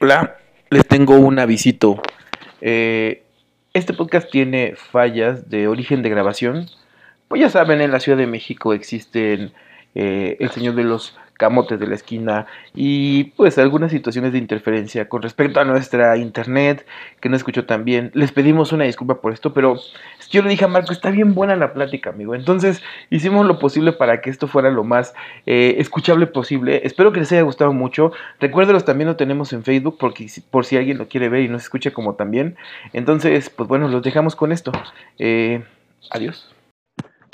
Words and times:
Hola, 0.00 0.36
les 0.70 0.86
tengo 0.86 1.16
un 1.16 1.40
avisito. 1.40 2.00
Eh, 2.60 3.24
este 3.74 3.92
podcast 3.92 4.30
tiene 4.30 4.76
fallas 4.76 5.50
de 5.50 5.66
origen 5.66 6.02
de 6.02 6.08
grabación. 6.08 6.66
Pues 7.26 7.40
ya 7.40 7.50
saben, 7.50 7.80
en 7.80 7.90
la 7.90 7.98
Ciudad 7.98 8.16
de 8.16 8.28
México 8.28 8.72
existen 8.72 9.52
eh, 9.94 10.36
el 10.40 10.50
Señor 10.50 10.74
de 10.74 10.84
los 10.84 11.18
camotes 11.38 11.78
de 11.78 11.86
la 11.86 11.94
esquina 11.94 12.46
y 12.74 13.24
pues 13.36 13.56
algunas 13.56 13.92
situaciones 13.92 14.32
de 14.32 14.38
interferencia 14.38 15.08
con 15.08 15.22
respecto 15.22 15.60
a 15.60 15.64
nuestra 15.64 16.16
internet 16.18 16.84
que 17.20 17.30
no 17.30 17.36
escucho 17.36 17.64
tan 17.64 17.84
bien. 17.84 18.10
Les 18.12 18.32
pedimos 18.32 18.72
una 18.72 18.84
disculpa 18.84 19.20
por 19.20 19.32
esto, 19.32 19.54
pero 19.54 19.76
yo 20.30 20.42
le 20.42 20.50
dije 20.50 20.66
a 20.66 20.68
Marco, 20.68 20.92
está 20.92 21.10
bien 21.10 21.34
buena 21.34 21.56
la 21.56 21.72
plática, 21.72 22.10
amigo. 22.10 22.34
Entonces 22.34 22.82
hicimos 23.08 23.46
lo 23.46 23.58
posible 23.58 23.92
para 23.92 24.20
que 24.20 24.28
esto 24.28 24.48
fuera 24.48 24.70
lo 24.70 24.84
más 24.84 25.14
eh, 25.46 25.76
escuchable 25.78 26.26
posible. 26.26 26.82
Espero 26.84 27.12
que 27.12 27.20
les 27.20 27.32
haya 27.32 27.42
gustado 27.42 27.72
mucho. 27.72 28.12
Recuérdenos, 28.40 28.84
también 28.84 29.08
lo 29.08 29.16
tenemos 29.16 29.52
en 29.52 29.62
Facebook 29.62 29.96
porque, 29.98 30.26
por 30.50 30.66
si 30.66 30.76
alguien 30.76 30.98
lo 30.98 31.08
quiere 31.08 31.28
ver 31.28 31.42
y 31.42 31.48
nos 31.48 31.62
escucha 31.62 31.92
como 31.92 32.16
también. 32.16 32.56
Entonces, 32.92 33.48
pues 33.48 33.68
bueno, 33.68 33.88
los 33.88 34.02
dejamos 34.02 34.34
con 34.34 34.50
esto. 34.50 34.72
Eh, 35.18 35.62
adiós. 36.10 36.57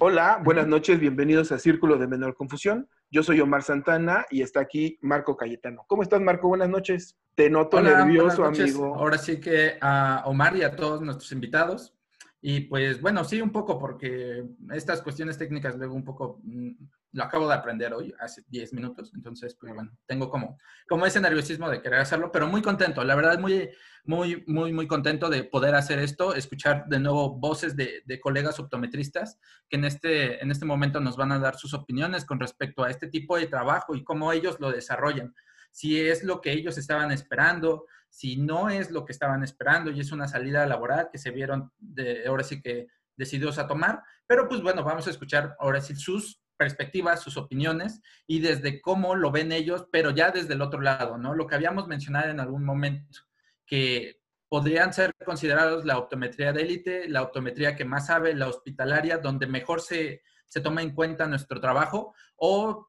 Hola, 0.01 0.41
buenas 0.43 0.67
noches, 0.67 0.99
bienvenidos 0.99 1.53
a 1.53 1.59
Círculo 1.59 1.97
de 1.97 2.09
Menor 2.09 2.35
Confusión. 2.35 2.89
Yo 3.11 3.23
soy 3.23 3.41
Omar 3.41 3.63
Santana 3.63 4.27
y 4.29 4.43
está 4.43 4.59
aquí 4.59 4.99
Marco 5.01 5.37
Cayetano. 5.37 5.85
¿Cómo 5.87 6.03
estás, 6.03 6.21
Marco? 6.21 6.49
Buenas 6.49 6.69
noches. 6.69 7.17
Te 7.37 7.49
noto 7.49 7.81
nervioso, 7.81 8.45
amigo. 8.45 8.97
Ahora 8.97 9.19
sí 9.19 9.39
que 9.39 9.79
a 9.81 10.25
Omar 10.27 10.57
y 10.57 10.63
a 10.63 10.75
todos 10.75 11.01
nuestros 11.01 11.31
invitados. 11.31 11.95
Y 12.41 12.63
pues 12.63 13.01
bueno, 13.01 13.23
sí, 13.23 13.41
un 13.41 13.51
poco, 13.51 13.79
porque 13.79 14.45
estas 14.73 15.01
cuestiones 15.01 15.39
técnicas 15.39 15.77
luego 15.77 15.95
un 15.95 16.05
poco 16.05 16.41
mm, 16.43 16.73
lo 17.15 17.23
acabo 17.23 17.47
de 17.49 17.55
aprender 17.55 17.95
hoy, 17.95 18.13
hace 18.19 18.43
10 18.49 18.73
minutos, 18.73 19.13
entonces, 19.15 19.55
pues 19.55 19.73
bueno, 19.73 19.97
tengo 20.05 20.29
como, 20.29 20.59
como 20.89 21.07
ese 21.07 21.21
nerviosismo 21.21 21.71
de 21.71 21.81
querer 21.81 22.01
hacerlo, 22.01 22.33
pero 22.33 22.49
muy 22.49 22.61
contento, 22.61 23.05
la 23.05 23.15
verdad, 23.15 23.39
muy, 23.39 23.71
muy, 24.05 24.43
muy, 24.49 24.73
muy 24.73 24.89
contento 24.89 25.31
de 25.31 25.45
poder 25.45 25.77
hacer 25.77 26.01
esto, 26.01 26.35
escuchar 26.35 26.87
de 26.89 26.99
nuevo 26.99 27.37
voces 27.37 27.77
de, 27.77 28.03
de, 28.05 28.19
colegas 28.19 28.59
optometristas 28.59 29.39
que 29.69 29.77
en 29.77 29.85
este, 29.85 30.43
en 30.43 30.51
este 30.51 30.65
momento 30.65 30.99
nos 30.99 31.17
van 31.17 31.31
a 31.31 31.39
dar 31.39 31.55
sus 31.57 31.73
opiniones 31.73 32.25
con 32.25 32.41
respecto 32.41 32.83
a 32.83 32.91
este 32.91 33.07
tipo 33.07 33.37
de 33.37 33.47
trabajo 33.47 33.95
y 33.95 34.03
cómo 34.03 34.33
ellos 34.33 34.59
lo 34.59 34.73
desarrollan. 34.73 35.33
Si 35.71 36.01
es 36.01 36.25
lo 36.25 36.41
que 36.41 36.51
ellos 36.51 36.79
estaban 36.79 37.13
esperando, 37.13 37.87
si 38.09 38.37
no 38.37 38.71
es 38.71 38.91
lo 38.91 39.05
que 39.05 39.13
estaban 39.13 39.45
esperando 39.45 39.93
y 39.93 40.01
es 40.01 40.11
una 40.11 40.27
salida 40.27 40.67
laboral 40.67 41.11
que 41.13 41.19
se 41.19 41.31
vieron 41.31 41.71
de, 41.79 42.27
ahora 42.27 42.43
sí 42.43 42.61
que 42.61 42.89
decididos 43.17 43.59
a 43.59 43.69
tomar, 43.69 44.03
pero 44.27 44.49
pues 44.49 44.63
bueno, 44.63 44.83
vamos 44.83 45.07
a 45.07 45.11
escuchar 45.11 45.55
ahora 45.61 45.81
sí 45.81 45.95
sus 45.95 46.44
perspectivas, 46.65 47.21
sus 47.21 47.37
opiniones 47.37 48.01
y 48.27 48.41
desde 48.41 48.81
cómo 48.81 49.15
lo 49.15 49.31
ven 49.31 49.53
ellos, 49.53 49.87
pero 49.93 50.13
ya 50.13 50.31
desde 50.31 50.55
el 50.55 50.63
otro 50.63 50.81
lado, 50.81 51.19
¿no? 51.19 51.35
Lo 51.35 51.47
que 51.47 51.57
habíamos 51.57 51.87
mencionado 51.87 52.31
en 52.31 52.41
algún 52.41 52.65
momento, 52.65 53.21
que 53.67 54.23
podrían 54.49 54.95
ser 54.95 55.13
considerados 55.27 55.85
la 55.85 55.99
optometría 55.99 56.55
de 56.55 56.63
élite, 56.63 57.07
la 57.07 57.21
optometría 57.21 57.77
que 57.77 57.85
más 57.85 58.07
sabe, 58.07 58.35
la 58.35 58.49
hospitalaria, 58.49 59.19
donde 59.19 59.47
mejor 59.47 59.83
se, 59.83 60.23
se 60.47 60.63
toma 60.63 60.81
en 60.81 60.95
cuenta 60.95 61.27
nuestro 61.27 61.61
trabajo, 61.61 62.15
o 62.37 62.89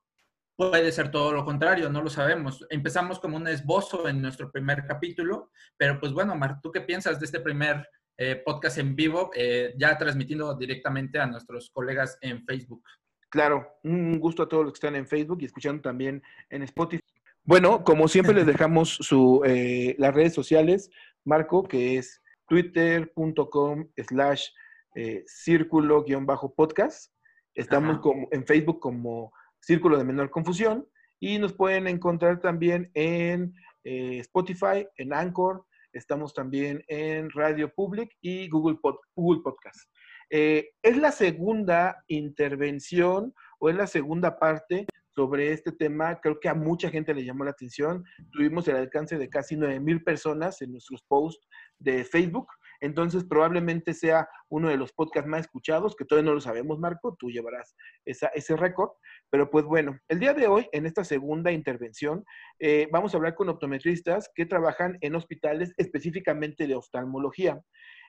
puede 0.55 0.93
ser 0.93 1.11
todo 1.11 1.33
lo 1.33 1.43
contrario, 1.43 1.89
no 1.89 2.01
lo 2.01 2.09
sabemos. 2.09 2.65
Empezamos 2.69 3.19
como 3.19 3.35
un 3.35 3.49
esbozo 3.49 4.07
en 4.07 4.21
nuestro 4.21 4.53
primer 4.53 4.85
capítulo, 4.87 5.51
pero 5.75 5.99
pues 5.99 6.13
bueno, 6.13 6.33
Mar, 6.35 6.61
¿tú 6.63 6.71
qué 6.71 6.79
piensas 6.79 7.19
de 7.19 7.25
este 7.25 7.41
primer 7.41 7.85
eh, 8.17 8.41
podcast 8.45 8.77
en 8.77 8.95
vivo, 8.95 9.31
eh, 9.35 9.73
ya 9.77 9.97
transmitiendo 9.97 10.55
directamente 10.55 11.19
a 11.19 11.27
nuestros 11.27 11.69
colegas 11.71 12.17
en 12.21 12.45
Facebook? 12.45 12.83
Claro, 13.29 13.67
un 13.83 14.19
gusto 14.19 14.43
a 14.43 14.47
todos 14.47 14.63
los 14.63 14.73
que 14.73 14.77
están 14.77 14.95
en 14.95 15.07
Facebook 15.07 15.39
y 15.41 15.45
escuchando 15.45 15.81
también 15.81 16.21
en 16.49 16.63
Spotify. 16.63 17.03
Bueno, 17.43 17.83
como 17.83 18.07
siempre 18.07 18.33
les 18.33 18.45
dejamos 18.45 18.89
su, 18.89 19.41
eh, 19.45 19.95
las 19.99 20.15
redes 20.15 20.33
sociales, 20.33 20.89
Marco, 21.23 21.63
que 21.63 21.97
es 21.97 22.21
twitter.com 22.47 23.87
slash 23.97 24.47
eh, 24.95 25.23
círculo-podcast. 25.27 27.11
Estamos 27.53 27.99
como, 27.99 28.27
en 28.31 28.45
Facebook 28.45 28.79
como 28.79 29.31
Círculo 29.59 29.97
de 29.97 30.05
Menor 30.05 30.29
Confusión 30.29 30.87
y 31.19 31.37
nos 31.37 31.53
pueden 31.53 31.87
encontrar 31.87 32.39
también 32.41 32.89
en 32.93 33.53
eh, 33.83 34.19
Spotify, 34.19 34.87
en 34.97 35.13
Anchor, 35.13 35.65
estamos 35.93 36.33
también 36.33 36.83
en 36.87 37.29
Radio 37.31 37.73
Public 37.73 38.15
y 38.21 38.49
Google, 38.49 38.77
Google 39.15 39.41
Podcast. 39.43 39.89
Eh, 40.29 40.71
es 40.81 40.97
la 40.97 41.11
segunda 41.11 42.03
intervención 42.07 43.33
o 43.59 43.69
es 43.69 43.75
la 43.75 43.87
segunda 43.87 44.37
parte 44.39 44.85
sobre 45.15 45.53
este 45.53 45.71
tema. 45.71 46.19
Creo 46.21 46.39
que 46.39 46.49
a 46.49 46.53
mucha 46.53 46.89
gente 46.89 47.13
le 47.13 47.23
llamó 47.23 47.45
la 47.45 47.51
atención. 47.51 48.03
Tuvimos 48.31 48.67
el 48.67 48.75
alcance 48.75 49.17
de 49.17 49.29
casi 49.29 49.55
9 49.55 49.79
mil 49.79 50.03
personas 50.03 50.61
en 50.61 50.71
nuestros 50.71 51.03
posts 51.03 51.47
de 51.79 52.03
Facebook. 52.03 52.47
Entonces, 52.81 53.23
probablemente 53.23 53.93
sea 53.93 54.27
uno 54.49 54.69
de 54.69 54.77
los 54.77 54.91
podcasts 54.91 55.29
más 55.29 55.41
escuchados, 55.41 55.95
que 55.95 56.05
todavía 56.05 56.29
no 56.29 56.35
lo 56.35 56.41
sabemos, 56.41 56.77
Marco, 56.77 57.15
tú 57.17 57.31
llevarás 57.31 57.75
ese 58.05 58.55
récord. 58.57 58.89
Pero 59.29 59.49
pues 59.49 59.65
bueno, 59.65 59.97
el 60.09 60.19
día 60.19 60.33
de 60.33 60.47
hoy, 60.47 60.67
en 60.73 60.85
esta 60.85 61.03
segunda 61.03 61.51
intervención, 61.51 62.25
eh, 62.59 62.87
vamos 62.91 63.13
a 63.13 63.17
hablar 63.17 63.35
con 63.35 63.49
optometristas 63.49 64.29
que 64.35 64.45
trabajan 64.45 64.97
en 65.01 65.15
hospitales 65.15 65.73
específicamente 65.77 66.67
de 66.67 66.75
oftalmología. 66.75 67.61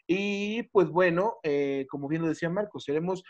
Y 0.06 0.64
pues 0.64 0.88
bueno, 0.88 1.36
eh, 1.42 1.86
como 1.90 2.08
bien 2.08 2.22
lo 2.22 2.28
decía 2.28 2.48
Marcos, 2.48 2.84
seremos, 2.84 3.24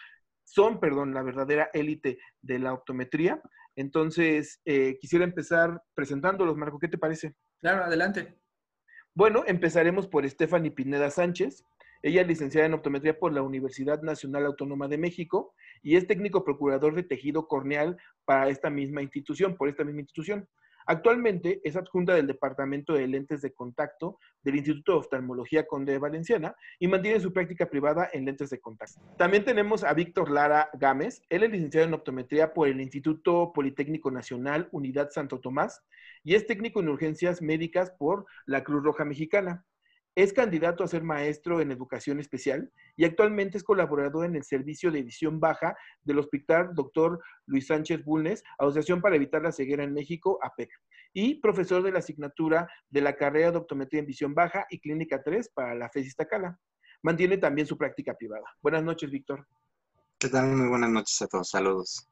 son, 0.45 0.81
perdón, 0.81 1.15
la 1.15 1.23
verdadera 1.23 1.71
élite 1.73 2.19
de 2.43 2.59
la 2.59 2.75
optometría. 2.75 3.41
Entonces, 3.77 4.61
eh, 4.65 4.97
quisiera 4.99 5.25
empezar 5.25 5.83
presentándolos, 5.95 6.57
Marco, 6.57 6.79
¿qué 6.79 6.89
te 6.89 6.99
parece? 6.99 7.35
Claro, 7.61 7.85
adelante. 7.85 8.39
Bueno, 9.15 9.45
empezaremos 9.47 10.07
por 10.07 10.29
Stephanie 10.29 10.71
Pineda 10.71 11.11
Sánchez. 11.11 11.65
Ella 12.03 12.21
es 12.21 12.29
licenciada 12.29 12.67
en 12.67 12.75
optometría 12.75 13.19
por 13.19 13.33
la 13.33 13.43
Universidad 13.43 14.03
Nacional 14.03 14.47
Autónoma 14.47 14.89
de 14.89 14.99
México 14.99 15.55
y 15.83 15.97
es 15.97 16.07
técnico 16.07 16.45
procurador 16.45 16.95
de 16.95 17.03
tejido 17.03 17.49
corneal 17.49 17.97
para 18.25 18.49
esta 18.49 18.71
misma 18.71 19.03
institución, 19.03 19.57
por 19.57 19.69
esta 19.69 19.85
misma 19.85 20.03
institución. 20.03 20.49
Actualmente 20.87 21.61
es 21.65 21.77
adjunta 21.77 22.15
del 22.15 22.29
Departamento 22.29 22.95
de 22.95 23.09
Lentes 23.09 23.43
de 23.43 23.53
Contacto 23.53 24.19
del 24.43 24.57
Instituto 24.57 24.93
de 24.93 24.99
Oftalmología 24.99 25.67
Conde 25.67 25.99
Valenciana 25.99 26.55
y 26.79 26.87
mantiene 26.87 27.19
su 27.19 27.33
práctica 27.33 27.67
privada 27.67 28.09
en 28.13 28.25
lentes 28.25 28.51
de 28.51 28.61
contacto. 28.61 29.01
También 29.19 29.45
tenemos 29.45 29.83
a 29.83 29.93
Víctor 29.95 30.31
Lara 30.31 30.71
Gámez. 30.75 31.23
Él 31.29 31.43
es 31.43 31.51
licenciado 31.51 31.89
en 31.89 31.95
optometría 31.95 32.55
por 32.55 32.69
el 32.69 32.81
Instituto 32.81 33.53
Politécnico 33.53 34.13
Nacional 34.13 34.69
Unidad 34.71 35.11
Santo 35.11 35.41
Tomás 35.41 35.83
y 36.23 36.35
es 36.35 36.47
técnico 36.47 36.81
en 36.81 36.89
urgencias 36.89 37.43
médicas 37.43 37.91
por 37.91 38.27
la 38.47 38.63
Cruz 38.63 38.85
Roja 38.85 39.05
Mexicana. 39.05 39.65
Es 40.17 40.33
candidato 40.33 40.83
a 40.83 40.89
ser 40.89 41.03
maestro 41.03 41.61
en 41.61 41.71
educación 41.71 42.21
especial 42.21 42.73
y 42.97 43.05
actualmente 43.05 43.59
es 43.59 43.63
colaborador 43.63 44.25
en 44.25 44.35
el 44.35 44.45
servicio 44.45 44.91
de 44.91 45.01
edición 45.01 45.41
baja 45.41 45.77
del 46.05 46.19
Hospital 46.19 46.71
Dr. 46.75 47.21
Luis 47.45 47.67
Sánchez 47.67 48.03
Bulnes, 48.03 48.43
Asociación 48.59 49.03
para 49.03 49.17
Evitar 49.17 49.43
la 49.43 49.53
Ceguera 49.53 49.85
en 49.85 49.93
México, 49.93 50.39
APEC, 50.41 50.71
y 51.13 51.35
profesor 51.35 51.83
de 51.83 51.93
la 51.93 51.99
asignatura 51.99 52.67
de 52.89 53.03
la 53.03 53.15
carrera 53.15 53.51
de 53.51 53.59
optometría 53.59 54.01
en 54.01 54.07
visión 54.07 54.35
baja 54.35 54.67
y 54.71 54.81
clínica 54.81 55.23
3 55.23 55.51
para 55.51 55.75
la 55.75 55.91
FES 55.91 56.07
Iztacala. 56.07 56.59
Mantiene 57.03 57.37
también 57.37 57.67
su 57.67 57.77
práctica 57.77 58.15
privada. 58.15 58.47
Buenas 58.63 58.83
noches, 58.83 59.11
Víctor. 59.11 59.47
¿Qué 60.19 60.31
tal? 60.31 60.47
Muy 60.47 60.69
buenas 60.71 60.89
noches 60.89 61.21
a 61.21 61.27
todos. 61.27 61.51
Saludos. 61.51 62.09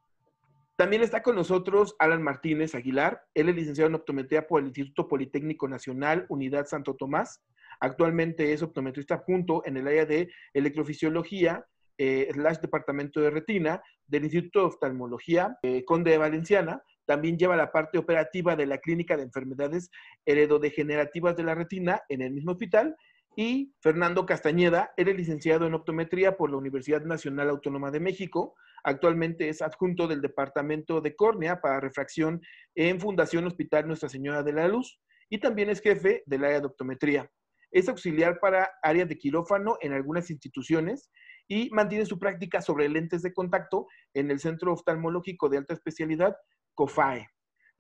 También 0.77 1.03
está 1.03 1.23
con 1.23 1.37
nosotros 1.37 1.97
Alan 1.99 2.23
Martínez 2.23 2.75
Aguilar. 2.75 3.23
Él 3.33 3.49
es 3.49 3.55
licenciado 3.55 3.89
en 3.89 3.95
optometría 3.95 4.47
por 4.47 4.61
el 4.61 4.67
Instituto 4.67 5.09
Politécnico 5.09 5.69
Nacional, 5.69 6.27
Unidad 6.29 6.67
Santo 6.67 6.97
Tomás 6.97 7.41
Actualmente 7.81 8.53
es 8.53 8.63
optometrista 8.63 9.19
junto 9.19 9.63
en 9.65 9.77
el 9.77 9.87
área 9.87 10.07
de 10.07 10.31
electrofisiología, 10.53 11.67
eh, 11.97 12.29
slash 12.33 12.59
departamento 12.59 13.21
de 13.21 13.31
retina 13.31 13.81
del 14.09 14.25
Instituto 14.25 14.61
de 14.61 14.67
Oftalmología 14.67 15.57
eh, 15.63 15.85
Conde 15.85 16.11
de 16.11 16.19
Valenciana. 16.19 16.83
También 17.07 17.39
lleva 17.39 17.55
la 17.55 17.71
parte 17.71 17.99
operativa 17.99 18.57
de 18.57 18.67
la 18.67 18.79
Clínica 18.79 19.17
de 19.17 19.23
Enfermedades 19.23 19.91
Heredodegenerativas 20.27 21.37
de 21.37 21.45
la 21.45 21.55
Retina 21.55 22.03
en 22.09 22.23
el 22.23 22.33
mismo 22.33 22.53
hospital. 22.53 22.97
Y 23.37 23.75
Fernando 23.81 24.27
Castañeda, 24.27 24.93
eres 24.97 25.17
licenciado 25.17 25.67
en 25.67 25.75
optometría 25.75 26.37
por 26.37 26.51
la 26.51 26.57
Universidad 26.57 27.03
Nacional 27.05 27.51
Autónoma 27.51 27.91
de 27.91 28.01
México. 28.01 28.55
Actualmente 28.83 29.49
es 29.49 29.63
adjunto 29.63 30.09
del 30.09 30.21
Departamento 30.21 31.01
de 31.01 31.15
Córnea 31.15 31.61
para 31.61 31.81
Refracción 31.81 32.41
en 32.75 33.01
Fundación 33.01 33.47
Hospital 33.47 33.87
Nuestra 33.87 34.09
Señora 34.09 34.43
de 34.43 34.53
la 34.53 34.69
Luz. 34.69 35.01
Y 35.29 35.39
también 35.39 35.71
es 35.71 35.81
jefe 35.81 36.23
del 36.27 36.45
área 36.45 36.61
de 36.61 36.67
optometría. 36.67 37.31
Es 37.75 37.89
auxiliar 37.89 38.39
para 38.39 38.71
áreas 38.85 39.09
de 39.09 39.19
quirófano 39.19 39.77
en 39.81 39.93
algunas 39.93 40.31
instituciones 40.31 41.11
y 41.49 41.71
mantiene 41.71 42.07
su 42.07 42.21
práctica 42.21 42.63
sobre 42.63 42.89
lentes 42.89 43.21
de 43.23 43.33
contacto 43.35 43.89
en 44.15 44.31
el 44.31 44.39
Centro 44.39 44.73
Oftalmológico 44.73 45.49
de 45.49 45.59
Alta 45.59 45.75
Especialidad, 45.75 46.37
COFAE. 46.75 47.29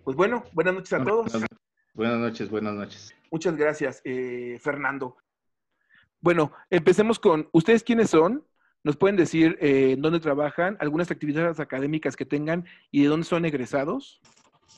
Pues 0.03 0.17
bueno, 0.17 0.43
buenas 0.53 0.75
noches 0.75 0.93
a 0.95 1.05
todos. 1.05 1.33
Buenas 1.95 2.19
noches, 2.19 2.51
buenas 2.51 2.75
noches. 2.75 3.15
Muchas 3.31 3.57
gracias, 3.57 4.03
eh, 4.05 4.59
Fernando. 4.61 5.17
Bueno, 6.21 6.51
empecemos 6.71 7.21
con, 7.21 7.49
¿ustedes 7.53 7.85
quiénes 7.85 8.11
son? 8.11 8.45
¿Nos 8.83 8.97
pueden 8.97 9.17
decir 9.17 9.57
eh, 9.61 9.95
dónde 9.97 10.19
trabajan, 10.19 10.77
algunas 10.81 11.13
actividades 11.13 11.61
académicas 11.61 12.17
que 12.17 12.27
tengan 12.27 12.67
y 12.91 13.05
de 13.05 13.09
dónde 13.11 13.27
son 13.27 13.45
egresados? 13.45 14.21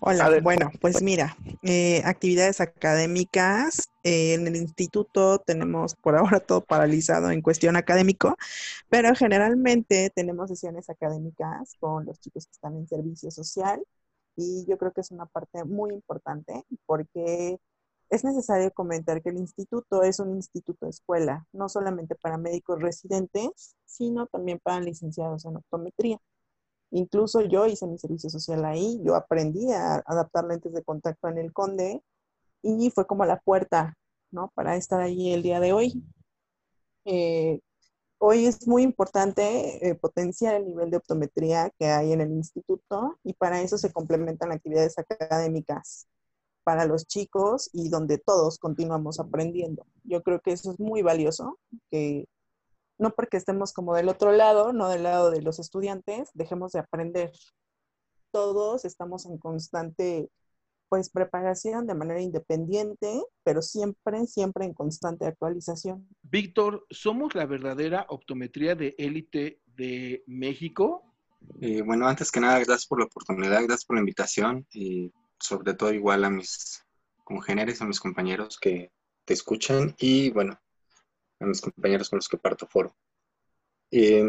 Hola, 0.00 0.40
bueno, 0.42 0.70
pues 0.80 1.02
mira, 1.02 1.36
eh, 1.62 2.02
actividades 2.04 2.60
académicas. 2.60 3.88
Eh, 4.02 4.34
en 4.34 4.46
el 4.46 4.56
instituto 4.56 5.38
tenemos 5.38 5.94
por 5.94 6.16
ahora 6.16 6.38
todo 6.40 6.60
paralizado 6.60 7.30
en 7.30 7.42
cuestión 7.42 7.76
académico, 7.76 8.36
pero 8.88 9.14
generalmente 9.14 10.10
tenemos 10.14 10.48
sesiones 10.50 10.90
académicas 10.90 11.74
con 11.80 12.04
los 12.04 12.20
chicos 12.20 12.46
que 12.46 12.52
están 12.52 12.76
en 12.76 12.86
servicio 12.86 13.30
social 13.30 13.82
y 14.36 14.66
yo 14.68 14.76
creo 14.78 14.92
que 14.92 15.00
es 15.00 15.10
una 15.10 15.26
parte 15.26 15.64
muy 15.64 15.92
importante 15.92 16.62
porque 16.84 17.58
es 18.10 18.22
necesario 18.24 18.70
comentar 18.72 19.22
que 19.22 19.30
el 19.30 19.38
instituto 19.38 20.02
es 20.02 20.20
un 20.20 20.36
instituto 20.36 20.86
de 20.86 20.90
escuela, 20.90 21.46
no 21.52 21.68
solamente 21.68 22.14
para 22.14 22.38
médicos 22.38 22.80
residentes, 22.80 23.76
sino 23.84 24.26
también 24.26 24.60
para 24.62 24.80
licenciados 24.80 25.44
en 25.44 25.56
optometría. 25.56 26.20
Incluso 26.90 27.40
yo 27.42 27.66
hice 27.66 27.86
mi 27.86 27.98
servicio 27.98 28.30
social 28.30 28.64
ahí, 28.64 29.00
yo 29.04 29.16
aprendí 29.16 29.72
a 29.72 30.02
adaptar 30.06 30.44
lentes 30.44 30.72
de 30.72 30.84
contacto 30.84 31.28
en 31.28 31.38
el 31.38 31.52
Conde 31.52 32.02
y 32.62 32.90
fue 32.90 33.06
como 33.06 33.24
la 33.24 33.40
puerta, 33.40 33.96
¿no? 34.30 34.50
Para 34.54 34.76
estar 34.76 35.00
ahí 35.00 35.32
el 35.32 35.42
día 35.42 35.60
de 35.60 35.72
hoy. 35.72 36.02
Eh, 37.04 37.60
hoy 38.18 38.46
es 38.46 38.66
muy 38.66 38.82
importante 38.82 39.88
eh, 39.88 39.94
potenciar 39.94 40.54
el 40.56 40.66
nivel 40.66 40.90
de 40.90 40.96
optometría 40.96 41.70
que 41.78 41.86
hay 41.86 42.12
en 42.12 42.20
el 42.20 42.32
instituto 42.32 43.18
y 43.24 43.34
para 43.34 43.60
eso 43.60 43.78
se 43.78 43.92
complementan 43.92 44.52
actividades 44.52 44.98
académicas 44.98 46.08
para 46.64 46.84
los 46.84 47.06
chicos 47.06 47.70
y 47.72 47.90
donde 47.90 48.18
todos 48.18 48.58
continuamos 48.58 49.20
aprendiendo. 49.20 49.86
Yo 50.02 50.22
creo 50.22 50.40
que 50.40 50.52
eso 50.52 50.72
es 50.72 50.80
muy 50.80 51.02
valioso, 51.02 51.60
no 52.98 53.10
porque 53.10 53.36
estemos 53.36 53.72
como 53.72 53.94
del 53.94 54.08
otro 54.08 54.32
lado, 54.32 54.72
no 54.72 54.88
del 54.88 55.02
lado 55.02 55.30
de 55.30 55.42
los 55.42 55.58
estudiantes, 55.58 56.30
dejemos 56.34 56.72
de 56.72 56.80
aprender. 56.80 57.32
Todos 58.30 58.84
estamos 58.84 59.26
en 59.26 59.38
constante 59.38 60.30
pues 60.88 61.10
preparación 61.10 61.86
de 61.86 61.94
manera 61.94 62.20
independiente, 62.20 63.22
pero 63.42 63.60
siempre, 63.60 64.26
siempre 64.26 64.64
en 64.64 64.74
constante 64.74 65.26
actualización. 65.26 66.08
Víctor, 66.22 66.86
¿somos 66.90 67.34
la 67.34 67.46
verdadera 67.46 68.06
optometría 68.08 68.74
de 68.74 68.94
élite 68.98 69.60
de 69.66 70.22
México? 70.26 71.02
Eh, 71.60 71.82
bueno, 71.82 72.06
antes 72.06 72.30
que 72.30 72.40
nada, 72.40 72.58
gracias 72.58 72.86
por 72.86 73.00
la 73.00 73.06
oportunidad, 73.06 73.62
gracias 73.64 73.84
por 73.84 73.96
la 73.96 74.00
invitación 74.00 74.66
y 74.72 75.12
sobre 75.40 75.74
todo 75.74 75.92
igual 75.92 76.24
a 76.24 76.30
mis 76.30 76.84
congéneres, 77.24 77.82
a 77.82 77.86
mis 77.86 78.00
compañeros 78.00 78.58
que 78.58 78.92
te 79.24 79.34
escuchan 79.34 79.94
y 79.98 80.30
bueno, 80.30 80.58
a 81.40 81.46
mis 81.46 81.60
compañeros 81.60 82.10
con 82.10 82.18
los 82.18 82.28
que 82.28 82.38
parto 82.38 82.66
foro. 82.66 82.96
Eh, 83.90 84.28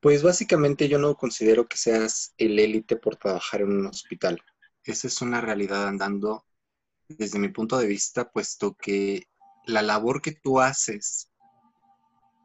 pues 0.00 0.22
básicamente 0.22 0.88
yo 0.88 0.98
no 0.98 1.16
considero 1.16 1.66
que 1.66 1.76
seas 1.76 2.34
el 2.38 2.58
élite 2.58 2.96
por 2.96 3.16
trabajar 3.16 3.62
en 3.62 3.72
un 3.72 3.86
hospital. 3.86 4.42
Esa 4.84 5.08
es 5.08 5.20
una 5.20 5.40
realidad 5.40 5.88
andando 5.88 6.44
desde 7.08 7.38
mi 7.38 7.48
punto 7.48 7.78
de 7.78 7.86
vista, 7.86 8.30
puesto 8.30 8.74
que 8.74 9.28
la 9.64 9.82
labor 9.82 10.22
que 10.22 10.32
tú 10.32 10.60
haces 10.60 11.28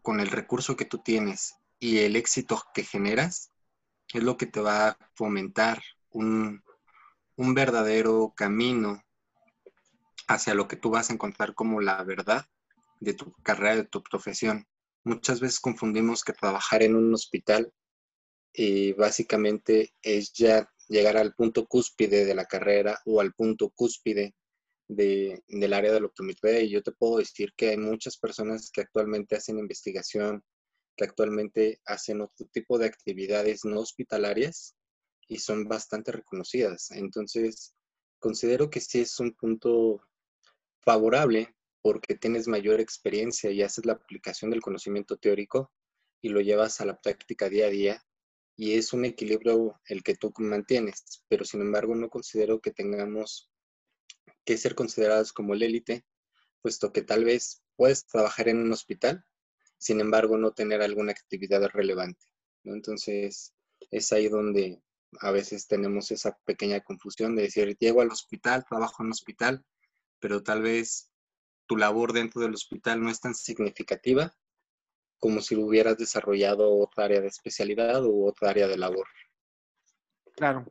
con 0.02 0.20
el 0.20 0.30
recurso 0.30 0.76
que 0.76 0.86
tú 0.86 1.00
tienes 1.00 1.56
y 1.80 2.00
el 2.00 2.16
éxito 2.16 2.62
que 2.74 2.84
generas 2.84 3.52
es 4.14 4.24
lo 4.24 4.38
que 4.38 4.46
te 4.46 4.60
va 4.60 4.90
a 4.90 4.98
fomentar 5.14 5.82
un, 6.10 6.64
un 7.36 7.54
verdadero 7.54 8.34
camino 8.36 9.04
hacia 10.28 10.54
lo 10.54 10.68
que 10.68 10.76
tú 10.76 10.90
vas 10.90 11.10
a 11.10 11.14
encontrar 11.14 11.54
como 11.54 11.82
la 11.82 12.04
verdad 12.04 12.48
de 13.02 13.14
tu 13.14 13.34
carrera, 13.44 13.76
de 13.78 13.86
tu 13.86 14.02
profesión. 14.02 14.66
Muchas 15.04 15.42
veces 15.42 15.60
confundimos 15.60 16.24
que 16.24 16.34
trabajar 16.34 16.84
en 16.84 16.96
un 16.96 17.14
hospital 17.14 17.74
y 18.54 18.94
básicamente 18.94 19.94
es 20.02 20.32
ya 20.34 20.70
llegar 20.88 21.18
al 21.18 21.34
punto 21.34 21.66
cúspide 21.66 22.26
de 22.26 22.36
la 22.36 22.46
carrera 22.46 23.00
o 23.06 23.20
al 23.20 23.34
punto 23.34 23.72
cúspide 23.72 24.36
de, 24.88 25.44
del 25.48 25.74
área 25.74 25.92
de 25.92 26.00
la 26.00 26.06
optometría. 26.06 26.62
Y 26.62 26.70
yo 26.70 26.84
te 26.84 26.92
puedo 26.92 27.18
decir 27.18 27.54
que 27.58 27.70
hay 27.70 27.78
muchas 27.78 28.18
personas 28.18 28.70
que 28.72 28.82
actualmente 28.82 29.36
hacen 29.36 29.58
investigación, 29.58 30.44
que 30.96 31.06
actualmente 31.06 31.82
hacen 31.86 32.22
otro 32.22 32.48
tipo 32.52 32.78
de 32.78 32.86
actividades 32.86 33.66
no 33.66 33.80
hospitalarias 33.80 34.76
y 35.28 35.40
son 35.40 35.68
bastante 35.68 36.12
reconocidas. 36.12 36.92
Entonces, 36.92 37.74
considero 38.20 38.70
que 38.70 38.82
sí 38.82 39.02
es 39.02 39.20
un 39.20 39.34
punto 39.34 40.02
favorable 40.82 41.56
porque 41.82 42.16
tienes 42.16 42.48
mayor 42.48 42.80
experiencia 42.80 43.52
y 43.52 43.62
haces 43.62 43.86
la 43.86 43.94
aplicación 43.94 44.52
del 44.52 44.62
conocimiento 44.62 45.18
teórico 45.18 45.72
y 46.22 46.30
lo 46.30 46.42
llevas 46.42 46.82
a 46.82 46.86
la 46.86 47.00
práctica 47.00 47.50
día 47.50 47.68
a 47.68 47.70
día 47.70 48.06
y 48.56 48.76
es 48.76 48.94
un 48.94 49.06
equilibrio 49.06 49.80
el 49.86 50.04
que 50.04 50.16
tú 50.16 50.32
mantienes, 50.38 51.24
pero 51.28 51.46
sin 51.46 51.62
embargo 51.62 51.96
no 51.96 52.10
considero 52.10 52.62
que 52.62 52.72
tengamos 52.72 53.50
que 54.46 54.58
ser 54.58 54.76
considerados 54.76 55.34
como 55.34 55.54
el 55.54 55.64
élite, 55.64 56.06
puesto 56.62 56.92
que 56.92 57.02
tal 57.02 57.26
vez 57.26 57.64
puedes 57.76 58.06
trabajar 58.06 58.50
en 58.50 58.60
un 58.60 58.72
hospital, 58.72 59.26
sin 59.78 60.00
embargo 60.00 60.38
no 60.38 60.52
tener 60.52 60.82
alguna 60.82 61.12
actividad 61.12 61.64
relevante. 61.70 62.26
Entonces 62.64 63.54
es 63.90 64.12
ahí 64.12 64.28
donde 64.28 64.82
a 65.20 65.32
veces 65.32 65.68
tenemos 65.68 66.12
esa 66.12 66.38
pequeña 66.46 66.82
confusión 66.82 67.36
de 67.36 67.44
decir, 67.44 67.76
llego 67.80 68.02
al 68.02 68.12
hospital, 68.12 68.66
trabajo 68.66 69.04
en 69.04 69.12
hospital, 69.12 69.66
pero 70.20 70.44
tal 70.44 70.62
vez 70.62 71.11
tu 71.72 71.78
labor 71.78 72.12
dentro 72.12 72.42
del 72.42 72.54
hospital 72.54 73.02
no 73.02 73.10
es 73.10 73.22
tan 73.22 73.34
significativa 73.34 74.30
como 75.20 75.40
si 75.40 75.56
hubieras 75.56 75.98
desarrollado 75.98 76.70
otra 76.70 77.06
área 77.06 77.22
de 77.22 77.28
especialidad 77.28 78.04
u 78.04 78.28
otra 78.28 78.50
área 78.50 78.68
de 78.68 78.78
labor. 78.78 79.08
Claro, 80.36 80.66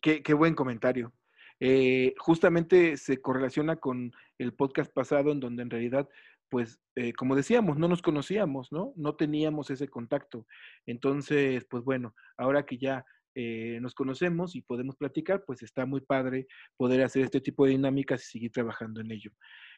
qué, 0.00 0.34
buen 0.34 0.54
comentario. 0.54 1.12
Eh, 1.58 2.14
justamente 2.18 2.96
se 2.98 3.20
correlaciona 3.20 3.74
con 3.74 4.12
el 4.38 4.54
podcast 4.54 4.92
pasado 4.92 5.32
en 5.32 5.40
donde 5.40 5.64
en 5.64 5.70
realidad, 5.70 6.08
pues, 6.48 6.78
eh, 6.94 7.12
como 7.14 7.34
decíamos, 7.34 7.76
no 7.76 7.88
nos 7.88 8.00
conocíamos, 8.00 8.70
¿no? 8.70 8.92
No 8.94 9.16
teníamos 9.16 9.70
ese 9.70 9.88
contacto. 9.88 10.46
Entonces, 10.86 11.66
pues 11.68 11.82
bueno, 11.82 12.14
ahora 12.36 12.64
que 12.64 12.78
ya 12.78 13.04
eh, 13.34 13.80
nos 13.80 13.94
conocemos 13.94 14.54
y 14.54 14.62
podemos 14.62 14.94
platicar, 14.94 15.42
pues 15.44 15.64
está 15.64 15.84
muy 15.84 16.00
padre 16.00 16.46
poder 16.76 17.02
hacer 17.02 17.24
este 17.24 17.40
tipo 17.40 17.64
de 17.64 17.72
dinámicas 17.72 18.22
y 18.22 18.30
seguir 18.30 18.52
trabajando 18.52 19.00
en 19.00 19.10
ello. 19.10 19.32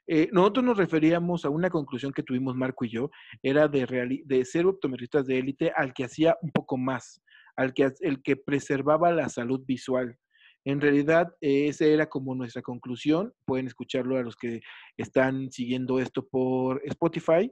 Eh, 0.06 0.29
nosotros 0.32 0.64
nos 0.64 0.76
referíamos 0.76 1.44
a 1.44 1.50
una 1.50 1.70
conclusión 1.70 2.12
que 2.12 2.23
tuvimos 2.23 2.56
Marco 2.56 2.85
y 2.85 2.91
yo, 2.91 3.11
era 3.43 3.69
de, 3.69 4.44
ser 4.44 4.67
optometristas 4.67 5.26
de 5.26 5.38
élite 5.38 5.73
al 5.76 5.93
que 5.93 6.05
hacía 6.05 6.37
un 6.43 6.50
poco 6.50 6.76
más, 6.76 7.23
al 7.56 7.73
que, 7.75 7.93
el 8.00 8.23
que 8.23 8.37
preservaba 8.37 9.12
la 9.12 9.29
salud 9.29 9.61
visual. 9.64 10.19
En 10.64 10.81
realidad, 10.81 11.29
esa 11.41 11.87
era 11.87 12.06
como 12.06 12.35
nuestra 12.35 12.61
conclusión. 12.61 13.32
Pueden 13.47 13.66
escucharlo 13.66 14.19
a 14.19 14.23
los 14.23 14.37
que 14.37 14.61
están 14.99 15.50
siguiendo 15.50 16.00
esto 16.00 16.26
por 16.28 16.83
Spotify. 16.85 17.50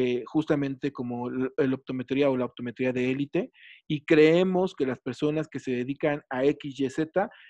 Eh, 0.00 0.22
justamente 0.26 0.92
como 0.92 1.28
la 1.28 1.74
optometría 1.74 2.30
o 2.30 2.36
la 2.36 2.44
optometría 2.44 2.92
de 2.92 3.10
élite 3.10 3.50
y 3.88 4.04
creemos 4.04 4.76
que 4.76 4.86
las 4.86 5.00
personas 5.00 5.48
que 5.48 5.58
se 5.58 5.72
dedican 5.72 6.22
a 6.30 6.44
XYZ 6.44 6.98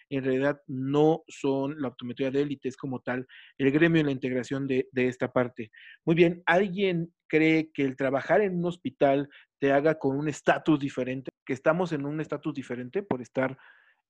en 0.08 0.24
realidad 0.24 0.58
no 0.66 1.24
son 1.28 1.78
la 1.78 1.88
optometría 1.88 2.30
de 2.30 2.40
élite, 2.40 2.70
es 2.70 2.78
como 2.78 3.00
tal 3.00 3.26
el 3.58 3.70
gremio 3.70 4.00
en 4.00 4.06
la 4.06 4.12
integración 4.12 4.66
de, 4.66 4.88
esta 4.94 5.30
parte. 5.30 5.70
Muy 6.06 6.14
bien, 6.14 6.42
¿alguien 6.46 7.12
cree 7.26 7.70
que 7.70 7.82
el 7.82 7.96
trabajar 7.96 8.40
en 8.40 8.56
un 8.56 8.64
hospital 8.64 9.28
te 9.58 9.70
haga 9.70 9.98
con 9.98 10.16
un 10.16 10.26
estatus 10.28 10.80
diferente, 10.80 11.30
que 11.44 11.52
estamos 11.52 11.92
en 11.92 12.06
un 12.06 12.18
estatus 12.18 12.54
diferente 12.54 13.02
por 13.02 13.20
estar 13.20 13.58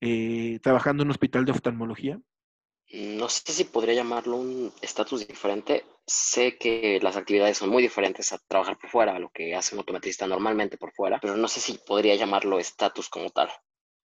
eh, 0.01 0.61
trabajando 0.63 1.03
en 1.03 1.09
un 1.09 1.13
hospital 1.13 1.45
de 1.45 1.51
oftalmología? 1.51 2.21
No 2.91 3.29
sé 3.29 3.53
si 3.53 3.65
podría 3.65 3.95
llamarlo 3.95 4.37
un 4.37 4.73
estatus 4.81 5.27
diferente. 5.27 5.85
Sé 6.07 6.57
que 6.57 6.99
las 7.03 7.17
actividades 7.17 7.59
son 7.59 7.69
muy 7.69 7.83
diferentes 7.83 8.33
a 8.33 8.39
trabajar 8.39 8.79
por 8.79 8.89
fuera, 8.89 9.15
a 9.15 9.19
lo 9.19 9.29
que 9.29 9.55
hace 9.55 9.75
un 9.75 9.81
optometrista 9.81 10.27
normalmente 10.27 10.79
por 10.79 10.93
fuera, 10.93 11.19
pero 11.21 11.37
no 11.37 11.49
sé 11.49 11.61
si 11.61 11.75
podría 11.87 12.15
llamarlo 12.15 12.59
estatus 12.59 13.11
como 13.11 13.29
tal. 13.31 13.51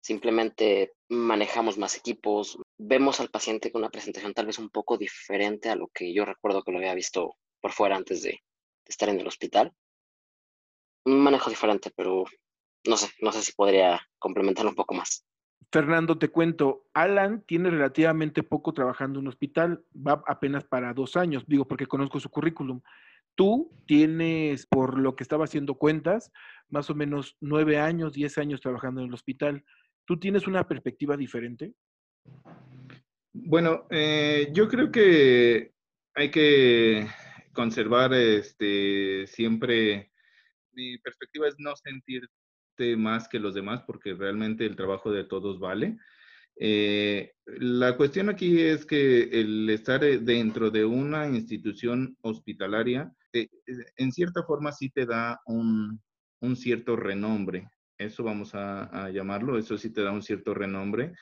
Simplemente 0.01 0.93
manejamos 1.09 1.77
más 1.77 1.97
equipos, 1.97 2.57
vemos 2.77 3.19
al 3.19 3.29
paciente 3.29 3.71
con 3.71 3.81
una 3.81 3.91
presentación 3.91 4.33
tal 4.33 4.45
vez 4.45 4.57
un 4.57 4.69
poco 4.69 4.97
diferente 4.97 5.69
a 5.69 5.75
lo 5.75 5.89
que 5.89 6.13
yo 6.13 6.23
recuerdo 6.23 6.63
que 6.63 6.71
lo 6.71 6.77
había 6.77 6.95
visto 6.95 7.35
por 7.59 7.73
fuera 7.73 7.97
antes 7.97 8.23
de, 8.23 8.39
estar 8.85 9.09
en 9.09 9.19
el 9.19 9.27
hospital. 9.27 9.73
Un 11.05 11.19
manejo 11.19 11.49
diferente, 11.49 11.91
pero 11.95 12.23
no 12.87 12.97
sé, 12.97 13.09
no 13.19 13.31
sé 13.31 13.43
si 13.43 13.51
podría 13.51 14.01
complementarlo 14.17 14.71
un 14.71 14.75
poco 14.75 14.93
más. 14.93 15.25
Fernando, 15.71 16.17
te 16.17 16.29
cuento, 16.29 16.85
Alan 16.93 17.43
tiene 17.45 17.69
relativamente 17.69 18.43
poco 18.43 18.73
trabajando 18.73 19.19
en 19.19 19.25
un 19.25 19.29
hospital, 19.29 19.83
va 19.95 20.23
apenas 20.27 20.63
para 20.63 20.93
dos 20.93 21.15
años, 21.15 21.45
digo 21.47 21.65
porque 21.65 21.85
conozco 21.85 22.19
su 22.19 22.29
currículum. 22.29 22.81
Tú 23.35 23.71
tienes, 23.87 24.65
por 24.65 24.97
lo 24.97 25.15
que 25.15 25.23
estaba 25.23 25.45
haciendo 25.45 25.75
cuentas, 25.75 26.31
más 26.69 26.89
o 26.89 26.95
menos 26.95 27.37
nueve 27.39 27.79
años, 27.79 28.13
diez 28.13 28.37
años 28.37 28.59
trabajando 28.59 29.01
en 29.01 29.07
el 29.07 29.13
hospital. 29.13 29.63
¿Tú 30.05 30.19
tienes 30.19 30.47
una 30.47 30.67
perspectiva 30.67 31.15
diferente? 31.15 31.73
Bueno, 33.33 33.87
eh, 33.89 34.49
yo 34.51 34.67
creo 34.67 34.91
que 34.91 35.71
hay 36.15 36.31
que 36.31 37.07
conservar 37.53 38.13
este, 38.13 39.25
siempre, 39.27 40.11
mi 40.73 40.97
perspectiva 40.97 41.47
es 41.47 41.55
no 41.57 41.75
sentir 41.75 42.27
más 42.97 43.27
que 43.27 43.39
los 43.39 43.53
demás 43.53 43.83
porque 43.85 44.13
realmente 44.13 44.65
el 44.65 44.75
trabajo 44.75 45.11
de 45.11 45.23
todos 45.23 45.59
vale. 45.59 45.97
Eh, 46.55 47.33
la 47.45 47.95
cuestión 47.97 48.29
aquí 48.29 48.59
es 48.59 48.85
que 48.85 49.23
el 49.23 49.69
estar 49.69 50.03
eh, 50.03 50.19
dentro 50.19 50.69
de 50.69 50.85
una 50.85 51.27
institución 51.27 52.17
hospitalaria, 52.21 53.11
en 53.33 54.11
cierta 54.11 54.43
forma 54.43 54.71
sí 54.71 54.89
te 54.89 55.05
da 55.05 55.39
un, 55.45 56.01
cierto 56.55 56.95
renombre. 56.95 57.69
Eso 57.97 58.23
vamos 58.23 58.51
a, 58.53 59.09
llamarlo, 59.11 59.57
eso 59.57 59.77
sí 59.77 59.91
te 59.91 60.01
da 60.01 60.11
un 60.11 60.23
cierto 60.23 60.53
renombre 60.53 61.13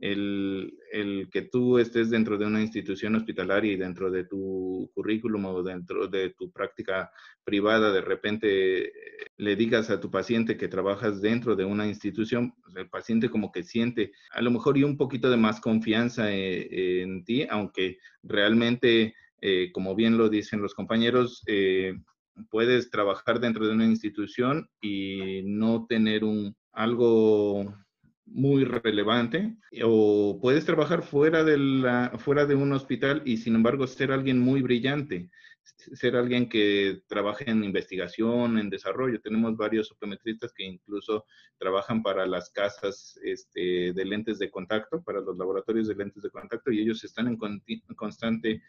el, 0.00 1.28
que 1.32 1.42
tú 1.42 1.78
estés 1.78 2.10
dentro 2.10 2.38
de 2.38 2.46
una 2.46 2.62
institución 2.62 3.16
hospitalaria 3.16 3.72
y 3.72 3.76
dentro 3.76 4.10
de 4.10 4.24
tu 4.24 4.90
currículum 4.94 5.44
o 5.46 5.62
dentro 5.62 6.06
de 6.06 6.30
tu 6.30 6.50
práctica 6.52 7.10
privada, 7.44 7.92
de 7.92 8.00
repente 8.00 8.86
eh, 8.86 8.92
le 9.36 9.56
digas 9.56 9.90
a 9.90 10.00
tu 10.00 10.10
paciente 10.10 10.56
que 10.56 10.68
trabajas 10.68 11.20
dentro 11.20 11.56
de 11.56 11.64
una 11.64 11.86
institución, 11.86 12.54
pues, 12.62 12.76
el 12.76 12.88
paciente 12.88 13.28
como 13.28 13.50
que 13.50 13.62
siente 13.62 14.12
a 14.30 14.40
lo 14.40 14.50
mejor 14.50 14.78
y 14.78 14.84
un 14.84 14.96
poquito 14.96 15.30
de 15.30 15.36
más 15.36 15.60
confianza 15.60 16.32
eh, 16.32 17.02
en, 17.02 17.24
ti, 17.24 17.46
aunque 17.50 17.98
realmente, 18.22 19.14
eh, 19.40 19.70
como 19.72 19.94
bien 19.96 20.16
lo 20.16 20.28
dicen 20.28 20.62
los 20.62 20.74
compañeros, 20.74 21.42
puedes 22.50 22.90
trabajar 22.90 23.40
dentro 23.40 23.66
de 23.66 23.72
una 23.72 23.84
institución 23.84 24.68
y 24.80 25.42
no 25.44 25.86
tener 25.88 26.22
un 26.22 26.56
algo 26.72 27.74
muy 28.30 28.64
relevante 28.64 29.56
o 29.82 30.38
puedes 30.40 30.64
trabajar 30.64 31.02
fuera 31.02 31.44
de, 31.44 31.58
la, 31.58 32.12
fuera 32.18 32.46
de 32.46 32.54
un 32.54 32.72
hospital 32.72 33.22
y 33.24 33.38
sin 33.38 33.54
embargo 33.54 33.86
ser 33.86 34.12
alguien 34.12 34.38
muy 34.38 34.62
brillante, 34.62 35.30
ser 35.94 36.16
alguien 36.16 36.48
que 36.48 37.02
trabaje 37.06 37.50
en 37.50 37.64
investigación, 37.64 38.58
en 38.58 38.70
desarrollo. 38.70 39.20
Tenemos 39.20 39.56
varios 39.56 39.90
optometristas 39.92 40.52
que 40.52 40.64
incluso 40.64 41.24
trabajan 41.58 42.02
para 42.02 42.26
las 42.26 42.50
casas 42.50 43.18
este, 43.22 43.92
de 43.92 44.04
lentes 44.04 44.38
de 44.38 44.50
contacto, 44.50 45.02
para 45.02 45.20
los 45.20 45.36
laboratorios 45.36 45.88
de 45.88 45.94
lentes 45.94 46.22
de 46.22 46.30
contacto 46.30 46.70
y 46.70 46.80
ellos 46.80 47.02
están 47.04 47.28
en, 47.28 47.38
constante 47.96 48.62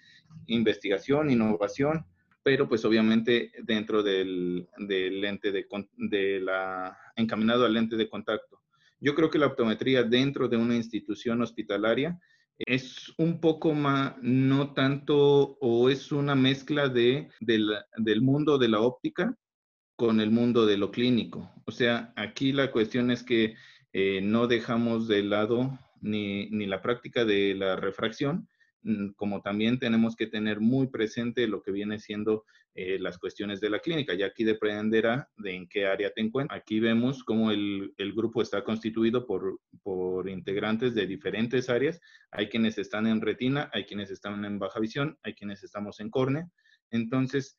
investigación, 0.47 1.31
innovación 1.31 2.05
pero 2.41 2.69
pues 2.69 2.85
obviamente 2.85 3.51
dentro 3.63 4.01
del, 4.01 4.67
del 4.77 5.21
lente 5.21 5.51
de, 5.51 5.67
de 5.97 6.39
la, 6.39 6.97
encaminado 7.15 7.65
al 7.65 7.73
lente 7.73 7.97
de 7.97 8.09
contacto. 8.09 8.58
Yo 8.99 9.15
creo 9.15 9.29
que 9.29 9.39
la 9.39 9.47
optometría 9.47 10.03
dentro 10.03 10.47
de 10.47 10.57
una 10.57 10.75
institución 10.75 11.41
hospitalaria 11.41 12.19
es 12.57 13.13
un 13.17 13.39
poco 13.39 13.73
más, 13.73 14.15
no 14.21 14.73
tanto, 14.73 15.57
o 15.61 15.89
es 15.89 16.11
una 16.11 16.35
mezcla 16.35 16.89
de, 16.89 17.29
del 17.39 18.21
mundo 18.21 18.57
de 18.57 18.67
la 18.67 18.81
óptica 18.81 19.35
con 19.95 20.19
el 20.19 20.31
mundo 20.31 20.65
de 20.65 20.77
lo 20.77 20.91
clínico. 20.91 21.49
O 21.65 21.71
sea, 21.71 22.13
aquí 22.15 22.51
la 22.51 22.71
cuestión 22.71 23.11
es 23.11 23.23
que 23.23 23.55
eh, 23.93 24.21
no 24.21 24.47
dejamos 24.47 25.07
de 25.07 25.23
lado 25.23 25.77
ni, 26.01 26.49
ni 26.49 26.65
la 26.65 26.81
práctica 26.81 27.25
de 27.25 27.55
la 27.55 27.75
refracción, 27.75 28.47
como 29.15 29.41
también 29.41 29.77
tenemos 29.77 30.15
que 30.15 30.27
tener 30.27 30.59
muy 30.59 30.87
presente 30.87 31.47
lo 31.47 31.61
que 31.61 31.71
viene 31.71 31.99
siendo 31.99 32.45
eh, 32.75 32.97
las 32.99 33.17
cuestiones 33.17 33.59
de 33.59 33.69
la 33.69 33.79
clínica. 33.79 34.13
Ya 34.13 34.27
aquí 34.27 34.43
dependerá 34.43 35.29
de 35.37 35.53
en 35.53 35.67
qué 35.67 35.85
área 35.85 36.11
te 36.11 36.21
encuentras. 36.21 36.59
Aquí 36.59 36.79
vemos 36.79 37.23
cómo 37.23 37.51
el, 37.51 37.93
el 37.97 38.13
grupo 38.13 38.41
está 38.41 38.63
constituido 38.63 39.25
por, 39.25 39.59
por, 39.83 40.29
integrantes 40.29 40.95
de 40.95 41.05
diferentes 41.05 41.69
áreas. 41.69 41.99
Hay 42.31 42.47
quienes 42.47 42.77
están 42.77 43.07
en 43.07 43.21
retina, 43.21 43.69
hay 43.73 43.85
quienes 43.85 44.11
están 44.11 44.45
en 44.45 44.59
baja 44.59 44.79
visión, 44.79 45.17
hay 45.23 45.33
quienes 45.33 45.63
estamos 45.63 45.99
en 45.99 46.09
córnea. 46.09 46.47
Entonces, 46.89 47.57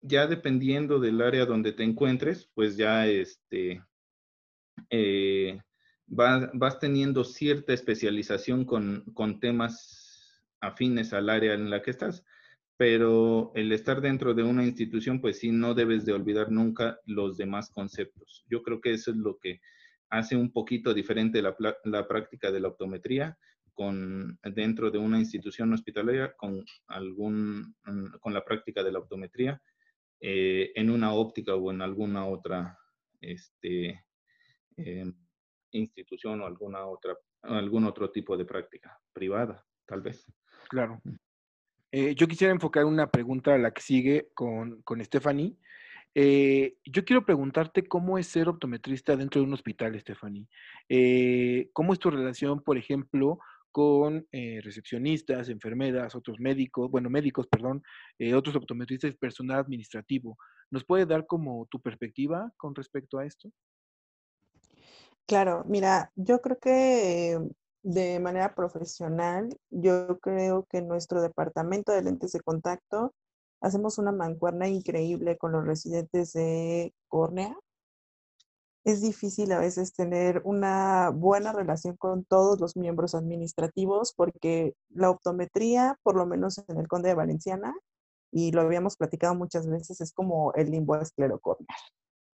ya 0.00 0.26
dependiendo 0.26 0.98
del 0.98 1.20
área 1.20 1.46
donde 1.46 1.72
te 1.72 1.84
encuentres, 1.84 2.50
pues 2.54 2.76
ya 2.76 3.06
este, 3.06 3.82
eh, 4.90 5.60
vas, 6.06 6.48
vas, 6.54 6.78
teniendo 6.78 7.24
cierta 7.24 7.72
especialización 7.72 8.64
con, 8.64 9.04
con 9.14 9.38
temas 9.38 9.97
afines 10.60 11.12
al 11.12 11.30
área 11.30 11.54
en 11.54 11.70
la 11.70 11.82
que 11.82 11.90
estás. 11.90 12.24
Pero 12.76 13.52
el 13.54 13.72
estar 13.72 14.00
dentro 14.00 14.34
de 14.34 14.44
una 14.44 14.64
institución, 14.64 15.20
pues 15.20 15.40
sí, 15.40 15.50
no 15.50 15.74
debes 15.74 16.04
de 16.04 16.12
olvidar 16.12 16.50
nunca 16.50 16.98
los 17.06 17.36
demás 17.36 17.70
conceptos. 17.70 18.44
Yo 18.48 18.62
creo 18.62 18.80
que 18.80 18.92
eso 18.92 19.10
es 19.10 19.16
lo 19.16 19.38
que 19.38 19.60
hace 20.10 20.36
un 20.36 20.52
poquito 20.52 20.94
diferente 20.94 21.42
la, 21.42 21.56
la 21.84 22.06
práctica 22.06 22.50
de 22.50 22.60
la 22.60 22.68
optometría 22.68 23.36
con, 23.78 24.36
dentro 24.42 24.90
de 24.90 24.98
una 24.98 25.20
institución 25.20 25.72
hospitalaria 25.72 26.34
con, 26.36 26.64
algún, 26.88 27.76
mm, 27.84 28.18
con 28.20 28.34
la 28.34 28.44
práctica 28.44 28.82
de 28.82 28.90
la 28.90 28.98
optometría 28.98 29.62
eh, 30.20 30.72
en 30.74 30.90
una 30.90 31.12
óptica 31.12 31.54
o 31.54 31.70
en 31.70 31.80
alguna 31.80 32.26
otra 32.26 32.76
este, 33.20 34.04
em, 34.76 35.14
institución 35.70 36.40
o 36.40 36.46
alguna 36.46 36.86
otra, 36.86 37.16
algún 37.42 37.84
otro 37.84 38.10
tipo 38.10 38.36
de 38.36 38.44
práctica 38.44 38.98
privada, 39.12 39.64
tal 39.88 40.02
vez. 40.02 40.24
Claro. 40.68 41.00
Eh, 41.90 42.14
yo 42.14 42.28
quisiera 42.28 42.52
enfocar 42.52 42.84
una 42.84 43.10
pregunta 43.10 43.54
a 43.54 43.58
la 43.58 43.72
que 43.72 43.80
sigue 43.80 44.28
con, 44.34 44.82
con 44.82 45.02
Stephanie. 45.02 45.56
Eh, 46.14 46.76
yo 46.84 47.04
quiero 47.04 47.24
preguntarte 47.24 47.86
cómo 47.86 48.18
es 48.18 48.26
ser 48.26 48.48
optometrista 48.48 49.16
dentro 49.16 49.40
de 49.40 49.46
un 49.46 49.54
hospital, 49.54 49.98
Stephanie. 49.98 50.46
Eh, 50.88 51.70
¿Cómo 51.72 51.92
es 51.92 51.98
tu 51.98 52.10
relación, 52.10 52.60
por 52.62 52.76
ejemplo, 52.76 53.38
con 53.70 54.26
recepcionistas, 54.32 55.48
enfermeras, 55.48 56.14
otros 56.14 56.40
médicos, 56.40 56.90
bueno, 56.90 57.08
médicos, 57.10 57.46
perdón, 57.46 57.82
otros 58.34 58.56
optometristas 58.56 59.12
y 59.12 59.16
personal 59.16 59.60
administrativo? 59.60 60.36
¿Nos 60.70 60.84
puede 60.84 61.06
dar 61.06 61.26
como 61.26 61.66
tu 61.66 61.80
perspectiva 61.80 62.50
con 62.56 62.74
respecto 62.74 63.18
a 63.18 63.24
esto? 63.24 63.50
Claro, 65.26 65.62
mira, 65.68 66.10
yo 66.16 66.40
creo 66.40 66.58
que 66.58 67.38
de 67.82 68.18
manera 68.20 68.54
profesional, 68.54 69.56
yo 69.70 70.18
creo 70.18 70.66
que 70.70 70.82
nuestro 70.82 71.22
departamento 71.22 71.92
de 71.92 72.02
lentes 72.02 72.32
de 72.32 72.40
contacto 72.40 73.14
hacemos 73.60 73.98
una 73.98 74.12
mancuerna 74.12 74.68
increíble 74.68 75.36
con 75.36 75.52
los 75.52 75.64
residentes 75.64 76.32
de 76.32 76.92
córnea. 77.08 77.56
Es 78.84 79.02
difícil 79.02 79.52
a 79.52 79.58
veces 79.58 79.92
tener 79.92 80.40
una 80.44 81.10
buena 81.10 81.52
relación 81.52 81.96
con 81.96 82.24
todos 82.24 82.60
los 82.60 82.76
miembros 82.76 83.14
administrativos 83.14 84.12
porque 84.14 84.74
la 84.88 85.10
optometría, 85.10 85.98
por 86.02 86.16
lo 86.16 86.26
menos 86.26 86.58
en 86.68 86.78
el 86.78 86.88
Conde 86.88 87.10
de 87.10 87.14
Valenciana, 87.14 87.74
y 88.30 88.52
lo 88.52 88.62
habíamos 88.62 88.96
platicado 88.96 89.34
muchas 89.34 89.66
veces, 89.66 90.00
es 90.00 90.12
como 90.12 90.52
el 90.54 90.70
limbo 90.70 90.96
esclerocorneal, 90.96 91.80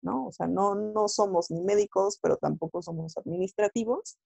¿no? 0.03 0.27
O 0.27 0.33
sea, 0.33 0.47
no, 0.47 0.75
no 0.75 1.09
somos 1.09 1.51
ni 1.51 1.61
médicos, 1.61 2.19
pero 2.21 2.37
tampoco 2.37 2.83
somos 2.83 3.17
administrativos 3.17 4.19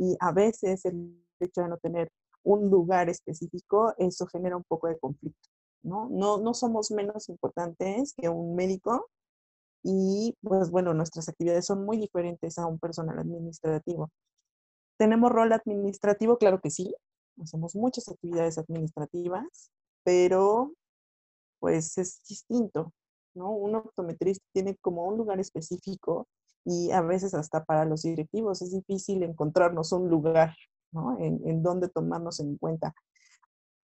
y 0.00 0.16
a 0.18 0.32
veces 0.32 0.86
el 0.86 1.22
hecho 1.40 1.60
de 1.60 1.68
no 1.68 1.76
tener 1.76 2.10
un 2.42 2.70
lugar 2.70 3.10
específico, 3.10 3.94
eso 3.98 4.26
genera 4.26 4.56
un 4.56 4.64
poco 4.64 4.88
de 4.88 4.98
conflicto, 4.98 5.48
¿no? 5.82 6.08
No, 6.10 6.38
no 6.38 6.54
somos 6.54 6.90
menos 6.90 7.28
importantes 7.28 8.14
que 8.16 8.30
un 8.30 8.56
médico 8.56 9.10
y 9.82 10.34
pues 10.42 10.70
bueno, 10.70 10.94
nuestras 10.94 11.28
actividades 11.28 11.66
son 11.66 11.84
muy 11.84 11.98
diferentes 11.98 12.58
a 12.58 12.66
un 12.66 12.78
personal 12.78 13.18
administrativo. 13.18 14.10
¿Tenemos 14.98 15.30
rol 15.30 15.52
administrativo? 15.52 16.38
Claro 16.38 16.60
que 16.62 16.70
sí, 16.70 16.94
hacemos 17.42 17.76
muchas 17.76 18.08
actividades 18.08 18.56
administrativas, 18.56 19.70
pero 20.02 20.72
pues 21.58 21.98
es 21.98 22.22
distinto, 22.26 22.94
¿no? 23.34 23.50
Un 23.50 23.74
optometrista 23.74 24.44
tiene 24.54 24.76
como 24.80 25.04
un 25.06 25.18
lugar 25.18 25.40
específico 25.40 26.26
y 26.70 26.92
a 26.92 27.02
veces 27.02 27.34
hasta 27.34 27.64
para 27.64 27.84
los 27.84 28.02
directivos 28.02 28.62
es 28.62 28.70
difícil 28.70 29.24
encontrarnos 29.24 29.90
un 29.90 30.08
lugar 30.08 30.54
¿no? 30.92 31.18
en, 31.18 31.40
en 31.44 31.64
donde 31.64 31.88
tomarnos 31.88 32.38
en 32.38 32.56
cuenta. 32.58 32.94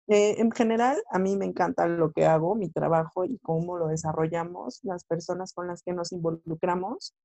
Eh, 0.07 0.39
en 0.39 0.51
general, 0.51 1.01
a 1.09 1.17
mí 1.17 1.35
me 1.35 1.45
encanta 1.45 1.87
lo 1.87 2.11
que 2.11 2.25
hago, 2.25 2.53
mi 2.55 2.69
trabajo 2.69 3.25
y 3.25 3.39
cómo 3.39 3.77
lo 3.77 3.87
desarrollamos, 3.87 4.79
las 4.83 5.03
personas 5.05 5.53
con 5.53 5.67
las 5.67 5.81
que 5.81 5.93
nos 5.93 6.11
involucramos. 6.11 7.15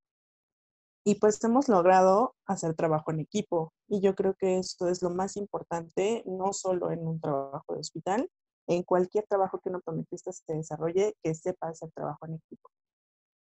Y 1.05 1.17
pues 1.17 1.43
hemos 1.45 1.69
logrado 1.69 2.35
hacer 2.47 2.75
trabajo 2.75 3.11
en 3.11 3.21
equipo. 3.21 3.75
Y 3.89 4.01
yo 4.01 4.15
creo 4.15 4.35
que 4.35 4.59
esto 4.59 4.89
es 4.89 5.03
lo 5.03 5.11
más 5.11 5.37
importante, 5.37 6.23
no 6.27 6.55
solo 6.55 6.91
en 6.93 7.07
un 7.07 7.21
trabajo 7.21 7.75
de 7.75 7.81
hospital, 7.81 8.31
en 8.69 8.85
cualquier 8.85 9.27
trabajo 9.27 9.61
que 9.61 9.69
un 9.69 9.77
optometrista 9.77 10.33
se 10.33 10.55
desarrolle, 10.55 11.15
que 11.23 11.35
sepa 11.35 11.69
hacer 11.69 11.91
trabajo 11.93 12.25
en 12.27 12.35
equipo 12.35 12.71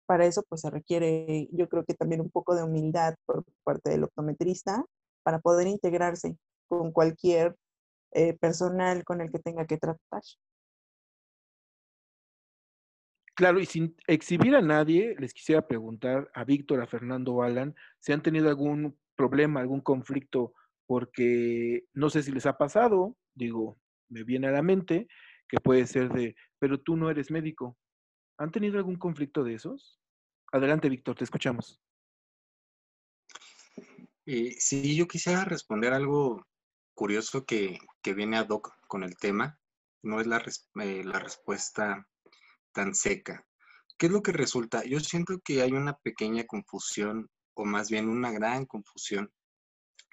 para 0.05 0.25
eso 0.25 0.43
pues 0.47 0.61
se 0.61 0.69
requiere, 0.69 1.47
yo 1.51 1.67
creo 1.67 1.83
que 1.85 1.93
también 1.93 2.21
un 2.21 2.29
poco 2.29 2.55
de 2.55 2.63
humildad 2.63 3.15
por 3.25 3.43
parte 3.63 3.89
del 3.89 4.03
optometrista 4.03 4.85
para 5.23 5.39
poder 5.39 5.67
integrarse 5.67 6.37
con 6.67 6.91
cualquier 6.91 7.55
eh, 8.11 8.33
personal 8.33 9.03
con 9.03 9.21
el 9.21 9.31
que 9.31 9.39
tenga 9.39 9.65
que 9.65 9.77
tratar. 9.77 10.21
Claro, 13.35 13.59
y 13.59 13.65
sin 13.65 13.95
exhibir 14.07 14.55
a 14.55 14.61
nadie, 14.61 15.13
les 15.19 15.33
quisiera 15.33 15.67
preguntar 15.67 16.31
a 16.33 16.45
Víctor, 16.45 16.81
a 16.81 16.87
Fernando 16.87 17.33
o 17.33 17.43
Alan, 17.43 17.75
si 17.99 18.13
han 18.13 18.21
tenido 18.23 18.47
algún 18.47 18.97
problema, 19.17 19.59
algún 19.59 19.81
conflicto, 19.81 20.53
porque 20.85 21.83
no 21.93 22.09
sé 22.09 22.23
si 22.23 22.31
les 22.31 22.45
ha 22.45 22.57
pasado, 22.57 23.17
digo, 23.33 23.77
me 24.07 24.23
viene 24.23 24.47
a 24.47 24.51
la 24.51 24.61
mente 24.61 25.07
que 25.49 25.59
puede 25.59 25.85
ser 25.85 26.09
de, 26.13 26.35
pero 26.59 26.79
tú 26.79 26.95
no 26.95 27.09
eres 27.09 27.29
médico, 27.29 27.77
¿Han 28.37 28.51
tenido 28.51 28.77
algún 28.77 28.97
conflicto 28.97 29.43
de 29.43 29.53
esos? 29.53 29.99
Adelante, 30.51 30.89
Víctor, 30.89 31.15
te 31.15 31.23
escuchamos. 31.23 31.79
Y 34.25 34.51
sí, 34.53 34.95
yo 34.95 35.07
quisiera 35.07 35.45
responder 35.45 35.93
algo 35.93 36.45
curioso 36.93 37.45
que, 37.45 37.77
que 38.01 38.13
viene 38.13 38.37
ad 38.37 38.49
hoc 38.49 38.71
con 38.87 39.03
el 39.03 39.15
tema. 39.17 39.59
No 40.01 40.19
es 40.19 40.27
la, 40.27 40.43
eh, 40.81 41.03
la 41.03 41.19
respuesta 41.19 42.07
tan 42.71 42.95
seca. 42.95 43.45
¿Qué 43.97 44.07
es 44.07 44.11
lo 44.11 44.21
que 44.21 44.31
resulta? 44.31 44.83
Yo 44.83 44.99
siento 44.99 45.39
que 45.43 45.61
hay 45.61 45.71
una 45.71 45.97
pequeña 45.97 46.45
confusión, 46.45 47.29
o 47.53 47.65
más 47.65 47.89
bien 47.89 48.09
una 48.09 48.31
gran 48.31 48.65
confusión, 48.65 49.31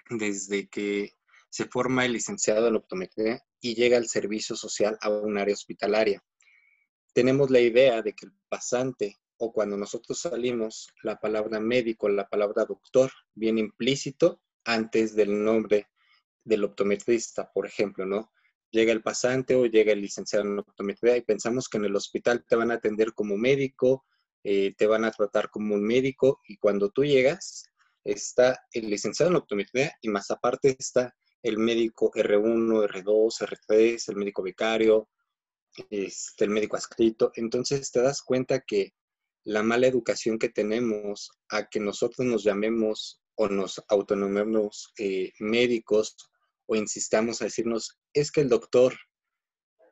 desde 0.09 0.67
que 0.69 1.15
se 1.49 1.65
forma 1.65 2.05
el 2.05 2.13
licenciado 2.13 2.67
en 2.67 2.75
optometría 2.75 3.41
y 3.59 3.75
llega 3.75 3.97
al 3.97 4.07
servicio 4.07 4.55
social 4.55 4.97
a 5.01 5.09
un 5.09 5.37
área 5.37 5.53
hospitalaria. 5.53 6.23
Tenemos 7.13 7.49
la 7.49 7.59
idea 7.59 8.01
de 8.01 8.13
que 8.13 8.25
el 8.25 8.33
pasante 8.49 9.19
o 9.37 9.51
cuando 9.51 9.77
nosotros 9.77 10.19
salimos, 10.19 10.89
la 11.03 11.19
palabra 11.19 11.59
médico, 11.59 12.09
la 12.09 12.27
palabra 12.27 12.65
doctor, 12.65 13.11
viene 13.33 13.61
implícito 13.61 14.41
antes 14.63 15.15
del 15.15 15.43
nombre 15.43 15.87
del 16.43 16.63
optometrista, 16.63 17.51
por 17.51 17.65
ejemplo, 17.65 18.05
¿no? 18.05 18.31
llega 18.73 18.91
el 18.91 19.03
pasante 19.03 19.55
o 19.55 19.67
llega 19.67 19.93
el 19.93 20.01
licenciado 20.01 20.45
en 20.45 20.59
optometría 20.59 21.15
y 21.15 21.21
pensamos 21.21 21.69
que 21.69 21.77
en 21.77 21.85
el 21.85 21.95
hospital 21.95 22.43
te 22.45 22.55
van 22.55 22.71
a 22.71 22.75
atender 22.75 23.13
como 23.13 23.37
médico, 23.37 24.03
eh, 24.43 24.73
te 24.75 24.87
van 24.87 25.05
a 25.05 25.11
tratar 25.11 25.49
como 25.51 25.75
un 25.75 25.83
médico 25.83 26.41
y 26.47 26.57
cuando 26.57 26.89
tú 26.89 27.05
llegas 27.05 27.65
está 28.03 28.59
el 28.73 28.89
licenciado 28.89 29.31
en 29.31 29.37
optometría 29.37 29.93
y 30.01 30.09
más 30.09 30.31
aparte 30.31 30.75
está 30.77 31.15
el 31.43 31.59
médico 31.59 32.11
R1, 32.13 32.87
R2, 32.89 33.47
R3, 33.47 34.09
el 34.09 34.15
médico 34.15 34.41
vicario, 34.41 35.07
este, 35.89 36.45
el 36.45 36.51
médico 36.51 36.77
adscrito. 36.77 37.31
Entonces 37.35 37.91
te 37.91 38.01
das 38.01 38.21
cuenta 38.21 38.61
que 38.61 38.93
la 39.43 39.63
mala 39.63 39.87
educación 39.87 40.39
que 40.39 40.49
tenemos 40.49 41.31
a 41.49 41.67
que 41.67 41.79
nosotros 41.79 42.25
nos 42.25 42.43
llamemos 42.43 43.21
o 43.35 43.47
nos 43.47 43.83
autonomemos 43.89 44.93
eh, 44.97 45.31
médicos 45.39 46.15
o 46.65 46.75
insistamos 46.75 47.41
a 47.41 47.45
decirnos, 47.45 47.99
es 48.13 48.31
que 48.31 48.41
el 48.41 48.49
doctor, 48.49 48.95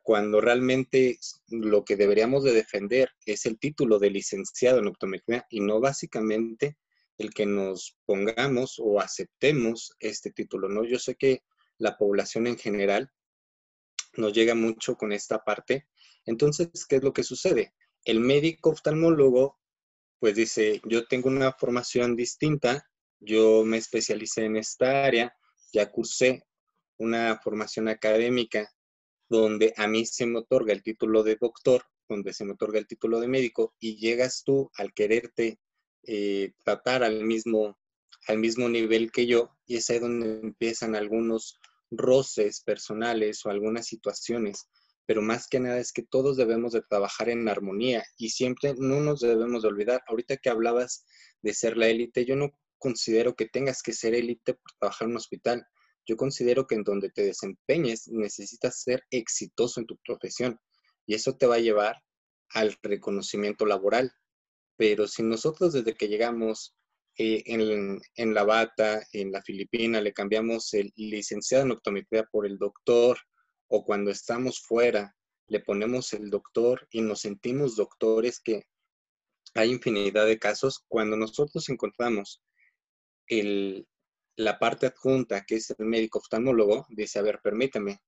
cuando 0.02 0.40
realmente 0.40 1.18
lo 1.48 1.84
que 1.84 1.96
deberíamos 1.96 2.44
de 2.44 2.52
defender 2.52 3.10
es 3.26 3.44
el 3.46 3.58
título 3.58 3.98
de 3.98 4.10
licenciado 4.10 4.78
en 4.78 4.88
optometría 4.88 5.46
y 5.50 5.60
no 5.60 5.80
básicamente 5.80 6.78
el 7.18 7.34
que 7.34 7.46
nos 7.46 7.98
pongamos 8.06 8.76
o 8.78 9.00
aceptemos 9.00 9.94
este 10.00 10.30
título, 10.30 10.68
¿no? 10.68 10.84
Yo 10.84 10.98
sé 10.98 11.14
que 11.14 11.42
la 11.78 11.98
población 11.98 12.46
en 12.46 12.56
general 12.56 13.10
nos 14.16 14.32
llega 14.32 14.54
mucho 14.54 14.96
con 14.96 15.12
esta 15.12 15.42
parte. 15.44 15.88
Entonces, 16.26 16.68
¿qué 16.88 16.96
es 16.96 17.02
lo 17.02 17.12
que 17.12 17.24
sucede? 17.24 17.74
El 18.04 18.20
médico 18.20 18.70
oftalmólogo, 18.70 19.58
pues 20.18 20.34
dice, 20.34 20.80
yo 20.84 21.06
tengo 21.06 21.28
una 21.28 21.52
formación 21.52 22.16
distinta, 22.16 22.88
yo 23.20 23.64
me 23.64 23.78
especialicé 23.78 24.44
en 24.44 24.56
esta 24.56 25.04
área, 25.04 25.34
ya 25.72 25.90
cursé 25.90 26.44
una 26.98 27.40
formación 27.42 27.88
académica 27.88 28.70
donde 29.28 29.72
a 29.76 29.86
mí 29.86 30.04
se 30.04 30.26
me 30.26 30.40
otorga 30.40 30.72
el 30.72 30.82
título 30.82 31.22
de 31.22 31.36
doctor, 31.40 31.82
donde 32.08 32.32
se 32.32 32.44
me 32.44 32.52
otorga 32.52 32.78
el 32.78 32.86
título 32.86 33.18
de 33.18 33.28
médico, 33.28 33.74
y 33.80 33.96
llegas 33.96 34.42
tú 34.44 34.70
al 34.76 34.92
quererte 34.92 35.58
eh, 36.04 36.52
tratar 36.64 37.02
al 37.02 37.24
mismo, 37.24 37.78
al 38.28 38.38
mismo 38.38 38.68
nivel 38.68 39.10
que 39.10 39.26
yo, 39.26 39.56
y 39.66 39.76
es 39.76 39.88
ahí 39.88 39.98
donde 39.98 40.40
empiezan 40.40 40.94
algunos 40.94 41.58
roces 41.92 42.62
personales 42.62 43.44
o 43.44 43.50
algunas 43.50 43.86
situaciones, 43.86 44.68
pero 45.06 45.22
más 45.22 45.46
que 45.48 45.60
nada 45.60 45.78
es 45.78 45.92
que 45.92 46.02
todos 46.02 46.36
debemos 46.36 46.72
de 46.72 46.82
trabajar 46.82 47.28
en 47.28 47.48
armonía 47.48 48.04
y 48.16 48.30
siempre 48.30 48.74
no 48.78 49.00
nos 49.00 49.20
debemos 49.20 49.62
de 49.62 49.68
olvidar, 49.68 50.02
ahorita 50.08 50.36
que 50.38 50.50
hablabas 50.50 51.04
de 51.42 51.54
ser 51.54 51.76
la 51.76 51.88
élite, 51.88 52.24
yo 52.24 52.36
no 52.36 52.50
considero 52.78 53.34
que 53.34 53.46
tengas 53.46 53.82
que 53.82 53.92
ser 53.92 54.14
élite 54.14 54.54
por 54.54 54.72
trabajar 54.78 55.06
en 55.06 55.12
un 55.12 55.16
hospital, 55.18 55.66
yo 56.06 56.16
considero 56.16 56.66
que 56.66 56.74
en 56.74 56.82
donde 56.82 57.10
te 57.10 57.22
desempeñes 57.22 58.08
necesitas 58.08 58.82
ser 58.82 59.04
exitoso 59.10 59.80
en 59.80 59.86
tu 59.86 59.98
profesión 60.04 60.58
y 61.06 61.14
eso 61.14 61.36
te 61.36 61.46
va 61.46 61.56
a 61.56 61.60
llevar 61.60 62.02
al 62.50 62.76
reconocimiento 62.82 63.66
laboral. 63.66 64.12
Pero 64.76 65.06
si 65.06 65.22
nosotros 65.22 65.72
desde 65.72 65.94
que 65.94 66.08
llegamos 66.08 66.74
eh, 67.18 67.42
en, 67.46 68.34
la 68.34 68.44
bata, 68.44 69.02
en 69.12 69.32
la 69.32 69.42
Filipina, 69.42 70.00
le 70.00 70.12
cambiamos 70.12 70.72
el 70.74 70.92
licenciado 70.96 71.64
en 71.64 71.72
optometría 71.72 72.24
por 72.24 72.46
el 72.46 72.58
doctor, 72.58 73.18
o 73.68 73.84
cuando 73.84 74.10
estamos 74.10 74.60
fuera, 74.60 75.14
le 75.46 75.60
ponemos 75.60 76.12
el 76.14 76.30
doctor 76.30 76.86
y 76.90 77.02
nos 77.02 77.20
sentimos 77.20 77.76
doctores, 77.76 78.40
que 78.40 78.64
hay 79.54 79.70
infinidad 79.70 80.26
de 80.26 80.38
casos, 80.38 80.84
cuando 80.88 81.16
nosotros 81.16 81.68
encontramos 81.68 82.42
el, 83.26 83.86
la 84.36 84.58
parte 84.58 84.86
adjunta, 84.86 85.44
que 85.44 85.56
es 85.56 85.74
el 85.78 85.86
médico 85.86 86.18
oftalmólogo, 86.18 86.86
dice, 86.88 87.18
a 87.18 87.22
ver, 87.22 87.40
permíteme, 87.42 88.00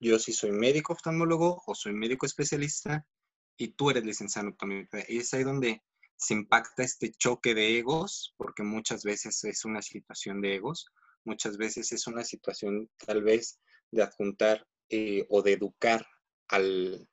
yo 0.00 0.18
sí 0.18 0.32
soy 0.32 0.50
médico 0.50 0.92
oftalmólogo 0.94 1.62
o 1.64 1.74
soy 1.74 1.92
médico 1.92 2.26
especialista 2.26 3.06
y 3.56 3.68
tú 3.68 3.90
eres 3.90 4.04
licenciado 4.04 4.48
en 4.48 4.52
optometría. 4.54 5.04
Y 5.08 5.18
es 5.18 5.32
ahí 5.32 5.44
donde 5.44 5.80
se 6.22 6.34
impacta 6.34 6.84
este 6.84 7.10
choque 7.10 7.52
de 7.52 7.78
egos, 7.78 8.32
porque 8.36 8.62
muchas 8.62 9.02
veces 9.02 9.42
es 9.42 9.64
una 9.64 9.82
situación 9.82 10.40
de 10.40 10.54
egos, 10.54 10.86
muchas 11.24 11.56
veces 11.56 11.90
es 11.90 12.06
una 12.06 12.22
situación 12.22 12.88
tal 13.04 13.24
vez 13.24 13.60
de 13.90 14.04
adjuntar 14.04 14.64
eh, 14.88 15.26
o 15.30 15.42
de 15.42 15.54
educar 15.54 16.06
al, 16.46 17.08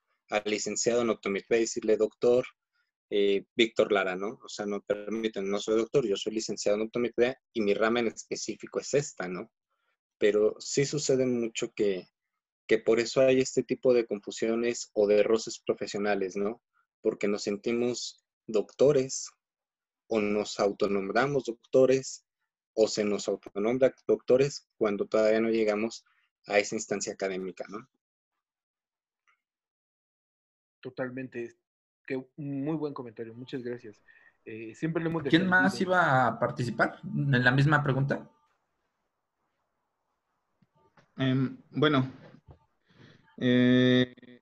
licenciado 0.46 1.02
en 1.02 1.10
optometría 1.10 1.58
y 1.58 1.62
decirle, 1.62 1.98
doctor, 1.98 2.46
eh, 3.10 3.46
Víctor 3.56 3.92
Lara, 3.92 4.16
¿no? 4.16 4.40
O 4.44 4.48
sea, 4.48 4.68
no 4.68 4.82
permiten, 4.82 5.50
no 5.50 5.58
soy 5.58 5.78
doctor, 5.78 6.06
yo 6.06 6.16
soy 6.16 6.34
licenciado 6.34 6.78
en 6.78 6.84
optometría 6.84 7.36
y 7.52 7.62
mi 7.62 7.74
rama 7.74 8.02
en 8.02 8.08
específico 8.10 8.80
es 8.80 8.94
esta, 8.94 9.28
¿no? 9.28 9.52
Pero 10.20 10.56
sí 10.60 10.86
sucede 10.86 11.26
mucho 11.26 11.74
que, 11.74 12.10
que 12.68 12.78
por 12.78 13.00
eso 13.00 13.22
hay 13.22 13.40
este 13.40 13.64
tipo 13.64 13.92
de 13.92 14.06
confusiones 14.06 14.92
o 14.94 15.08
de 15.08 15.24
roces 15.24 15.60
profesionales, 15.66 16.36
¿no? 16.36 16.62
Porque 17.02 17.28
nos 17.28 17.42
sentimos 17.42 18.24
doctores 18.52 19.32
o 20.08 20.22
nos 20.22 20.60
autonombramos 20.60 21.46
doctores 21.46 22.26
o 22.74 22.88
se 22.88 23.04
nos 23.04 23.28
autonombra 23.28 23.94
doctores 24.08 24.68
cuando 24.78 25.06
todavía 25.06 25.40
no 25.40 25.50
llegamos 25.50 26.06
a 26.48 26.60
esa 26.60 26.76
instancia 26.76 27.14
académica, 27.14 27.66
¿no? 27.70 27.88
Totalmente 30.82 31.58
muy 32.38 32.76
buen 32.76 32.94
comentario, 32.94 33.34
muchas 33.36 33.62
gracias. 33.62 34.02
Eh, 34.46 34.74
siempre 34.74 35.04
lo 35.04 35.10
hemos 35.10 35.24
¿Quién 35.24 35.48
más 35.48 35.80
iba 35.82 36.28
a 36.28 36.40
participar 36.40 37.00
en 37.04 37.44
la 37.44 37.52
misma 37.52 37.84
pregunta? 37.84 38.30
Em, 41.18 41.58
bueno, 41.72 42.12
eh, 43.38 44.42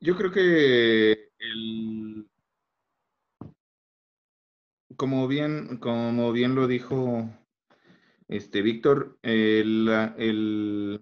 yo 0.00 0.16
creo 0.16 0.30
que 0.30 1.32
el, 1.38 2.30
como 4.96 5.28
bien, 5.28 5.78
como 5.78 6.32
bien 6.32 6.54
lo 6.54 6.66
dijo 6.66 7.28
este 8.28 8.62
Víctor, 8.62 9.18
el, 9.22 9.88
el, 10.16 11.00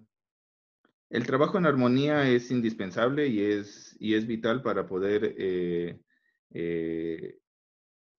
el 1.09 1.25
trabajo 1.25 1.57
en 1.57 1.65
armonía 1.65 2.27
es 2.29 2.51
indispensable 2.51 3.27
y 3.27 3.41
es, 3.41 3.95
y 3.99 4.15
es 4.15 4.27
vital 4.27 4.61
para 4.61 4.87
poder 4.87 5.35
eh, 5.37 5.99
eh, 6.53 7.37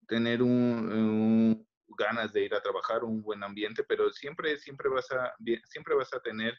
tener 0.06 0.42
un, 0.42 1.66
ganas 1.96 2.32
de 2.32 2.44
ir 2.44 2.54
a 2.54 2.62
trabajar, 2.62 3.04
un 3.04 3.22
buen 3.22 3.42
ambiente, 3.42 3.84
pero 3.84 4.10
siempre, 4.12 4.58
siempre, 4.58 4.88
vas, 4.88 5.10
a, 5.12 5.34
siempre 5.68 5.94
vas 5.94 6.12
a 6.14 6.20
tener 6.20 6.54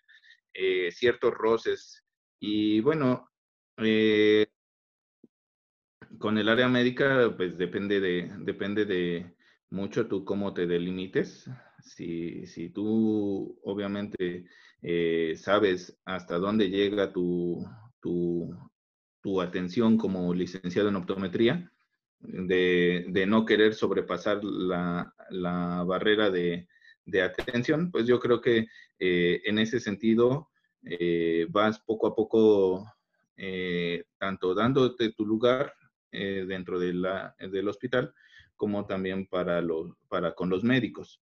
eh, 0.54 0.92
ciertos 0.92 1.34
roces. 1.34 2.04
Y 2.40 2.80
bueno, 2.82 3.30
con 6.20 6.38
el 6.38 6.50
área 6.50 6.68
médica, 6.68 7.34
pues 7.36 7.58
depende 7.58 8.00
de, 8.00 8.32
depende 8.40 8.86
de 8.86 9.36
mucho 9.70 10.08
tú 10.08 10.26
cómo 10.26 10.54
te 10.54 10.66
delimites. 10.66 11.50
Si, 11.82 12.46
si 12.48 12.70
tú 12.70 13.60
obviamente 13.64 14.46
eh, 14.82 15.36
sabes 15.38 15.98
hasta 16.06 16.38
dónde 16.38 16.70
llega 16.70 17.12
tu, 17.12 17.66
tu, 18.02 19.42
atención 19.42 19.98
como 19.98 20.34
licenciado 20.34 20.90
en 20.90 20.96
optometría, 20.96 21.72
de, 22.20 23.26
no 23.28 23.46
querer 23.46 23.74
sobrepasar 23.74 24.44
la, 24.44 25.12
barrera 25.86 26.30
de, 26.30 26.68
atención, 27.22 27.92
pues 27.92 28.06
yo 28.08 28.20
creo 28.20 28.42
que 28.42 28.68
eh, 29.00 29.42
en 29.46 29.60
ese 29.60 29.80
sentido 29.80 30.50
eh, 30.84 31.48
vas 31.50 31.80
poco 31.80 32.08
a 32.08 32.16
poco 32.16 32.86
tanto 34.18 34.54
dándote 34.54 35.12
tu 35.12 35.26
lugar 35.26 35.74
dentro 36.48 36.80
de 36.80 36.94
la, 36.94 37.36
del 37.40 37.68
hospital 37.68 38.14
como 38.56 38.86
también 38.86 39.28
para, 39.28 39.62
los, 39.62 39.92
para 40.08 40.34
con 40.34 40.50
los 40.50 40.64
médicos. 40.64 41.22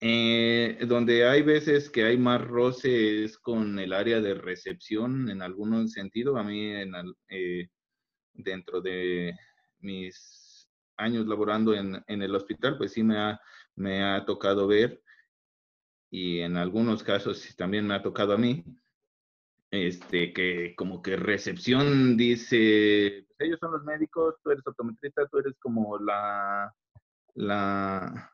Eh, 0.00 0.78
donde 0.86 1.26
hay 1.26 1.42
veces 1.42 1.88
que 1.88 2.04
hay 2.04 2.18
más 2.18 2.40
roces 2.42 3.38
con 3.38 3.78
el 3.78 3.92
área 3.92 4.20
de 4.20 4.34
recepción 4.34 5.30
en 5.30 5.40
algún 5.40 5.88
sentido. 5.88 6.36
A 6.36 6.42
mí, 6.42 6.72
en, 6.72 6.92
eh, 7.28 7.68
dentro 8.34 8.80
de 8.80 9.34
mis 9.78 10.68
años 10.96 11.26
laborando 11.26 11.74
en, 11.74 12.02
el 12.06 12.34
hospital, 12.34 12.76
pues 12.76 12.92
sí 12.92 13.02
me 13.02 13.18
ha, 13.18 13.40
me 13.76 14.02
ha 14.02 14.24
tocado 14.24 14.66
ver 14.66 15.00
y 16.10 16.40
en 16.40 16.56
algunos 16.56 17.02
casos 17.02 17.54
también 17.56 17.86
me 17.86 17.94
ha 17.94 18.02
tocado 18.02 18.34
a 18.34 18.38
mí, 18.38 18.64
este, 19.74 20.32
que 20.32 20.74
como 20.76 21.02
que 21.02 21.16
recepción 21.16 22.16
dice, 22.16 23.26
pues, 23.26 23.48
ellos 23.48 23.58
son 23.60 23.72
los 23.72 23.84
médicos, 23.84 24.36
tú 24.42 24.50
eres 24.50 24.66
optometrista, 24.66 25.26
tú 25.26 25.38
eres 25.38 25.54
como 25.60 25.98
la, 25.98 26.72
la, 27.34 28.32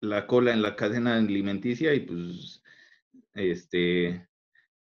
la 0.00 0.26
cola 0.26 0.52
en 0.52 0.62
la 0.62 0.76
cadena 0.76 1.16
alimenticia 1.16 1.94
y 1.94 2.00
pues, 2.00 2.62
este, 3.34 4.28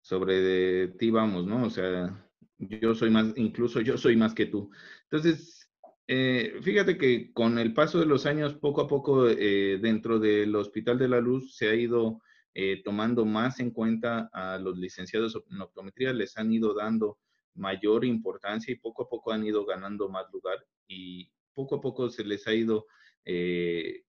sobre 0.02 0.88
ti 0.90 1.10
vamos, 1.10 1.46
¿no? 1.46 1.66
O 1.66 1.70
sea, 1.70 2.30
yo 2.60 2.96
soy 2.96 3.10
más, 3.10 3.34
incluso 3.36 3.82
yo 3.82 3.98
soy 3.98 4.16
más 4.16 4.34
que 4.34 4.46
tú. 4.46 4.70
Entonces, 5.04 5.70
eh, 6.08 6.60
fíjate 6.62 6.98
que 6.98 7.34
con 7.34 7.60
el 7.60 7.74
paso 7.74 8.00
de 8.00 8.06
los 8.06 8.26
años, 8.26 8.54
poco 8.56 8.82
a 8.82 8.88
poco, 8.88 9.28
eh, 9.28 9.80
dentro 9.82 10.20
del 10.20 10.56
Hospital 10.56 10.98
de 10.98 11.10
la 11.10 11.20
Luz 11.20 11.56
se 11.56 11.70
ha 11.70 11.76
ido 11.76 12.22
eh, 12.60 12.82
tomando 12.84 13.24
más 13.24 13.60
en 13.60 13.70
cuenta 13.70 14.32
a 14.34 14.58
los 14.58 14.80
licenciados 14.80 15.40
en 15.52 15.62
optometría, 15.62 16.12
les 16.12 16.36
han 16.40 16.52
ido 16.52 16.74
dando 16.74 17.20
mayor 17.54 18.04
importancia 18.04 18.74
y 18.74 18.80
poco 18.80 19.04
a 19.04 19.08
poco 19.08 19.32
han 19.32 19.46
ido 19.46 19.64
ganando 19.64 20.10
más 20.10 20.26
lugar 20.34 20.58
y 20.88 21.30
poco 21.54 21.76
a 21.76 21.82
poco 21.82 22.10
se 22.10 22.24
les 22.24 22.48
ha 22.48 22.56
ido 22.56 22.88
eh, 23.26 24.06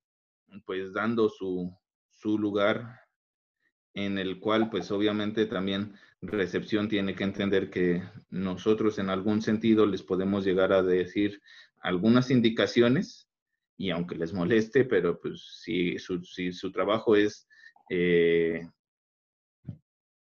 pues 0.64 0.94
dando 0.94 1.28
su, 1.28 1.76
su 2.08 2.38
lugar 2.38 3.00
en 3.92 4.16
el 4.16 4.40
cual 4.40 4.70
pues 4.70 4.90
obviamente 4.92 5.44
también 5.44 5.92
recepción 6.22 6.88
tiene 6.88 7.14
que 7.14 7.24
entender 7.24 7.68
que 7.68 8.02
nosotros 8.30 8.98
en 8.98 9.10
algún 9.10 9.42
sentido 9.42 9.84
les 9.84 10.02
podemos 10.02 10.46
llegar 10.46 10.72
a 10.72 10.82
decir 10.82 11.42
algunas 11.82 12.30
indicaciones 12.30 13.28
y 13.76 13.90
aunque 13.90 14.16
les 14.16 14.32
moleste, 14.32 14.86
pero 14.86 15.20
pues 15.20 15.60
si 15.62 15.98
su, 15.98 16.24
si 16.24 16.50
su 16.52 16.72
trabajo 16.72 17.14
es 17.14 17.47
eh, 17.90 18.68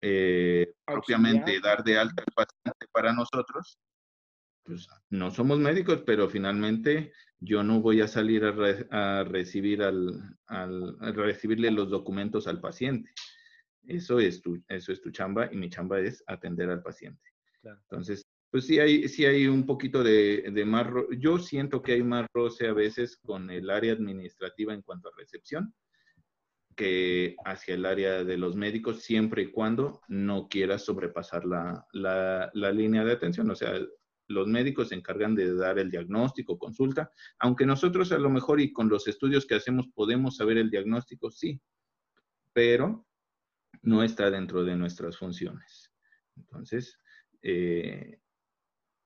eh, 0.01 0.73
propiamente 0.85 1.59
dar 1.59 1.83
de 1.83 1.97
alta 1.97 2.23
al 2.25 2.33
paciente 2.33 2.87
para 2.91 3.13
nosotros, 3.13 3.77
pues 4.63 4.87
no 5.09 5.31
somos 5.31 5.59
médicos, 5.59 6.03
pero 6.05 6.29
finalmente 6.29 7.11
yo 7.39 7.63
no 7.63 7.81
voy 7.81 8.01
a 8.01 8.07
salir 8.07 8.43
a, 8.45 9.23
recibir 9.23 9.81
al, 9.83 10.37
al 10.47 10.97
recibirle 11.15 11.71
los 11.71 11.89
documentos 11.89 12.47
al 12.47 12.61
paciente. 12.61 13.11
Eso 13.83 14.19
es 14.19 14.41
tu, 14.41 14.63
eso 14.67 14.91
es 14.91 15.01
tu 15.01 15.11
chamba 15.11 15.49
y 15.51 15.57
mi 15.57 15.69
chamba 15.69 15.99
es 15.99 16.23
atender 16.27 16.69
al 16.69 16.83
paciente. 16.83 17.31
Entonces, 17.63 18.23
pues 18.51 18.67
sí 18.67 18.79
hay, 18.79 19.07
sí 19.07 19.25
hay 19.25 19.47
un 19.47 19.65
poquito 19.65 20.03
de, 20.03 20.51
de 20.51 20.65
más, 20.65 20.87
yo 21.17 21.39
siento 21.39 21.81
que 21.81 21.93
hay 21.93 22.03
más 22.03 22.27
roce 22.33 22.67
a 22.67 22.73
veces 22.73 23.17
con 23.17 23.49
el 23.49 23.69
área 23.69 23.93
administrativa 23.93 24.73
en 24.73 24.81
cuanto 24.81 25.09
a 25.09 25.17
recepción, 25.17 25.73
que 26.75 27.35
hacia 27.45 27.75
el 27.75 27.85
área 27.85 28.23
de 28.23 28.37
los 28.37 28.55
médicos 28.55 29.01
siempre 29.01 29.43
y 29.43 29.51
cuando 29.51 30.01
no 30.07 30.47
quieras 30.47 30.85
sobrepasar 30.85 31.45
la, 31.45 31.85
la, 31.93 32.71
línea 32.71 33.03
de 33.03 33.11
atención. 33.11 33.49
O 33.49 33.55
sea, 33.55 33.73
los 34.27 34.47
médicos 34.47 34.89
se 34.89 34.95
encargan 34.95 35.35
de 35.35 35.53
dar 35.53 35.79
el 35.79 35.91
diagnóstico, 35.91 36.57
consulta, 36.57 37.11
aunque 37.39 37.65
nosotros 37.65 38.11
a 38.11 38.17
lo 38.17 38.29
mejor 38.29 38.61
y 38.61 38.71
con 38.71 38.89
los 38.89 39.07
estudios 39.07 39.45
que 39.45 39.55
hacemos 39.55 39.87
podemos 39.93 40.37
saber 40.37 40.57
el 40.57 40.69
diagnóstico, 40.69 41.29
sí, 41.29 41.59
pero 42.53 43.05
no 43.81 44.03
está 44.03 44.29
dentro 44.29 44.63
de 44.63 44.75
nuestras 44.75 45.17
funciones. 45.17 45.91
Entonces, 46.37 46.97
eh, 47.41 48.19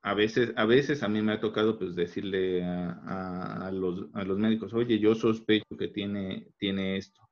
a 0.03 0.13
veces, 0.13 0.53
a 0.55 0.65
veces 0.65 1.01
a 1.01 1.07
mí 1.07 1.21
me 1.23 1.33
ha 1.33 1.39
tocado 1.39 1.79
pues 1.79 1.95
decirle 1.95 2.63
a, 2.63 3.67
a, 3.67 3.71
los, 3.71 4.07
a 4.13 4.23
los 4.23 4.37
médicos, 4.37 4.73
oye, 4.73 4.99
yo 4.99 5.15
sospecho 5.15 5.75
que 5.77 5.87
tiene, 5.87 6.51
tiene 6.57 6.97
esto 6.97 7.24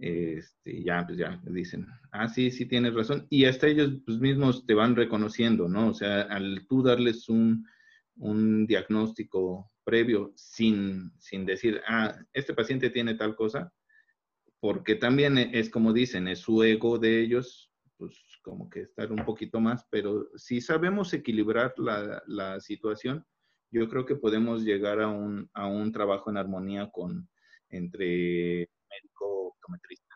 este, 0.00 0.82
ya, 0.82 1.04
pues 1.06 1.18
ya 1.18 1.40
dicen, 1.44 1.86
ah, 2.12 2.28
sí, 2.28 2.50
sí 2.50 2.66
tienes 2.66 2.94
razón. 2.94 3.26
Y 3.30 3.44
hasta 3.44 3.66
ellos 3.66 3.92
pues, 4.06 4.18
mismos 4.18 4.66
te 4.66 4.74
van 4.74 4.96
reconociendo, 4.96 5.68
¿no? 5.68 5.88
O 5.88 5.94
sea, 5.94 6.22
al 6.22 6.66
tú 6.68 6.82
darles 6.82 7.28
un, 7.28 7.66
un 8.16 8.66
diagnóstico 8.66 9.70
previo 9.84 10.32
sin, 10.36 11.12
sin 11.18 11.44
decir, 11.44 11.80
ah, 11.86 12.14
este 12.32 12.54
paciente 12.54 12.90
tiene 12.90 13.14
tal 13.14 13.36
cosa, 13.36 13.72
porque 14.60 14.94
también 14.94 15.38
e, 15.38 15.50
es 15.58 15.70
como 15.70 15.92
dicen, 15.92 16.28
es 16.28 16.40
su 16.40 16.62
ego 16.62 16.98
de 16.98 17.20
ellos, 17.20 17.72
pues 17.96 18.16
como 18.42 18.70
que 18.70 18.80
estar 18.82 19.12
un 19.12 19.24
poquito 19.24 19.60
más, 19.60 19.86
pero 19.90 20.28
si 20.36 20.60
sabemos 20.60 21.12
equilibrar 21.12 21.74
la, 21.76 22.22
la 22.26 22.60
situación, 22.60 23.26
yo 23.70 23.88
creo 23.88 24.06
que 24.06 24.16
podemos 24.16 24.64
llegar 24.64 25.00
a 25.00 25.08
un, 25.08 25.50
a 25.52 25.66
un 25.66 25.92
trabajo 25.92 26.30
en 26.30 26.36
armonía 26.38 26.90
con 26.90 27.28
entre 27.68 28.68
médico 28.90 29.49
optometrista. 29.60 30.14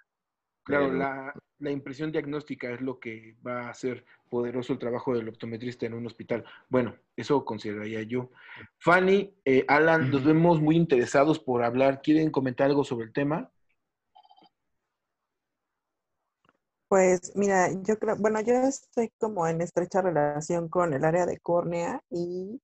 Claro, 0.65 0.93
la, 0.93 1.35
la, 1.59 1.71
impresión 1.71 2.11
diagnóstica 2.11 2.71
es 2.71 2.81
lo 2.81 2.99
que 2.99 3.37
va 3.47 3.67
a 3.67 3.71
hacer 3.71 4.07
poderoso 4.31 4.73
el 4.73 4.79
trabajo 4.79 5.15
del 5.15 5.29
optometrista 5.29 5.85
en 5.85 5.93
un 5.93 6.07
hospital. 6.07 6.43
Bueno, 6.71 6.97
eso 7.17 7.45
consideraría 7.45 8.03
yo. 8.03 8.31
Fanny, 8.79 9.37
eh, 9.45 9.67
Alan, 9.69 10.11
nos 10.11 10.25
vemos 10.25 10.63
muy 10.63 10.77
interesados 10.77 11.39
por 11.39 11.63
hablar. 11.63 12.01
¿Quieren 12.01 12.31
comentar 12.31 12.67
algo 12.67 12.83
sobre 12.83 13.05
el 13.07 13.13
tema? 13.13 13.51
Pues 16.89 17.33
mira, 17.35 17.69
yo 17.83 17.99
creo, 17.99 18.17
bueno, 18.17 18.41
yo 18.41 18.55
estoy 18.55 19.11
como 19.19 19.47
en 19.47 19.61
estrecha 19.61 20.01
relación 20.01 20.69
con 20.69 20.95
el 20.95 21.05
área 21.05 21.27
de 21.27 21.41
córnea 21.41 22.01
y 22.09 22.61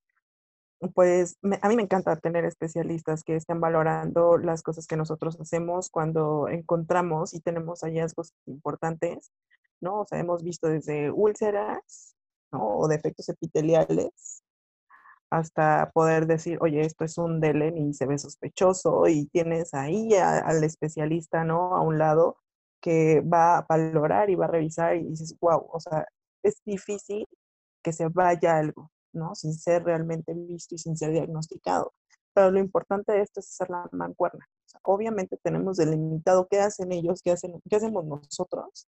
pues 0.95 1.37
a 1.63 1.69
mí 1.69 1.77
me 1.77 1.83
encanta 1.83 2.17
tener 2.17 2.45
especialistas 2.45 3.23
que 3.25 3.37
estén 3.37 3.61
valorando 3.61 4.39
las 4.39 4.63
cosas 4.63 4.87
que 4.87 4.97
nosotros 4.97 5.39
hacemos 5.41 5.91
cuando 5.91 6.49
encontramos 6.49 7.35
y 7.35 7.41
tenemos 7.41 7.81
hallazgos 7.83 8.33
importantes, 8.47 9.31
¿no? 9.81 10.01
O 10.01 10.07
sea, 10.07 10.19
hemos 10.19 10.43
visto 10.43 10.69
desde 10.69 11.11
úlceras. 11.11 12.15
O 12.53 12.89
defectos 12.89 13.29
epiteliales, 13.29 14.43
hasta 15.31 15.91
poder 15.95 16.27
decir, 16.27 16.59
oye, 16.61 16.81
esto 16.81 17.05
es 17.05 17.17
un 17.17 17.41
DELEN 17.41 17.79
y 17.79 17.95
se 17.95 18.07
ve 18.07 18.19
sospechoso 18.19 19.07
y 19.07 19.27
tienes 19.27 19.73
ahí 19.75 20.15
al 20.15 20.65
especialista, 20.65 21.45
¿no? 21.45 21.77
A 21.77 21.81
un 21.81 21.99
lado 21.99 22.39
que 22.81 23.21
va 23.21 23.59
a 23.59 23.67
valorar 23.69 24.31
y 24.31 24.35
va 24.35 24.47
a 24.47 24.49
revisar 24.49 24.97
y 24.97 25.05
dices, 25.05 25.37
wow, 25.41 25.65
o 25.71 25.79
sea, 25.81 26.07
es 26.43 26.61
difícil 26.65 27.27
que 27.83 27.93
se 27.93 28.09
vaya 28.09 28.59
algo, 28.59 28.91
¿no? 29.13 29.35
Sin 29.35 29.55
ser 29.55 29.85
realmente 29.85 30.35
visto 30.35 30.75
y 30.75 30.79
sin 30.79 30.97
ser 30.97 31.13
diagnosticado. 31.13 31.93
Pero 32.33 32.51
lo 32.51 32.61
importante 32.61 33.13
de 33.13 33.23
esto 33.23 33.41
es 33.41 33.49
hacer 33.49 33.71
la 33.71 33.89
mancuerna. 33.93 34.47
obviamente 34.83 35.37
tenemos 35.43 35.77
delimitado 35.77 36.47
qué 36.49 36.61
hacen 36.61 36.93
ellos, 36.93 37.21
qué, 37.23 37.33
hacen, 37.33 37.61
qué 37.69 37.77
hacemos 37.77 38.05
nosotros. 38.05 38.87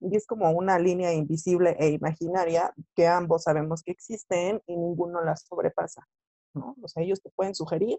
Y 0.00 0.16
es 0.16 0.26
como 0.26 0.50
una 0.50 0.78
línea 0.78 1.12
invisible 1.12 1.76
e 1.78 1.90
imaginaria 1.90 2.72
que 2.94 3.06
ambos 3.06 3.44
sabemos 3.44 3.82
que 3.82 3.92
existen 3.92 4.62
y 4.66 4.76
ninguno 4.76 5.22
la 5.22 5.36
sobrepasa, 5.36 6.06
¿no? 6.54 6.76
O 6.82 6.88
sea, 6.88 7.02
ellos 7.02 7.22
te 7.22 7.30
pueden 7.30 7.54
sugerir, 7.54 7.98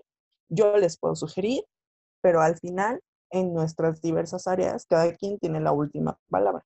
yo 0.49 0.77
les 0.77 0.97
puedo 0.97 1.15
sugerir, 1.15 1.63
pero 2.21 2.41
al 2.41 2.57
final, 2.57 3.01
en 3.31 3.53
nuestras 3.53 4.01
diversas 4.01 4.47
áreas, 4.47 4.85
cada 4.85 5.13
quien 5.15 5.39
tiene 5.39 5.59
la 5.59 5.71
última 5.71 6.19
palabra. 6.29 6.63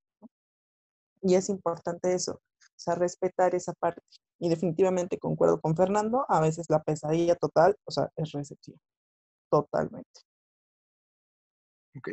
Y 1.21 1.35
es 1.35 1.49
importante 1.49 2.13
eso, 2.13 2.33
o 2.33 2.79
sea, 2.79 2.95
respetar 2.95 3.55
esa 3.55 3.73
parte. 3.73 4.01
Y 4.39 4.49
definitivamente 4.49 5.19
concuerdo 5.19 5.59
con 5.59 5.75
Fernando, 5.75 6.25
a 6.29 6.39
veces 6.39 6.69
la 6.69 6.81
pesadilla 6.81 7.35
total, 7.35 7.75
o 7.85 7.91
sea, 7.91 8.09
es 8.15 8.31
recepción. 8.31 8.79
Totalmente. 9.49 10.21
Ok. 11.97 12.09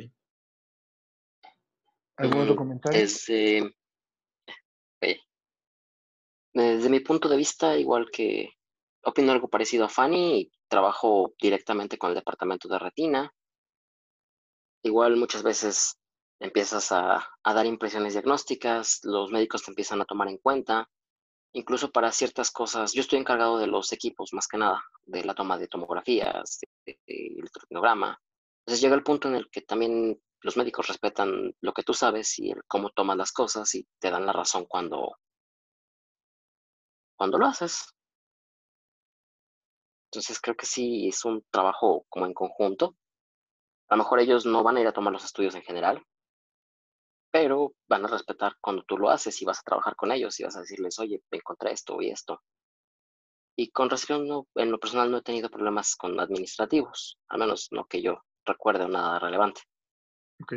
¿Algún 2.17 2.41
otro 2.41 2.55
mm, 2.55 2.57
comentario? 2.57 3.01
Desde, 3.01 3.75
desde 6.53 6.89
mi 6.89 7.01
punto 7.01 7.29
de 7.29 7.37
vista, 7.37 7.77
igual 7.79 8.11
que 8.11 8.51
opino 9.05 9.33
algo 9.33 9.49
parecido 9.49 9.85
a 9.85 9.89
Fanny, 9.89 10.41
y 10.41 10.53
trabajo 10.69 11.35
directamente 11.41 11.99
con 11.99 12.11
el 12.11 12.17
departamento 12.17 12.69
de 12.69 12.79
retina. 12.79 13.33
Igual 14.83 15.17
muchas 15.17 15.43
veces 15.43 15.99
empiezas 16.41 16.93
a, 16.93 17.29
a, 17.43 17.55
dar 17.55 17.67
impresiones 17.67 18.15
diagnósticas, 18.15 19.01
los 19.05 19.31
médicos 19.31 19.65
te 19.65 19.71
empiezan 19.71 20.01
a 20.01 20.05
tomar 20.05 20.29
en 20.29 20.39
cuenta, 20.39 20.89
incluso 21.57 21.91
para 21.91 22.13
ciertas 22.13 22.51
cosas. 22.51 22.93
Yo 22.93 23.01
estoy 23.01 23.19
encargado 23.19 23.59
de 23.59 23.67
los 23.67 23.93
equipos, 23.93 24.33
más 24.33 24.47
que 24.47 24.59
nada, 24.59 24.85
de 25.07 25.25
la 25.25 25.35
toma 25.35 25.57
de 25.59 25.69
tomografías, 25.69 26.61
de, 26.85 26.99
electrocardiograma. 27.07 28.21
Entonces 28.61 28.83
llega 28.83 28.95
el 28.95 29.03
punto 29.03 29.29
en 29.29 29.37
el 29.37 29.49
que 29.51 29.63
también 29.63 30.21
los 30.43 30.57
médicos 30.57 30.87
respetan 30.87 31.55
lo 31.61 31.73
que 31.73 31.83
tú 31.83 31.95
sabes 31.95 32.39
y 32.39 32.53
cómo 32.69 32.91
tomas 32.91 33.17
las 33.17 33.33
cosas 33.33 33.75
y 33.75 33.87
te 33.99 34.11
dan 34.11 34.27
la 34.27 34.33
razón 34.33 34.67
cuando, 34.67 35.17
cuando 37.17 37.39
lo 37.39 37.47
haces. 37.47 37.95
Entonces 40.11 40.39
creo 40.41 40.57
que 40.57 40.67
sí 40.67 41.09
es 41.09 41.25
un 41.25 41.43
trabajo 41.51 42.05
como 42.11 42.27
en 42.27 42.35
conjunto. 42.35 42.97
A 43.89 43.97
lo 43.97 44.03
mejor 44.03 44.21
ellos 44.21 44.45
no 44.45 44.63
van 44.63 44.77
a 44.77 44.81
ir 44.83 44.87
a 44.87 44.93
tomar 44.93 45.13
los 45.13 45.25
estudios 45.25 45.55
en 45.55 45.63
general, 45.63 46.05
pero 47.39 47.75
van 47.87 48.03
a 48.03 48.09
respetar 48.09 48.57
cuando 48.63 48.83
tú 48.85 48.97
lo 48.97 49.11
haces 49.11 49.43
y 49.43 49.45
vas 49.45 49.59
a 49.59 49.63
trabajar 49.63 49.95
con 49.95 50.11
ellos 50.11 50.41
y 50.41 50.45
vas 50.45 50.57
a 50.57 50.61
decirles, 50.61 50.99
oye, 50.99 51.23
me 51.31 51.37
encontré 51.37 51.71
esto 51.71 52.01
y 52.01 52.09
esto. 52.09 52.43
Y 53.59 53.71
con 53.73 53.91
recepción, 53.91 54.27
no, 54.27 54.49
en 54.55 54.71
lo 54.71 54.81
personal 54.81 55.11
no 55.11 55.19
he 55.19 55.23
tenido 55.23 55.51
problemas 55.51 55.97
con 55.97 56.19
administrativos, 56.19 57.19
al 57.29 57.41
menos 57.41 57.69
no 57.73 57.85
que 57.85 58.01
yo 58.01 58.23
recuerde 58.47 58.89
nada 58.89 59.19
relevante. 59.19 59.61
Ok. 60.43 60.55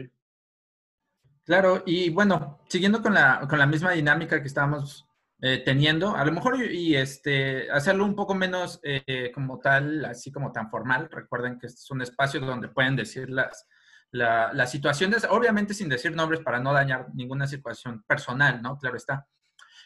Claro, 1.44 1.84
y 1.86 2.12
bueno, 2.12 2.62
siguiendo 2.70 3.02
con 3.02 3.14
la, 3.14 3.46
con 3.50 3.60
la 3.60 3.68
misma 3.68 3.92
dinámica 3.92 4.40
que 4.40 4.48
estábamos 4.48 5.06
eh, 5.42 5.62
teniendo, 5.66 6.16
a 6.16 6.24
lo 6.24 6.32
mejor 6.32 6.64
y, 6.64 6.96
este, 6.96 7.70
hacerlo 7.72 8.06
un 8.06 8.16
poco 8.16 8.36
menos 8.36 8.80
eh, 8.84 9.34
como 9.34 9.60
tal, 9.60 10.06
así 10.06 10.32
como 10.32 10.54
tan 10.54 10.70
formal. 10.70 11.10
Recuerden 11.12 11.60
que 11.60 11.68
este 11.68 11.80
es 11.80 11.92
un 11.92 12.02
espacio 12.04 12.40
donde 12.40 12.70
pueden 12.70 12.96
decir 12.96 13.30
las, 13.30 13.68
las 14.12 14.72
situaciones, 14.72 15.26
obviamente 15.30 15.74
sin 15.74 15.90
decir 15.90 16.16
nombres 16.16 16.42
para 16.42 16.60
no 16.60 16.74
dañar 16.74 17.08
ninguna 17.14 17.48
situación 17.48 18.04
personal, 18.08 18.62
¿no? 18.62 18.78
Claro 18.78 18.98
está. 18.98 19.28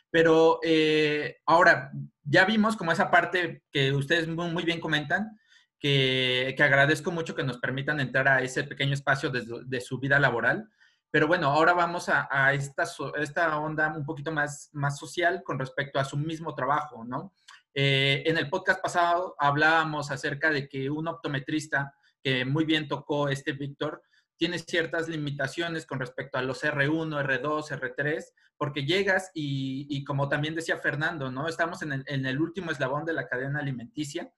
Pero 0.09 0.59
eh, 0.63 1.37
ahora, 1.45 1.91
ya 2.23 2.45
vimos 2.45 2.77
como 2.77 2.91
esa 2.91 3.09
parte 3.09 3.63
que 3.71 3.91
ustedes 3.91 4.27
muy, 4.27 4.63
bien 4.63 4.79
comentan, 4.79 5.39
que, 5.79 6.53
que, 6.55 6.63
agradezco 6.63 7.11
mucho 7.11 7.35
que 7.35 7.43
nos 7.43 7.57
permitan 7.57 7.99
entrar 7.99 8.27
a 8.27 8.41
ese 8.41 8.63
pequeño 8.63 8.93
espacio 8.93 9.29
de, 9.29 9.43
de 9.65 9.81
su 9.81 9.99
vida 9.99 10.19
laboral. 10.19 10.69
Pero 11.13 11.27
bueno, 11.27 11.47
ahora 11.51 11.73
vamos 11.73 12.09
a, 12.09 12.27
a 12.31 12.53
esta, 12.53 12.85
esta, 13.17 13.59
onda 13.59 13.93
un 13.95 14.03
poquito 14.03 14.31
más, 14.31 14.71
más 14.73 14.97
social 14.97 15.43
con 15.43 15.59
respecto 15.59 15.99
a 15.99 16.05
su 16.05 16.17
mismo 16.17 16.55
trabajo, 16.55 17.03
¿no? 17.03 17.35
Eh, 17.75 18.23
en 18.25 18.35
el 18.37 18.49
podcast 18.49 18.81
pasado 18.81 19.35
hablábamos 19.37 20.09
acerca 20.09 20.49
de 20.49 20.67
que 20.67 20.89
un 20.89 21.07
optometrista, 21.07 21.93
que 22.23 22.45
muy 22.45 22.65
bien 22.65 22.87
tocó 22.87 23.29
este 23.29 23.51
Víctor, 23.51 24.01
tiene 24.43 24.59
ciertas 24.59 25.07
limitaciones 25.07 25.85
con 25.85 26.01
respecto 26.01 26.37
a 26.37 26.41
los 26.41 26.65
R1, 26.65 27.07
R2, 27.25 27.79
R3, 27.79 28.25
porque 28.57 28.85
llegas 28.85 29.31
y, 29.33 30.03
como 30.03 30.27
también 30.27 30.53
decía 30.53 30.79
Fernando, 30.79 31.31
¿no? 31.31 31.47
Estamos 31.47 31.81
en 31.81 32.25
el, 32.25 32.41
último 32.41 32.69
eslabón 32.69 33.05
de 33.05 33.13
la 33.13 33.25
cadena 33.25 33.59
alimenticia. 33.59 34.29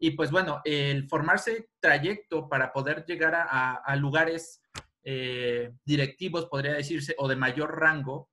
Y 0.00 0.10
pues 0.10 0.32
bueno, 0.32 0.62
el 0.64 1.08
formarse 1.08 1.68
trayecto 1.78 2.48
para 2.48 2.72
poder 2.72 3.04
llegar 3.06 3.36
a, 3.36 3.94
lugares 3.94 4.60
eh, 5.04 5.72
directivos, 5.84 6.46
podría 6.46 6.72
decirse, 6.72 7.14
o 7.16 7.28
de 7.28 7.36
mayor 7.36 7.78
rango, 7.78 8.28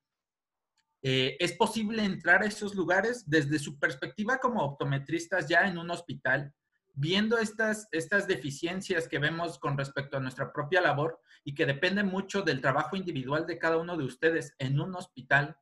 eh, 1.04 1.38
¿es 1.40 1.54
posible 1.54 2.04
entrar 2.04 2.42
a 2.42 2.48
esos 2.48 2.74
lugares 2.74 3.30
desde 3.30 3.60
su 3.60 3.78
perspectiva 3.78 4.40
como 4.40 4.64
optometristas 4.64 5.48
ya 5.48 5.68
en 5.68 5.78
un 5.78 5.92
hospital? 5.92 6.52
Viendo 6.94 7.38
estas, 7.40 7.88
estas 7.92 8.28
deficiencias 8.28 9.08
que 9.08 9.20
vemos 9.20 9.58
con 9.58 9.78
respecto 9.78 10.18
a 10.18 10.20
nuestra 10.20 10.54
propia 10.54 10.82
labor 10.82 11.20
y 11.44 11.56
que 11.56 11.66
depende 11.66 12.04
mucho 12.04 12.44
del 12.44 12.62
trabajo 12.62 12.96
individual 12.96 13.46
de 13.48 13.58
cada 13.58 13.78
uno 13.78 13.98
de 13.98 14.06
ustedes 14.06 14.56
en 14.60 14.80
un 14.80 14.96
hospital, 14.96 15.58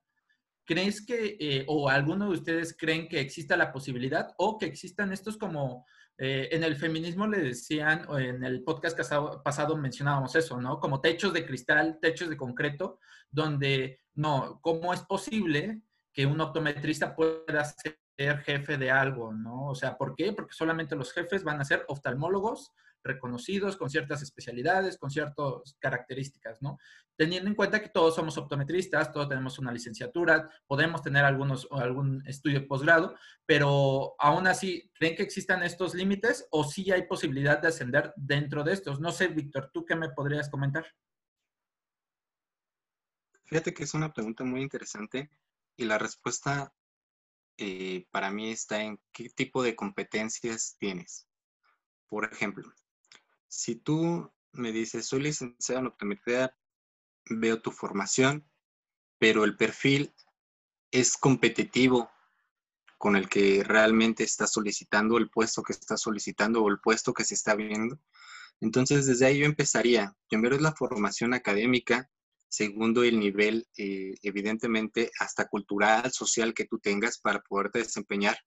¿crees 0.65 1.06
que, 1.06 1.38
eh, 1.39 1.65
o 1.67 1.89
alguno 1.89 2.26
de 2.26 2.34
ustedes 2.34 2.76
creen 2.78 3.08
que 3.08 3.22
exista 3.22 3.56
la 3.56 3.72
posibilidad 3.72 4.34
o 4.38 4.58
que 4.58 4.65
existan 4.65 5.13
estos 5.13 5.38
como, 5.38 5.86
eh, 6.17 6.50
en 6.52 6.63
el 6.63 6.76
feminismo 6.76 7.26
le 7.26 7.39
decían, 7.39 8.06
o 8.10 8.20
en 8.20 8.44
el 8.44 8.63
podcast 8.63 9.00
pasado, 9.44 9.78
mencionábamos 9.78 10.36
eso, 10.36 10.60
¿no? 10.60 10.80
Como 10.80 11.00
techos 11.00 11.34
de 11.34 11.46
cristal, 11.46 11.98
techos 12.02 12.30
de 12.30 12.38
concreto, 12.38 13.00
donde, 13.30 14.02
no, 14.15 14.60
¿cómo 14.62 14.94
es 14.94 15.02
posible 15.02 15.82
que 16.13 16.26
un 16.26 16.41
optometrista 16.41 17.15
pueda 17.15 17.63
ser 17.63 18.00
jefe 18.38 18.77
de 18.77 18.91
algo, 18.91 19.34
¿no? 19.34 19.67
O 19.69 19.75
sea, 19.75 19.97
¿por 19.97 20.15
qué? 20.15 20.34
Porque 20.34 20.53
solamente 20.53 20.95
los 20.95 21.13
jefes 21.13 21.43
van 21.43 21.60
a 21.60 21.65
ser 21.65 21.86
oftalmólogos 21.88 22.71
reconocidos 23.03 23.77
con 23.77 23.89
ciertas 23.89 24.21
especialidades, 24.21 24.97
con 24.97 25.10
ciertas 25.10 25.75
características, 25.79 26.62
¿no? 26.62 26.77
Teniendo 27.15 27.49
en 27.49 27.55
cuenta 27.55 27.81
que 27.81 27.89
todos 27.89 28.15
somos 28.15 28.38
optometristas, 28.38 29.12
todos 29.12 29.29
tenemos 29.29 29.60
una 29.60 29.71
licenciatura, 29.71 30.49
podemos 30.67 31.01
tener 31.01 31.25
algunos 31.25 31.67
algún 31.71 32.23
estudio 32.27 32.60
de 32.60 32.67
posgrado, 32.67 33.15
pero 33.45 34.15
aún 34.19 34.47
así, 34.47 34.91
¿creen 34.93 35.15
que 35.15 35.23
existan 35.23 35.63
estos 35.63 35.93
límites 35.93 36.47
o 36.51 36.63
sí 36.63 36.91
hay 36.91 37.03
posibilidad 37.03 37.60
de 37.60 37.67
ascender 37.69 38.13
dentro 38.15 38.63
de 38.63 38.73
estos? 38.73 38.99
No 38.99 39.12
sé, 39.12 39.27
Víctor, 39.27 39.71
¿tú 39.73 39.86
qué 39.86 39.95
me 39.95 40.10
podrías 40.10 40.49
comentar? 40.49 40.86
Fíjate 43.45 43.73
que 43.73 43.84
es 43.84 43.93
una 43.93 44.13
pregunta 44.13 44.43
muy 44.43 44.62
interesante 44.62 45.29
y 45.75 45.86
la 45.86 45.97
respuesta 45.97 46.73
eh, 47.63 48.08
para 48.10 48.32
mí 48.32 48.50
está 48.50 48.82
en 48.82 49.00
qué 49.13 49.30
tipo 49.30 49.62
de 49.62 49.76
competencias 49.76 50.78
tienes. 50.80 51.28
Por 52.08 52.26
ejemplo, 52.26 52.74
si 53.47 53.76
tú 53.76 54.34
me 54.52 54.71
dices, 54.71 55.06
soy 55.06 55.21
licenciado 55.21 55.82
en 55.82 55.86
optometría, 55.86 56.58
veo 57.30 57.62
tu 57.62 57.69
formación, 57.69 58.50
pero 59.19 59.43
el 59.43 59.58
perfil 59.58 60.12
es 60.89 61.15
competitivo 61.15 62.10
con 62.97 63.15
el 63.15 63.30
que 63.30 63.63
realmente 63.63 64.24
estás 64.24 64.54
solicitando, 64.54 65.19
el 65.19 65.30
puesto 65.30 65.62
que 65.62 65.74
estás 65.74 66.02
solicitando 66.02 66.63
o 66.63 66.69
el 66.69 66.80
puesto 66.80 67.13
que 67.13 67.26
se 67.26 67.36
está 67.36 67.54
viendo. 67.54 68.00
Entonces, 68.60 69.06
desde 69.06 69.28
ahí 69.28 69.38
yo 69.38 69.45
empezaría. 69.45 70.15
Primero 70.30 70.56
es 70.56 70.63
la 70.63 70.74
formación 70.74 71.36
académica, 71.36 72.10
Segundo, 72.51 73.03
el 73.05 73.17
nivel, 73.17 73.65
eh, 73.77 74.13
evidentemente, 74.23 75.09
hasta 75.19 75.47
cultural, 75.47 76.11
social 76.11 76.53
que 76.53 76.65
tú 76.65 76.79
tengas 76.79 77.17
para 77.17 77.39
poderte 77.39 77.79
desempeñar 77.79 78.37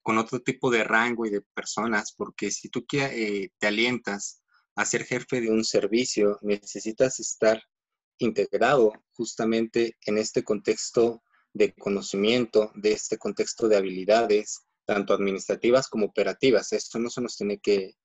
con 0.00 0.16
otro 0.16 0.40
tipo 0.40 0.70
de 0.70 0.84
rango 0.84 1.26
y 1.26 1.30
de 1.30 1.42
personas, 1.42 2.14
porque 2.16 2.50
si 2.50 2.70
tú 2.70 2.86
eh, 2.92 3.50
te 3.58 3.66
alientas 3.66 4.40
a 4.74 4.86
ser 4.86 5.04
jefe 5.04 5.42
de 5.42 5.50
un 5.50 5.64
servicio, 5.64 6.38
necesitas 6.40 7.20
estar 7.20 7.62
integrado 8.16 8.94
justamente 9.12 9.98
en 10.06 10.16
este 10.16 10.42
contexto 10.42 11.22
de 11.52 11.74
conocimiento, 11.74 12.72
de 12.74 12.92
este 12.92 13.18
contexto 13.18 13.68
de 13.68 13.76
habilidades, 13.76 14.62
tanto 14.86 15.12
administrativas 15.12 15.88
como 15.88 16.06
operativas. 16.06 16.72
Esto 16.72 16.98
no 16.98 17.10
se 17.10 17.20
nos 17.20 17.36
tiene 17.36 17.58
que, 17.58 17.96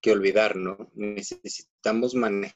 que 0.00 0.12
olvidar, 0.12 0.54
¿no? 0.54 0.92
Necesitamos 0.94 2.14
manejar 2.14 2.52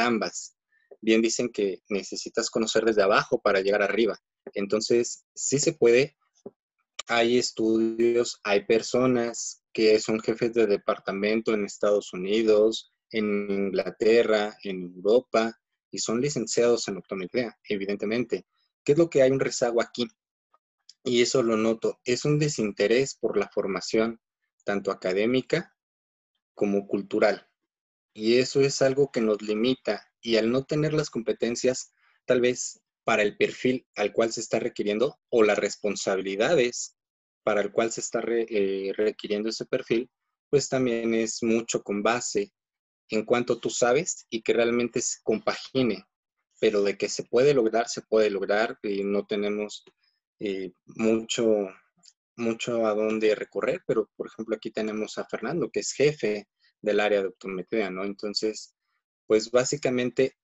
ambas 0.00 0.56
bien 1.00 1.22
dicen 1.22 1.50
que 1.50 1.82
necesitas 1.88 2.50
conocer 2.50 2.84
desde 2.84 3.02
abajo 3.02 3.40
para 3.40 3.60
llegar 3.60 3.82
arriba. 3.82 4.18
Entonces, 4.54 5.24
sí 5.34 5.58
se 5.58 5.72
puede. 5.72 6.16
Hay 7.08 7.38
estudios, 7.38 8.40
hay 8.44 8.66
personas 8.66 9.62
que 9.72 9.98
son 10.00 10.20
jefes 10.20 10.52
de 10.52 10.66
departamento 10.66 11.52
en 11.54 11.64
Estados 11.64 12.12
Unidos, 12.12 12.92
en 13.10 13.50
Inglaterra, 13.50 14.56
en 14.62 14.94
Europa, 14.94 15.58
y 15.90 15.98
son 15.98 16.20
licenciados 16.20 16.86
en 16.88 16.98
optometría, 16.98 17.58
evidentemente. 17.68 18.46
¿Qué 18.84 18.92
es 18.92 18.98
lo 18.98 19.10
que 19.10 19.22
hay 19.22 19.30
un 19.30 19.40
rezago 19.40 19.82
aquí? 19.82 20.08
Y 21.02 21.22
eso 21.22 21.42
lo 21.42 21.56
noto, 21.56 21.98
es 22.04 22.24
un 22.24 22.38
desinterés 22.38 23.16
por 23.16 23.36
la 23.36 23.48
formación, 23.48 24.20
tanto 24.64 24.90
académica 24.90 25.74
como 26.54 26.86
cultural. 26.86 27.48
Y 28.12 28.38
eso 28.38 28.60
es 28.60 28.82
algo 28.82 29.10
que 29.10 29.20
nos 29.20 29.40
limita 29.40 30.09
y 30.20 30.36
al 30.36 30.50
no 30.50 30.64
tener 30.64 30.92
las 30.92 31.10
competencias, 31.10 31.92
tal 32.26 32.40
vez 32.40 32.80
para 33.04 33.22
el 33.22 33.36
perfil 33.36 33.86
al 33.96 34.12
cual 34.12 34.32
se 34.32 34.40
está 34.40 34.58
requiriendo 34.58 35.18
o 35.30 35.42
las 35.42 35.58
responsabilidades 35.58 36.96
para 37.42 37.62
el 37.62 37.72
cual 37.72 37.90
se 37.90 38.00
está 38.00 38.22
eh, 38.26 38.92
requiriendo 38.94 39.48
ese 39.48 39.64
perfil, 39.64 40.10
pues 40.50 40.68
también 40.68 41.14
es 41.14 41.42
mucho 41.42 41.82
con 41.82 42.02
base 42.02 42.52
en 43.08 43.24
cuanto 43.24 43.58
tú 43.58 43.70
sabes 43.70 44.26
y 44.30 44.42
que 44.42 44.52
realmente 44.52 45.00
se 45.00 45.18
compagine, 45.22 46.04
pero 46.60 46.82
de 46.82 46.96
que 46.96 47.08
se 47.08 47.24
puede 47.24 47.54
lograr, 47.54 47.88
se 47.88 48.02
puede 48.02 48.30
lograr 48.30 48.78
y 48.82 49.02
no 49.02 49.26
tenemos 49.26 49.84
eh, 50.38 50.72
mucho, 50.84 51.68
mucho 52.36 52.86
a 52.86 52.94
dónde 52.94 53.34
recorrer, 53.34 53.82
pero 53.86 54.08
por 54.16 54.28
ejemplo 54.28 54.54
aquí 54.54 54.70
tenemos 54.70 55.18
a 55.18 55.24
Fernando, 55.24 55.70
que 55.70 55.80
es 55.80 55.92
jefe 55.92 56.46
del 56.80 57.00
área 57.00 57.22
de 57.22 57.28
optometría, 57.28 57.90
¿no? 57.90 58.04
Entonces, 58.04 58.74
pues 59.30 59.52
básicamente 59.52 60.36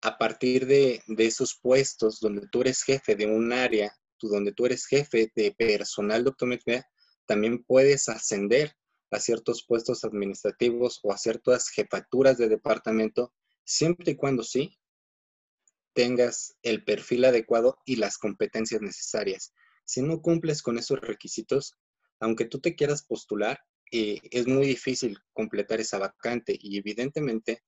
a 0.00 0.16
partir 0.16 0.66
de, 0.66 1.02
esos 1.18 1.58
puestos 1.60 2.20
donde 2.20 2.48
tú 2.48 2.62
eres 2.62 2.82
jefe 2.82 3.14
de 3.14 3.26
un 3.26 3.52
área, 3.52 3.94
tú, 4.16 4.28
donde 4.28 4.52
tú 4.52 4.64
eres 4.64 4.86
jefe 4.86 5.30
de 5.36 5.52
personal 5.52 6.24
de 6.24 6.30
optometría, 6.30 6.86
también 7.26 7.62
puedes 7.64 8.08
ascender 8.08 8.74
a 9.10 9.20
ciertos 9.20 9.66
puestos 9.68 10.04
administrativos 10.04 11.00
o 11.02 11.12
a 11.12 11.18
ciertas 11.18 11.68
jefaturas 11.68 12.38
de 12.38 12.48
departamento, 12.48 13.34
siempre 13.62 14.12
y 14.12 14.16
cuando 14.16 14.42
sí 14.42 14.74
tengas 15.92 16.56
el 16.62 16.82
perfil 16.82 17.26
adecuado 17.26 17.76
y 17.84 17.96
las 17.96 18.16
competencias 18.16 18.80
necesarias. 18.80 19.52
Si 19.84 20.00
no 20.00 20.22
cumples 20.22 20.62
con 20.62 20.78
esos 20.78 20.98
requisitos, 20.98 21.76
aunque 22.20 22.46
tú 22.46 22.58
te 22.58 22.74
quieras 22.74 23.02
postular, 23.02 23.60
eh, 23.92 24.18
es 24.30 24.46
muy 24.46 24.66
difícil 24.66 25.18
completar 25.34 25.78
esa 25.78 25.98
vacante 25.98 26.56
y 26.58 26.78
evidentemente 26.78 27.64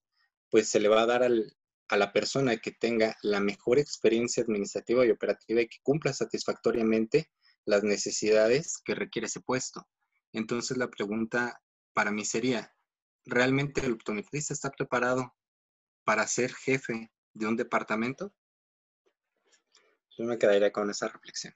pues 0.53 0.69
se 0.69 0.81
le 0.81 0.91
va 0.91 1.01
a 1.01 1.07
dar 1.07 1.23
a 1.23 1.97
la 1.97 2.13
persona 2.13 2.59
que 2.59 2.73
tenga 2.73 3.17
la 3.23 3.41
mejor 3.41 3.79
experiencia 3.79 4.43
administrativa 4.43 5.07
y 5.07 5.11
operativa 5.11 5.63
y 5.63 5.67
que 5.67 5.79
cumpla 5.83 6.13
satisfactoriamente 6.13 7.31
las 7.65 7.85
necesidades 7.85 8.77
que 8.85 8.95
requiere 8.95 9.29
ese 9.29 9.41
puesto. 9.41 9.89
Entonces 10.31 10.77
la 10.77 10.91
pregunta 10.91 11.63
para 11.95 12.11
mí 12.11 12.27
sería, 12.27 12.77
¿realmente 13.25 13.81
el 13.81 13.93
optometrista 13.93 14.53
está 14.53 14.71
preparado 14.71 15.35
para 16.05 16.27
ser 16.27 16.53
jefe 16.53 17.11
de 17.33 17.47
un 17.47 17.57
departamento? 17.57 18.35
Yo 20.19 20.27
me 20.27 20.37
quedaría 20.37 20.71
con 20.71 20.91
esa 20.91 21.09
reflexión. 21.09 21.55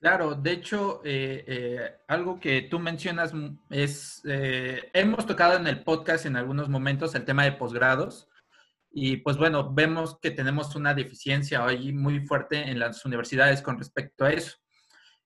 Claro, 0.00 0.34
de 0.34 0.52
hecho, 0.52 1.02
eh, 1.04 1.44
eh, 1.46 1.96
algo 2.08 2.40
que 2.40 2.62
tú 2.62 2.78
mencionas 2.78 3.34
es, 3.68 4.22
eh, 4.24 4.90
hemos 4.94 5.26
tocado 5.26 5.58
en 5.58 5.66
el 5.66 5.84
podcast 5.84 6.24
en 6.24 6.36
algunos 6.36 6.70
momentos 6.70 7.14
el 7.14 7.26
tema 7.26 7.44
de 7.44 7.52
posgrados 7.52 8.26
y 8.90 9.18
pues 9.18 9.36
bueno, 9.36 9.74
vemos 9.74 10.18
que 10.18 10.30
tenemos 10.30 10.74
una 10.74 10.94
deficiencia 10.94 11.62
hoy 11.62 11.92
muy 11.92 12.26
fuerte 12.26 12.70
en 12.70 12.78
las 12.78 13.04
universidades 13.04 13.60
con 13.60 13.76
respecto 13.76 14.24
a 14.24 14.32
eso. 14.32 14.56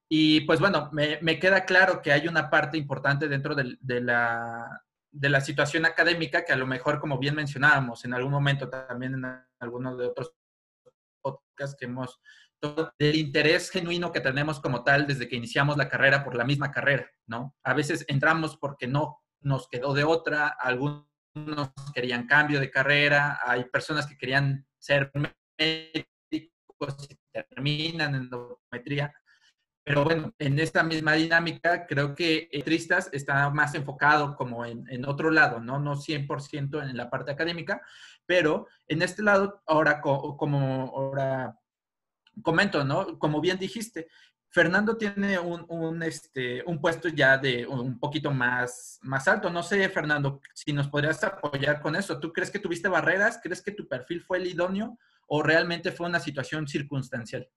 Y 0.08 0.40
pues 0.40 0.58
bueno, 0.58 0.90
me, 0.92 1.38
queda 1.38 1.64
claro 1.64 2.02
que 2.02 2.12
hay 2.12 2.26
una 2.26 2.50
parte 2.50 2.76
importante 2.76 3.28
dentro 3.28 3.54
de, 3.54 3.78
la, 4.00 4.82
de 5.12 5.28
la 5.28 5.40
situación 5.40 5.87
académica 5.87 6.44
que 6.44 6.52
a 6.52 6.56
lo 6.56 6.66
mejor, 6.66 6.98
como 6.98 7.18
bien 7.18 7.37
mencionábamos 7.37 8.04
en 8.04 8.14
algún 8.14 8.32
momento 8.32 8.68
también 8.68 9.14
en 9.14 9.24
algunos 9.60 9.96
de 9.98 10.06
otros 10.06 10.34
podcasts 11.22 11.76
que 11.78 11.87
hemos 11.87 12.20
del 12.98 13.16
interés 13.16 13.70
genuino 13.70 14.12
que 14.12 14.20
tenemos 14.20 14.61
como 14.61 14.83
tal 14.83 15.07
desde 15.07 15.29
que 15.29 15.37
iniciamos 15.37 15.77
la 15.77 15.88
carrera 15.88 16.24
por 16.24 16.35
la 16.37 16.44
misma 16.44 16.70
carrera, 16.70 17.11
¿no? 17.27 17.55
A 17.62 17.74
veces 17.74 18.05
entramos 18.09 18.57
porque 18.57 18.87
no 18.87 19.22
nos 19.40 19.68
quedó 19.68 19.92
de 19.94 20.05
otra, 20.05 20.48
algunos 20.48 21.07
querían 21.94 22.27
cambio 22.27 22.61
de 22.61 22.70
carrera, 22.70 23.40
hay 23.44 23.64
personas 23.64 24.07
que 24.07 24.16
querían 24.16 24.66
ser 24.79 25.11
médicos 25.59 27.09
y 27.09 27.18
terminan 27.33 28.14
en 28.14 28.33
optometría. 28.33 29.12
Pero 29.87 30.03
bueno, 30.03 30.33
en 30.38 30.59
esta 30.59 30.83
misma 30.83 31.12
dinámica, 31.12 31.87
creo 31.87 32.14
que 32.14 32.48
Tristas 32.64 33.11
está 33.12 33.50
más 33.50 33.74
enfocado 33.74 34.35
como 34.35 34.64
en, 34.64 34.87
en 34.88 35.07
otro 35.07 35.31
lado, 35.31 35.61
¿no? 35.61 35.79
No 35.79 35.96
100% 35.96 36.88
en 36.88 36.96
la 36.96 37.11
parte 37.11 37.33
académica, 37.33 37.83
pero 38.24 38.66
en 38.88 39.03
este 39.03 39.22
lado, 39.22 39.62
ahora 39.66 40.00
como 40.00 40.90
ahora 40.96 41.59
comento, 42.42 42.85
¿no? 42.85 43.18
Como 43.18 43.40
bien 43.40 43.59
dijiste, 43.59 44.09
Fernando 44.55 44.97
tiene 44.97 45.37
un, 45.38 46.03
este, 46.05 46.62
un 46.64 46.81
puesto 46.81 47.09
ya 47.09 47.37
de 47.37 47.66
un 47.66 47.99
poquito 47.99 48.31
más, 48.31 49.01
más 49.03 49.27
alto. 49.27 49.51
No 49.51 49.64
sé, 49.64 49.88
Fernando, 49.88 50.40
si 50.55 50.73
nos 50.73 50.87
podrías 50.87 51.25
apoyar 51.25 51.83
con 51.83 51.97
eso. 51.97 52.20
¿Tú 52.20 52.33
crees 52.33 52.53
que 52.53 52.61
tuviste 52.61 52.88
barreras? 52.88 53.40
¿Crees 53.42 53.61
que 53.61 53.73
tu 53.73 53.88
perfil 53.88 54.23
fue 54.23 54.38
el 54.38 54.47
idóneo 54.47 54.97
o 55.27 55.42
realmente 55.42 55.90
fue 55.90 56.07
una 56.07 56.20
situación 56.20 56.68
circunstancial? 56.68 57.49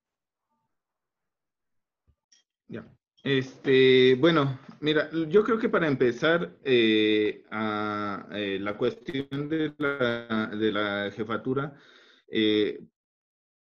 Ya. 2.67 2.83
Este, 3.23 4.15
bueno, 4.15 4.59
mira, 4.79 5.09
yo 5.27 5.43
creo 5.43 5.59
que 5.59 5.69
para 5.69 5.87
empezar, 5.87 6.57
eh, 6.63 7.43
a, 7.51 8.27
eh, 8.31 8.57
la 8.59 8.75
cuestión 8.75 9.49
de 9.49 9.71
la, 9.77 10.47
de 10.47 10.71
la 10.71 11.11
jefatura, 11.11 11.75
eh, 12.27 12.79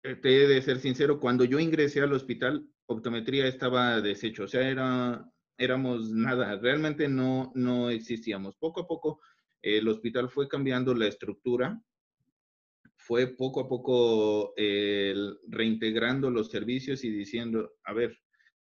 te 0.04 0.42
he 0.42 0.46
de 0.46 0.60
ser 0.60 0.80
sincero, 0.80 1.18
cuando 1.18 1.44
yo 1.44 1.58
ingresé 1.58 2.02
al 2.02 2.12
hospital, 2.12 2.68
optometría 2.86 3.46
estaba 3.46 4.02
deshecho, 4.02 4.44
o 4.44 4.48
sea, 4.48 4.68
era, 4.68 5.24
éramos 5.56 6.10
nada, 6.10 6.58
realmente 6.58 7.08
no, 7.08 7.52
no 7.54 7.88
existíamos. 7.88 8.56
Poco 8.56 8.82
a 8.82 8.86
poco 8.86 9.20
el 9.62 9.88
hospital 9.88 10.28
fue 10.28 10.46
cambiando 10.46 10.94
la 10.94 11.06
estructura, 11.06 11.80
fue 12.96 13.28
poco 13.28 13.60
a 13.60 13.68
poco 13.68 14.52
reintegrando 15.48 16.30
los 16.30 16.50
servicios 16.50 17.02
y 17.04 17.10
diciendo, 17.10 17.72
a 17.84 17.94
ver, 17.94 18.18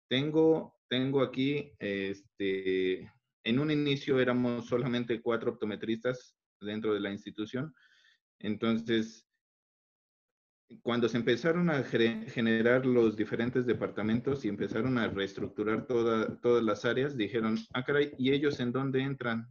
tengo, 0.08 0.78
tengo 0.88 1.22
aquí, 1.22 1.74
este, 1.78 3.12
en 3.44 3.60
un 3.60 3.70
inicio 3.70 4.20
éramos 4.20 4.68
solamente 4.68 5.22
cuatro 5.22 5.52
optometristas 5.52 6.38
dentro 6.62 6.94
de 6.94 7.02
la 7.02 7.12
institución, 7.12 7.74
entonces 8.40 9.28
cuando 10.82 11.08
se 11.08 11.18
empezaron 11.18 11.70
a 11.70 11.84
generar 11.84 12.86
los 12.86 13.16
diferentes 13.16 13.66
departamentos 13.66 14.44
y 14.44 14.50
empezaron 14.50 14.98
a 14.98 15.08
reestructurar 15.08 15.86
todas 15.86 16.64
las 16.64 16.86
áreas, 16.86 17.16
dijeron, 17.16 17.58
ah, 17.74 17.84
caray, 17.84 18.14
¿y 18.18 18.32
ellos 18.32 18.60
en 18.60 18.72
dónde 18.72 19.02
entran? 19.02 19.48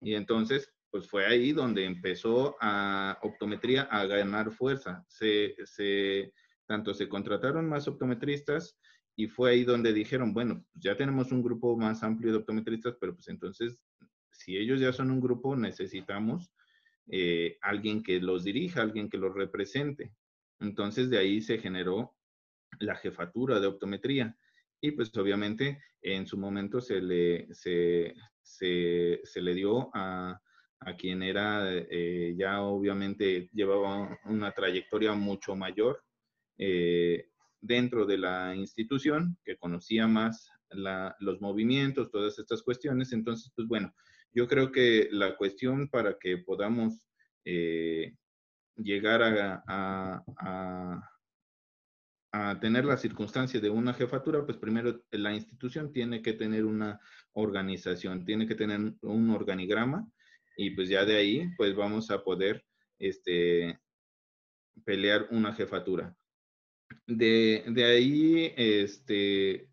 Y 0.00 0.14
entonces, 0.14 0.72
pues 0.90 1.08
fue 1.08 1.26
ahí 1.26 1.52
donde 1.52 1.84
empezó 1.84 2.56
a 2.60 3.18
optometría 3.22 3.82
a 3.82 4.06
ganar 4.06 4.52
fuerza. 4.52 5.04
Se, 5.08 5.54
se, 5.64 6.32
tanto 6.66 6.94
se 6.94 7.08
contrataron 7.08 7.68
más 7.68 7.88
optometristas 7.88 8.78
y 9.16 9.28
fue 9.28 9.50
ahí 9.50 9.64
donde 9.64 9.92
dijeron, 9.92 10.32
bueno, 10.32 10.64
pues 10.72 10.84
ya 10.84 10.96
tenemos 10.96 11.32
un 11.32 11.42
grupo 11.42 11.76
más 11.76 12.02
amplio 12.02 12.32
de 12.32 12.38
optometristas, 12.38 12.96
pero 13.00 13.14
pues 13.14 13.28
entonces, 13.28 13.78
si 14.30 14.56
ellos 14.56 14.80
ya 14.80 14.92
son 14.92 15.10
un 15.10 15.20
grupo, 15.20 15.56
necesitamos 15.56 16.52
eh, 17.08 17.58
alguien 17.62 18.02
que 18.02 18.20
los 18.20 18.44
dirija, 18.44 18.82
alguien 18.82 19.08
que 19.08 19.18
los 19.18 19.34
represente. 19.34 20.12
Entonces 20.60 21.10
de 21.10 21.18
ahí 21.18 21.40
se 21.40 21.58
generó 21.58 22.14
la 22.80 22.96
jefatura 22.96 23.60
de 23.60 23.66
optometría 23.66 24.36
y 24.80 24.92
pues 24.92 25.16
obviamente 25.16 25.82
en 26.02 26.26
su 26.26 26.36
momento 26.36 26.80
se 26.80 27.00
le, 27.00 27.48
se, 27.52 28.14
le 29.34 29.54
dio 29.54 29.90
a, 29.94 30.40
quien 30.98 31.22
era 31.22 31.64
eh, 31.72 32.34
ya 32.38 32.60
obviamente 32.62 33.50
llevaba 33.52 34.18
una 34.26 34.52
trayectoria 34.52 35.14
mucho 35.14 35.56
mayor 35.56 36.04
eh, 36.58 37.28
dentro 37.60 38.06
de 38.06 38.18
la 38.18 38.54
institución, 38.54 39.36
que 39.44 39.56
conocía 39.56 40.06
más 40.06 40.50
los 40.70 41.40
movimientos, 41.40 42.10
todas 42.10 42.38
estas 42.38 42.62
cuestiones. 42.62 43.12
Entonces, 43.12 43.52
pues 43.54 43.66
bueno, 43.68 43.92
yo 44.36 44.46
creo 44.46 44.70
que 44.70 45.08
la 45.10 45.34
cuestión 45.34 45.88
para 45.88 46.18
que 46.18 46.36
podamos 46.36 47.08
eh, 47.46 48.14
llegar 48.76 49.22
a, 49.22 51.02
tener 52.60 52.84
la 52.84 52.98
circunstancia 52.98 53.60
de 53.60 53.70
una 53.70 53.94
jefatura, 53.94 54.44
pues 54.44 54.58
primero 54.58 55.02
la 55.10 55.32
institución 55.32 55.90
tiene 55.90 56.20
que 56.20 56.34
tener 56.34 56.66
una 56.66 57.00
organización, 57.32 58.26
tiene 58.26 58.46
que 58.46 58.54
tener 58.54 58.78
un 59.00 59.30
organigrama 59.30 60.06
y 60.58 60.70
pues 60.72 60.90
ya 60.90 61.06
de 61.06 61.16
ahí 61.16 61.48
pues 61.56 61.74
vamos 61.74 62.10
a 62.10 62.22
poder 62.22 62.62
este, 62.98 63.80
pelear 64.84 65.28
una 65.30 65.54
jefatura. 65.54 66.14
De, 67.06 67.64
de 67.68 67.84
ahí, 67.84 68.52
este, 68.54 69.70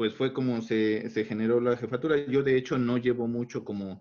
pues 0.00 0.14
fue 0.14 0.32
como 0.32 0.62
se, 0.62 1.10
generó 1.28 1.60
la 1.60 1.76
jefatura. 1.76 2.16
Yo 2.24 2.42
de 2.42 2.56
hecho 2.56 2.78
no 2.78 2.96
llevo 2.96 3.28
mucho 3.28 3.66
como, 3.66 4.00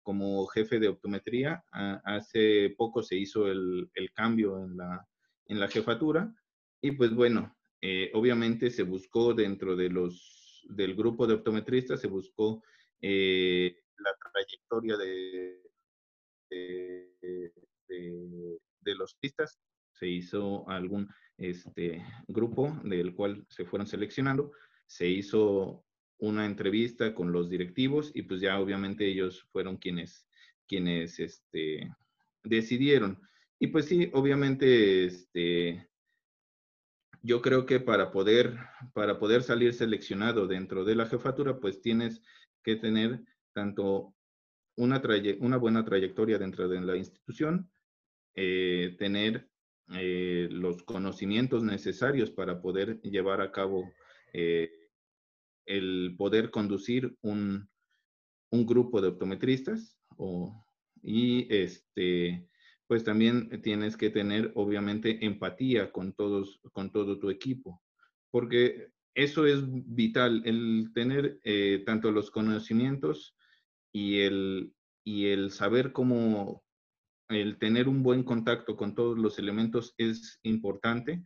como 0.00 0.46
jefe 0.46 0.78
de 0.78 0.86
optometría. 0.86 1.64
hace 1.72 2.72
poco 2.78 3.02
se 3.02 3.16
hizo 3.16 3.48
el, 3.48 3.90
cambio 4.14 4.62
en 4.62 4.76
la, 4.76 5.04
en 5.46 5.58
la 5.58 5.66
jefatura 5.66 6.32
y 6.80 6.92
pues 6.92 7.12
bueno, 7.12 7.52
eh, 7.80 8.12
obviamente 8.14 8.70
se 8.70 8.84
buscó 8.84 9.34
dentro 9.34 9.74
de 9.74 9.88
los, 9.88 10.64
del 10.68 10.94
grupo 10.94 11.26
de 11.26 11.34
optometristas, 11.34 12.00
se 12.00 12.06
buscó 12.06 12.62
eh, 13.00 13.74
la 13.98 14.12
trayectoria 14.32 14.96
de, 14.96 15.62
de, 16.48 17.52
de, 17.88 18.94
los 18.94 19.16
pistas, 19.16 19.58
se 19.94 20.06
hizo 20.06 20.68
algún 20.70 21.08
este, 21.38 22.04
grupo 22.28 22.78
del 22.84 23.16
cual 23.16 23.44
se 23.48 23.64
fueron 23.64 23.88
seleccionando 23.88 24.52
se 24.90 25.06
hizo 25.06 25.84
una 26.18 26.44
entrevista 26.44 27.14
con 27.14 27.30
los 27.30 27.48
directivos 27.48 28.10
y 28.12 28.22
pues 28.22 28.40
ya 28.40 28.58
obviamente 28.58 29.06
ellos 29.06 29.46
fueron 29.52 29.76
quienes, 29.76 30.26
quienes 30.66 31.20
este, 31.20 31.88
decidieron. 32.42 33.22
Y 33.60 33.68
pues 33.68 33.84
sí, 33.84 34.10
obviamente, 34.12 35.04
este, 35.04 35.88
yo 37.22 37.40
creo 37.40 37.66
que 37.66 37.78
para 37.78 38.10
poder, 38.10 38.58
para 38.92 39.20
poder 39.20 39.44
salir 39.44 39.74
seleccionado 39.74 40.48
dentro 40.48 40.84
de 40.84 40.96
la 40.96 41.06
jefatura, 41.06 41.60
pues 41.60 41.80
tienes 41.80 42.20
que 42.64 42.74
tener 42.74 43.22
tanto 43.52 44.12
una, 44.76 45.00
una 45.38 45.56
buena 45.56 45.84
trayectoria 45.84 46.36
dentro 46.36 46.68
de 46.68 46.80
la 46.80 46.96
institución, 46.96 47.70
eh, 48.34 48.96
tener 48.98 49.48
eh, 49.94 50.48
los 50.50 50.82
conocimientos 50.82 51.62
necesarios 51.62 52.32
para 52.32 52.60
poder 52.60 53.00
llevar 53.02 53.40
a 53.40 53.52
cabo 53.52 53.88
eh, 54.32 54.79
el 55.66 56.14
poder 56.16 56.50
conducir 56.50 57.16
un, 57.22 57.68
grupo 58.52 59.00
de 59.00 59.08
optometristas 59.08 59.96
y 61.02 61.46
este, 61.54 62.48
pues 62.86 63.04
también 63.04 63.62
tienes 63.62 63.96
que 63.96 64.10
tener 64.10 64.50
obviamente 64.56 65.24
empatía 65.24 65.92
con 65.92 66.12
todos, 66.12 66.60
con 66.72 66.90
todo 66.90 67.20
tu 67.20 67.30
equipo, 67.30 67.80
porque 68.32 68.88
eso 69.14 69.46
es 69.46 69.60
vital, 69.66 70.42
el 70.44 70.90
tener 70.92 71.38
eh, 71.44 71.82
tanto 71.86 72.10
los 72.10 72.30
conocimientos 72.30 73.36
y 73.92 74.20
el, 74.20 74.74
y 75.04 75.26
el 75.26 75.52
saber 75.52 75.92
cómo, 75.92 76.64
el 77.28 77.58
tener 77.58 77.88
un 77.88 78.02
buen 78.02 78.24
contacto 78.24 78.76
con 78.76 78.94
todos 78.94 79.16
los 79.18 79.38
elementos 79.38 79.94
es 79.96 80.40
importante 80.42 81.22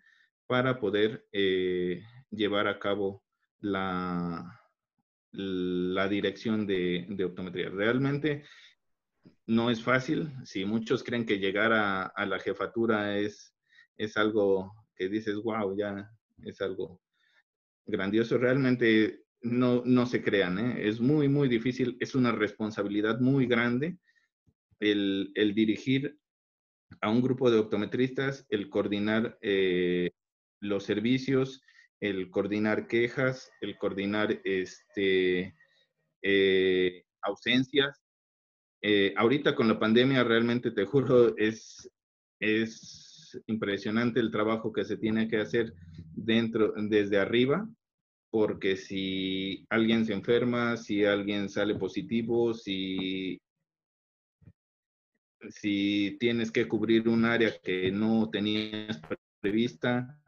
para 0.46 0.78
poder 0.78 1.26
eh, 1.32 2.02
llevar 2.30 2.68
a 2.68 2.78
cabo 2.78 3.23
la, 3.64 4.60
la 5.32 6.08
dirección 6.08 6.66
de, 6.66 7.24
optometría. 7.24 7.70
Realmente 7.70 8.44
no 9.46 9.70
es 9.70 9.82
fácil. 9.82 10.32
Si 10.44 10.64
muchos 10.64 11.02
creen 11.02 11.24
que 11.24 11.38
llegar 11.38 11.72
a, 11.72 12.26
la 12.26 12.38
jefatura 12.38 13.18
es, 13.18 13.54
es 13.96 14.16
algo 14.16 14.72
que 14.94 15.08
dices, 15.08 15.36
wow, 15.36 15.76
ya 15.76 16.10
es 16.42 16.60
algo 16.60 17.00
grandioso. 17.86 18.38
Realmente 18.38 19.24
no, 19.40 19.82
no 19.84 20.06
se 20.06 20.22
crean, 20.22 20.58
¿eh? 20.58 20.88
es 20.88 21.00
muy, 21.00 21.28
muy 21.28 21.48
difícil, 21.48 21.96
es 22.00 22.14
una 22.14 22.32
responsabilidad 22.32 23.20
muy 23.20 23.46
grande 23.46 23.98
el, 24.80 25.32
el 25.34 25.54
dirigir 25.54 26.18
a 27.00 27.10
un 27.10 27.20
grupo 27.20 27.50
de 27.50 27.58
optometristas, 27.58 28.46
el 28.48 28.70
coordinar 28.70 29.38
eh, 29.42 30.10
los 30.60 30.84
servicios, 30.84 31.62
el 32.00 32.30
coordinar 32.30 32.86
quejas, 32.86 33.50
el 33.60 33.78
coordinar 33.78 34.40
este, 34.44 35.54
eh, 36.22 37.04
ausencias. 37.22 38.00
Eh, 38.82 39.14
ahorita 39.16 39.54
con 39.54 39.68
la 39.68 39.78
pandemia 39.78 40.24
realmente 40.24 40.70
te 40.70 40.84
juro 40.84 41.36
es, 41.38 41.90
es 42.40 43.40
impresionante 43.46 44.20
el 44.20 44.30
trabajo 44.30 44.72
que 44.72 44.84
se 44.84 44.96
tiene 44.96 45.28
que 45.28 45.38
hacer 45.38 45.72
dentro, 46.14 46.74
desde 46.76 47.18
arriba, 47.18 47.66
porque 48.30 48.76
si 48.76 49.66
alguien 49.70 50.04
se 50.04 50.12
enferma, 50.12 50.76
si 50.76 51.04
alguien 51.04 51.48
sale 51.48 51.74
positivo, 51.76 52.52
si 52.52 53.40
si 55.50 56.16
tienes 56.20 56.50
que 56.50 56.66
cubrir 56.68 57.08
un 57.08 57.24
área 57.24 57.52
que 57.62 57.90
no 57.90 58.28
tenías 58.30 59.00
prevista. 59.40 60.18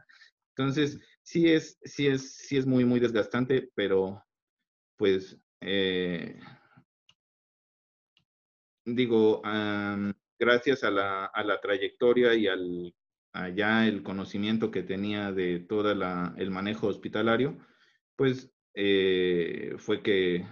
Entonces, 0.57 1.01
sí 1.27 1.49
es, 1.53 1.79
sí 1.83 2.07
es, 2.07 2.37
sí 2.37 2.57
es 2.57 2.67
muy, 2.67 2.85
muy 2.85 3.01
desgastante, 3.01 3.71
pero 3.75 4.25
pues, 4.97 5.37
eh, 5.61 6.39
digo, 8.85 9.43
gracias 10.39 10.85
a 10.85 10.91
la, 10.91 11.27
a 11.27 11.43
la, 11.43 11.61
trayectoria 11.61 12.35
y 12.35 12.47
al 12.47 12.95
allá 13.33 13.87
el 13.87 14.03
conocimiento 14.03 14.71
que 14.71 14.83
tenía 14.83 15.33
de 15.33 15.59
todo 15.61 15.91
el 15.91 16.51
manejo 16.51 16.87
hospitalario, 16.87 17.59
pues 18.15 18.51
eh, 18.73 19.75
fue 19.79 20.03
que, 20.03 20.47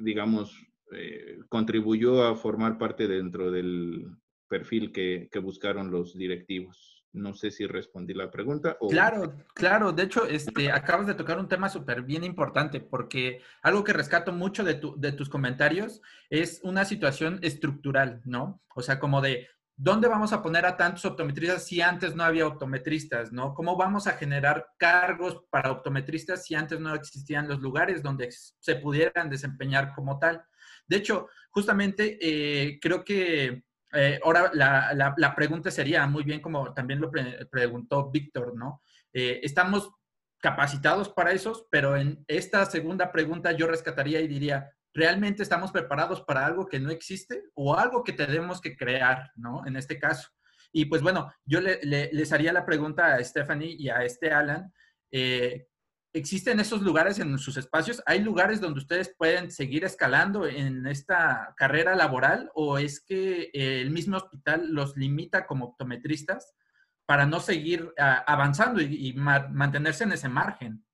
digamos, 0.00 0.56
eh, 0.92 1.40
contribuyó 1.50 2.22
a 2.22 2.36
formar 2.36 2.78
parte 2.78 3.08
dentro 3.08 3.50
del 3.50 4.06
perfil 4.48 4.92
que, 4.92 5.28
buscaron 5.40 5.90
los 5.90 6.16
directivos. 6.16 7.04
No 7.12 7.34
sé 7.34 7.50
si 7.50 7.66
respondí 7.66 8.12
la 8.12 8.30
pregunta. 8.30 8.76
Claro, 8.90 9.34
claro. 9.54 9.92
De 9.92 10.02
hecho, 10.02 10.26
este, 10.26 10.70
acabas 10.70 11.06
de 11.06 11.14
tocar 11.14 11.38
un 11.38 11.48
tema 11.48 11.68
súper 11.68 12.02
bien 12.02 12.22
importante 12.22 12.80
porque 12.80 13.40
algo 13.62 13.82
que 13.82 13.92
rescato 13.92 14.32
mucho 14.32 14.62
de, 14.62 14.80
de 14.96 15.12
tus 15.12 15.28
comentarios 15.28 16.02
es 16.28 16.60
una 16.62 16.84
situación 16.84 17.38
estructural, 17.42 18.20
¿no? 18.24 18.60
O 18.74 18.82
sea, 18.82 18.98
como 18.98 19.22
de, 19.22 19.48
¿Dónde 19.80 20.08
vamos 20.08 20.32
a 20.32 20.42
poner 20.42 20.66
a 20.66 20.76
tantos 20.76 21.04
optometristas 21.04 21.64
si 21.64 21.80
antes 21.80 22.16
no 22.16 22.24
había 22.24 22.48
optometristas, 22.48 23.30
no? 23.30 23.54
¿Cómo 23.54 23.76
vamos 23.76 24.08
a 24.08 24.14
generar 24.14 24.66
cargos 24.76 25.44
para 25.50 25.70
optometristas 25.70 26.44
si 26.44 26.56
antes 26.56 26.80
no 26.80 26.92
existían 26.96 27.46
los 27.46 27.60
lugares 27.60 28.02
donde 28.02 28.28
se 28.32 28.74
pudieran 28.74 29.30
desempeñar 29.30 29.94
como 29.94 30.18
tal? 30.18 30.42
De 30.88 30.96
hecho, 30.96 31.28
justamente 31.50 32.18
eh, 32.20 32.80
creo 32.82 33.04
que 33.04 33.62
eh, 33.92 34.20
ahora 34.22 34.50
la, 34.52 35.34
pregunta 35.34 35.70
sería, 35.70 36.06
muy 36.06 36.24
bien 36.24 36.40
como 36.40 36.72
también 36.74 37.00
lo 37.00 37.10
preguntó 37.50 38.10
Víctor, 38.10 38.54
¿no? 38.56 38.82
Eh, 39.12 39.40
estamos 39.42 39.90
capacitados 40.40 41.08
para 41.08 41.32
eso, 41.32 41.66
pero 41.70 41.96
en 41.96 42.24
esta 42.28 42.64
segunda 42.66 43.10
pregunta 43.10 43.52
yo 43.52 43.66
rescataría 43.66 44.20
y 44.20 44.28
diría, 44.28 44.70
¿realmente 44.94 45.42
estamos 45.42 45.72
preparados 45.72 46.20
para 46.22 46.46
algo 46.46 46.66
que 46.66 46.78
no 46.78 46.90
existe 46.90 47.44
o 47.54 47.76
algo 47.76 48.04
que 48.04 48.12
tenemos 48.12 48.60
que 48.60 48.76
crear, 48.76 49.30
¿no? 49.36 49.66
En 49.66 49.76
este 49.76 49.98
caso. 49.98 50.28
Y 50.70 50.84
pues 50.84 51.02
bueno, 51.02 51.32
yo 51.44 51.60
les 51.60 52.32
haría 52.32 52.52
la 52.52 52.66
pregunta 52.66 53.14
a 53.14 53.24
Stephanie 53.24 53.74
y 53.78 53.88
a 53.88 54.04
este 54.04 54.30
Alan, 54.30 54.72
¿Existen 56.18 56.58
esos 56.58 56.82
lugares 56.82 57.20
en 57.20 57.38
sus 57.38 57.56
espacios? 57.56 58.02
¿Hay 58.04 58.18
lugares 58.18 58.60
donde 58.60 58.80
ustedes 58.80 59.14
pueden 59.16 59.52
seguir 59.52 59.84
escalando 59.84 60.46
en 60.46 60.84
esta 60.88 61.54
carrera 61.56 61.94
laboral 61.94 62.50
o 62.54 62.76
es 62.76 63.00
que 63.00 63.50
el 63.54 63.92
mismo 63.92 64.16
hospital 64.16 64.74
los 64.74 64.96
limita 64.96 65.46
como 65.46 65.66
optometristas 65.66 66.56
para 67.06 67.24
no 67.24 67.38
seguir 67.38 67.94
ah, 68.00 68.24
avanzando 68.26 68.80
y, 68.80 69.12
mantenerse 69.12 70.02
en 70.02 70.12
ese 70.12 70.28
margen? 70.28 70.84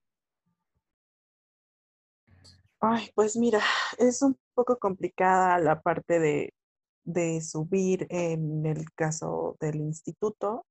Ay, 2.81 3.11
pues 3.15 3.35
mira, 3.35 3.63
es 3.97 4.21
un 4.21 4.39
poco 4.53 4.79
complicada 4.79 5.59
la 5.59 5.81
parte 5.81 6.19
de, 6.21 6.53
de 7.05 7.41
subir 7.41 8.07
en 8.11 8.67
el 8.67 8.93
caso 8.93 9.57
del 9.59 9.77
instituto 9.77 10.67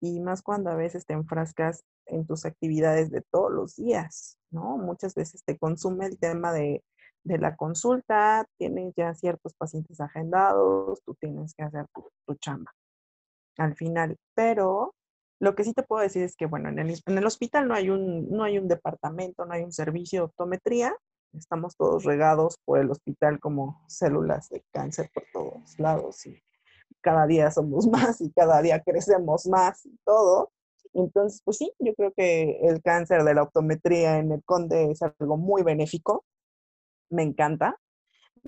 y 0.00 0.20
más 0.20 0.42
cuando 0.42 0.70
a 0.70 0.76
veces 0.76 1.06
te 1.06 1.14
enfrascas 1.14 1.84
en 2.06 2.26
tus 2.26 2.44
actividades 2.44 3.10
de 3.10 3.22
todos 3.30 3.52
los 3.52 3.76
días, 3.76 4.38
¿no? 4.50 4.78
Muchas 4.78 5.14
veces 5.14 5.42
te 5.44 5.58
consume 5.58 6.06
el 6.06 6.18
tema 6.18 6.52
de, 6.52 6.82
la 7.24 7.56
consulta, 7.56 8.46
tienes 8.56 8.94
ya 8.96 9.12
ciertos 9.14 9.52
pacientes 9.54 10.00
agendados, 10.00 11.02
tú 11.04 11.16
tienes 11.20 11.54
que 11.54 11.64
hacer 11.64 11.86
tu, 11.92 12.34
chamba 12.36 12.72
al 13.58 13.74
final. 13.74 14.16
Pero 14.34 14.94
lo 15.40 15.56
que 15.56 15.64
sí 15.64 15.72
te 15.72 15.82
puedo 15.82 16.02
decir 16.02 16.22
es 16.22 16.36
que, 16.36 16.46
bueno, 16.46 16.68
en 16.68 16.78
el, 16.78 17.00
en 17.04 17.18
el 17.18 17.26
hospital 17.26 17.66
no 17.66 17.74
hay, 17.74 17.90
un, 17.90 18.30
no 18.30 18.44
hay 18.44 18.58
un 18.58 18.68
departamento, 18.68 19.44
no 19.44 19.54
hay 19.54 19.64
un 19.64 19.72
servicio 19.72 20.20
de 20.20 20.24
optometría, 20.26 20.96
estamos 21.32 21.76
todos 21.76 22.04
regados 22.04 22.58
por 22.64 22.78
el 22.78 22.90
hospital 22.90 23.40
como 23.40 23.84
células 23.88 24.48
de 24.48 24.64
cáncer 24.72 25.10
por 25.12 25.24
todos 25.32 25.78
lados 25.78 26.24
y 26.26 26.40
cada 27.06 27.24
día 27.28 27.52
somos 27.52 27.86
más 27.86 28.20
y 28.20 28.32
cada 28.32 28.60
día 28.60 28.82
crecemos 28.82 29.46
más 29.46 29.86
y 29.86 29.96
todo. 30.04 30.50
Entonces, 30.92 31.40
pues 31.44 31.58
sí, 31.58 31.72
yo 31.78 31.94
creo 31.94 32.12
que 32.12 32.58
el 32.62 32.82
cáncer 32.82 33.22
de 33.22 33.34
la 33.34 33.44
optometría 33.44 34.18
en 34.18 34.32
el 34.32 34.42
Conde 34.42 34.90
es 34.90 35.02
algo 35.02 35.36
muy 35.36 35.62
benéfico. 35.62 36.24
Me 37.10 37.22
encanta. 37.22 37.78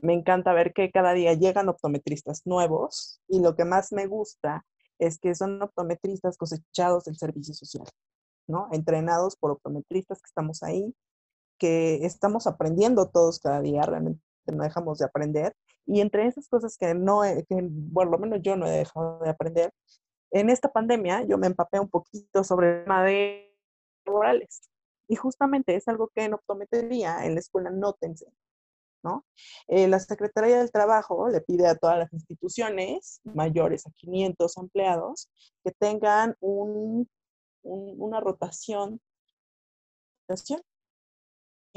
Me 0.03 0.13
encanta 0.13 0.53
ver 0.53 0.73
que 0.73 0.91
cada 0.91 1.13
día 1.13 1.35
llegan 1.35 1.69
optometristas 1.69 2.47
nuevos 2.47 3.21
y 3.29 3.41
lo 3.41 3.55
que 3.55 3.65
más 3.65 3.93
me 3.93 4.07
gusta 4.07 4.65
es 4.99 5.19
que 5.19 5.35
son 5.35 5.63
optometristas 5.63 6.37
cosechados 6.37 7.05
del 7.05 7.17
servicio 7.17 7.55
social, 7.55 7.87
¿no? 8.49 8.69
Entrenados 8.73 9.37
por 9.37 9.53
optometristas 9.53 10.21
que 10.21 10.29
estamos 10.29 10.63
ahí, 10.63 10.95
que 11.59 12.05
estamos 12.07 12.47
aprendiendo 12.47 13.09
todos 13.09 13.39
cada 13.41 13.61
día, 13.61 13.83
realmente 13.83 14.28
no 14.53 14.65
dejamos 14.65 14.99
de 14.99 15.07
aprender. 15.07 15.55
Y 15.87 16.01
entre 16.01 16.27
esas 16.27 16.49
cosas 16.49 16.77
que 16.77 16.95
no, 16.95 17.23
que 17.23 17.71
por 17.93 18.09
lo 18.09 18.19
menos 18.19 18.41
yo 18.43 18.57
no 18.57 18.67
he 18.67 18.71
dejado 18.71 19.21
de 19.21 19.31
aprender, 19.31 19.73
en 20.31 20.51
esta 20.51 20.71
pandemia 20.71 21.25
yo 21.27 21.39
me 21.39 21.47
empapé 21.47 21.81
un 21.81 21.89
poquito 21.89 22.45
sobre 22.45 22.79
el 22.81 22.85
tema 22.85 23.05
de 23.05 23.57
laborales. 24.07 24.69
Y 25.09 25.17
justamente 25.17 25.75
es 25.75 25.89
algo 25.89 26.09
que 26.15 26.25
en 26.25 26.35
optometría 26.35 27.25
en 27.25 27.35
la 27.35 27.41
escuela 27.41 27.71
no 27.71 27.95
te. 27.95 28.15
¿no? 29.03 29.25
Eh, 29.69 29.89
la 29.89 30.01
Secretaría 30.01 30.59
del 30.59 30.73
Trabajo 30.73 31.29
le 31.29 31.41
pide 31.41 31.67
a 31.67 31.77
todas 31.77 31.99
las 31.99 32.13
instituciones 32.13 33.21
mayores 33.25 33.87
a 33.87 33.91
500 33.93 34.57
empleados 34.59 35.31
que 35.65 35.73
tengan 35.73 36.37
un, 36.41 37.09
una 37.63 38.21
rotación 38.21 39.01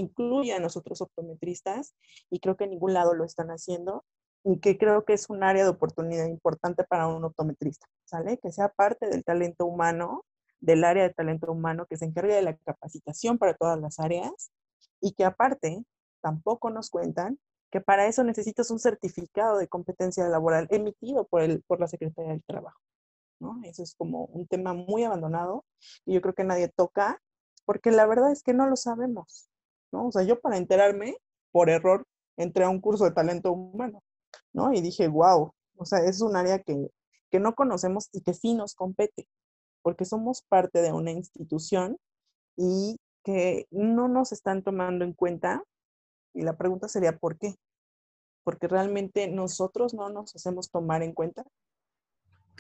incluye 0.01 0.53
a 0.53 0.59
nosotros 0.59 1.01
optometristas 1.01 1.95
y 2.29 2.39
creo 2.39 2.57
que 2.57 2.65
en 2.65 2.71
ningún 2.71 2.93
lado 2.93 3.13
lo 3.13 3.23
están 3.23 3.49
haciendo 3.49 4.03
y 4.43 4.59
que 4.59 4.77
creo 4.77 5.05
que 5.05 5.13
es 5.13 5.29
un 5.29 5.43
área 5.43 5.63
de 5.63 5.69
oportunidad 5.69 6.25
importante 6.25 6.83
para 6.83 7.07
un 7.07 7.23
optometrista, 7.23 7.87
¿sale? 8.05 8.39
Que 8.39 8.51
sea 8.51 8.69
parte 8.69 9.07
del 9.07 9.23
talento 9.23 9.65
humano, 9.65 10.25
del 10.59 10.83
área 10.83 11.03
de 11.03 11.13
talento 11.13 11.51
humano, 11.51 11.85
que 11.87 11.97
se 11.97 12.05
encargue 12.05 12.35
de 12.35 12.41
la 12.41 12.55
capacitación 12.57 13.37
para 13.37 13.53
todas 13.53 13.79
las 13.79 13.99
áreas 13.99 14.51
y 14.99 15.13
que 15.13 15.25
aparte 15.25 15.83
tampoco 16.21 16.69
nos 16.69 16.89
cuentan 16.89 17.39
que 17.71 17.81
para 17.81 18.07
eso 18.07 18.23
necesitas 18.23 18.69
un 18.69 18.79
certificado 18.79 19.57
de 19.57 19.67
competencia 19.67 20.27
laboral 20.27 20.67
emitido 20.71 21.25
por, 21.27 21.41
el, 21.41 21.63
por 21.63 21.79
la 21.79 21.87
Secretaría 21.87 22.31
del 22.31 22.43
Trabajo, 22.43 22.81
¿no? 23.39 23.59
Eso 23.63 23.83
es 23.83 23.95
como 23.95 24.25
un 24.25 24.47
tema 24.47 24.73
muy 24.73 25.03
abandonado 25.03 25.65
y 26.05 26.13
yo 26.13 26.21
creo 26.21 26.33
que 26.33 26.43
nadie 26.43 26.67
toca 26.67 27.21
porque 27.65 27.91
la 27.91 28.05
verdad 28.07 28.31
es 28.31 28.43
que 28.43 28.53
no 28.53 28.67
lo 28.67 28.75
sabemos, 28.75 29.50
¿no? 29.91 30.07
O 30.07 30.11
sea, 30.11 30.23
yo 30.23 30.39
para 30.39 30.57
enterarme, 30.57 31.17
por 31.51 31.69
error, 31.69 32.05
entré 32.37 32.63
a 32.63 32.69
un 32.69 32.81
curso 32.81 33.03
de 33.05 33.11
talento 33.11 33.51
humano 33.51 34.01
¿no? 34.53 34.73
Y 34.73 34.81
dije, 34.81 35.07
wow, 35.07 35.53
o 35.77 35.85
sea, 35.85 35.99
es 35.99 36.21
un 36.21 36.35
área 36.35 36.59
que, 36.59 36.89
no 37.39 37.55
conocemos 37.55 38.09
y 38.11 38.21
que 38.21 38.33
sí 38.33 38.53
nos 38.53 38.75
compete, 38.75 39.27
porque 39.81 40.05
somos 40.05 40.43
parte 40.43 40.81
de 40.81 40.91
una 40.91 41.11
institución 41.11 41.97
y 42.57 42.97
que 43.23 43.67
no 43.71 44.09
nos 44.09 44.31
están 44.33 44.63
tomando 44.63 45.05
en 45.05 45.13
cuenta. 45.13 45.63
Y 46.33 46.41
la 46.41 46.57
pregunta 46.57 46.87
sería, 46.87 47.17
¿por 47.17 47.37
qué? 47.37 47.55
Porque 48.43 48.67
realmente 48.67 49.29
nosotros 49.29 49.93
no 49.93 50.09
nos 50.09 50.35
hacemos 50.35 50.69
tomar 50.71 51.03
en 51.03 51.13
cuenta. 51.13 51.45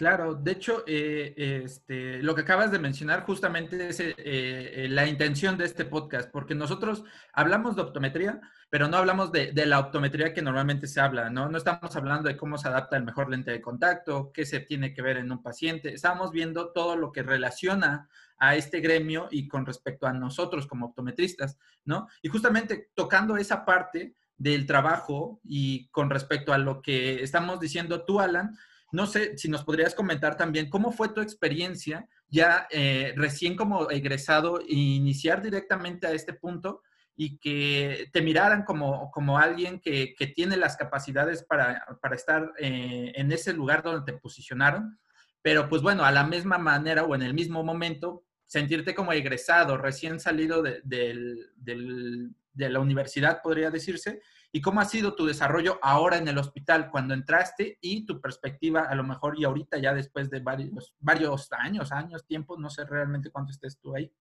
Claro, 0.01 0.33
de 0.33 0.53
hecho, 0.53 0.83
eh, 0.87 1.61
este, 1.63 2.23
lo 2.23 2.33
que 2.33 2.41
acabas 2.41 2.71
de 2.71 2.79
mencionar 2.79 3.23
justamente 3.23 3.89
es 3.89 3.99
eh, 3.99 4.15
eh, 4.17 4.87
la 4.89 5.05
intención 5.05 5.59
de 5.59 5.65
este 5.65 5.85
podcast, 5.85 6.31
porque 6.31 6.55
nosotros 6.55 7.03
hablamos 7.33 7.75
de 7.75 7.83
optometría, 7.83 8.41
pero 8.71 8.87
no 8.87 8.97
hablamos 8.97 9.31
de, 9.31 9.53
la 9.67 9.77
optometría 9.77 10.33
que 10.33 10.41
normalmente 10.41 10.87
se 10.87 10.99
habla, 10.99 11.29
¿no? 11.29 11.49
No 11.49 11.55
estamos 11.55 11.95
hablando 11.95 12.29
de 12.29 12.35
cómo 12.35 12.57
se 12.57 12.67
adapta 12.67 12.97
el 12.97 13.03
mejor 13.03 13.29
lente 13.29 13.51
de 13.51 13.61
contacto, 13.61 14.31
qué 14.33 14.43
se 14.43 14.61
tiene 14.61 14.91
que 14.91 15.03
ver 15.03 15.17
en 15.17 15.31
un 15.31 15.43
paciente, 15.43 15.93
estamos 15.93 16.31
viendo 16.31 16.71
todo 16.71 16.95
lo 16.95 17.11
que 17.11 17.21
relaciona 17.21 18.09
a 18.39 18.55
este 18.55 18.79
gremio 18.79 19.27
y 19.29 19.47
con 19.47 19.67
respecto 19.67 20.07
a 20.07 20.13
nosotros 20.13 20.65
como 20.65 20.87
optometristas, 20.87 21.59
¿no? 21.85 22.07
Y 22.23 22.29
justamente 22.29 22.89
tocando 22.95 23.37
esa 23.37 23.63
parte 23.65 24.15
del 24.35 24.65
trabajo 24.65 25.39
y 25.43 25.89
con 25.89 26.09
respecto 26.09 26.53
a 26.53 26.57
lo 26.57 26.81
que 26.81 27.21
estamos 27.21 27.59
diciendo 27.59 28.03
tú, 28.03 28.19
Alan, 28.19 28.57
no 28.91 29.05
sé 29.05 29.37
si 29.37 29.49
nos 29.49 29.63
podrías 29.63 29.95
comentar 29.95 30.35
también 30.35 30.69
cómo 30.69 30.91
fue 30.91 31.09
tu 31.09 31.21
experiencia 31.21 32.07
ya 32.27 32.67
eh, 32.71 33.13
recién 33.15 33.55
como 33.55 33.89
egresado 33.89 34.61
iniciar 34.67 35.41
directamente 35.41 36.07
a 36.07 36.11
este 36.11 36.33
punto 36.33 36.81
y 37.15 37.37
que 37.37 38.09
te 38.11 38.21
miraran 38.21 38.63
como, 38.63 39.11
como 39.11 39.37
alguien 39.37 39.79
que, 39.79 40.15
tiene 40.33 40.57
las 40.57 40.77
capacidades 40.77 41.43
para, 41.43 41.85
estar 42.13 42.51
eh, 42.57 43.11
en 43.15 43.31
ese 43.31 43.53
lugar 43.53 43.83
donde 43.83 44.11
te 44.11 44.17
posicionaron, 44.17 44.97
pero 45.41 45.67
pues 45.69 45.81
bueno, 45.81 46.03
a 46.03 46.11
la 46.11 46.25
misma 46.25 46.57
manera 46.57 47.03
o 47.03 47.13
en 47.13 47.21
el 47.21 47.33
mismo 47.33 47.63
momento, 47.63 48.23
sentirte 48.47 48.95
como 48.95 49.11
egresado, 49.13 49.77
recién 49.77 50.19
salido 50.19 50.63
de, 50.63 50.81
de 50.83 52.69
la 52.69 52.79
universidad, 52.79 53.41
podría 53.41 53.69
decirse, 53.69 54.21
y 54.53 54.61
cómo 54.61 54.81
ha 54.81 54.85
sido 54.85 55.15
tu 55.15 55.25
desarrollo 55.25 55.79
ahora 55.81 56.17
en 56.17 56.27
el 56.27 56.37
hospital 56.37 56.89
cuando 56.91 57.13
entraste 57.13 57.77
y 57.79 58.05
tu 58.05 58.19
perspectiva 58.19 58.81
a 58.81 58.95
lo 58.95 59.03
mejor 59.03 59.39
y 59.39 59.45
ahorita 59.45 59.77
ya 59.77 59.93
después 59.93 60.29
de 60.29 60.41
varios, 60.41 60.93
varios 60.99 61.51
años, 61.53 61.91
años, 61.91 62.25
tiempos, 62.25 62.59
no 62.59 62.69
sé 62.69 62.83
realmente 62.85 63.31
cuánto 63.31 63.51
estés 63.51 63.79
tú 63.79 63.95
ahí. 63.95 64.11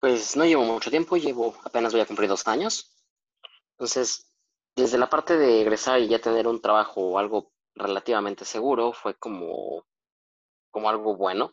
Pues 0.00 0.36
no 0.36 0.44
llevo 0.44 0.64
mucho 0.64 0.90
tiempo, 0.90 1.16
llevo 1.16 1.54
apenas 1.64 1.92
voy 1.92 2.02
a 2.02 2.06
cumplir 2.06 2.28
dos 2.28 2.46
años. 2.46 2.92
Entonces, 3.72 4.32
desde 4.76 4.98
la 4.98 5.10
parte 5.10 5.36
de 5.36 5.60
egresar 5.60 6.00
y 6.00 6.08
ya 6.08 6.20
tener 6.20 6.46
un 6.46 6.60
trabajo 6.60 7.00
o 7.00 7.18
algo 7.18 7.52
relativamente 7.74 8.44
seguro 8.44 8.92
fue 8.92 9.14
como, 9.14 9.84
como 10.70 10.88
algo 10.88 11.16
bueno. 11.16 11.52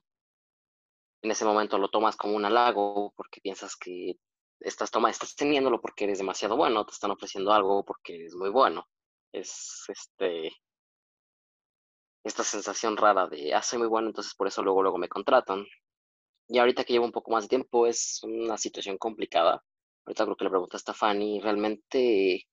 En 1.22 1.32
ese 1.32 1.44
momento 1.44 1.78
lo 1.78 1.90
tomas 1.90 2.16
como 2.16 2.36
un 2.36 2.46
halago 2.46 3.14
porque 3.16 3.42
piensas 3.42 3.76
que 3.76 4.20
estás, 4.60 4.92
toma, 4.92 5.10
estás 5.10 5.36
teniéndolo 5.36 5.82
porque 5.82 6.06
eres 6.06 6.20
demasiado 6.20 6.58
bueno, 6.58 6.86
te 6.86 6.94
están 6.94 7.12
ofreciendo 7.12 7.52
algo 7.54 7.84
porque 7.86 8.16
eres 8.16 8.36
muy 8.36 8.50
bueno. 8.50 8.88
Es 9.32 9.84
este 9.90 10.52
esta 12.24 12.44
sensación 12.44 12.98
rara 12.98 13.28
de, 13.28 13.54
ah, 13.54 13.62
soy 13.62 13.80
muy 13.80 13.88
bueno, 13.88 14.08
entonces 14.10 14.36
por 14.36 14.48
eso 14.48 14.62
luego, 14.64 14.82
luego 14.84 14.98
me 14.98 15.10
contratan. 15.10 15.66
Y 16.48 16.60
ahorita 16.60 16.84
que 16.84 16.94
llevo 16.94 17.06
un 17.06 17.12
poco 17.12 17.32
más 17.32 17.44
de 17.46 17.50
tiempo 17.50 17.88
es 17.88 18.22
una 18.24 18.58
situación 18.58 18.98
complicada. 18.98 19.64
Ahorita 20.06 20.26
creo 20.26 20.36
que 20.38 20.44
le 20.46 20.50
preguntaste 20.52 20.92
a 20.92 20.94
Fanny, 20.94 21.40
realmente 21.42 22.48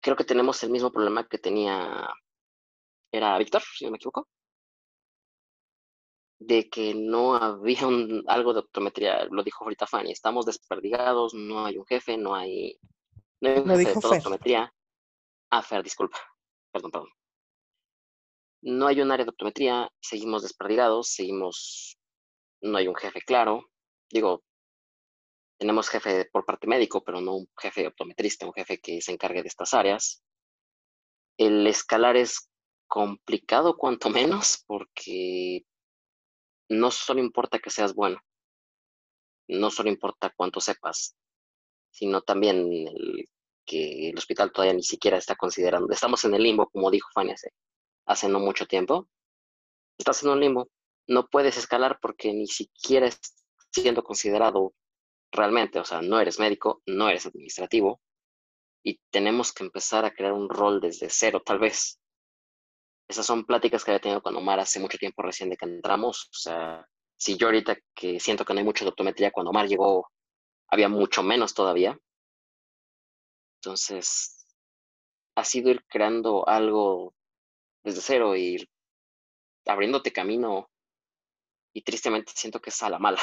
creo 0.00 0.16
que 0.16 0.24
tenemos 0.24 0.62
el 0.62 0.70
mismo 0.70 0.90
problema 0.92 1.26
que 1.28 1.38
tenía, 1.38 2.08
era 3.12 3.38
Víctor, 3.38 3.62
si 3.62 3.84
no 3.84 3.90
me 3.92 3.96
equivoco 3.96 4.28
de 6.46 6.68
que 6.68 6.94
no 6.94 7.34
había 7.36 7.86
un, 7.86 8.24
algo 8.26 8.52
de 8.52 8.60
optometría, 8.60 9.24
lo 9.30 9.42
dijo 9.42 9.64
ahorita 9.64 9.86
Fanny, 9.86 10.10
estamos 10.10 10.46
desperdigados, 10.46 11.34
no 11.34 11.64
hay 11.64 11.78
un 11.78 11.86
jefe, 11.86 12.16
no 12.16 12.34
hay, 12.34 12.78
no 13.40 13.50
hay 13.50 13.58
un 13.58 13.68
jefe 13.68 14.08
de 14.08 14.16
optometría. 14.16 14.74
Ah, 15.50 15.62
Fer, 15.62 15.82
disculpa, 15.82 16.18
perdón, 16.72 16.90
perdón. 16.90 17.08
No 18.62 18.86
hay 18.86 19.00
un 19.00 19.10
área 19.10 19.24
de 19.24 19.30
optometría, 19.30 19.90
seguimos 20.00 20.42
desperdigados, 20.42 21.08
seguimos, 21.08 21.98
no 22.60 22.78
hay 22.78 22.88
un 22.88 22.94
jefe 22.94 23.20
claro. 23.20 23.68
Digo, 24.10 24.42
tenemos 25.58 25.88
jefe 25.88 26.28
por 26.32 26.44
parte 26.44 26.66
médico, 26.66 27.04
pero 27.04 27.20
no 27.20 27.36
un 27.36 27.48
jefe 27.60 27.86
optometrista, 27.86 28.46
un 28.46 28.52
jefe 28.52 28.78
que 28.78 29.00
se 29.00 29.12
encargue 29.12 29.42
de 29.42 29.48
estas 29.48 29.74
áreas. 29.74 30.22
El 31.36 31.66
escalar 31.66 32.16
es 32.16 32.48
complicado 32.88 33.76
cuanto 33.76 34.10
menos 34.10 34.62
porque 34.66 35.64
no 36.72 36.90
solo 36.90 37.20
importa 37.20 37.58
que 37.58 37.70
seas 37.70 37.94
bueno, 37.94 38.20
no 39.48 39.70
solo 39.70 39.88
importa 39.88 40.32
cuánto 40.36 40.60
sepas, 40.60 41.14
sino 41.90 42.22
también 42.22 42.88
que 43.64 44.10
el 44.10 44.18
hospital 44.18 44.52
todavía 44.52 44.74
ni 44.74 44.82
siquiera 44.82 45.18
está 45.18 45.36
considerando. 45.36 45.92
Estamos 45.92 46.24
en 46.24 46.34
el 46.34 46.42
limbo, 46.42 46.68
como 46.70 46.90
dijo 46.90 47.08
Fanny 47.14 47.34
hace, 48.06 48.28
no 48.28 48.40
mucho 48.40 48.66
tiempo. 48.66 49.08
Estás 49.98 50.22
en 50.22 50.30
un 50.30 50.40
limbo. 50.40 50.68
No 51.06 51.28
puedes 51.28 51.56
escalar 51.56 51.98
porque 52.00 52.32
ni 52.32 52.46
siquiera 52.46 53.06
estás 53.06 53.44
siendo 53.70 54.02
considerado 54.02 54.74
realmente. 55.30 55.78
O 55.78 55.84
sea, 55.84 56.02
no 56.02 56.20
eres 56.20 56.38
médico, 56.38 56.82
no 56.86 57.08
eres 57.08 57.26
administrativo. 57.26 58.00
Y 58.82 58.98
tenemos 59.10 59.52
que 59.52 59.64
empezar 59.64 60.04
a 60.04 60.12
crear 60.12 60.32
un 60.32 60.48
rol 60.48 60.80
desde 60.80 61.08
cero, 61.08 61.42
tal 61.44 61.58
vez. 61.58 62.00
Esas 63.12 63.26
son 63.26 63.44
pláticas 63.44 63.84
que 63.84 63.90
había 63.90 64.00
tenido 64.00 64.22
con 64.22 64.34
Omar 64.36 64.58
hace 64.58 64.80
mucho 64.80 64.96
tiempo 64.96 65.20
recién 65.20 65.50
de 65.50 65.58
que 65.58 65.66
entramos. 65.66 66.30
O 66.30 66.34
sea, 66.34 66.88
si 67.14 67.36
yo 67.36 67.48
ahorita 67.48 67.76
que 67.94 68.18
siento 68.18 68.42
que 68.42 68.54
no 68.54 68.60
hay 68.60 68.64
mucha 68.64 68.88
optometría, 68.88 69.30
cuando 69.30 69.50
Omar 69.50 69.68
llegó 69.68 70.08
había 70.68 70.88
mucho 70.88 71.22
menos 71.22 71.52
todavía. 71.52 71.98
Entonces, 73.58 74.46
ha 75.36 75.44
sido 75.44 75.68
ir 75.68 75.84
creando 75.86 76.48
algo 76.48 77.12
desde 77.84 78.00
cero, 78.00 78.34
ir 78.34 78.66
abriéndote 79.66 80.10
camino 80.10 80.70
y 81.74 81.82
tristemente 81.82 82.32
siento 82.34 82.62
que 82.62 82.70
es 82.70 82.82
a 82.82 82.88
la 82.88 82.98
mala. 82.98 83.20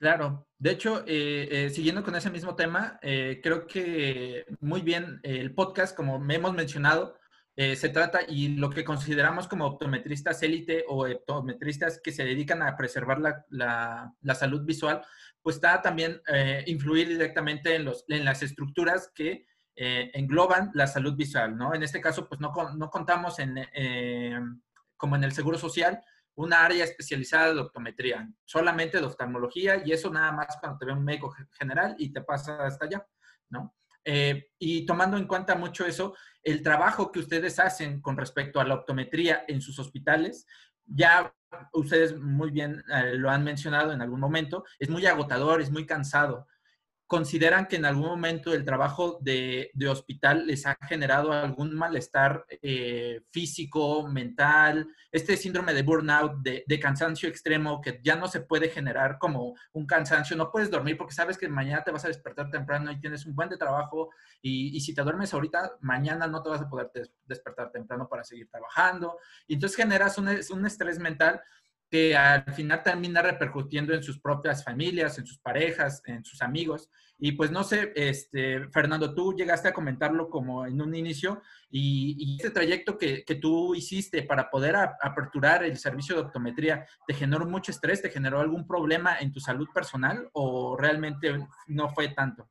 Claro, 0.00 0.48
de 0.58 0.72
hecho, 0.72 1.04
eh, 1.06 1.48
eh, 1.48 1.70
siguiendo 1.70 2.02
con 2.02 2.16
ese 2.16 2.28
mismo 2.28 2.56
tema, 2.56 2.98
eh, 3.02 3.38
creo 3.40 3.68
que 3.68 4.46
muy 4.58 4.82
bien 4.82 5.20
el 5.22 5.54
podcast, 5.54 5.96
como 5.96 6.18
me 6.18 6.34
hemos 6.34 6.52
mencionado, 6.52 7.20
eh, 7.58 7.74
se 7.74 7.88
trata 7.88 8.20
y 8.28 8.48
lo 8.48 8.68
que 8.68 8.84
consideramos 8.84 9.48
como 9.48 9.64
optometristas 9.64 10.42
élite 10.42 10.84
o 10.88 11.06
optometristas 11.06 12.00
que 12.02 12.12
se 12.12 12.22
dedican 12.22 12.60
a 12.62 12.76
preservar 12.76 13.18
la, 13.18 13.46
la, 13.48 14.34
salud 14.34 14.62
visual, 14.66 15.02
pues 15.40 15.56
está 15.56 15.80
también 15.80 16.20
eh, 16.28 16.64
influir 16.66 17.08
directamente 17.08 17.74
en, 17.74 17.86
los, 17.86 18.04
en 18.08 18.26
las 18.26 18.42
estructuras 18.42 19.10
que 19.14 19.46
eh, 19.74 20.10
engloban 20.12 20.70
la 20.74 20.86
salud 20.86 21.16
visual, 21.16 21.56
¿no? 21.56 21.74
En 21.74 21.82
este 21.82 22.00
caso, 22.00 22.28
pues 22.28 22.42
no, 22.42 22.52
no 22.76 22.90
contamos 22.90 23.38
en, 23.38 23.56
como 24.98 25.16
en 25.16 25.24
el 25.24 25.32
Seguro 25.32 25.56
Social, 25.56 26.02
una 26.34 26.62
área 26.62 26.84
especializada 26.84 27.54
de 27.54 27.60
optometría, 27.60 28.28
solamente 28.44 28.98
de 28.98 29.06
oftalmología 29.06 29.82
y 29.82 29.92
eso 29.92 30.10
nada 30.10 30.30
más 30.32 30.58
cuando 30.60 30.78
te 30.78 30.84
ve 30.84 30.92
un 30.92 31.04
médico 31.04 31.34
general 31.58 31.96
y 31.98 32.12
te 32.12 32.20
pasa 32.20 32.66
hasta 32.66 32.84
allá, 32.84 33.06
¿no? 33.48 33.74
Eh, 34.08 34.50
y 34.60 34.86
tomando 34.86 35.16
en 35.16 35.26
cuenta 35.26 35.56
mucho 35.56 35.84
eso, 35.84 36.14
el 36.46 36.62
trabajo 36.62 37.10
que 37.10 37.18
ustedes 37.18 37.58
hacen 37.58 38.00
con 38.00 38.16
respecto 38.16 38.60
a 38.60 38.64
la 38.64 38.74
optometría 38.74 39.44
en 39.48 39.60
sus 39.60 39.80
hospitales, 39.80 40.46
ya 40.84 41.34
ustedes 41.72 42.16
muy 42.16 42.52
bien 42.52 42.84
eh, 42.88 43.14
lo 43.14 43.30
han 43.30 43.42
mencionado 43.42 43.92
en 43.92 44.00
algún 44.00 44.20
momento, 44.20 44.64
es 44.78 44.88
muy 44.88 45.04
agotador, 45.06 45.60
es 45.60 45.72
muy 45.72 45.86
cansado 45.86 46.46
consideran 47.06 47.66
que 47.66 47.76
en 47.76 47.84
algún 47.84 48.06
momento 48.06 48.52
el 48.52 48.64
trabajo 48.64 49.18
de, 49.20 49.70
hospital 49.88 50.46
les 50.46 50.66
ha 50.66 50.76
generado 50.88 51.32
algún 51.32 51.74
malestar 51.74 52.44
eh, 52.48 53.20
físico, 53.30 54.08
mental, 54.08 54.88
este 55.12 55.36
síndrome 55.36 55.72
de 55.72 55.82
burnout, 55.82 56.38
de, 56.42 56.80
cansancio 56.80 57.28
extremo 57.28 57.80
que 57.80 58.00
ya 58.02 58.16
no 58.16 58.26
se 58.28 58.40
puede 58.40 58.68
generar 58.68 59.18
como 59.18 59.54
un 59.72 59.86
cansancio, 59.86 60.36
no 60.36 60.50
puedes 60.50 60.70
dormir 60.70 60.96
porque 60.96 61.14
sabes 61.14 61.38
que 61.38 61.48
mañana 61.48 61.84
te 61.84 61.92
vas 61.92 62.04
a 62.04 62.08
despertar 62.08 62.50
temprano 62.50 62.90
y 62.90 63.00
tienes 63.00 63.24
un 63.24 63.34
buen 63.34 63.48
de 63.48 63.56
trabajo 63.56 64.10
y, 64.42 64.80
si 64.80 64.94
te 64.94 65.02
duermes 65.02 65.32
ahorita, 65.32 65.76
mañana 65.80 66.26
no 66.26 66.42
te 66.42 66.50
vas 66.50 66.60
a 66.60 66.68
poder 66.68 66.90
despertar 67.24 67.70
temprano 67.70 68.08
para 68.08 68.24
seguir 68.24 68.48
trabajando. 68.48 69.18
Y 69.46 69.54
entonces 69.54 69.76
generas 69.76 70.18
un, 70.18 70.28
un 70.28 70.66
estrés 70.66 70.98
mental 70.98 71.40
que 71.90 72.16
al 72.16 72.52
final 72.54 72.82
termina 72.82 73.22
repercutiendo 73.22 73.94
en 73.94 74.02
sus 74.02 74.18
propias 74.18 74.64
familias, 74.64 75.18
en 75.18 75.26
sus 75.26 75.38
parejas, 75.38 76.02
en 76.06 76.24
sus 76.24 76.42
amigos. 76.42 76.90
Y 77.18 77.32
pues 77.32 77.50
no 77.50 77.64
sé, 77.64 77.92
este, 77.94 78.68
Fernando, 78.68 79.14
tú 79.14 79.34
llegaste 79.34 79.68
a 79.68 79.72
comentarlo 79.72 80.28
como 80.28 80.66
en 80.66 80.80
un 80.82 80.94
inicio 80.94 81.40
y, 81.70 82.36
este 82.36 82.50
trayecto 82.50 82.98
que, 82.98 83.24
que, 83.24 83.36
tú 83.36 83.74
hiciste 83.74 84.22
para 84.22 84.50
poder 84.50 84.76
aperturar 84.76 85.64
el 85.64 85.78
servicio 85.78 86.14
de 86.14 86.22
optometría, 86.22 86.86
¿te 87.06 87.14
generó 87.14 87.46
mucho 87.46 87.70
estrés? 87.70 88.02
¿Te 88.02 88.10
generó 88.10 88.40
algún 88.40 88.66
problema 88.66 89.18
en 89.18 89.32
tu 89.32 89.40
salud 89.40 89.68
personal 89.72 90.28
o 90.32 90.76
realmente 90.76 91.38
no 91.68 91.88
fue 91.88 92.08
tanto? 92.08 92.50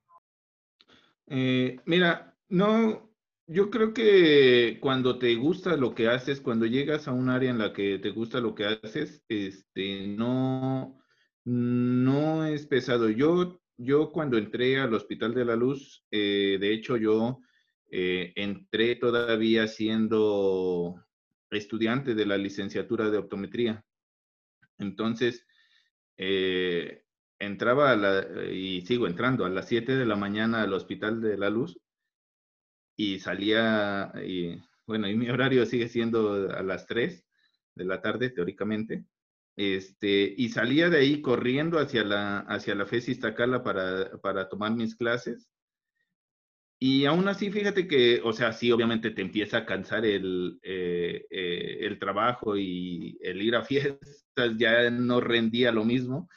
Eh, 1.28 1.80
mira, 1.86 2.36
no, 2.50 3.14
yo 3.48 3.70
creo 3.70 3.93
que 3.93 4.80
cuando 4.82 5.20
te 5.20 5.36
gusta 5.36 5.78
lo 5.78 5.93
que 5.93 6.08
haces, 6.08 6.41
cuando 6.41 6.66
llegas 6.66 7.08
a 7.08 7.12
un 7.12 7.30
área 7.30 7.52
en 7.52 7.60
la 7.60 7.74
que 7.74 8.00
te 8.00 8.10
gusta 8.10 8.39
lo 8.39 8.56
que 8.56 8.66
haces, 8.66 9.24
este, 9.30 10.08
no, 10.08 11.00
no 11.43 12.46
es 12.46 12.66
pesado. 12.66 13.10
Yo, 13.10 13.62
yo 13.78 14.12
cuando 14.12 14.38
entré 14.38 14.80
al 14.80 14.93
Hospital 14.93 15.36
de 15.36 15.46
la 15.46 15.56
Luz, 15.56 16.06
eh, 16.10 16.58
de 16.60 16.74
hecho 16.74 16.98
yo 16.98 17.39
eh, 17.91 18.34
entré 18.36 18.96
todavía 18.96 19.68
siendo 19.68 20.96
estudiante 21.52 22.16
de 22.16 22.26
la 22.26 22.38
licenciatura 22.38 23.12
de 23.12 23.20
optometría. 23.20 23.86
Entonces, 24.80 25.46
eh, 26.18 27.04
entraba 27.38 27.91
a 27.91 27.96
la, 27.96 28.46
y 28.52 28.82
sigo 28.82 29.06
entrando 29.06 29.46
a 29.46 29.50
las 29.50 29.68
7 29.68 29.96
de 29.96 30.06
la 30.06 30.16
mañana 30.16 30.64
al 30.64 30.74
Hospital 30.74 31.22
de 31.22 31.38
la 31.38 31.50
Luz 31.52 31.80
y 32.96 33.20
salía, 33.20 34.12
y, 34.26 34.62
bueno, 34.86 35.08
y 35.08 35.16
mi 35.16 35.30
horario 35.30 35.66
sigue 35.66 35.88
siendo 35.88 36.50
a 36.52 36.64
las 36.64 36.86
3 36.86 37.26
de 37.76 37.86
la 37.86 38.02
tarde, 38.02 38.30
teóricamente. 38.30 39.06
Este, 39.58 40.34
y 40.38 40.50
salía 40.50 40.89
de 40.89 40.98
ahí 40.98 41.22
corriendo 41.22 41.80
hacia 41.80 42.04
la, 42.04 42.39
hacia 42.39 42.76
la 42.76 42.86
FES 42.86 43.10
Iztacala 43.10 43.64
para, 43.64 44.18
para 44.22 44.50
tomar 44.50 44.74
mis 44.74 44.96
clases. 44.96 45.50
Y 46.78 47.06
aún 47.06 47.28
así, 47.28 47.52
fíjate 47.52 47.88
que, 47.88 48.22
o 48.24 48.34
sea, 48.34 48.52
sí, 48.52 48.72
obviamente 48.72 49.12
te 49.12 49.22
empieza 49.22 49.60
a 49.60 49.66
cansar 49.66 50.06
el, 50.06 50.60
eh, 50.62 51.26
eh, 51.30 51.78
el 51.82 51.98
trabajo 52.00 52.58
y 52.58 53.18
el 53.22 53.41
ir 53.41 53.56
a 53.56 53.64
fiestas 53.64 54.58
ya 54.58 54.89
no 54.89 55.22
rendía 55.22 55.72
lo 55.72 55.86
mismo. 55.86 56.30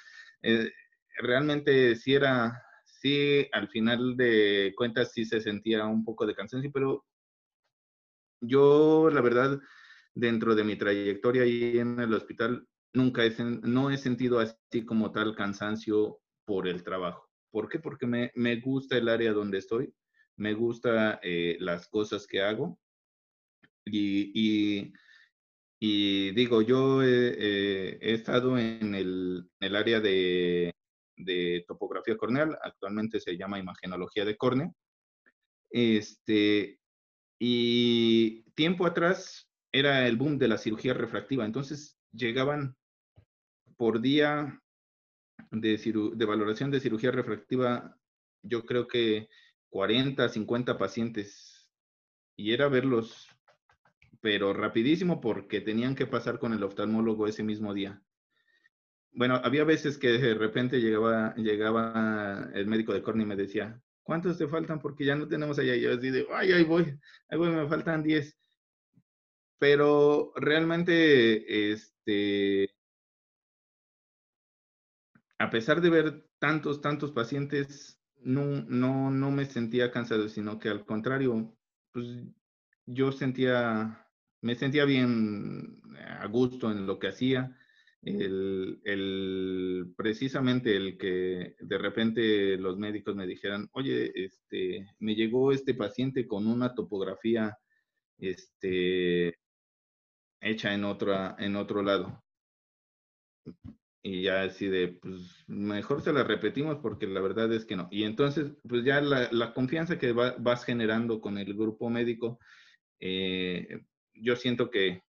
Eh, 0.43 0.71
realmente 1.19 1.97
sí 1.97 2.15
era, 2.15 2.63
sí, 3.01 3.47
al 3.53 3.69
final 3.69 4.17
de 4.17 4.73
cuentas 4.77 5.13
sí 5.13 5.25
se 5.25 5.41
sentía 5.41 5.87
un 5.87 6.05
poco 6.05 6.27
de 6.27 6.35
cansancio, 6.35 6.71
pero 6.73 7.05
yo, 8.41 9.11
la 9.11 9.21
verdad, 9.21 9.61
dentro 10.15 10.55
de 10.55 10.65
mi 10.65 10.77
trayectoria 10.77 11.43
ahí 11.43 11.79
en 11.79 11.99
el 12.01 12.15
hospital, 12.15 12.67
nunca 12.93 13.25
he, 13.25 13.35
no 13.39 13.91
he 13.91 13.97
sentido 13.99 14.41
así 14.41 14.85
como 14.85 15.13
tal 15.13 15.35
cansancio 15.35 16.21
por 16.45 16.69
el 16.69 16.83
trabajo. 16.83 17.29
¿Por 17.51 17.69
qué? 17.69 17.79
Porque 17.79 18.07
me, 18.07 18.33
me 18.35 18.61
gusta 18.61 18.97
el 18.97 19.09
área 19.09 19.33
donde 19.33 19.59
estoy, 19.59 19.93
me 20.37 20.55
gusta 20.55 21.21
eh, 21.23 21.57
las 21.61 21.89
cosas 21.89 22.27
que 22.27 22.43
hago 22.43 22.79
y, 23.85 24.93
y, 25.81 26.31
digo, 26.33 26.63
yo 26.63 27.03
he, 27.03 27.99
he 28.01 28.15
estado 28.15 28.59
en 28.59 28.95
el, 28.95 29.51
el 29.61 29.77
área 29.77 30.01
de, 30.01 30.73
de, 31.19 31.65
topografía 31.67 32.17
corneal, 32.17 32.59
actualmente 32.63 33.21
se 33.21 33.37
llama 33.37 33.59
imagenología 33.59 34.25
de 34.25 34.37
córnea. 34.37 34.73
Este, 35.71 36.81
y 37.39 38.43
tiempo 38.53 38.87
atrás 38.87 39.49
era 39.73 40.07
el 40.07 40.17
boom 40.17 40.39
de 40.39 40.49
la 40.49 40.59
cirugía 40.59 40.95
refractiva, 40.95 41.45
entonces 41.45 41.99
llegaban 42.13 42.77
por 43.77 44.01
día 44.01 44.61
de, 45.51 45.77
de 46.15 46.25
valoración 46.25 46.71
de 46.71 46.81
cirugía 46.81 47.11
refractiva, 47.11 47.97
yo 48.43 48.65
creo 48.65 48.89
que 48.89 49.29
40, 49.71 50.29
50 50.29 50.79
pacientes, 50.79 51.71
y 52.37 52.53
era 52.53 52.69
verlos, 52.69 53.29
pero 54.21 54.53
rapidísimo 54.53 55.21
porque 55.21 55.61
tenían 55.61 55.95
que 55.95 56.07
pasar 56.07 56.39
con 56.39 56.53
el 56.53 56.63
oftalmólogo 56.63 57.27
ese 57.27 57.43
mismo 57.43 57.75
día. 57.75 58.03
Bueno, 59.19 59.41
había 59.43 59.65
veces 59.65 59.99
que 59.99 60.11
de 60.13 60.35
repente 60.35 60.81
llegaba, 60.81 61.35
llegaba 61.35 62.49
el 62.55 62.69
médico 62.69 62.93
de 62.95 63.03
córnea 63.03 63.25
y 63.25 63.29
me 63.29 63.35
decía, 63.35 63.83
¿cuántos 64.05 64.39
te 64.39 64.47
faltan? 64.47 64.79
Porque 64.81 65.05
ya 65.05 65.17
no 65.17 65.27
tenemos 65.27 65.59
allá. 65.59 65.75
Y 65.75 65.81
yo 65.81 65.93
así 65.93 66.11
de, 66.11 66.25
ay, 66.33 66.53
ahí 66.53 66.63
voy, 66.63 66.97
ahí 67.29 67.37
voy, 67.37 67.49
me 67.51 67.67
faltan 67.67 68.05
10. 68.05 68.39
Pero 69.59 70.33
realmente, 70.37 71.73
este, 71.73 72.71
a 75.39 75.51
pesar 75.51 75.81
de 75.81 75.91
ver 75.91 76.29
tantos, 76.39 76.81
tantos 76.81 77.11
pacientes, 77.11 78.01
no, 78.21 78.45
no, 78.69 79.11
no 79.11 79.33
me 79.33 79.47
sentía 79.47 79.91
cansado, 79.91 80.29
sino 80.29 80.61
que 80.61 80.69
al 80.69 80.87
contrario, 80.87 81.57
pues 81.91 82.07
yo 82.87 83.11
sentía, 83.11 84.07
me 84.43 84.55
sentía 84.55 84.85
bien 84.85 85.83
a 86.21 86.27
gusto 86.29 86.71
en 86.71 86.87
lo 86.87 87.01
que 87.01 87.09
hacía. 87.09 87.59
El, 88.01 88.81
el, 88.85 89.93
precisamente 89.97 90.77
el 90.77 90.97
que 90.97 91.57
de 91.59 91.79
repente 91.79 92.57
los 92.57 92.79
médicos 92.79 93.17
me 93.17 93.27
dijeran, 93.27 93.69
oye, 93.73 94.13
este, 94.15 94.87
me 95.01 95.15
llegó 95.15 95.53
este 95.53 95.75
paciente 95.75 96.27
con 96.27 96.47
una 96.47 96.75
topografía 96.75 97.57
este, 98.19 99.37
hecha 100.41 100.75
en, 100.75 100.85
otra, 100.85 101.37
en 101.39 101.57
otro 101.57 101.83
lado 101.83 102.23
y 104.03 104.23
ya 104.23 104.43
así 104.43 104.69
de, 104.69 104.89
pues 104.89 105.45
mejor 105.49 106.03
se 106.03 106.13
la 106.13 106.23
repetimos 106.25 106.79
porque 106.79 107.07
la 107.07 107.21
verdad 107.21 107.53
es 107.53 107.65
que 107.65 107.77
no. 107.77 107.89
Y 107.91 108.05
entonces, 108.05 108.53
pues 108.67 108.85
ya 108.85 109.01
la, 109.01 109.29
la 109.33 109.53
confianza 109.53 109.99
que 109.99 110.13
vas 110.13 110.65
generando 110.65 111.21
con 111.21 111.37
el 111.39 111.55
grupo 111.55 111.91
médico, 111.91 112.39
eh, 113.01 113.83
yo 114.15 114.37
siento 114.37 114.71
que, 114.71 115.03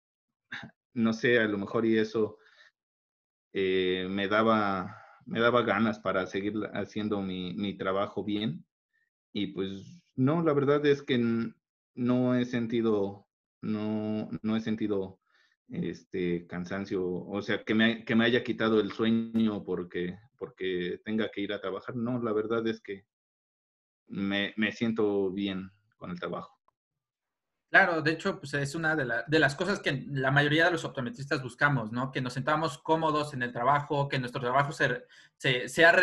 no 0.93 1.13
sé, 1.13 1.39
a 1.39 1.45
lo 1.47 1.57
mejor 1.57 1.85
y 1.85 1.97
eso 1.97 2.37
eh, 3.53 4.07
me, 4.09 4.27
daba, 4.27 4.97
me 5.25 5.39
daba 5.39 5.61
ganas 5.61 5.99
para 5.99 6.27
seguir 6.27 6.53
haciendo 6.73 7.21
mi, 7.21 7.53
mi 7.53 7.77
trabajo 7.77 8.23
bien. 8.23 8.65
Y 9.33 9.47
pues 9.47 10.01
no, 10.15 10.41
la 10.41 10.53
verdad 10.53 10.85
es 10.85 11.03
que 11.03 11.19
no 11.95 12.35
he 12.35 12.45
sentido, 12.45 13.27
no, 13.61 14.29
no 14.41 14.55
he 14.55 14.61
sentido 14.61 15.19
este 15.69 16.47
cansancio, 16.47 17.05
o 17.05 17.41
sea, 17.41 17.63
que 17.63 17.75
me, 17.75 18.05
que 18.05 18.15
me 18.15 18.25
haya 18.25 18.43
quitado 18.43 18.79
el 18.79 18.91
sueño 18.91 19.63
porque, 19.65 20.17
porque 20.37 21.01
tenga 21.03 21.29
que 21.29 21.41
ir 21.41 21.53
a 21.53 21.59
trabajar. 21.61 21.95
No, 21.95 22.21
la 22.21 22.31
verdad 22.33 22.65
es 22.67 22.81
que 22.81 23.05
me, 24.07 24.53
me 24.57 24.71
siento 24.71 25.31
bien 25.31 25.71
con 25.97 26.11
el 26.11 26.19
trabajo. 26.19 26.56
Claro, 27.69 28.01
de 28.01 28.11
hecho, 28.11 28.39
pues 28.39 28.53
es 28.53 28.75
una 28.75 28.95
de, 28.95 29.39
las 29.39 29.55
cosas 29.55 29.81
que 29.81 30.05
la 30.11 30.31
mayoría 30.31 30.65
de 30.65 30.71
los 30.71 30.85
optometristas 30.85 31.43
buscamos, 31.43 31.91
¿no? 31.91 32.13
Que 32.13 32.21
nos 32.21 32.31
sentamos 32.31 32.77
cómodos 32.77 33.33
en 33.33 33.43
el 33.43 33.51
trabajo, 33.51 34.07
que 34.07 34.19
nuestro 34.19 34.39
trabajo 34.39 34.71
se, 34.71 35.67
sea 35.67 35.93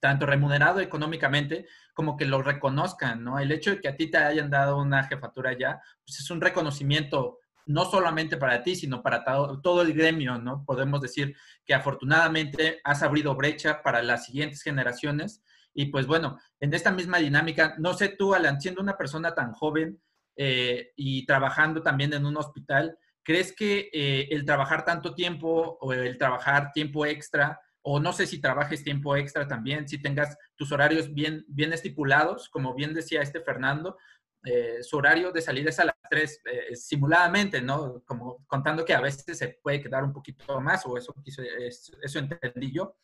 tanto 0.00 0.24
remunerado 0.24 0.80
económicamente 0.80 1.66
como 1.92 2.16
que 2.16 2.24
lo 2.24 2.40
reconozcan, 2.40 3.22
¿no? 3.22 3.38
El 3.38 3.52
hecho 3.52 3.72
de 3.72 3.80
que 3.82 3.88
a 3.88 3.96
ti 3.96 4.10
te 4.10 4.16
hayan 4.16 4.48
dado 4.48 4.78
una 4.78 5.04
jefatura 5.04 5.52
ya, 5.52 5.82
pues 6.02 6.18
es 6.18 6.30
un 6.30 6.40
reconocimiento 6.40 7.40
no 7.66 7.84
solamente 7.84 8.38
para 8.38 8.62
ti, 8.62 8.74
sino 8.74 9.02
para 9.02 9.22
todo 9.62 9.82
el 9.82 9.92
gremio, 9.92 10.38
¿no? 10.38 10.64
Podemos 10.64 11.02
decir 11.02 11.36
que 11.66 11.74
afortunadamente 11.74 12.80
has 12.84 13.02
abrido 13.02 13.34
brecha 13.34 13.82
para 13.82 14.02
las 14.02 14.24
siguientes 14.24 14.62
generaciones. 14.62 15.42
Y 15.74 15.86
pues 15.86 16.06
bueno, 16.06 16.38
en 16.58 16.72
esta 16.72 16.90
misma 16.90 17.18
dinámica, 17.18 17.74
no 17.78 17.92
sé 17.92 18.08
tú, 18.08 18.34
Alan, 18.34 18.62
siendo 18.62 18.80
una 18.80 18.96
persona 18.96 19.34
tan 19.34 19.52
joven 19.52 20.00
eh, 20.36 20.92
y 20.96 21.26
trabajando 21.26 21.82
también 21.82 22.12
en 22.14 22.26
un 22.26 22.36
hospital, 22.36 22.96
¿crees 23.22 23.54
que 23.54 23.90
eh, 23.92 24.28
el 24.30 24.44
trabajar 24.44 24.84
tanto 24.84 25.14
tiempo 25.14 25.78
o 25.80 25.92
el 25.92 26.18
trabajar 26.18 26.72
tiempo 26.72 27.06
extra, 27.06 27.60
o 27.82 27.98
no 27.98 28.12
sé 28.12 28.26
si 28.26 28.40
trabajes 28.40 28.84
tiempo 28.84 29.16
extra 29.16 29.46
también, 29.46 29.88
si 29.88 30.00
tengas 30.00 30.36
tus 30.54 30.70
horarios 30.72 31.12
bien, 31.12 31.44
bien 31.48 31.72
estipulados, 31.72 32.48
como 32.48 32.74
bien 32.74 32.94
decía 32.94 33.22
este 33.22 33.40
Fernando, 33.40 33.96
eh, 34.44 34.82
su 34.82 34.96
horario 34.96 35.30
de 35.30 35.40
salida 35.40 35.70
es 35.70 35.78
a 35.78 35.84
las 35.84 35.94
3 36.10 36.40
eh, 36.44 36.76
simuladamente, 36.76 37.62
¿no? 37.62 38.02
Como 38.04 38.44
contando 38.46 38.84
que 38.84 38.94
a 38.94 39.00
veces 39.00 39.38
se 39.38 39.58
puede 39.62 39.80
quedar 39.80 40.02
un 40.02 40.12
poquito 40.12 40.60
más, 40.60 40.84
o 40.84 40.96
eso, 40.96 41.14
eso 41.24 42.18
entendí 42.18 42.72
yo. 42.72 42.96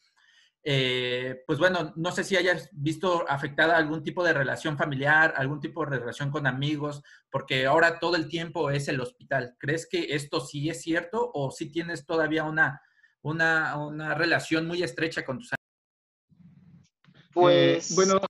Eh, 0.71 1.45
pues 1.47 1.59
bueno, 1.59 1.95
no 1.97 2.13
sé 2.13 2.25
si 2.25 2.37
hayas 2.37 2.69
visto 2.73 3.25
afectada 3.27 3.79
algún 3.79 4.03
tipo 4.03 4.23
de 4.23 4.35
relación 4.35 4.77
familiar, 4.77 5.33
algún 5.35 5.61
tipo 5.61 5.83
de 5.83 5.99
relación 5.99 6.31
con 6.31 6.47
amigos, 6.47 7.03
porque 7.31 7.65
ahora 7.65 7.99
todo 7.99 8.17
el 8.17 8.29
tiempo 8.29 8.71
es 8.71 8.87
el 8.89 9.01
hospital. 9.01 9.57
¿Crees 9.59 9.89
que 9.91 10.15
esto 10.15 10.41
sí 10.41 10.69
es 10.69 10.83
cierto 10.83 11.31
o 11.33 11.51
si 11.51 11.65
sí 11.65 11.73
tienes 11.73 12.05
todavía 12.05 12.45
una, 12.45 12.83
una, 13.23 13.79
una 13.79 14.15
relación 14.15 14.67
muy 14.67 14.83
estrecha 14.83 15.25
con 15.25 15.39
tus 15.39 15.55
amigos? 15.55 16.93
Pues, 17.33 17.95
bueno, 17.95 18.21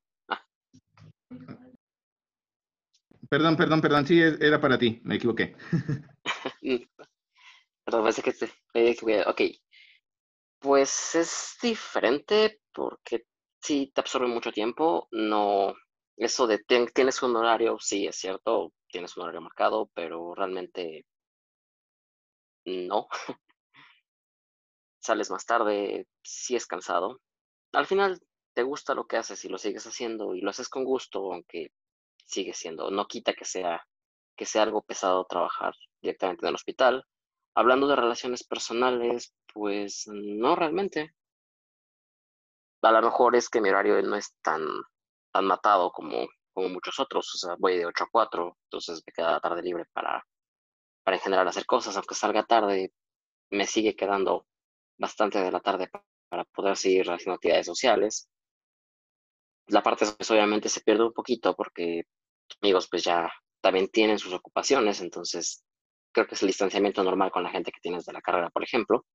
Perdón, 3.28 3.57
perdón, 3.57 3.80
perdón, 3.80 4.07
sí, 4.07 4.20
era 4.20 4.61
para 4.61 4.78
ti, 4.78 5.01
me 5.03 5.16
equivoqué. 5.16 5.57
perdón, 7.84 8.03
parece 8.03 8.22
que 8.22 8.32
te 8.32 8.49
Ok. 9.26 9.41
Pues 10.61 11.15
es 11.17 11.57
diferente 11.63 12.61
porque 12.73 13.25
si 13.61 13.91
te 13.93 14.01
absorbe 14.01 14.29
mucho 14.29 14.53
tiempo, 14.53 15.09
no. 15.11 15.75
Eso 16.17 16.47
de 16.47 16.59
tienes 16.95 17.23
un 17.23 17.37
horario, 17.37 17.77
sí, 17.81 18.07
es 18.07 18.17
cierto, 18.17 18.73
tienes 18.89 19.17
un 19.17 19.23
horario 19.25 19.41
marcado, 19.41 19.91
pero 19.95 20.35
realmente 20.35 21.05
no. 22.67 23.09
Sales 25.01 25.31
más 25.31 25.45
tarde, 25.47 26.07
sí 26.23 26.55
es 26.57 26.67
cansado. 26.67 27.21
Al 27.73 27.87
final 27.87 28.21
te 28.55 28.63
gusta 28.63 28.95
lo 28.95 29.07
que 29.07 29.17
haces 29.17 29.45
y 29.45 29.49
lo 29.49 29.59
sigues 29.59 29.87
haciendo 29.87 30.35
y 30.35 30.41
lo 30.41 30.51
haces 30.51 30.69
con 30.69 30.85
gusto, 30.85 31.33
aunque 31.33 31.73
sigue 32.25 32.55
siendo, 32.55 32.91
no 32.91 33.07
quita 33.09 33.35
que 33.35 33.45
sea, 33.45 33.87
que 34.37 34.47
sea 34.47 34.63
algo 34.65 34.83
pesado 34.83 35.27
trabajar 35.27 35.75
directamente 36.03 36.45
en 36.47 36.51
el 36.51 36.55
hospital. 36.57 37.05
Hablando 37.55 37.89
de 37.89 37.97
relaciones 37.97 38.45
personales, 38.45 39.35
pues 39.53 40.05
no 40.07 40.55
realmente. 40.57 41.15
A 42.83 42.93
lo 42.93 43.03
mejor 43.03 43.35
es 43.35 43.49
que 43.49 43.61
mi 43.61 43.69
horario 43.71 44.01
no 44.03 44.17
es 44.17 44.35
tan, 44.43 44.63
tan 45.33 45.45
matado 45.47 45.91
como, 45.91 46.29
como 46.53 46.69
muchos 46.69 46.99
otros, 47.01 47.35
o 47.35 47.39
sea, 47.39 47.57
voy 47.59 47.77
de 47.77 47.87
8 47.87 48.05
a 48.05 48.09
4, 48.11 48.57
entonces 48.65 49.03
me 49.05 49.13
queda 49.13 49.41
tarde 49.41 49.63
libre 49.63 49.85
para, 49.93 50.25
para 51.03 51.17
en 51.17 51.23
general 51.23 51.49
hacer 51.49 51.67
cosas, 51.67 51.97
aunque 51.97 52.15
salga 52.15 52.45
tarde, 52.45 52.93
me 53.51 53.67
sigue 53.67 53.97
quedando 53.97 54.47
bastante 54.99 55.39
de 55.41 55.51
la 55.51 55.61
tarde 55.61 55.91
para 56.29 56.45
poder 56.45 56.77
seguir 56.77 57.11
haciendo 57.11 57.35
actividades 57.35 57.67
sociales. 57.67 58.29
La 59.69 59.83
parte 59.83 60.07
pues, 60.17 60.31
obviamente 60.31 60.69
se 60.69 60.81
pierde 60.81 61.05
un 61.05 61.13
poquito 61.13 61.55
porque 61.55 62.05
amigos 62.63 62.89
pues 62.91 63.05
ya 63.05 63.31
también 63.61 63.89
tienen 63.89 64.19
sus 64.19 64.33
ocupaciones, 64.33 65.01
entonces 65.01 65.65
creo 66.19 66.27
que 66.27 66.35
es 66.35 66.43
el 66.43 66.49
distanciamiento 66.49 67.05
normal 67.05 67.31
con 67.31 67.45
la 67.45 67.51
gente 67.51 67.71
que 67.71 67.81
tienes 67.81 68.05
de 68.05 68.12
la 68.12 68.21
carrera, 68.21 68.51
por 68.51 68.64
ejemplo. 68.64 69.07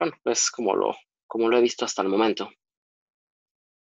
Bueno, 0.00 0.16
pues 0.22 0.50
como 0.50 0.74
lo, 0.74 0.96
como 1.26 1.50
lo 1.50 1.58
he 1.58 1.60
visto 1.60 1.84
hasta 1.84 2.00
el 2.00 2.08
momento. 2.08 2.48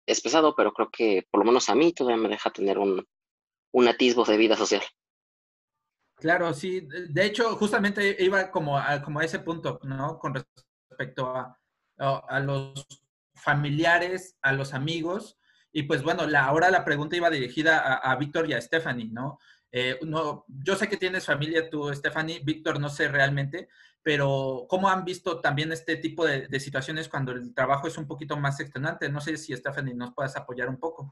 Es 0.07 0.23
pesado, 0.23 0.55
pero 0.57 0.73
creo 0.73 0.89
que 0.91 1.29
por 1.31 1.41
lo 1.41 1.45
menos 1.45 1.69
a 1.69 1.75
mí 1.75 1.93
todavía 1.93 2.23
me 2.23 2.31
deja 2.31 2.51
tener 2.51 2.79
un, 2.79 3.07
un 3.75 3.89
atisbo 3.89 4.25
de 4.25 4.39
vida 4.39 4.57
social. 4.57 4.83
Claro, 6.17 6.55
sí. 6.55 6.89
De 7.11 7.27
hecho, 7.27 7.55
justamente 7.57 8.17
iba 8.23 8.51
como 8.51 8.79
a, 8.79 9.03
como 9.03 9.21
a 9.21 9.25
ese 9.25 9.41
punto, 9.41 9.79
¿no? 9.83 10.19
Con 10.19 10.35
respecto 10.35 11.27
a, 11.27 11.59
a, 11.99 12.41
los 12.41 12.87
familiares, 13.35 14.39
a 14.41 14.55
los 14.55 14.73
amigos. 14.73 15.39
Y 15.71 15.83
pues 15.83 16.03
bueno, 16.03 16.27
la, 16.27 16.47
ahora 16.47 16.71
la 16.71 16.85
pregunta 16.85 17.17
iba 17.17 17.29
dirigida 17.29 17.97
a, 17.97 18.17
Víctor 18.17 18.49
y 18.49 18.55
a 18.55 18.61
Stephanie, 18.61 19.11
¿no? 19.13 19.39
Eh, 19.75 19.99
no, 20.03 20.45
yo 20.47 20.77
sé 20.77 20.87
que 20.87 20.99
tienes 20.99 21.25
familia 21.25 21.71
tú, 21.71 21.93
Stephanie, 21.95 22.43
Víctor, 22.45 22.79
no 22.79 22.91
sé 22.91 23.09
realmente, 23.09 23.69
pero 24.03 24.67
¿cómo 24.69 24.91
han 24.91 25.05
visto 25.05 25.41
también 25.41 25.73
este 25.73 25.97
tipo 25.97 26.27
de, 26.27 26.61
situaciones 26.61 27.09
cuando 27.09 27.33
el 27.33 27.55
trabajo 27.55 27.87
es 27.87 27.97
un 27.97 28.07
poquito 28.07 28.37
más 28.37 28.61
extenuante? 28.61 29.09
No 29.09 29.23
sé 29.23 29.39
si, 29.39 29.57
Stephanie, 29.57 29.95
nos 29.95 30.13
puedes 30.13 30.37
apoyar 30.37 30.69
un 30.69 30.77
poco. 30.77 31.11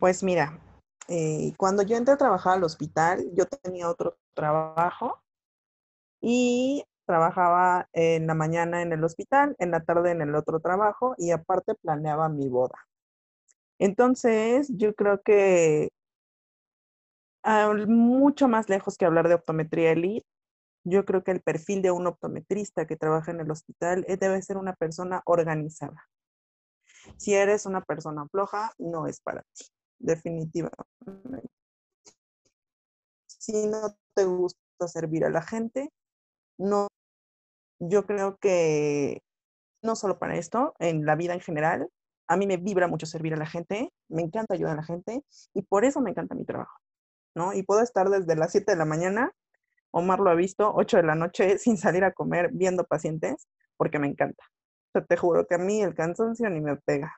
Pues 0.00 0.24
mira, 0.24 0.58
eh, 1.06 1.52
cuando 1.56 1.84
yo 1.84 1.96
entré 1.96 2.14
a 2.14 2.18
trabajar 2.18 2.54
al 2.54 2.64
hospital, 2.64 3.24
yo 3.34 3.46
tenía 3.46 3.88
otro 3.88 4.18
trabajo 4.34 5.22
y 6.20 6.84
trabajaba 7.06 7.88
en 7.92 8.26
la 8.26 8.34
mañana 8.34 8.82
en 8.82 8.92
el 8.92 9.04
hospital, 9.04 9.54
en 9.60 9.70
la 9.70 9.84
tarde 9.84 10.10
en 10.10 10.22
el 10.22 10.34
otro 10.34 10.58
trabajo 10.58 11.14
y 11.18 11.30
aparte 11.30 11.76
planeaba 11.76 12.28
mi 12.28 12.48
boda. 12.48 12.88
Entonces, 13.78 14.68
yo 14.74 14.94
creo 14.94 15.22
que 15.22 15.90
Ah, 17.48 17.72
mucho 17.86 18.48
más 18.48 18.68
lejos 18.68 18.96
que 18.98 19.04
hablar 19.04 19.28
de 19.28 19.34
optometría 19.34 19.92
elite, 19.92 20.26
yo 20.84 21.04
creo 21.04 21.22
que 21.22 21.30
el 21.30 21.42
perfil 21.42 21.80
de 21.80 21.92
un 21.92 22.08
optometrista 22.08 22.88
que 22.88 22.96
trabaja 22.96 23.30
en 23.30 23.38
el 23.40 23.48
hospital 23.52 24.04
eh, 24.08 24.16
debe 24.16 24.42
ser 24.42 24.56
una 24.56 24.74
persona 24.74 25.22
organizada. 25.26 26.08
Si 27.16 27.34
eres 27.34 27.64
una 27.64 27.82
persona 27.82 28.26
floja, 28.28 28.72
no 28.78 29.06
es 29.06 29.20
para 29.20 29.42
ti, 29.54 29.66
definitivamente. 30.00 30.82
Si 33.28 33.68
no 33.68 33.96
te 34.14 34.24
gusta 34.24 34.88
servir 34.88 35.24
a 35.24 35.30
la 35.30 35.42
gente, 35.42 35.92
no. 36.58 36.88
Yo 37.78 38.06
creo 38.06 38.38
que 38.38 39.22
no 39.82 39.94
solo 39.94 40.18
para 40.18 40.36
esto, 40.36 40.74
en 40.80 41.06
la 41.06 41.14
vida 41.14 41.34
en 41.34 41.40
general, 41.40 41.88
a 42.28 42.36
mí 42.36 42.48
me 42.48 42.56
vibra 42.56 42.88
mucho 42.88 43.06
servir 43.06 43.34
a 43.34 43.36
la 43.36 43.46
gente, 43.46 43.92
me 44.08 44.22
encanta 44.22 44.54
ayudar 44.54 44.72
a 44.72 44.80
la 44.80 44.84
gente 44.84 45.22
y 45.54 45.62
por 45.62 45.84
eso 45.84 46.00
me 46.00 46.10
encanta 46.10 46.34
mi 46.34 46.44
trabajo. 46.44 46.80
¿No? 47.36 47.52
Y 47.52 47.62
puedo 47.62 47.82
estar 47.82 48.08
desde 48.08 48.34
las 48.34 48.50
7 48.50 48.72
de 48.72 48.78
la 48.78 48.86
mañana, 48.86 49.30
Omar 49.92 50.20
lo 50.20 50.30
ha 50.30 50.34
visto, 50.34 50.72
8 50.74 50.96
de 50.96 51.02
la 51.04 51.14
noche 51.14 51.58
sin 51.58 51.76
salir 51.76 52.02
a 52.02 52.12
comer 52.12 52.50
viendo 52.52 52.84
pacientes, 52.84 53.46
porque 53.76 53.98
me 53.98 54.08
encanta. 54.08 54.42
Te 55.08 55.16
juro 55.16 55.46
que 55.46 55.56
a 55.56 55.58
mí 55.58 55.82
el 55.82 55.94
cansancio 55.94 56.48
ni 56.48 56.60
me 56.62 56.76
pega. 56.76 57.14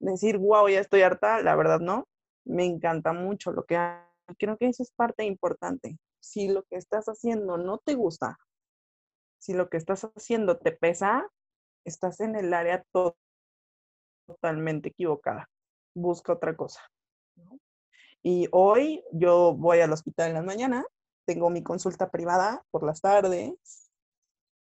Decir, 0.00 0.38
wow, 0.38 0.68
ya 0.68 0.80
estoy 0.80 1.02
harta, 1.02 1.40
la 1.42 1.54
verdad 1.54 1.78
no. 1.78 2.08
Me 2.44 2.64
encanta 2.64 3.12
mucho 3.12 3.52
lo 3.52 3.64
que 3.64 3.76
hago. 3.76 4.10
Creo 4.36 4.56
que 4.56 4.66
eso 4.66 4.82
es 4.82 4.90
parte 4.90 5.24
importante. 5.24 5.96
Si 6.18 6.48
lo 6.48 6.64
que 6.64 6.76
estás 6.76 7.06
haciendo 7.06 7.56
no 7.56 7.78
te 7.78 7.94
gusta, 7.94 8.36
si 9.38 9.52
lo 9.54 9.68
que 9.70 9.76
estás 9.76 10.02
haciendo 10.16 10.58
te 10.58 10.72
pesa, 10.72 11.30
estás 11.84 12.18
en 12.20 12.34
el 12.34 12.52
área 12.52 12.84
totalmente 14.26 14.88
equivocada. 14.88 15.48
Busca 15.94 16.32
otra 16.32 16.56
cosa. 16.56 16.80
Y 18.22 18.48
hoy 18.52 19.02
yo 19.12 19.54
voy 19.54 19.80
al 19.80 19.92
hospital 19.92 20.28
en 20.28 20.34
la 20.34 20.42
mañana, 20.42 20.84
tengo 21.26 21.48
mi 21.48 21.62
consulta 21.62 22.10
privada 22.10 22.62
por 22.70 22.82
las 22.82 23.00
tardes 23.00 23.90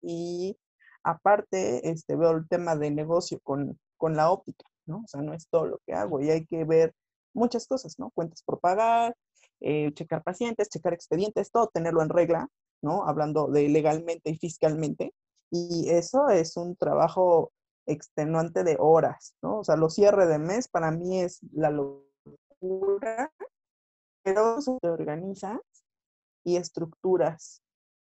y 0.02 0.58
aparte 1.04 1.90
este, 1.90 2.16
veo 2.16 2.32
el 2.32 2.48
tema 2.48 2.76
de 2.76 2.90
negocio 2.90 3.40
con, 3.44 3.80
con 3.98 4.16
la 4.16 4.32
óptica, 4.32 4.66
¿no? 4.86 5.02
O 5.04 5.08
sea, 5.08 5.22
no 5.22 5.34
es 5.34 5.48
todo 5.50 5.68
lo 5.68 5.80
que 5.86 5.94
hago 5.94 6.22
y 6.22 6.32
hay 6.32 6.46
que 6.46 6.64
ver 6.64 6.94
muchas 7.34 7.68
cosas, 7.68 8.00
¿no? 8.00 8.12
Cuentas 8.12 8.42
por 8.44 8.60
pagar, 8.60 9.16
eh, 9.62 9.94
checar 9.94 10.24
pacientes, 10.24 10.70
checar 10.70 10.94
expedientes, 10.94 11.52
todo 11.52 11.68
tenerlo 11.68 12.02
en 12.02 12.10
regla, 12.10 12.48
¿no? 12.82 13.08
Hablando 13.08 13.48
de 13.48 13.70
legalmente 13.70 14.32
y 14.32 14.38
fiscalmente. 14.38 15.14
Y 15.52 15.90
eso 15.90 16.30
es 16.30 16.58
un 16.58 16.76
trabajo 16.76 17.52
extenuante 17.86 18.64
de 18.64 18.78
horas, 18.80 19.36
¿no? 19.42 19.60
O 19.60 19.64
sea, 19.64 19.76
los 19.76 19.94
cierre 19.96 20.26
de 20.28 20.40
mes 20.40 20.68
para 20.68 20.92
mí 20.92 21.22
es 21.22 21.40
la 21.52 21.70
pero 24.24 24.58
te 24.82 24.90
organizas 24.90 25.60
y 26.44 26.58
estructuras, 26.58 27.62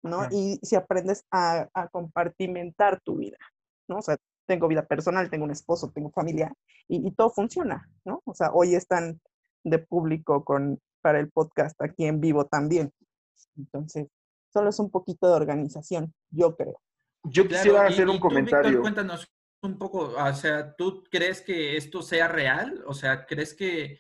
¿no? 0.04 0.28
Y 0.32 0.60
si 0.64 0.76
aprendes 0.76 1.26
a, 1.32 1.70
compartimentar 1.92 3.02
tu 3.02 3.18
vida, 3.18 3.38
¿no? 3.88 3.98
O 3.98 4.02
sea, 4.02 4.18
tengo 4.48 4.68
vida 4.68 4.86
personal, 4.86 5.30
tengo 5.30 5.46
un 5.46 5.52
esposo, 5.52 5.92
tengo 5.92 6.12
familia 6.12 6.54
y, 6.88 7.12
todo 7.12 7.30
funciona, 7.30 7.90
¿no? 8.06 8.22
O 8.26 8.34
sea, 8.34 8.52
hoy 8.54 8.76
están 8.76 9.20
de 9.64 9.80
público 9.80 10.44
con, 10.44 10.80
para 11.02 11.20
el 11.20 11.32
podcast 11.32 11.82
aquí 11.82 12.06
en 12.06 12.22
vivo 12.22 12.46
también. 12.46 12.92
Entonces, 13.58 14.08
solo 14.54 14.70
es 14.70 14.80
un 14.80 14.92
poquito 14.92 15.28
de 15.28 15.34
organización, 15.34 16.14
yo 16.30 16.56
creo. 16.56 16.80
Yo 17.24 17.48
quisiera 17.48 17.88
hacer 17.88 18.08
un 18.08 18.20
comentario. 18.20 18.82
cuéntanos 18.82 19.28
un 19.64 19.80
poco, 19.80 20.14
o 20.16 20.34
sea, 20.34 20.76
¿tú 20.76 21.04
crees 21.10 21.42
que 21.42 21.76
esto 21.76 22.04
sea 22.04 22.28
real? 22.28 22.84
O 22.86 22.94
sea, 22.94 23.26
¿crees 23.26 23.56
que 23.56 24.00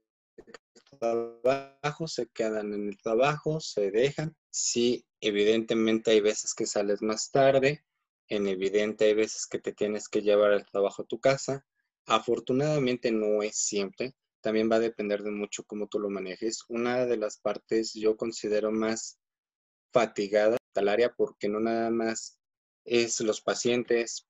trabajo, 1.03 2.07
se 2.07 2.27
quedan 2.27 2.73
en 2.73 2.87
el 2.87 2.97
trabajo, 2.97 3.59
se 3.59 3.91
dejan. 3.91 4.35
Sí, 4.49 5.05
evidentemente 5.19 6.11
hay 6.11 6.21
veces 6.21 6.53
que 6.53 6.65
sales 6.65 7.01
más 7.01 7.31
tarde, 7.31 7.83
en 8.29 8.47
evidente 8.47 9.05
hay 9.05 9.13
veces 9.13 9.45
que 9.45 9.59
te 9.59 9.73
tienes 9.73 10.07
que 10.07 10.21
llevar 10.21 10.53
el 10.53 10.65
trabajo 10.65 11.01
a 11.01 11.05
tu 11.05 11.19
casa. 11.19 11.65
Afortunadamente 12.05 13.11
no 13.11 13.43
es 13.43 13.57
siempre, 13.57 14.15
también 14.41 14.71
va 14.71 14.77
a 14.77 14.81
depender 14.81 15.23
de 15.23 15.31
mucho 15.31 15.63
cómo 15.65 15.87
tú 15.87 15.99
lo 15.99 16.09
manejes. 16.09 16.63
Una 16.69 17.05
de 17.05 17.17
las 17.17 17.37
partes 17.37 17.93
yo 17.93 18.15
considero 18.15 18.71
más 18.71 19.19
fatigada 19.91 20.57
tal 20.73 20.89
área 20.89 21.13
porque 21.13 21.49
no 21.49 21.59
nada 21.59 21.89
más 21.91 22.39
es 22.85 23.19
los 23.21 23.41
pacientes, 23.41 24.27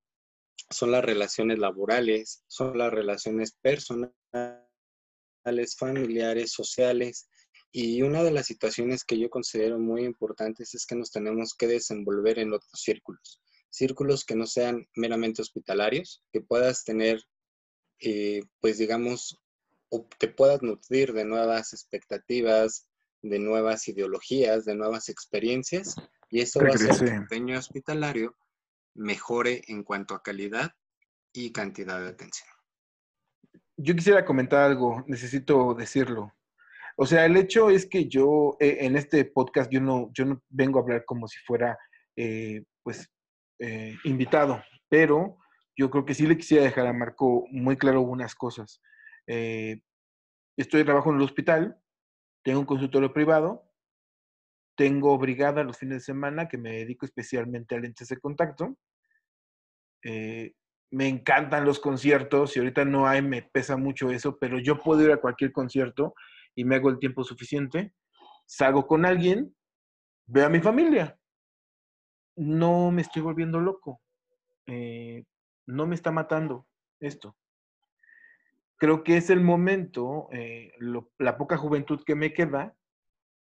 son 0.69 0.91
las 0.91 1.05
relaciones 1.05 1.59
laborales, 1.59 2.43
son 2.47 2.78
las 2.78 2.91
relaciones 2.91 3.53
personales, 3.61 4.15
familiares, 5.77 6.51
sociales. 6.51 7.27
Y 7.71 8.01
una 8.01 8.23
de 8.23 8.31
las 8.31 8.45
situaciones 8.45 9.03
que 9.03 9.17
yo 9.17 9.29
considero 9.29 9.79
muy 9.79 10.03
importantes 10.03 10.75
es 10.75 10.85
que 10.85 10.95
nos 10.95 11.11
tenemos 11.11 11.53
que 11.55 11.67
desenvolver 11.67 12.39
en 12.39 12.53
otros 12.53 12.79
círculos. 12.79 13.41
Círculos 13.69 14.25
que 14.25 14.35
no 14.35 14.45
sean 14.45 14.87
meramente 14.95 15.41
hospitalarios, 15.41 16.23
que 16.31 16.41
puedas 16.41 16.83
tener, 16.83 17.23
eh, 17.99 18.41
pues 18.59 18.77
digamos, 18.77 19.39
o 19.89 20.07
te 20.19 20.27
puedas 20.27 20.61
nutrir 20.61 21.13
de 21.13 21.25
nuevas 21.25 21.73
expectativas, 21.73 22.87
de 23.23 23.39
nuevas 23.39 23.87
ideologías, 23.87 24.65
de 24.65 24.75
nuevas 24.75 25.09
experiencias. 25.09 25.95
Y 26.29 26.41
eso 26.41 26.59
va 26.59 26.67
a 26.67 26.73
hacer 26.73 26.87
que 26.87 26.93
el 26.93 26.99
desempeño 26.99 27.57
hospitalario 27.57 28.35
mejore 28.93 29.63
en 29.67 29.83
cuanto 29.83 30.13
a 30.13 30.21
calidad 30.21 30.71
y 31.31 31.51
cantidad 31.51 31.99
de 31.99 32.09
atención. 32.09 32.52
Yo 33.78 33.95
quisiera 33.95 34.24
comentar 34.26 34.61
algo, 34.61 35.03
necesito 35.07 35.74
decirlo. 35.74 36.34
O 36.95 37.05
sea, 37.05 37.26
el 37.26 37.36
hecho 37.38 37.69
es 37.69 37.88
que 37.88 38.07
yo 38.07 38.55
eh, 38.59 38.78
en 38.82 38.95
este 38.95 39.26
podcast 39.26 39.71
yo 39.71 39.82
no, 39.82 40.11
yo 40.13 40.26
no 40.26 40.41
vengo 40.49 40.80
a 40.80 40.84
hablar 40.84 41.05
como 41.05 41.28
si 41.28 41.39
fuera, 41.39 41.78
eh, 42.15 42.63
pues, 42.84 43.09
eh, 43.59 43.95
invitado, 44.03 44.63
pero 44.89 45.38
yo 45.76 45.89
creo 45.89 46.05
que 46.05 46.13
sí 46.13 46.28
le 46.28 46.38
quisiera 46.38 46.63
dejar 46.63 46.86
a 46.86 46.93
Marco 46.93 47.45
muy 47.49 47.78
claro 47.78 47.99
algunas 47.99 48.36
cosas. 48.36 48.82
estoy 50.55 50.84
trabajo 50.84 51.09
en 51.09 51.15
el 51.17 51.24
hospital, 51.24 51.78
tengo 52.43 52.59
un 52.59 52.65
consultorio 52.65 53.11
privado, 53.11 53.74
tengo 54.76 55.17
brigada 55.17 55.63
los 55.63 55.78
fines 55.78 55.97
de 55.97 56.01
semana 56.01 56.47
que 56.47 56.57
me 56.57 56.71
dedico 56.71 57.05
especialmente 57.05 57.76
a 57.76 57.80
lentes 57.80 58.07
de 58.07 58.17
contacto. 58.17 58.78
Eh, 60.03 60.53
me 60.93 61.07
encantan 61.07 61.65
los 61.65 61.79
conciertos 61.79 62.55
y 62.55 62.59
ahorita 62.59 62.85
no 62.85 63.07
hay, 63.07 63.23
me 63.23 63.41
pesa 63.41 63.77
mucho 63.77 64.11
eso, 64.11 64.37
pero 64.37 64.59
yo 64.59 64.77
puedo 64.79 65.01
ir 65.01 65.11
a 65.11 65.17
cualquier 65.17 65.51
concierto 65.51 66.13
y 66.53 66.65
me 66.65 66.75
hago 66.75 66.89
el 66.89 66.99
tiempo 66.99 67.23
suficiente. 67.23 67.95
Salgo 68.45 68.85
con 68.85 69.03
alguien, 69.03 69.55
veo 70.27 70.45
a 70.45 70.49
mi 70.49 70.59
familia. 70.59 71.17
No 72.35 72.91
me 72.91 73.01
estoy 73.01 73.23
volviendo 73.23 73.59
loco. 73.59 74.01
Eh, 74.67 75.23
no 75.65 75.87
me 75.87 75.95
está 75.95 76.11
matando 76.11 76.67
esto. 76.99 77.35
Creo 78.77 79.03
que 79.03 79.17
es 79.17 79.31
el 79.31 79.41
momento, 79.41 80.29
eh, 80.31 80.73
la 81.17 81.37
poca 81.39 81.57
juventud 81.57 82.03
que 82.05 82.13
me 82.13 82.33
queda, 82.33 82.75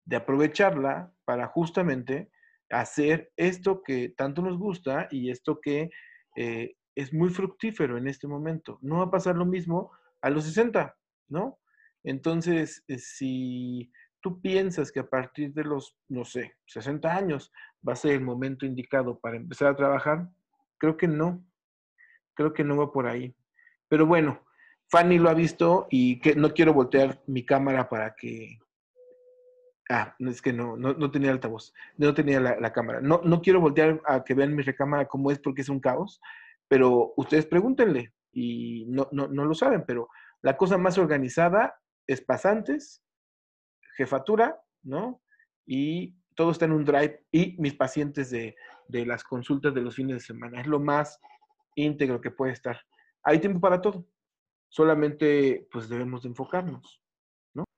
de 0.05 0.17
aprovecharla 0.17 1.15
para 1.25 1.47
justamente 1.47 2.31
hacer 2.69 3.33
esto 3.37 3.83
que 3.83 4.11
tanto 4.11 4.43
nos 4.43 4.59
gusta 4.59 5.09
y 5.11 5.31
esto 5.31 5.61
que 5.63 5.89
eh, 6.37 6.75
es 6.99 7.13
muy 7.13 7.31
fructífero 7.31 7.97
en 7.97 8.09
este 8.09 8.27
momento. 8.27 8.79
No 8.83 8.99
va 8.99 9.05
a 9.05 9.11
pasar 9.11 9.37
lo 9.37 9.47
mismo 9.47 9.93
a 10.21 10.31
los 10.31 10.45
60, 10.45 10.97
¿no? 11.29 11.61
Entonces, 12.03 12.83
eh, 12.89 12.99
si 12.99 13.93
tú 14.21 14.41
piensas 14.41 14.91
que 14.91 14.99
a 14.99 15.09
partir 15.09 15.53
de 15.53 15.63
los, 15.63 15.97
no 16.09 16.25
sé, 16.25 16.57
60 16.67 17.15
años 17.15 17.53
va 17.87 17.93
a 17.93 17.97
ser 17.97 18.15
el 18.15 18.23
momento 18.23 18.67
indicado 18.67 19.21
para 19.21 19.37
empezar 19.37 19.69
a 19.69 19.77
trabajar, 19.77 20.29
creo 20.77 20.97
que 20.97 21.07
no. 21.07 21.45
Creo 22.35 22.53
que 22.53 22.65
no 22.65 22.77
va 22.77 22.91
por 22.91 23.07
ahí. 23.07 23.33
Pero 23.89 24.05
bueno, 24.05 24.45
Fanny 24.91 25.19
lo 25.19 25.31
ha 25.31 25.35
visto 25.35 25.87
y 25.91 26.19
que 26.19 26.35
no 26.35 26.53
quiero 26.53 26.75
voltear 26.75 27.23
mi 27.29 27.47
cámara 27.47 27.89
para 27.89 28.17
que 28.17 28.59
Ah, 29.91 30.15
es 30.19 30.43
que 30.43 30.53
no, 30.53 30.77
no, 30.77 31.11
tenía 31.11 31.31
altavoz, 31.31 31.73
no 31.97 32.13
tenía 32.13 32.41
la, 32.41 32.73
cámara. 32.75 33.01
No, 33.01 33.23
no 33.25 33.41
quiero 33.41 33.59
voltear 33.59 34.03
a 34.05 34.23
que 34.23 34.35
vean 34.35 34.55
mi 34.55 34.63
recámara 34.63 35.07
cómo 35.07 35.31
es 35.31 35.39
porque 35.39 35.63
es 35.63 35.71
un 35.71 35.81
caos, 35.81 36.21
pero 36.69 37.15
ustedes 37.17 37.47
pregúntenle 37.47 38.15
y 38.33 38.87
no, 38.87 39.09
no, 39.13 39.27
no 39.27 39.45
lo 39.45 39.55
saben, 39.55 39.85
pero 39.87 40.09
la 40.43 40.57
cosa 40.57 40.79
más 40.79 40.99
organizada 40.99 41.81
es 42.07 42.21
pasantes, 42.21 43.03
jefatura, 43.97 44.61
¿no? 44.83 45.23
Y 45.67 46.15
todo 46.35 46.53
está 46.53 46.67
en 46.67 46.73
un 46.73 46.85
drive 46.85 47.27
y 47.33 47.57
mis 47.61 47.75
pacientes 47.75 48.31
de, 48.31 48.55
de 48.89 49.05
las 49.05 49.25
consultas 49.25 49.75
de 49.75 49.83
los 49.83 49.95
fines 49.95 50.17
de 50.17 50.21
semana. 50.21 50.61
Es 50.61 50.67
lo 50.67 50.79
más 50.79 51.21
íntegro 51.75 52.21
que 52.21 52.31
puede 52.31 52.53
estar. 52.53 52.81
Hay 53.23 53.41
tiempo 53.41 53.61
para 53.61 53.81
todo. 53.81 54.07
Solamente 54.69 55.69
pues 55.73 55.89
debemos 55.89 56.23
de 56.23 56.29
enfocarnos. 56.31 57.03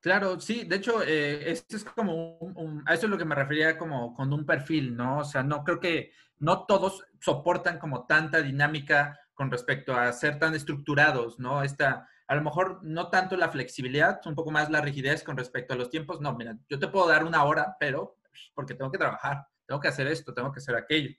Claro, 0.01 0.41
sí, 0.41 0.65
de 0.65 0.77
hecho, 0.77 1.03
eh, 1.03 1.51
esto 1.51 1.77
es 1.77 1.85
como 1.85 2.39
un, 2.39 2.83
a 2.87 2.95
eso 2.95 3.07
es 3.07 3.11
lo 3.11 3.19
que 3.19 3.27
me 3.27 3.35
refería 3.35 3.77
como 3.77 4.15
con 4.15 4.33
un 4.33 4.47
perfil, 4.47 4.97
¿no? 4.97 5.19
O 5.19 5.25
sea, 5.25 5.43
no 5.43 5.63
creo 5.63 5.79
que 5.79 6.13
no 6.39 6.65
todos 6.65 7.05
soportan 7.21 7.79
como 7.79 8.07
tanta 8.07 8.41
dinámica 8.41 9.19
con 9.35 9.51
respecto 9.51 9.95
a 9.95 10.11
ser 10.13 10.39
tan 10.39 10.55
estructurados, 10.55 11.39
¿no? 11.39 11.63
Esta, 11.63 12.09
a 12.27 12.35
lo 12.35 12.43
mejor 12.43 12.81
no 12.83 13.11
tanto 13.11 13.37
la 13.37 13.51
flexibilidad, 13.51 14.21
un 14.25 14.35
poco 14.35 14.51
más 14.51 14.71
la 14.71 14.81
rigidez 14.81 15.23
con 15.23 15.37
respecto 15.37 15.75
a 15.75 15.77
los 15.77 15.91
tiempos. 15.91 16.21
No, 16.23 16.35
mira, 16.35 16.57
yo 16.69 16.79
te 16.79 16.89
puedo 16.89 17.07
dar 17.07 17.25
una 17.25 17.45
hora, 17.45 17.77
pero 17.79 18.17
porque 18.55 18.75
tengo 18.75 18.91
que 18.91 18.99
trabajar, 18.99 19.47
tengo 19.67 19.81
que 19.81 19.89
hacer 19.89 20.07
esto, 20.07 20.33
tengo 20.33 20.51
que 20.51 20.61
hacer 20.61 20.77
aquello. 20.77 21.11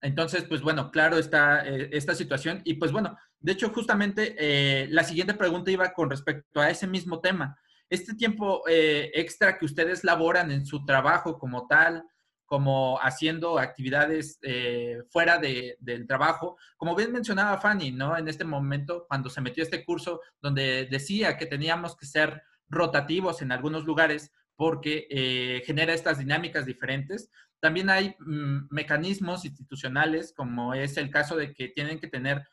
Entonces, 0.00 0.44
pues 0.44 0.62
bueno, 0.62 0.90
claro 0.90 1.18
está 1.18 1.66
eh, 1.66 1.90
esta 1.92 2.14
situación. 2.14 2.62
Y 2.64 2.74
pues 2.74 2.92
bueno, 2.92 3.16
de 3.40 3.52
hecho, 3.52 3.68
justamente 3.70 4.34
eh, 4.38 4.88
la 4.88 5.04
siguiente 5.04 5.34
pregunta 5.34 5.70
iba 5.70 5.92
con 5.92 6.08
respecto 6.08 6.60
a 6.60 6.70
ese 6.70 6.86
mismo 6.86 7.20
tema 7.20 7.58
este 7.88 8.14
tiempo 8.14 8.62
eh, 8.68 9.10
extra 9.14 9.58
que 9.58 9.64
ustedes 9.64 10.04
laboran 10.04 10.50
en 10.50 10.66
su 10.66 10.84
trabajo 10.84 11.38
como 11.38 11.66
tal, 11.66 12.04
como 12.46 12.98
haciendo 13.00 13.58
actividades 13.58 14.38
eh, 14.42 15.02
fuera 15.10 15.38
del 15.38 16.06
trabajo, 16.06 16.56
como 16.76 16.94
bien 16.94 17.12
mencionaba 17.12 17.60
Fanny, 17.60 17.90
¿no? 17.90 18.16
En 18.16 18.28
este 18.28 18.44
momento, 18.44 19.04
cuando 19.08 19.28
se 19.28 19.40
metió 19.40 19.62
este 19.62 19.84
curso, 19.84 20.20
donde 20.40 20.86
decía 20.86 21.36
que 21.36 21.46
teníamos 21.46 21.96
que 21.96 22.06
ser 22.06 22.42
rotativos 22.68 23.42
en 23.42 23.52
algunos 23.52 23.84
lugares 23.84 24.32
porque 24.54 25.06
eh, 25.10 25.62
genera 25.66 25.92
estas 25.92 26.18
dinámicas 26.18 26.64
diferentes. 26.64 27.30
También 27.60 27.90
hay 27.90 28.14
mm, 28.18 28.68
mecanismos 28.70 29.44
institucionales, 29.44 30.32
como 30.34 30.72
es 30.72 30.96
el 30.96 31.10
caso 31.10 31.36
de 31.36 31.52
que 31.52 31.68
tienen 31.68 31.98
que 31.98 32.08
tener 32.08 32.46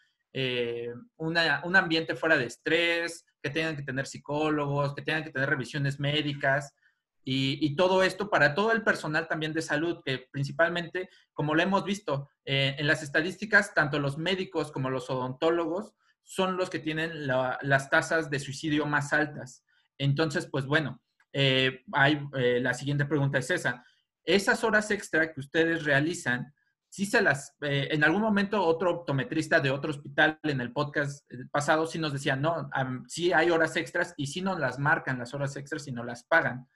un 1.18 1.76
ambiente 1.76 2.16
fuera 2.16 2.38
de 2.38 2.46
estrés, 2.46 3.26
que 3.42 3.50
tengan 3.50 3.76
que 3.76 3.84
tener 3.84 4.08
psicólogos, 4.08 4.96
que 4.96 5.02
tengan 5.02 5.24
que 5.24 5.32
tener 5.32 5.50
revisiones 5.50 6.00
médicas 6.00 6.74
y, 7.26 7.76
todo 7.76 8.04
esto 8.04 8.30
para 8.30 8.54
todo 8.54 8.72
el 8.72 8.84
personal 8.84 9.28
también 9.28 9.54
de 9.54 9.62
salud, 9.62 10.02
que 10.04 10.28
principalmente, 10.32 11.10
como 11.32 11.56
lo 11.56 11.64
hemos 11.64 11.86
visto 11.86 12.30
eh, 12.44 12.76
en 12.78 12.86
las 12.88 13.02
estadísticas, 13.02 13.74
tanto 13.74 14.00
los 14.00 14.18
médicos 14.18 14.72
como 14.72 14.90
los 14.90 15.10
odontólogos 15.10 15.94
son 16.24 16.58
los 16.58 16.70
que 16.70 16.80
tienen 16.80 17.28
las 17.28 17.90
tasas 17.90 18.30
de 18.30 18.40
suicidio 18.40 18.86
más 18.86 19.14
altas. 19.14 19.64
Entonces, 19.98 20.48
pues 20.52 20.66
bueno, 20.66 21.02
eh, 21.32 21.84
hay, 21.94 22.28
eh, 22.38 22.60
la 22.62 22.74
siguiente 22.74 23.06
pregunta 23.06 23.38
es 23.38 23.50
esa. 23.50 23.86
Esas 24.26 24.64
horas 24.64 24.92
extra 24.92 25.34
que 25.34 25.40
ustedes 25.40 25.84
realizan, 25.84 26.54
sí 26.94 27.08
se 27.08 27.24
las, 27.24 27.56
eh, 27.62 27.88
en 27.90 28.04
algún 28.04 28.22
momento 28.22 28.64
otro 28.64 28.92
optometrista 28.92 29.60
de 29.60 29.72
otro 29.72 29.90
hospital 29.90 30.40
en 30.44 30.62
el 30.62 30.72
podcast 30.72 31.28
pasado 31.50 31.88
sí 31.88 31.98
nos 31.98 32.14
decía, 32.14 32.36
no, 32.36 32.70
sí 33.08 33.34
hay 33.34 33.50
horas 33.50 33.76
extras 33.78 34.14
y 34.16 34.28
sí 34.28 34.42
nos 34.42 34.60
las 34.60 34.78
marcan 34.78 35.18
las 35.18 35.34
horas 35.34 35.56
extras 35.56 35.88
y 35.88 35.92
no 35.92 36.04
las 36.04 36.24
pagan. 36.26 36.70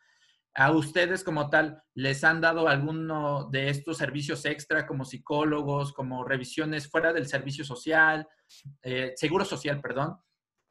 ¿A 0.55 0.72
ustedes 0.72 1.24
como 1.24 1.51
tal 1.51 1.84
les 1.93 2.24
han 2.24 2.41
dado 2.41 2.68
alguno 2.68 3.47
de 3.51 3.70
estos 3.70 3.97
servicios 3.97 4.43
extra 4.45 4.88
como 4.88 5.05
psicólogos, 5.05 5.93
como 5.93 6.24
revisiones 6.24 6.89
fuera 6.89 7.13
del 7.13 7.28
servicio 7.28 7.63
social, 7.63 8.28
eh, 8.82 9.13
seguro 9.15 9.45
social, 9.45 9.80
perdón? 9.82 10.18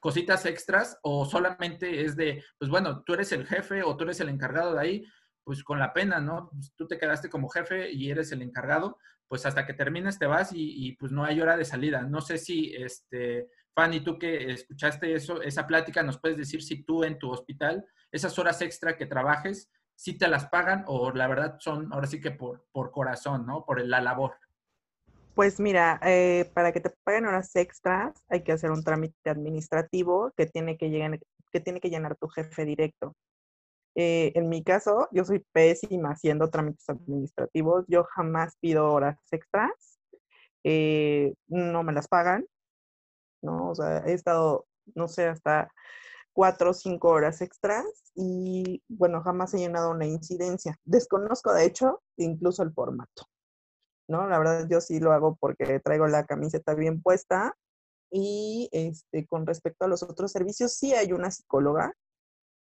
cositas 0.00 0.44
extras 0.46 0.98
o 1.02 1.24
solamente 1.24 2.04
es 2.04 2.16
de, 2.16 2.44
pues 2.58 2.70
bueno, 2.70 3.02
tú 3.04 3.14
eres 3.14 3.32
el 3.32 3.46
jefe 3.46 3.82
o 3.82 3.96
tú 3.96 4.04
eres 4.04 4.20
el 4.20 4.28
encargado 4.28 4.74
de 4.74 4.80
ahí, 4.80 5.04
pues 5.42 5.64
con 5.64 5.78
la 5.78 5.92
pena, 5.92 6.20
¿no? 6.20 6.50
Pues 6.50 6.72
tú 6.76 6.86
te 6.86 6.98
quedaste 6.98 7.30
como 7.30 7.48
jefe 7.48 7.90
y 7.90 8.10
eres 8.10 8.30
el 8.32 8.42
encargado, 8.42 8.98
pues 9.28 9.44
hasta 9.46 9.66
que 9.66 9.74
termines 9.74 10.18
te 10.18 10.26
vas 10.26 10.50
y, 10.52 10.92
pues 10.92 11.12
no 11.12 11.24
hay 11.24 11.40
hora 11.40 11.56
de 11.56 11.64
salida. 11.64 12.02
No 12.02 12.20
sé 12.20 12.38
si, 12.38 12.74
este, 12.74 13.48
Fanny, 13.74 14.00
tú 14.00 14.18
que 14.18 14.50
escuchaste 14.52 15.14
eso, 15.14 15.42
esa 15.42 15.66
plática, 15.66 16.02
nos 16.02 16.18
puedes 16.18 16.36
decir 16.36 16.62
si 16.62 16.84
tú 16.84 17.04
en 17.04 17.18
tu 17.18 17.30
hospital, 17.30 17.84
esas 18.12 18.38
horas 18.38 18.62
extra 18.62 18.96
que 18.96 19.06
trabajes, 19.06 19.70
si 19.94 20.16
te 20.16 20.28
las 20.28 20.46
pagan 20.48 20.84
o 20.86 21.10
la 21.10 21.26
verdad 21.26 21.56
son 21.58 21.92
ahora 21.92 22.06
sí 22.06 22.20
que 22.20 22.30
por, 22.30 22.66
por 22.70 22.90
corazón, 22.90 23.46
¿no? 23.46 23.64
Por 23.64 23.84
la 23.84 24.00
labor. 24.00 24.36
Pues 25.34 25.60
mira, 25.60 26.00
eh, 26.02 26.50
para 26.54 26.72
que 26.72 26.80
te 26.80 26.90
paguen 27.04 27.26
horas 27.26 27.54
extras 27.56 28.14
hay 28.28 28.42
que 28.42 28.52
hacer 28.52 28.70
un 28.70 28.82
trámite 28.82 29.28
administrativo 29.28 30.32
que 30.34 30.46
tiene 30.46 30.78
que, 30.78 30.88
llegar, 30.88 31.18
que 31.52 31.60
tiene 31.60 31.80
que 31.80 31.90
llenar 31.90 32.16
tu 32.16 32.28
jefe 32.28 32.64
directo. 32.64 33.14
Eh, 33.96 34.32
en 34.34 34.48
mi 34.48 34.62
caso, 34.62 35.08
yo 35.10 35.24
soy 35.24 35.44
pésima 35.52 36.10
haciendo 36.10 36.50
trámites 36.50 36.88
administrativos. 36.88 37.84
Yo 37.88 38.04
jamás 38.04 38.56
pido 38.60 38.92
horas 38.92 39.18
extras. 39.32 39.98
Eh, 40.64 41.34
no 41.48 41.82
me 41.82 41.92
las 41.92 42.06
pagan. 42.06 42.46
¿no? 43.42 43.70
O 43.70 43.74
sea, 43.74 43.98
he 44.06 44.12
estado, 44.12 44.66
no 44.94 45.08
sé, 45.08 45.26
hasta 45.26 45.70
cuatro 46.32 46.70
o 46.70 46.74
cinco 46.74 47.08
horas 47.08 47.40
extras 47.40 47.86
y 48.14 48.82
bueno, 48.88 49.22
jamás 49.22 49.54
he 49.54 49.58
llenado 49.58 49.90
una 49.90 50.06
incidencia. 50.06 50.78
Desconozco 50.84 51.52
de 51.52 51.64
hecho 51.64 52.02
incluso 52.16 52.62
el 52.62 52.72
formato. 52.72 53.24
¿No? 54.08 54.26
La 54.28 54.38
verdad 54.38 54.68
yo 54.70 54.80
sí 54.80 55.00
lo 55.00 55.12
hago 55.12 55.36
porque 55.40 55.80
traigo 55.80 56.06
la 56.06 56.26
camiseta 56.26 56.74
bien 56.74 57.02
puesta 57.02 57.56
y 58.10 58.68
este, 58.72 59.26
con 59.26 59.46
respecto 59.46 59.84
a 59.84 59.88
los 59.88 60.02
otros 60.02 60.30
servicios, 60.30 60.74
sí 60.74 60.94
hay 60.94 61.12
una 61.12 61.30
psicóloga 61.30 61.92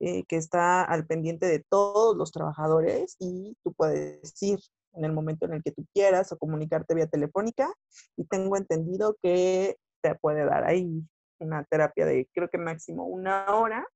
eh, 0.04 0.24
que 0.24 0.34
está 0.34 0.82
al 0.82 1.06
pendiente 1.06 1.46
de 1.46 1.60
todos 1.60 2.16
los 2.16 2.32
trabajadores 2.32 3.14
y 3.20 3.56
tú 3.62 3.72
puedes 3.72 4.42
ir 4.42 4.58
en 4.94 5.04
el 5.04 5.12
momento 5.12 5.46
en 5.46 5.52
el 5.52 5.62
que 5.62 5.70
tú 5.70 5.86
quieras 5.94 6.32
o 6.32 6.38
comunicarte 6.38 6.96
vía 6.96 7.06
telefónica 7.06 7.72
y 8.16 8.24
tengo 8.24 8.56
entendido 8.56 9.16
que 9.22 9.76
te 10.02 10.16
puede 10.16 10.44
dar 10.44 10.64
ahí 10.64 11.04
una 11.38 11.62
terapia 11.62 12.04
de 12.04 12.28
creo 12.34 12.48
que 12.48 12.58
máximo 12.58 13.06
una 13.06 13.54
hora. 13.54 13.86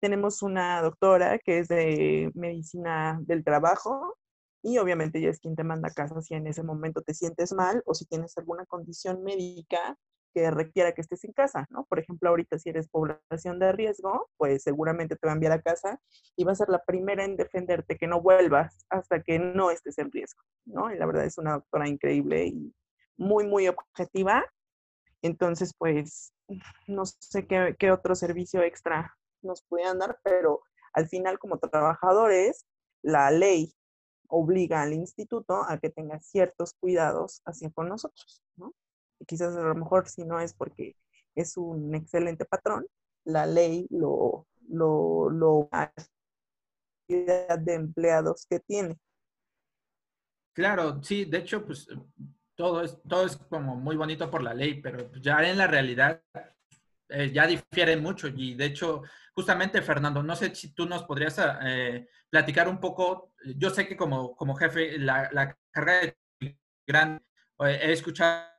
Tenemos 0.00 0.42
una 0.42 0.82
doctora 0.82 1.38
que 1.38 1.60
es 1.60 1.68
de 1.68 2.32
medicina 2.34 3.20
del 3.22 3.44
trabajo 3.44 4.16
y 4.60 4.78
obviamente 4.78 5.20
ella 5.20 5.30
es 5.30 5.38
quien 5.38 5.54
te 5.54 5.62
manda 5.62 5.90
a 5.90 5.94
casa 5.94 6.20
si 6.20 6.34
en 6.34 6.48
ese 6.48 6.64
momento 6.64 7.00
te 7.02 7.14
sientes 7.14 7.52
mal 7.52 7.80
o 7.86 7.94
si 7.94 8.06
tienes 8.06 8.36
alguna 8.38 8.66
condición 8.66 9.22
médica 9.22 9.96
que 10.34 10.50
requiera 10.50 10.92
que 10.92 11.00
estés 11.00 11.24
en 11.24 11.32
casa, 11.32 11.66
¿no? 11.70 11.84
Por 11.84 12.00
ejemplo, 12.00 12.28
ahorita 12.28 12.58
si 12.58 12.70
eres 12.70 12.88
población 12.88 13.58
de 13.60 13.72
riesgo, 13.72 14.28
pues 14.36 14.64
seguramente 14.64 15.16
te 15.16 15.26
va 15.26 15.32
a 15.32 15.34
enviar 15.34 15.52
a 15.52 15.62
casa 15.62 16.00
y 16.36 16.44
va 16.44 16.52
a 16.52 16.56
ser 16.56 16.68
la 16.68 16.82
primera 16.84 17.24
en 17.24 17.36
defenderte 17.36 17.96
que 17.96 18.08
no 18.08 18.20
vuelvas 18.20 18.84
hasta 18.90 19.22
que 19.22 19.38
no 19.38 19.70
estés 19.70 19.96
en 19.98 20.10
riesgo, 20.10 20.42
¿no? 20.66 20.92
Y 20.92 20.98
la 20.98 21.06
verdad 21.06 21.24
es 21.24 21.38
una 21.38 21.52
doctora 21.52 21.88
increíble 21.88 22.46
y 22.46 22.74
muy, 23.16 23.46
muy 23.46 23.68
objetiva. 23.68 24.44
Entonces, 25.22 25.72
pues, 25.78 26.34
no 26.88 27.04
sé 27.06 27.46
qué, 27.46 27.92
otro 27.92 28.14
servicio 28.14 28.62
extra 28.62 29.16
nos 29.42 29.62
pudieran 29.62 29.98
dar, 29.98 30.18
pero 30.24 30.62
al 30.92 31.08
final, 31.08 31.38
como 31.38 31.58
trabajadores, 31.58 32.66
la 33.02 33.30
ley 33.30 33.72
obliga 34.28 34.82
al 34.82 34.94
instituto 34.94 35.62
a 35.68 35.78
que 35.78 35.90
tenga 35.90 36.18
ciertos 36.20 36.74
cuidados 36.74 37.40
así 37.44 37.70
con 37.70 37.88
nosotros, 37.88 38.42
¿no? 38.56 38.74
Quizás 39.26 39.56
a 39.56 39.62
lo 39.62 39.74
mejor 39.74 40.08
si 40.08 40.24
no 40.24 40.40
es 40.40 40.54
porque 40.54 40.96
es 41.34 41.56
un 41.56 41.94
excelente 41.94 42.44
patrón, 42.44 42.86
la 43.24 43.46
ley 43.46 43.86
lo, 43.90 44.46
lo, 44.68 45.30
lo 45.30 45.68
de 47.08 47.74
empleados 47.74 48.46
que 48.48 48.60
tiene. 48.60 48.98
Claro, 50.52 51.02
sí, 51.02 51.24
de 51.24 51.38
hecho, 51.38 51.64
pues 51.64 51.88
todo 52.54 52.82
es, 52.82 53.00
todo 53.08 53.26
es 53.26 53.36
como 53.36 53.74
muy 53.76 53.96
bonito 53.96 54.30
por 54.30 54.42
la 54.42 54.54
ley, 54.54 54.80
pero 54.80 55.12
ya 55.14 55.38
en 55.48 55.58
la 55.58 55.66
realidad 55.66 56.22
eh, 57.08 57.32
ya 57.32 57.46
difiere 57.46 57.96
mucho. 57.96 58.28
Y 58.28 58.54
de 58.54 58.66
hecho, 58.66 59.02
justamente, 59.34 59.82
Fernando, 59.82 60.22
no 60.22 60.36
sé 60.36 60.54
si 60.54 60.72
tú 60.72 60.86
nos 60.86 61.02
podrías 61.04 61.40
eh, 61.64 62.08
platicar 62.30 62.68
un 62.68 62.78
poco. 62.78 63.32
Yo 63.56 63.70
sé 63.70 63.86
que 63.88 63.96
como, 63.96 64.36
como 64.36 64.54
jefe, 64.54 64.98
la, 64.98 65.28
la 65.32 65.56
carrera 65.72 66.14
de 66.40 66.58
gran, 66.86 67.20
he 67.60 67.92
escuchado 67.92 68.53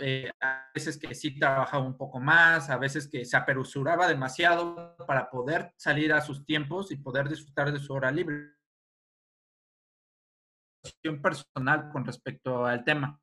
eh, 0.00 0.30
a 0.40 0.70
veces 0.74 0.98
que 0.98 1.14
sí 1.14 1.38
trabajaba 1.38 1.84
un 1.84 1.96
poco 1.96 2.18
más, 2.18 2.70
a 2.70 2.78
veces 2.78 3.08
que 3.08 3.24
se 3.24 3.36
apresuraba 3.36 4.08
demasiado 4.08 4.96
para 5.06 5.30
poder 5.30 5.72
salir 5.76 6.12
a 6.12 6.20
sus 6.20 6.44
tiempos 6.44 6.90
y 6.90 6.96
poder 6.96 7.28
disfrutar 7.28 7.72
de 7.72 7.78
su 7.78 7.92
hora 7.92 8.10
libre. 8.10 8.54
personal 11.22 11.90
con 11.90 12.04
respecto 12.04 12.64
al 12.64 12.84
tema. 12.84 13.20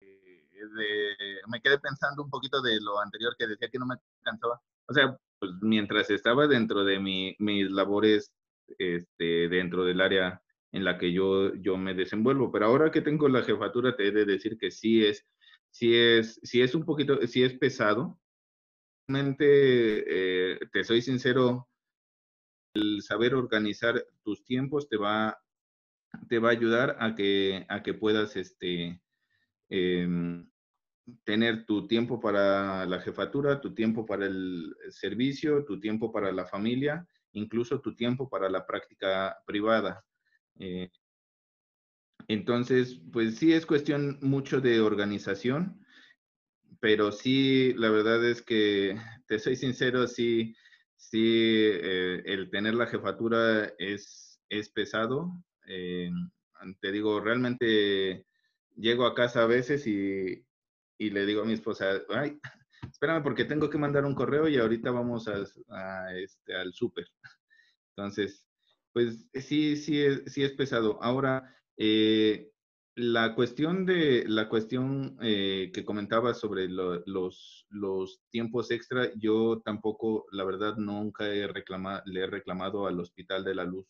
Eh, 0.00 1.40
me 1.48 1.60
quedé 1.60 1.78
pensando 1.78 2.22
un 2.22 2.30
poquito 2.30 2.62
de 2.62 2.80
lo 2.80 3.00
anterior 3.00 3.34
que 3.38 3.46
decía 3.46 3.68
que 3.68 3.78
no 3.78 3.86
me 3.86 3.96
cansaba. 4.22 4.60
O 4.86 4.94
sea, 4.94 5.16
pues 5.38 5.52
mientras 5.60 6.08
estaba 6.10 6.46
dentro 6.46 6.84
de 6.84 6.98
mi, 6.98 7.34
mis 7.38 7.70
labores 7.70 8.32
este, 8.78 9.48
dentro 9.48 9.84
del 9.84 10.00
área 10.00 10.42
en 10.72 10.84
la 10.84 10.98
que 10.98 11.12
yo, 11.12 11.54
yo 11.54 11.76
me 11.76 11.94
desenvuelvo. 11.94 12.50
Pero 12.50 12.66
ahora 12.66 12.90
que 12.90 13.02
tengo 13.02 13.28
la 13.28 13.42
jefatura, 13.42 13.94
te 13.94 14.08
he 14.08 14.10
de 14.10 14.24
decir 14.24 14.58
que 14.58 14.70
sí 14.70 15.04
es, 15.04 15.26
sí 15.70 15.94
es, 15.94 16.40
sí 16.42 16.62
es 16.62 16.74
un 16.74 16.84
poquito, 16.84 17.26
sí 17.26 17.42
es 17.42 17.54
pesado. 17.54 18.18
Realmente, 19.06 20.54
eh, 20.54 20.58
te 20.72 20.84
soy 20.84 21.02
sincero, 21.02 21.68
el 22.74 23.02
saber 23.02 23.34
organizar 23.34 24.04
tus 24.22 24.44
tiempos 24.44 24.88
te 24.88 24.96
va, 24.96 25.38
te 26.28 26.38
va 26.38 26.48
a 26.48 26.52
ayudar 26.52 26.96
a 27.00 27.14
que, 27.14 27.66
a 27.68 27.82
que 27.82 27.94
puedas 27.94 28.36
este, 28.36 29.02
em, 29.68 30.48
tener 31.24 31.66
tu 31.66 31.86
tiempo 31.86 32.20
para 32.20 32.86
la 32.86 33.00
jefatura, 33.00 33.60
tu 33.60 33.74
tiempo 33.74 34.06
para 34.06 34.26
el 34.26 34.74
servicio, 34.90 35.64
tu 35.64 35.80
tiempo 35.80 36.12
para 36.12 36.32
la 36.32 36.46
familia, 36.46 37.06
incluso 37.32 37.80
tu 37.80 37.94
tiempo 37.94 38.28
para 38.28 38.48
la 38.48 38.66
práctica 38.66 39.36
privada. 39.46 40.04
Eh, 40.58 40.90
entonces, 42.28 43.00
pues 43.12 43.36
sí 43.36 43.52
es 43.52 43.66
cuestión 43.66 44.18
mucho 44.22 44.60
de 44.60 44.80
organización, 44.80 45.84
pero 46.80 47.12
sí, 47.12 47.74
la 47.74 47.90
verdad 47.90 48.24
es 48.24 48.42
que, 48.42 48.96
te 49.26 49.38
soy 49.38 49.56
sincero, 49.56 50.06
sí, 50.06 50.54
sí, 50.96 51.20
eh, 51.22 52.22
el 52.24 52.50
tener 52.50 52.74
la 52.74 52.86
jefatura 52.86 53.72
es, 53.78 54.40
es 54.48 54.68
pesado. 54.70 55.32
Eh, 55.66 56.10
te 56.80 56.92
digo, 56.92 57.20
realmente 57.20 58.26
llego 58.76 59.06
a 59.06 59.14
casa 59.14 59.42
a 59.42 59.46
veces 59.46 59.86
y, 59.86 60.44
y, 60.98 61.10
le 61.10 61.26
digo 61.26 61.42
a 61.42 61.44
mi 61.44 61.54
esposa, 61.54 62.02
ay, 62.08 62.38
espérame 62.90 63.22
porque 63.22 63.44
tengo 63.44 63.68
que 63.68 63.78
mandar 63.78 64.04
un 64.04 64.14
correo 64.14 64.48
y 64.48 64.58
ahorita 64.58 64.90
vamos 64.90 65.28
este, 65.28 66.54
al 66.54 66.72
súper. 66.72 67.06
Entonces, 67.96 68.46
pues 68.92 69.26
eh, 69.32 69.40
sí, 69.40 69.76
sí 69.76 70.02
sí 70.26 70.42
es 70.42 70.52
pesado. 70.52 71.02
Ahora, 71.02 71.56
eh, 71.76 72.50
la 72.94 73.34
cuestión 73.34 73.86
de 73.86 74.24
la 74.28 74.48
cuestión 74.48 75.16
eh, 75.22 75.70
que 75.72 75.84
comentaba 75.84 76.34
sobre 76.34 76.68
los, 76.68 77.66
los 77.70 78.22
tiempos 78.30 78.70
extra, 78.70 79.10
yo 79.16 79.62
tampoco, 79.64 80.26
la 80.32 80.44
verdad, 80.44 80.76
nunca 80.76 81.28
he 81.28 81.46
reclamado, 81.46 82.02
le 82.06 82.20
he 82.20 82.26
reclamado 82.26 82.86
al 82.86 83.00
Hospital 83.00 83.44
de 83.44 83.54
la 83.54 83.64
Luz 83.64 83.86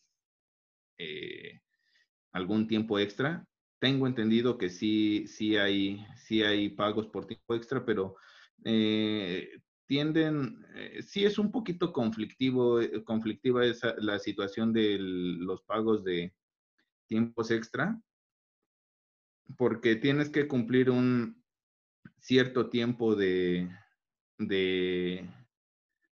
algún 2.32 2.66
tiempo 2.68 2.98
extra. 2.98 3.46
Tengo 3.80 4.06
entendido 4.06 4.56
que 4.58 4.70
sí, 4.70 5.26
sí 5.26 5.56
hay, 5.56 6.06
sí 6.16 6.42
hay 6.42 6.70
pagos 6.70 7.08
por 7.08 7.26
tiempo 7.26 7.54
extra, 7.54 7.84
pero 7.84 8.16
tienden, 9.92 10.64
eh, 10.74 11.02
sí 11.02 11.26
es 11.26 11.38
un 11.38 11.52
poquito 11.52 11.92
conflictivo, 11.92 12.80
eh, 12.80 13.04
conflictiva 13.04 13.66
esa, 13.66 13.94
la 13.98 14.18
situación 14.18 14.72
de 14.72 14.96
los 14.98 15.60
pagos 15.64 16.02
de 16.02 16.34
tiempos 17.06 17.50
extra, 17.50 18.00
porque 19.58 19.96
tienes 19.96 20.30
que 20.30 20.48
cumplir 20.48 20.88
un 20.88 21.44
cierto 22.16 22.70
tiempo 22.70 23.14
de, 23.14 23.68
de, 24.38 25.28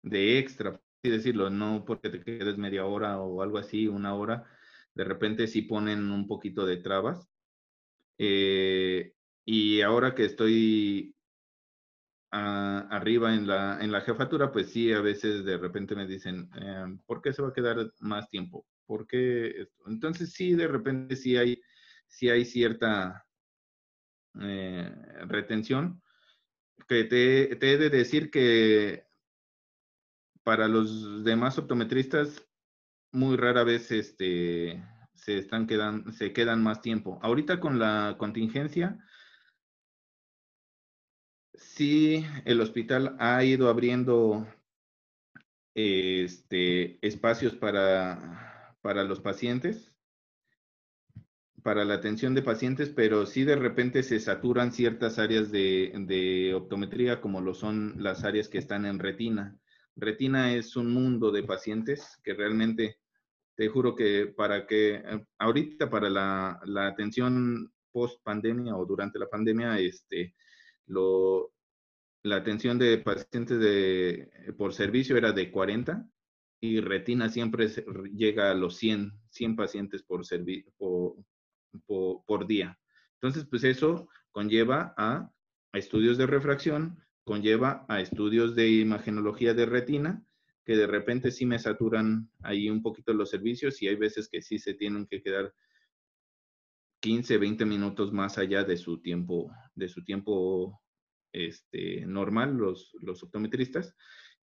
de 0.04 0.40
extra, 0.40 0.70
así 0.70 1.12
decirlo, 1.12 1.50
no 1.50 1.84
porque 1.84 2.10
te 2.10 2.24
quedes 2.24 2.58
media 2.58 2.86
hora 2.86 3.20
o 3.20 3.42
algo 3.42 3.58
así, 3.58 3.90
una 3.90 4.16
hora, 4.16 4.46
de 4.94 5.04
repente 5.04 5.48
sí 5.48 5.64
ponen 5.64 6.12
un 6.12 6.28
poquito 6.28 6.66
de 6.66 6.78
trabas. 6.78 7.28
Eh, 8.20 9.12
y 9.44 9.82
ahora 9.82 10.16
que 10.16 10.24
estoy 10.24 11.15
arriba 12.36 13.34
en 13.34 13.48
la, 13.48 13.80
en 13.82 13.92
la 13.92 14.02
jefatura, 14.02 14.52
pues 14.52 14.72
sí, 14.72 14.92
a 14.92 15.02
veces 15.02 15.46
de 15.46 15.58
repente 15.58 15.96
me 15.96 16.06
dicen, 16.06 16.50
em, 16.56 16.98
¿por 17.06 17.22
qué 17.22 17.34
se 17.34 17.42
va 17.42 17.50
a 17.50 17.54
quedar 17.54 17.92
más 18.00 18.30
tiempo? 18.30 18.66
¿Por 18.86 19.08
qué 19.08 19.68
Entonces 19.88 20.34
sí, 20.34 20.54
de 20.54 20.68
repente 20.68 21.16
sí 21.16 21.38
hay, 21.38 21.62
sí 22.08 22.30
hay 22.30 22.46
cierta 22.46 23.26
eh, 24.42 24.92
retención, 25.28 26.02
que 26.88 27.06
te, 27.06 27.56
te 27.56 27.74
he 27.74 27.78
de 27.78 27.90
decir 27.90 28.30
que 28.30 29.06
para 30.44 30.68
los 30.68 31.24
demás 31.24 31.58
optometristas 31.58 32.46
muy 33.12 33.38
rara 33.38 33.64
vez 33.64 33.92
este, 33.92 34.84
se 35.16 35.38
están 35.38 35.68
quedan, 35.68 36.12
se 36.14 36.34
quedan 36.34 36.62
más 36.62 36.82
tiempo. 36.82 37.18
Ahorita 37.24 37.60
con 37.60 37.80
la 37.80 38.16
contingencia, 38.20 39.00
sí, 41.76 42.26
el 42.46 42.62
hospital 42.62 43.16
ha 43.20 43.44
ido 43.44 43.70
abriendo 43.70 44.48
este, 45.74 47.06
espacios 47.06 47.54
para, 47.56 48.74
los 48.84 49.20
pacientes, 49.20 49.94
para 51.64 51.84
la 51.84 51.96
atención 51.96 52.34
de 52.34 52.42
pacientes, 52.42 52.90
pero 52.90 53.26
sí 53.26 53.44
de 53.44 53.58
repente 53.58 54.04
se 54.04 54.20
saturan 54.20 54.72
ciertas 54.72 55.20
áreas 55.20 55.52
de, 55.52 55.92
de 56.08 56.54
optometría, 56.54 57.20
como 57.20 57.42
lo 57.42 57.54
son 57.54 58.02
las 58.02 58.24
áreas 58.24 58.48
que 58.48 58.58
están 58.58 58.86
en 58.86 59.00
retina. 59.00 59.60
Retina 59.98 60.54
es 60.54 60.78
un 60.78 60.94
mundo 60.94 61.32
de 61.32 61.44
pacientes 61.44 62.20
que 62.24 62.34
realmente, 62.34 63.00
te 63.56 63.68
juro 63.68 63.96
que 63.96 64.28
para 64.28 64.66
que, 64.66 64.96
eh, 64.96 65.26
ahorita 65.40 65.90
para 65.90 66.10
la, 66.10 66.60
la 66.66 66.88
atención 66.88 67.72
post 67.92 68.22
pandemia 68.24 68.76
o 68.76 68.86
durante 68.86 69.20
la 69.20 69.28
pandemia, 69.28 69.80
este, 69.80 70.36
lo, 70.88 71.55
la 72.26 72.38
atención 72.38 72.80
de 72.80 72.98
pacientes 72.98 73.60
de, 73.60 74.54
por 74.58 74.74
servicio 74.74 75.16
era 75.16 75.32
de 75.32 75.52
40 75.52 76.10
y 76.60 76.80
retina 76.80 77.30
siempre 77.30 77.68
llega 78.16 78.50
a 78.50 78.56
los 78.56 78.78
100, 78.78 79.14
100 79.30 79.56
pacientes 79.56 80.02
por, 80.02 80.24
por, 81.86 82.26
por, 82.26 82.48
día. 82.48 82.80
Entonces, 83.22 83.46
pues 83.48 83.64
eso 83.64 84.10
conlleva 84.32 84.96
a, 84.98 85.32
a 85.72 85.78
estudios 85.78 86.18
de 86.18 86.26
refracción, 86.26 87.00
conlleva 87.24 87.86
a 87.88 88.02
estudios 88.02 88.56
de 88.56 88.70
imagenología 88.70 89.54
de 89.54 89.68
retina, 89.68 90.26
que 90.66 90.76
de 90.76 90.88
repente 90.88 91.30
sí 91.30 91.46
me 91.46 91.60
saturan 91.60 92.32
ahí 92.42 92.72
un 92.72 92.82
poquito 92.82 93.14
los 93.14 93.30
servicios 93.30 93.84
y 93.84 93.88
hay 93.88 93.98
veces 93.98 94.28
que 94.30 94.42
sí 94.42 94.58
se 94.58 94.74
tienen 94.74 95.06
que 95.06 95.22
quedar 95.22 95.54
15, 97.02 97.38
20 97.38 97.66
minutos 97.66 98.12
más 98.12 98.40
allá 98.40 98.64
de 98.64 98.78
su 98.78 99.00
tiempo, 99.00 99.52
de 99.76 99.88
su 99.88 100.04
tiempo 100.04 100.82
este, 101.36 102.06
normal, 102.06 102.56
los, 102.56 102.96
los 103.02 103.22
optometristas. 103.24 103.94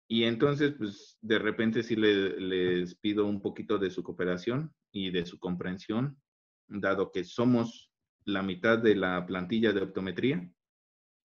Y 0.09 0.25
entonces, 0.25 0.75
pues 0.77 1.17
de 1.23 1.39
repente 1.39 1.83
sí 1.83 1.97
les 1.97 2.95
pido 2.97 3.25
un 3.27 3.41
poquito 3.41 3.79
de 3.79 3.91
su 3.91 4.03
cooperación 4.03 4.75
y 4.91 5.11
de 5.11 5.25
su 5.25 5.39
comprensión, 5.39 6.21
dado 6.67 7.13
que 7.13 7.25
somos 7.25 7.91
la 8.25 8.43
mitad 8.43 8.79
de 8.79 8.97
la 8.97 9.25
plantilla 9.25 9.73
de 9.73 9.83
optometría, 9.83 10.51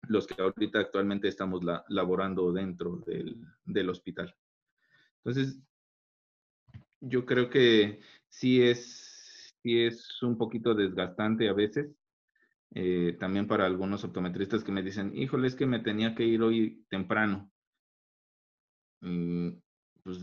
los 0.09 0.27
que 0.27 0.41
ahorita 0.41 0.79
actualmente 0.79 1.27
estamos 1.27 1.63
laborando 1.89 2.53
dentro 2.53 3.03
del, 3.07 3.41
del 3.65 3.89
hospital. 3.89 4.35
Entonces, 5.25 5.59
yo 7.01 7.25
creo 7.25 7.49
que 7.51 8.01
sí 8.29 8.63
es, 8.63 9.55
sí 9.63 9.81
es 9.81 10.23
un 10.23 10.37
poquito 10.37 10.75
desgastante 10.75 11.49
a 11.49 11.55
veces, 11.55 11.93
eh, 12.75 13.17
también 13.19 13.47
para 13.47 13.67
algunos 13.67 14.05
optometristas 14.05 14.65
que 14.65 14.73
me 14.73 14.83
dicen, 14.83 15.17
híjole, 15.17 15.49
es 15.49 15.55
que 15.55 15.67
me 15.67 15.81
tenía 15.81 16.15
que 16.15 16.25
ir 16.25 16.43
hoy 16.43 16.85
temprano. 16.89 17.51
pues 20.03 20.19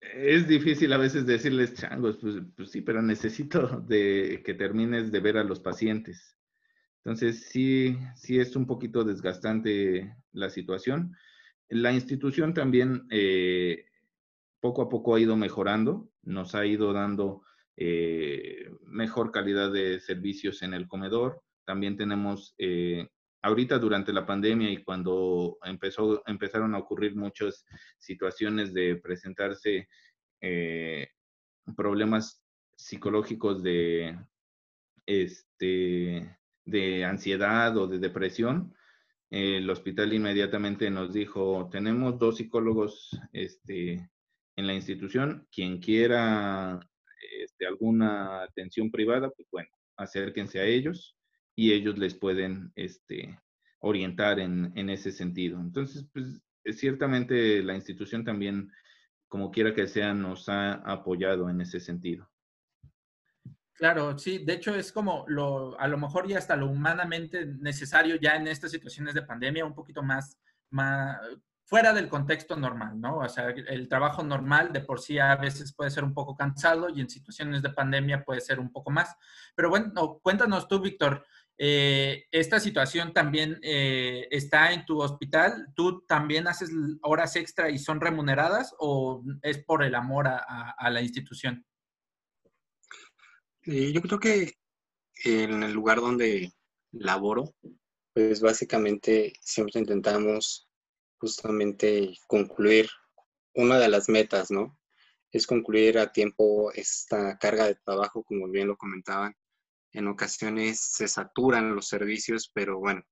es 0.00 0.48
difícil 0.48 0.92
a 0.92 0.98
veces 0.98 1.26
decirles, 1.26 1.74
changos, 1.74 2.18
pues, 2.18 2.36
pues, 2.56 2.70
sí, 2.70 2.80
pero 2.80 3.02
necesito 3.02 3.80
de 3.88 4.42
que 4.44 4.54
termines 4.54 5.12
de 5.12 5.20
ver 5.20 5.38
a 5.38 5.44
los 5.44 5.60
pacientes. 5.60 6.36
Entonces, 7.04 7.48
sí, 7.50 7.96
sí 8.16 8.38
es 8.38 8.56
un 8.56 8.66
poquito 8.66 9.04
desgastante 9.04 10.16
la 10.32 10.48
situación. 10.50 11.14
La 11.68 11.92
institución 11.92 12.54
también 12.54 13.06
eh, 13.10 13.86
poco 14.60 14.82
a 14.82 14.88
poco 14.88 15.14
ha 15.14 15.20
ido 15.20 15.36
mejorando, 15.36 16.10
nos 16.22 16.54
ha 16.54 16.64
ido 16.64 16.92
dando 16.94 17.42
eh, 17.76 18.70
mejor 18.86 19.30
calidad 19.32 19.72
de 19.72 20.00
servicios 20.00 20.62
en 20.62 20.74
el 20.74 20.86
comedor. 20.86 21.42
También 21.64 21.96
tenemos, 21.96 22.54
eh, 22.58 23.08
ahorita 23.42 23.78
durante 23.78 24.12
la 24.12 24.26
pandemia 24.26 24.70
y 24.70 24.82
cuando 24.82 25.58
empezó, 25.64 26.22
empezaron 26.26 26.74
a 26.74 26.78
ocurrir 26.78 27.16
muchas 27.16 27.64
situaciones 27.98 28.72
de 28.72 28.96
presentarse 28.96 29.88
eh, 30.40 31.08
problemas 31.76 32.44
psicológicos 32.76 33.62
de, 33.62 34.18
este, 35.06 36.38
de 36.64 37.04
ansiedad 37.04 37.76
o 37.76 37.86
de 37.86 37.98
depresión, 37.98 38.74
el 39.30 39.68
hospital 39.68 40.12
inmediatamente 40.12 40.90
nos 40.90 41.12
dijo, 41.12 41.68
tenemos 41.72 42.18
dos 42.20 42.36
psicólogos 42.36 43.18
este, 43.32 44.08
en 44.54 44.66
la 44.66 44.74
institución, 44.74 45.48
quien 45.50 45.80
quiera 45.80 46.78
este, 47.44 47.66
alguna 47.66 48.42
atención 48.42 48.90
privada, 48.90 49.30
pues 49.30 49.48
bueno, 49.50 49.68
acérquense 49.96 50.60
a 50.60 50.64
ellos 50.64 51.16
y 51.54 51.72
ellos 51.72 51.98
les 51.98 52.14
pueden 52.14 52.72
este, 52.74 53.38
orientar 53.80 54.40
en, 54.40 54.72
en 54.76 54.90
ese 54.90 55.12
sentido. 55.12 55.60
Entonces, 55.60 56.06
pues 56.12 56.40
ciertamente 56.72 57.62
la 57.62 57.74
institución 57.74 58.24
también, 58.24 58.70
como 59.28 59.50
quiera 59.50 59.74
que 59.74 59.86
sea, 59.86 60.14
nos 60.14 60.48
ha 60.48 60.74
apoyado 60.74 61.48
en 61.50 61.60
ese 61.60 61.80
sentido. 61.80 62.28
Claro, 63.74 64.16
sí, 64.16 64.38
de 64.38 64.52
hecho 64.54 64.74
es 64.74 64.92
como 64.92 65.24
lo, 65.26 65.78
a 65.80 65.88
lo 65.88 65.98
mejor 65.98 66.28
ya 66.28 66.38
hasta 66.38 66.54
lo 66.54 66.68
humanamente 66.68 67.44
necesario 67.44 68.16
ya 68.16 68.36
en 68.36 68.46
estas 68.46 68.70
situaciones 68.70 69.14
de 69.14 69.22
pandemia, 69.22 69.64
un 69.64 69.74
poquito 69.74 70.02
más, 70.02 70.38
fuera 71.64 71.92
del 71.92 72.08
contexto 72.08 72.56
normal, 72.56 73.00
¿no? 73.00 73.18
O 73.18 73.28
sea, 73.28 73.48
el 73.48 73.88
trabajo 73.88 74.22
normal 74.22 74.72
de 74.72 74.80
por 74.80 75.00
sí 75.00 75.18
a 75.18 75.34
veces 75.36 75.74
puede 75.74 75.90
ser 75.90 76.04
un 76.04 76.12
poco 76.12 76.36
cansado 76.36 76.88
y 76.90 77.00
en 77.00 77.08
situaciones 77.08 77.62
de 77.62 77.70
pandemia 77.70 78.24
puede 78.24 78.40
ser 78.40 78.60
un 78.60 78.70
poco 78.70 78.90
más. 78.90 79.16
Pero 79.54 79.70
bueno, 79.70 80.20
cuéntanos 80.22 80.68
tú, 80.68 80.80
Víctor, 80.80 81.24
eh, 81.56 82.24
esta 82.30 82.60
situación 82.60 83.12
también 83.12 83.58
eh, 83.62 84.28
está 84.30 84.72
en 84.72 84.84
tu 84.84 85.00
hospital. 85.00 85.68
¿Tú 85.74 86.04
también 86.06 86.46
haces 86.48 86.70
horas 87.02 87.34
extra 87.36 87.70
y 87.70 87.78
son 87.78 88.00
remuneradas 88.00 88.74
o 88.78 89.22
es 89.42 89.58
por 89.64 89.82
el 89.84 89.94
amor 89.94 90.26
a, 90.28 90.90
la 90.90 91.00
institución? 91.00 91.64
yo 93.66 94.02
creo 94.02 94.20
que 94.20 94.52
en 95.24 95.62
el 95.62 95.72
lugar 95.72 95.98
donde 95.98 96.52
laboro, 96.92 97.54
pues 98.12 98.42
básicamente 98.42 99.32
siempre 99.40 99.80
intentamos 99.80 100.63
justamente 101.24 102.18
concluir 102.26 102.90
una 103.54 103.78
de 103.78 103.88
las 103.88 104.10
metas, 104.10 104.50
¿no? 104.50 104.78
Es 105.32 105.46
concluir 105.46 105.98
a 105.98 106.12
tiempo 106.12 106.70
esta 106.72 107.38
carga 107.38 107.64
de 107.64 107.76
trabajo, 107.76 108.22
como 108.24 108.46
bien 108.50 108.68
lo 108.68 108.76
comentaban. 108.76 109.34
En 109.92 110.06
ocasiones 110.06 110.80
se 110.80 111.08
saturan 111.08 111.74
los 111.74 111.88
servicios, 111.88 112.50
pero 112.52 112.78
bueno, 112.78 113.02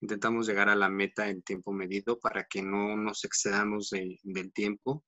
intentamos 0.00 0.46
llegar 0.46 0.70
a 0.70 0.76
la 0.76 0.88
meta 0.88 1.28
en 1.28 1.42
tiempo 1.42 1.72
medido 1.72 2.18
para 2.18 2.44
que 2.44 2.62
no 2.62 2.96
nos 2.96 3.22
excedamos 3.24 3.90
del 3.90 4.52
tiempo. 4.54 5.04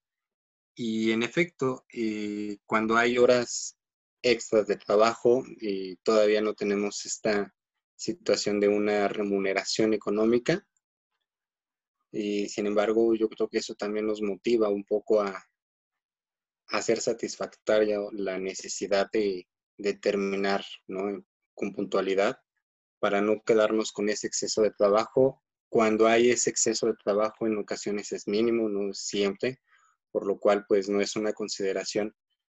Y 0.75 1.13
en 1.13 1.23
efecto, 1.23 1.87
eh, 1.95 2.59
cuando 2.67 2.99
hay 2.99 3.17
horas 3.17 3.79
extras 4.21 4.67
de 4.67 4.77
trabajo 4.77 5.45
y 5.63 5.97
todavía 5.97 6.43
no 6.43 6.53
tenemos 6.53 7.07
esta 7.07 7.55
situación 7.97 8.61
de 8.61 8.69
una 8.69 9.09
remuneración 9.09 9.95
económica, 9.95 10.63
y 12.11 12.49
sin 12.49 12.67
embargo, 12.67 13.15
yo 13.15 13.29
creo 13.29 13.49
que 13.49 13.59
eso 13.59 13.75
también 13.75 14.07
nos 14.07 14.23
motiva 14.23 14.69
un 14.69 14.85
poco 14.85 15.21
a, 15.21 15.45
hacer 16.69 17.01
satisfactoria 17.01 17.99
la 18.13 18.39
necesidad 18.39 19.09
de, 19.11 19.47
terminar 20.03 20.65
con 21.55 21.73
puntualidad 21.73 22.39
para 22.99 23.21
no 23.21 23.43
quedarnos 23.43 23.93
con 23.93 24.09
ese 24.09 24.27
exceso 24.27 24.63
de 24.63 24.73
trabajo. 24.73 25.43
Cuando 25.69 26.07
hay 26.07 26.31
ese 26.31 26.51
exceso 26.51 26.87
de 26.87 26.95
trabajo, 27.03 27.47
en 27.47 27.59
ocasiones 27.59 28.13
es 28.13 28.27
mínimo, 28.27 28.69
no 28.69 28.93
siempre, 28.93 29.61
por 30.11 30.27
lo 30.27 30.39
cual 30.39 30.65
pues 30.69 30.89
no 30.89 31.01
es 31.01 31.17
una 31.17 31.33
consideración 31.33 32.15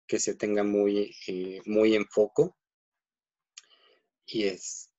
que 0.08 0.20
se 0.20 0.36
tenga 0.36 0.64
muy, 0.64 1.16
eh, 1.28 1.62
muy 1.66 1.95
en 1.95 2.06
foco. 2.08 2.58
Y, 4.26 4.45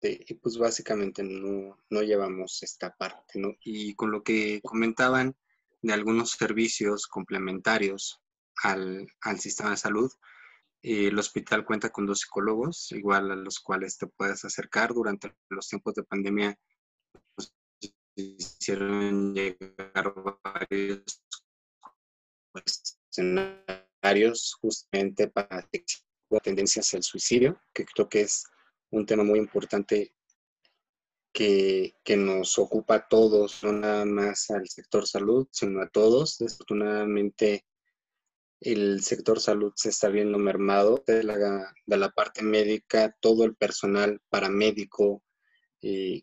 este, 0.02 0.24
y 0.32 0.34
pues 0.34 0.58
básicamente 0.58 1.22
no, 1.22 1.78
no 1.90 2.02
llevamos 2.02 2.62
esta 2.62 2.94
parte, 2.96 3.38
¿no? 3.38 3.54
Y 3.62 3.94
con 3.94 4.10
lo 4.10 4.22
que 4.22 4.60
comentaban 4.62 5.36
de 5.80 5.92
algunos 5.92 6.30
servicios 6.32 7.06
complementarios 7.06 8.20
al, 8.62 9.06
al 9.20 9.40
sistema 9.40 9.70
de 9.70 9.76
salud, 9.76 10.12
eh, 10.82 11.08
el 11.08 11.18
hospital 11.18 11.64
cuenta 11.64 11.90
con 11.90 12.06
dos 12.06 12.20
psicólogos, 12.20 12.90
igual 12.92 13.30
a 13.30 13.36
los 13.36 13.60
cuales 13.60 13.96
te 13.96 14.06
puedes 14.08 14.44
acercar. 14.44 14.92
Durante 14.92 15.34
los 15.48 15.68
tiempos 15.68 15.94
de 15.94 16.02
pandemia, 16.02 16.58
pues, 17.34 17.54
hicieron 18.16 19.34
llegar 19.34 20.14
varios 20.42 21.22
escenarios 23.10 24.54
justamente 24.60 25.28
para 25.28 25.68
tendencias 26.42 26.92
al 26.94 27.02
suicidio, 27.02 27.60
que 27.72 27.84
creo 27.84 28.08
que 28.08 28.22
es 28.22 28.44
un 28.92 29.06
tema 29.06 29.24
muy 29.24 29.38
importante 29.38 30.14
que, 31.32 31.94
nos 32.16 32.58
ocupa 32.58 32.94
a 32.96 33.08
todos, 33.08 33.64
no 33.64 33.72
nada 33.72 34.04
más 34.04 34.50
al 34.50 34.68
sector 34.68 35.06
salud, 35.06 35.48
sino 35.50 35.80
a 35.80 35.88
todos. 35.88 36.38
Desafortunadamente, 36.38 37.64
el 38.60 39.02
sector 39.02 39.40
salud 39.40 39.72
se 39.74 39.88
está 39.88 40.08
viendo 40.08 40.38
mermado 40.38 41.02
de 41.06 41.24
la, 41.24 41.74
de 41.86 41.96
la 41.96 42.10
parte 42.10 42.42
médica, 42.42 43.16
todo 43.20 43.44
el 43.44 43.56
personal 43.56 44.20
paramédico 44.28 45.22
eh, 45.80 46.22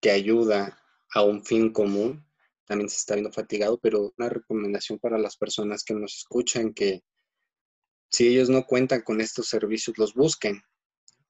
que 0.00 0.10
ayuda 0.10 0.78
a 1.14 1.22
un 1.22 1.44
fin 1.44 1.72
común 1.72 2.24
también 2.64 2.88
se 2.88 2.96
está 2.96 3.14
viendo 3.14 3.32
fatigado, 3.32 3.78
pero 3.78 4.14
una 4.16 4.28
recomendación 4.28 4.98
para 4.98 5.18
las 5.18 5.36
personas 5.36 5.84
que 5.84 5.94
nos 5.94 6.16
escuchan 6.16 6.72
que 6.72 7.02
si 8.08 8.28
ellos 8.28 8.48
no 8.48 8.64
cuentan 8.64 9.02
con 9.02 9.20
estos 9.20 9.48
servicios, 9.48 9.98
los 9.98 10.14
busquen. 10.14 10.62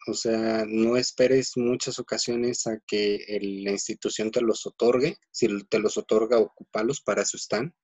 O 0.08 0.14
sea, 0.14 0.64
no 0.66 0.96
esperes 0.96 1.52
muchas 1.56 1.98
ocasiones 1.98 2.66
a 2.66 2.78
que 2.86 3.24
la 3.40 3.70
institución 3.70 4.30
te 4.30 4.40
los 4.40 4.66
otorgue. 4.66 5.16
Si 5.30 5.48
te 5.66 5.78
los 5.78 5.96
otorga, 5.96 6.38
ocupalos, 6.38 7.00
para 7.00 7.22
eso 7.22 7.36
están, 7.36 7.74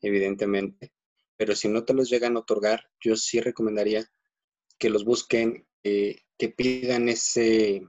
evidentemente. 0.00 0.92
Pero 1.36 1.56
si 1.56 1.68
no 1.68 1.84
te 1.84 1.94
los 1.94 2.10
llegan 2.10 2.36
a 2.36 2.40
otorgar, 2.40 2.84
yo 3.02 3.16
sí 3.16 3.40
recomendaría 3.40 4.06
que 4.78 4.90
los 4.90 5.04
busquen, 5.04 5.66
eh, 5.82 6.20
que 6.38 6.50
pidan 6.50 7.08
ese 7.08 7.82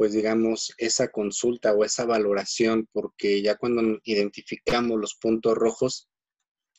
pues 0.00 0.14
digamos, 0.14 0.72
esa 0.78 1.08
consulta 1.08 1.74
o 1.74 1.84
esa 1.84 2.06
valoración, 2.06 2.88
porque 2.90 3.42
ya 3.42 3.56
cuando 3.56 4.00
identificamos 4.04 4.98
los 4.98 5.14
puntos 5.14 5.54
rojos, 5.54 6.08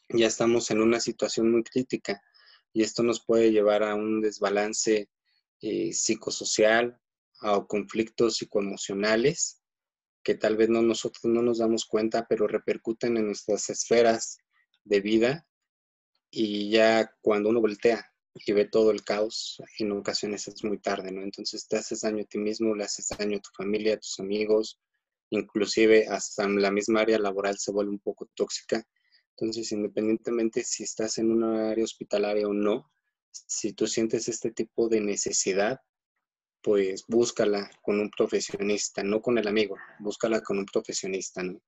ya 0.09 0.25
estamos 0.25 0.71
en 0.71 0.81
una 0.81 0.99
situación 0.99 1.51
muy 1.51 1.61
crítica 1.61 2.19
y 2.73 2.81
esto 2.81 3.03
nos 3.03 3.23
puede 3.23 3.51
llevar 3.51 3.83
a 3.83 3.93
un 3.93 4.21
desbalance 4.21 5.07
eh, 5.61 5.93
psicosocial, 5.93 6.99
a 7.41 7.65
conflictos 7.65 8.37
psicoemocionales 8.37 9.61
que 10.23 10.35
tal 10.35 10.55
vez 10.55 10.69
no, 10.69 10.81
nosotros 10.81 11.23
no 11.25 11.41
nos 11.41 11.57
damos 11.57 11.85
cuenta, 11.85 12.25
pero 12.29 12.47
repercuten 12.47 13.17
en 13.17 13.27
nuestras 13.27 13.69
esferas 13.69 14.37
de 14.83 15.01
vida 15.01 15.47
y 16.29 16.69
ya 16.69 17.11
cuando 17.21 17.49
uno 17.49 17.61
voltea 17.61 18.05
y 18.33 18.51
ve 18.53 18.65
todo 18.65 18.91
el 18.91 19.03
caos, 19.03 19.61
en 19.79 19.91
ocasiones 19.91 20.47
es 20.47 20.63
muy 20.63 20.79
tarde, 20.79 21.11
¿no? 21.11 21.21
Entonces 21.21 21.67
te 21.67 21.77
haces 21.77 22.01
daño 22.01 22.23
a 22.23 22.27
ti 22.27 22.37
mismo, 22.37 22.75
le 22.75 22.85
haces 22.85 23.07
daño 23.17 23.37
a 23.37 23.41
tu 23.41 23.49
familia, 23.57 23.95
a 23.95 23.99
tus 23.99 24.19
amigos, 24.19 24.79
inclusive 25.31 26.07
hasta 26.07 26.47
la 26.47 26.71
misma 26.71 27.01
área 27.01 27.19
laboral 27.19 27.57
se 27.57 27.71
vuelve 27.71 27.91
un 27.91 27.99
poco 27.99 28.29
tóxica. 28.35 28.85
Entonces, 29.37 29.71
independientemente 29.71 30.63
si 30.63 30.83
estás 30.83 31.17
en 31.17 31.31
una 31.31 31.71
área 31.71 31.83
hospitalaria 31.83 32.47
o 32.47 32.53
no, 32.53 32.91
si 33.31 33.73
tú 33.73 33.87
sientes 33.87 34.27
este 34.27 34.51
tipo 34.51 34.89
de 34.89 35.01
necesidad, 35.01 35.79
pues 36.61 37.05
búscala 37.07 37.69
con 37.81 37.99
un 37.99 38.09
profesionista, 38.09 39.03
no 39.03 39.21
con 39.21 39.37
el 39.37 39.47
amigo, 39.47 39.75
búscala 39.99 40.41
con 40.41 40.59
un 40.59 40.65
profesionista, 40.65 41.43
¿no? 41.43 41.59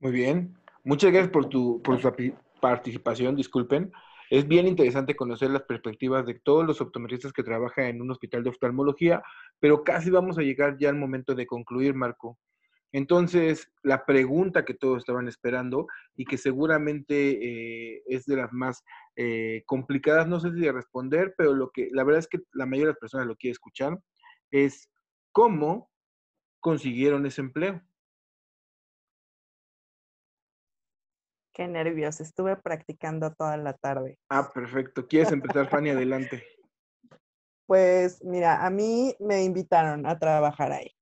Muy 0.00 0.12
bien. 0.12 0.56
Muchas 0.84 1.10
gracias 1.10 1.32
por 1.32 1.48
tu, 1.48 1.82
por 1.82 2.00
su 2.00 2.12
participación, 2.60 3.34
disculpen. 3.34 3.92
Es 4.30 4.46
bien 4.46 4.66
interesante 4.66 5.16
conocer 5.16 5.50
las 5.50 5.62
perspectivas 5.62 6.24
de 6.26 6.34
todos 6.34 6.64
los 6.64 6.80
optometristas 6.80 7.32
que 7.32 7.42
trabajan 7.42 7.86
en 7.86 8.02
un 8.02 8.10
hospital 8.10 8.44
de 8.44 8.50
oftalmología, 8.50 9.22
pero 9.58 9.82
casi 9.82 10.10
vamos 10.10 10.38
a 10.38 10.42
llegar 10.42 10.76
ya 10.78 10.90
al 10.90 10.96
momento 10.96 11.34
de 11.34 11.46
concluir, 11.46 11.94
Marco. 11.94 12.38
Entonces, 12.92 13.70
la 13.82 14.06
pregunta 14.06 14.64
que 14.64 14.74
todos 14.74 14.98
estaban 14.98 15.28
esperando 15.28 15.86
y 16.16 16.24
que 16.24 16.38
seguramente 16.38 17.96
eh, 17.96 18.02
es 18.06 18.24
de 18.24 18.36
las 18.36 18.52
más 18.52 18.82
eh, 19.16 19.62
complicadas, 19.66 20.26
no 20.26 20.40
sé 20.40 20.52
si 20.52 20.60
de 20.60 20.72
responder, 20.72 21.34
pero 21.36 21.54
lo 21.54 21.70
que 21.70 21.88
la 21.92 22.04
verdad 22.04 22.20
es 22.20 22.28
que 22.28 22.40
la 22.52 22.64
mayoría 22.64 22.86
de 22.86 22.92
las 22.92 23.00
personas 23.00 23.26
lo 23.26 23.36
quiere 23.36 23.52
escuchar, 23.52 23.98
es 24.50 24.90
cómo 25.32 25.90
consiguieron 26.60 27.26
ese 27.26 27.42
empleo. 27.42 27.82
Qué 31.52 31.66
nervios, 31.66 32.20
estuve 32.20 32.56
practicando 32.56 33.34
toda 33.34 33.56
la 33.56 33.74
tarde. 33.74 34.16
Ah, 34.30 34.50
perfecto. 34.52 35.06
¿Quieres 35.06 35.32
empezar, 35.32 35.68
Fanny? 35.68 35.90
Adelante. 35.90 36.42
Pues 37.66 38.24
mira, 38.24 38.64
a 38.64 38.70
mí 38.70 39.14
me 39.20 39.44
invitaron 39.44 40.06
a 40.06 40.18
trabajar 40.18 40.72
ahí. 40.72 40.97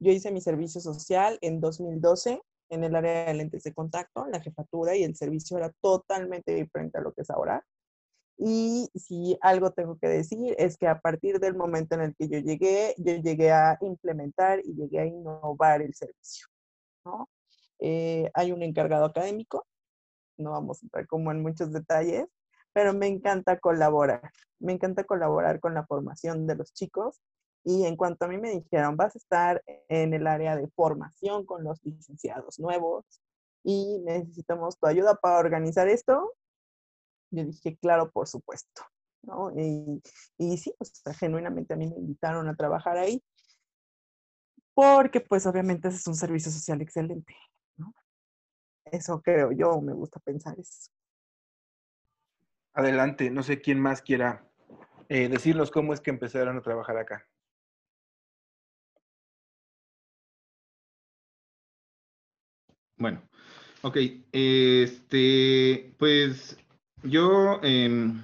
Yo 0.00 0.12
hice 0.12 0.32
mi 0.32 0.40
servicio 0.40 0.80
social 0.80 1.38
en 1.40 1.60
2012 1.60 2.40
en 2.70 2.84
el 2.84 2.94
área 2.94 3.26
de 3.26 3.34
lentes 3.34 3.64
de 3.64 3.74
contacto, 3.74 4.26
la 4.26 4.40
jefatura 4.40 4.96
y 4.96 5.02
el 5.02 5.16
servicio 5.16 5.58
era 5.58 5.72
totalmente 5.80 6.54
diferente 6.54 6.98
a 6.98 7.00
lo 7.00 7.12
que 7.12 7.22
es 7.22 7.30
ahora. 7.30 7.64
Y 8.38 8.88
si 8.94 9.36
algo 9.42 9.72
tengo 9.72 9.98
que 9.98 10.08
decir 10.08 10.54
es 10.56 10.76
que 10.78 10.86
a 10.86 11.00
partir 11.00 11.40
del 11.40 11.54
momento 11.54 11.94
en 11.96 12.02
el 12.02 12.16
que 12.16 12.28
yo 12.28 12.38
llegué, 12.38 12.94
yo 12.98 13.16
llegué 13.16 13.52
a 13.52 13.76
implementar 13.80 14.60
y 14.64 14.74
llegué 14.74 15.00
a 15.00 15.06
innovar 15.06 15.82
el 15.82 15.94
servicio. 15.94 16.46
Eh, 17.80 18.30
hay 18.34 18.52
un 18.52 18.62
encargado 18.62 19.06
académico 19.06 19.66
no 20.40 20.52
vamos 20.52 20.82
a 20.82 20.86
entrar 20.86 21.06
como 21.06 21.30
en 21.30 21.42
muchos 21.42 21.72
detalles, 21.72 22.26
pero 22.72 22.92
me 22.94 23.06
encanta 23.06 23.58
colaborar. 23.58 24.30
Me 24.58 24.72
encanta 24.72 25.04
colaborar 25.04 25.60
con 25.60 25.74
la 25.74 25.86
formación 25.86 26.46
de 26.46 26.56
los 26.56 26.72
chicos. 26.72 27.20
Y 27.64 27.84
en 27.84 27.96
cuanto 27.96 28.24
a 28.24 28.28
mí 28.28 28.38
me 28.38 28.50
dijeron, 28.50 28.96
vas 28.96 29.14
a 29.14 29.18
estar 29.18 29.62
en 29.88 30.14
el 30.14 30.26
área 30.26 30.56
de 30.56 30.68
formación 30.68 31.44
con 31.44 31.62
los 31.64 31.84
licenciados 31.84 32.58
nuevos 32.58 33.04
y 33.62 33.98
necesitamos 34.04 34.78
tu 34.78 34.86
ayuda 34.86 35.14
para 35.16 35.38
organizar 35.38 35.88
esto, 35.88 36.34
yo 37.30 37.44
dije, 37.44 37.76
claro, 37.76 38.10
por 38.10 38.26
supuesto. 38.26 38.82
¿no? 39.22 39.52
Y, 39.54 40.56
sí, 40.56 40.74
genuinamente 41.18 41.74
a 41.74 41.76
mí 41.76 41.86
me 41.86 41.96
invitaron 41.96 42.48
a 42.48 42.56
trabajar 42.56 42.96
ahí 42.96 43.22
porque 44.74 45.20
pues 45.20 45.46
obviamente 45.46 45.88
ese 45.88 45.98
es 45.98 46.06
un 46.06 46.14
servicio 46.14 46.50
social 46.50 46.80
excelente. 46.80 47.36
Eso 48.86 49.20
creo 49.20 49.52
yo, 49.52 49.80
me 49.80 49.92
gusta 49.92 50.18
pensar 50.20 50.58
eso. 50.58 50.90
Adelante, 52.72 53.30
no 53.30 53.42
sé 53.42 53.60
quién 53.60 53.78
más 53.78 54.00
quiera 54.00 54.48
eh, 55.08 55.28
decirnos 55.28 55.70
cómo 55.70 55.92
es 55.92 56.00
que 56.00 56.10
empezaron 56.10 56.56
a 56.56 56.62
trabajar 56.62 56.96
acá. 56.96 57.26
Bueno, 63.00 63.20
ok. 63.82 63.96
Este, 64.30 65.94
pues 65.98 66.56
yo 67.02 67.58
em, 67.62 68.22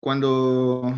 cuando 0.00 0.92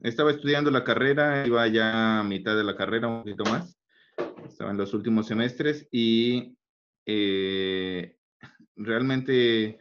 estaba 0.00 0.32
estudiando 0.32 0.70
la 0.70 0.82
carrera, 0.82 1.46
iba 1.46 1.66
ya 1.68 2.20
a 2.20 2.24
mitad 2.24 2.56
de 2.56 2.64
la 2.64 2.76
carrera, 2.76 3.08
un 3.08 3.20
poquito 3.20 3.44
más 3.44 3.78
estaba 4.46 4.70
en 4.70 4.76
los 4.76 4.94
últimos 4.94 5.26
semestres 5.26 5.86
y 5.90 6.56
eh, 7.06 8.16
realmente 8.76 9.78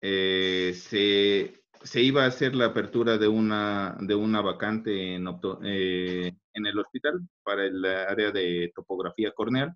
eh, 0.00 0.74
se, 0.74 2.02
iba 2.02 2.24
a 2.24 2.28
hacer 2.28 2.54
la 2.54 2.66
apertura 2.66 3.18
de 3.18 3.28
una, 3.28 3.96
de 4.00 4.14
una 4.14 4.40
vacante 4.42 5.14
en, 5.14 5.26
eh, 5.64 6.36
en 6.56 6.66
el 6.66 6.78
hospital 6.78 7.20
para 7.42 7.64
el 7.64 7.84
área 7.84 8.30
de 8.32 8.72
topografía 8.74 9.32
corneal. 9.32 9.74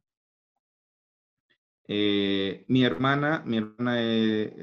mi 1.86 2.85
hermana, 2.85 3.43
mi 3.47 3.59
hermana 3.59 3.97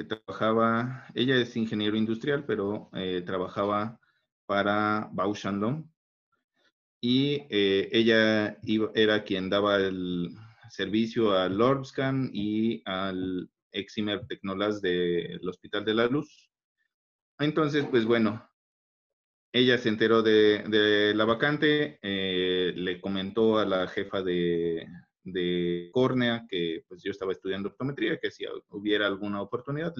trabajaba, 0.07 1.05
ella 1.13 1.35
es 1.35 1.55
ingeniero 1.55 1.97
industrial, 1.97 2.45
pero 2.45 2.89
trabajaba 3.25 3.99
para 4.45 5.09
Bausch 5.11 5.45
y 7.01 7.45
eh, 7.49 7.89
ella 7.91 8.57
era 8.95 9.23
quien 9.23 9.49
daba 9.49 9.77
el 9.77 10.35
servicio 10.69 11.31
al 11.33 11.57
Lordscan 11.57 12.31
y 12.33 12.81
al 12.85 13.49
Eximer 13.71 14.25
Tecnolas 14.27 14.81
del 14.81 15.47
Hospital 15.47 15.85
de 15.85 15.93
la 15.93 16.07
Luz. 16.07 16.49
Entonces, 17.39 17.85
pues 17.89 18.05
bueno, 18.05 18.46
ella 19.51 19.77
se 19.77 19.89
enteró 19.89 20.21
de, 20.21 21.13
la 21.15 21.25
vacante, 21.25 21.99
eh, 22.01 22.73
le 22.75 23.01
comentó 23.01 23.57
a 23.57 23.65
la 23.65 23.87
jefa 23.87 24.21
de, 24.21 24.87
de, 25.23 25.89
córnea 25.91 26.45
que 26.49 26.83
pues 26.87 27.01
yo 27.03 27.11
estaba 27.11 27.31
estudiando 27.31 27.69
optometría, 27.69 28.19
que 28.19 28.31
si 28.31 28.45
hubiera 28.69 29.07
alguna 29.07 29.41
oportunidad, 29.41 29.93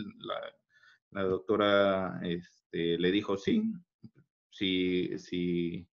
la, 1.11 1.24
doctora 1.24 2.19
este, 2.24 2.98
le 2.98 3.11
dijo 3.11 3.38
sí, 3.38 3.64
sí, 4.52 5.18
sí 5.18 5.88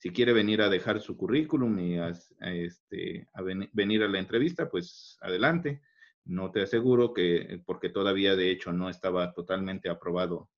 si 0.00 0.10
quiere 0.12 0.32
venir 0.32 0.62
a 0.62 0.70
dejar 0.70 0.98
su 0.98 1.14
currículum 1.14 1.78
y 1.78 1.98
a, 1.98 2.14
este, 2.40 3.28
venir 3.74 4.02
a 4.02 4.08
la 4.08 4.18
entrevista, 4.18 4.70
pues 4.70 5.18
adelante. 5.20 5.82
No 6.24 6.50
te 6.50 6.62
aseguro 6.62 7.12
que, 7.12 7.62
porque 7.66 7.90
todavía 7.90 8.34
de 8.34 8.50
hecho 8.50 8.72
no 8.72 8.88
estaba 8.88 9.34
totalmente 9.34 9.90
aprobado 9.90 10.48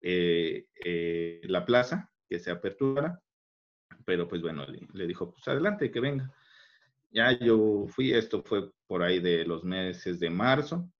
eh, 0.00 0.66
eh, 0.84 1.40
la 1.44 1.64
plaza, 1.64 2.10
que 2.28 2.38
se 2.38 2.50
apertura, 2.50 3.20
pero 4.04 4.28
pues 4.28 4.42
bueno, 4.42 4.64
le, 4.92 5.06
dijo, 5.06 5.30
pues 5.30 5.46
adelante, 5.48 5.90
que 5.90 6.00
venga. 6.00 6.32
Ya 7.10 7.32
yo 7.38 7.86
fui, 7.88 8.12
esto 8.12 8.42
fue 8.42 8.70
por 8.86 9.02
ahí 9.02 9.20
de 9.20 9.44
los 9.44 9.64
meses 9.64 10.20
de 10.20 10.30
marzo. 10.30 10.90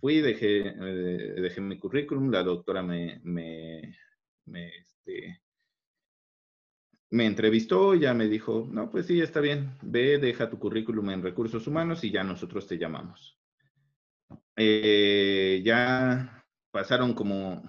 Fui, 0.00 0.20
dejé, 0.20 0.68
eh, 0.68 1.40
dejé 1.40 1.60
mi 1.60 1.78
currículum, 1.78 2.30
la 2.30 2.42
doctora 2.42 2.82
me, 2.82 3.20
me, 3.24 3.96
me 4.46 4.68
este, 4.76 5.42
me 7.10 7.26
entrevistó, 7.26 7.94
ya 7.94 8.14
me 8.14 8.28
dijo, 8.28 8.68
no, 8.70 8.90
pues 8.90 9.06
sí, 9.06 9.20
está 9.20 9.40
bien, 9.40 9.76
ve, 9.82 10.18
deja 10.18 10.50
tu 10.50 10.58
currículum 10.58 11.10
en 11.10 11.22
recursos 11.22 11.66
humanos 11.66 12.04
y 12.04 12.10
ya 12.10 12.22
nosotros 12.24 12.66
te 12.66 12.78
llamamos. 12.78 13.38
Ya 14.56 16.44
pasaron 16.70 17.14
como 17.14 17.62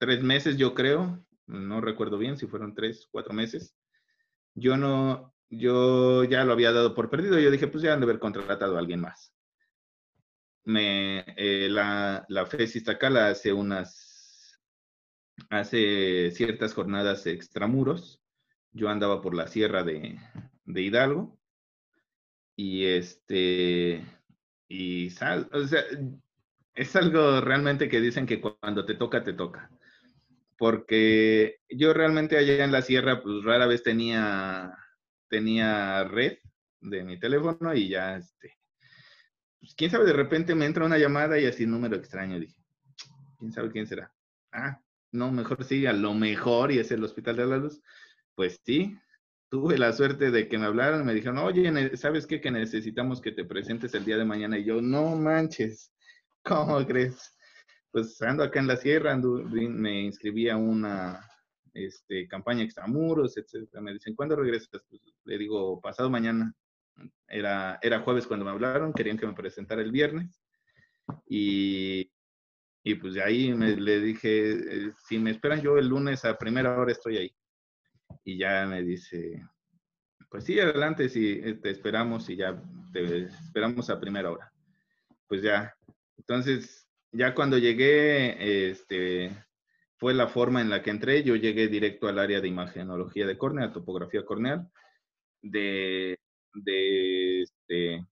tres 0.00 0.22
meses, 0.22 0.56
yo 0.56 0.74
creo, 0.74 1.24
no 1.46 1.80
recuerdo 1.80 2.18
bien 2.18 2.36
si 2.36 2.48
fueron 2.48 2.74
tres, 2.74 3.06
cuatro 3.12 3.32
meses. 3.32 3.76
Yo 4.54 4.76
no, 4.76 5.32
yo 5.48 6.24
ya 6.24 6.44
lo 6.44 6.52
había 6.52 6.72
dado 6.72 6.94
por 6.94 7.10
perdido, 7.10 7.38
yo 7.38 7.52
dije, 7.52 7.68
pues 7.68 7.84
ya 7.84 7.92
han 7.92 8.00
de 8.00 8.04
haber 8.04 8.18
contratado 8.18 8.76
a 8.76 8.80
alguien 8.80 9.00
más. 9.00 9.32
Me, 10.64 11.24
eh, 11.36 11.68
la, 11.70 12.24
la 12.28 12.46
FES 12.46 12.82
hace 12.88 13.52
unas, 13.52 14.58
hace 15.50 16.30
ciertas 16.32 16.74
jornadas 16.74 17.26
extramuros 17.26 18.20
yo 18.72 18.88
andaba 18.88 19.20
por 19.20 19.34
la 19.34 19.46
sierra 19.48 19.82
de, 19.84 20.18
Hidalgo 20.66 21.38
y 22.56 22.84
este, 22.86 24.04
y 24.68 25.10
sal, 25.10 25.48
o 25.52 25.66
sea, 25.66 25.82
es 26.74 26.96
algo 26.96 27.40
realmente 27.40 27.88
que 27.88 28.00
dicen 28.00 28.26
que 28.26 28.40
cuando 28.40 28.84
te 28.84 28.94
toca, 28.94 29.24
te 29.24 29.32
toca. 29.32 29.70
Porque 30.60 31.56
yo 31.70 31.94
realmente 31.94 32.36
allá 32.36 32.62
en 32.62 32.70
la 32.70 32.82
sierra, 32.82 33.22
pues 33.22 33.42
rara 33.44 33.66
vez 33.66 33.82
tenía, 33.82 34.76
tenía 35.26 36.04
red 36.04 36.36
de 36.82 37.02
mi 37.02 37.18
teléfono 37.18 37.72
y 37.72 37.88
ya, 37.88 38.18
este, 38.18 38.58
pues 39.58 39.74
quién 39.74 39.90
sabe, 39.90 40.04
de 40.04 40.12
repente 40.12 40.54
me 40.54 40.66
entra 40.66 40.84
una 40.84 40.98
llamada 40.98 41.38
y 41.40 41.46
así 41.46 41.64
número 41.64 41.96
extraño, 41.96 42.38
dije, 42.38 42.62
quién 43.38 43.52
sabe 43.52 43.70
quién 43.70 43.86
será. 43.86 44.12
Ah, 44.52 44.78
no, 45.12 45.32
mejor 45.32 45.64
sí, 45.64 45.86
a 45.86 45.94
lo 45.94 46.12
mejor 46.12 46.72
y 46.72 46.78
es 46.78 46.90
el 46.90 47.04
Hospital 47.04 47.36
de 47.36 47.46
la 47.46 47.56
Luz. 47.56 47.80
Pues 48.34 48.60
sí, 48.62 48.98
tuve 49.48 49.78
la 49.78 49.94
suerte 49.94 50.30
de 50.30 50.46
que 50.46 50.58
me 50.58 50.66
hablaron, 50.66 51.06
me 51.06 51.14
dijeron, 51.14 51.38
oye, 51.38 51.96
¿sabes 51.96 52.26
qué? 52.26 52.38
Que 52.42 52.50
necesitamos 52.50 53.22
que 53.22 53.32
te 53.32 53.46
presentes 53.46 53.94
el 53.94 54.04
día 54.04 54.18
de 54.18 54.26
mañana. 54.26 54.58
Y 54.58 54.64
yo, 54.64 54.82
no 54.82 55.16
manches, 55.16 55.90
¿cómo 56.44 56.86
crees? 56.86 57.34
Pues 57.90 58.20
ando 58.22 58.44
acá 58.44 58.60
en 58.60 58.68
la 58.68 58.76
sierra, 58.76 59.16
me 59.16 60.02
inscribí 60.02 60.48
a 60.48 60.56
una 60.56 61.20
este, 61.74 62.28
campaña 62.28 62.62
extramuros, 62.62 63.36
etcétera. 63.36 63.82
Me 63.82 63.92
dicen, 63.92 64.14
¿cuándo 64.14 64.36
regresas? 64.36 64.68
Pues, 64.88 65.02
le 65.24 65.38
digo, 65.38 65.80
pasado 65.80 66.10
mañana. 66.10 66.54
Era, 67.26 67.78
era 67.82 68.00
jueves 68.00 68.26
cuando 68.26 68.44
me 68.44 68.50
hablaron, 68.50 68.92
querían 68.92 69.16
que 69.16 69.26
me 69.26 69.32
presentara 69.32 69.80
el 69.80 69.90
viernes. 69.90 70.42
Y, 71.26 72.10
y 72.82 72.94
pues 72.94 73.14
de 73.14 73.22
ahí 73.22 73.52
me, 73.54 73.76
le 73.76 74.00
dije, 74.00 74.52
eh, 74.52 74.92
si 75.06 75.18
me 75.18 75.30
esperan 75.30 75.60
yo 75.60 75.78
el 75.78 75.88
lunes 75.88 76.24
a 76.24 76.38
primera 76.38 76.78
hora 76.78 76.92
estoy 76.92 77.16
ahí. 77.16 77.36
Y 78.24 78.38
ya 78.38 78.66
me 78.66 78.82
dice, 78.82 79.42
pues 80.28 80.44
sí, 80.44 80.58
adelante, 80.60 81.08
sí, 81.08 81.40
eh, 81.42 81.54
te 81.54 81.70
esperamos 81.70 82.28
y 82.30 82.36
ya 82.36 82.60
te 82.92 83.24
esperamos 83.24 83.90
a 83.90 84.00
primera 84.00 84.30
hora. 84.30 84.52
Pues 85.26 85.42
ya, 85.42 85.74
entonces, 86.18 86.89
ya 87.12 87.34
cuando 87.34 87.58
llegué, 87.58 88.70
este, 88.70 89.30
fue 89.96 90.14
la 90.14 90.28
forma 90.28 90.60
en 90.60 90.70
la 90.70 90.82
que 90.82 90.90
entré. 90.90 91.22
Yo 91.22 91.36
llegué 91.36 91.68
directo 91.68 92.08
al 92.08 92.18
área 92.18 92.40
de 92.40 92.48
imagenología 92.48 93.26
de 93.26 93.38
córnea, 93.38 93.72
topografía 93.72 94.24
corneal, 94.24 94.70
de, 95.42 96.18
de, 96.54 97.42
este, 97.42 98.06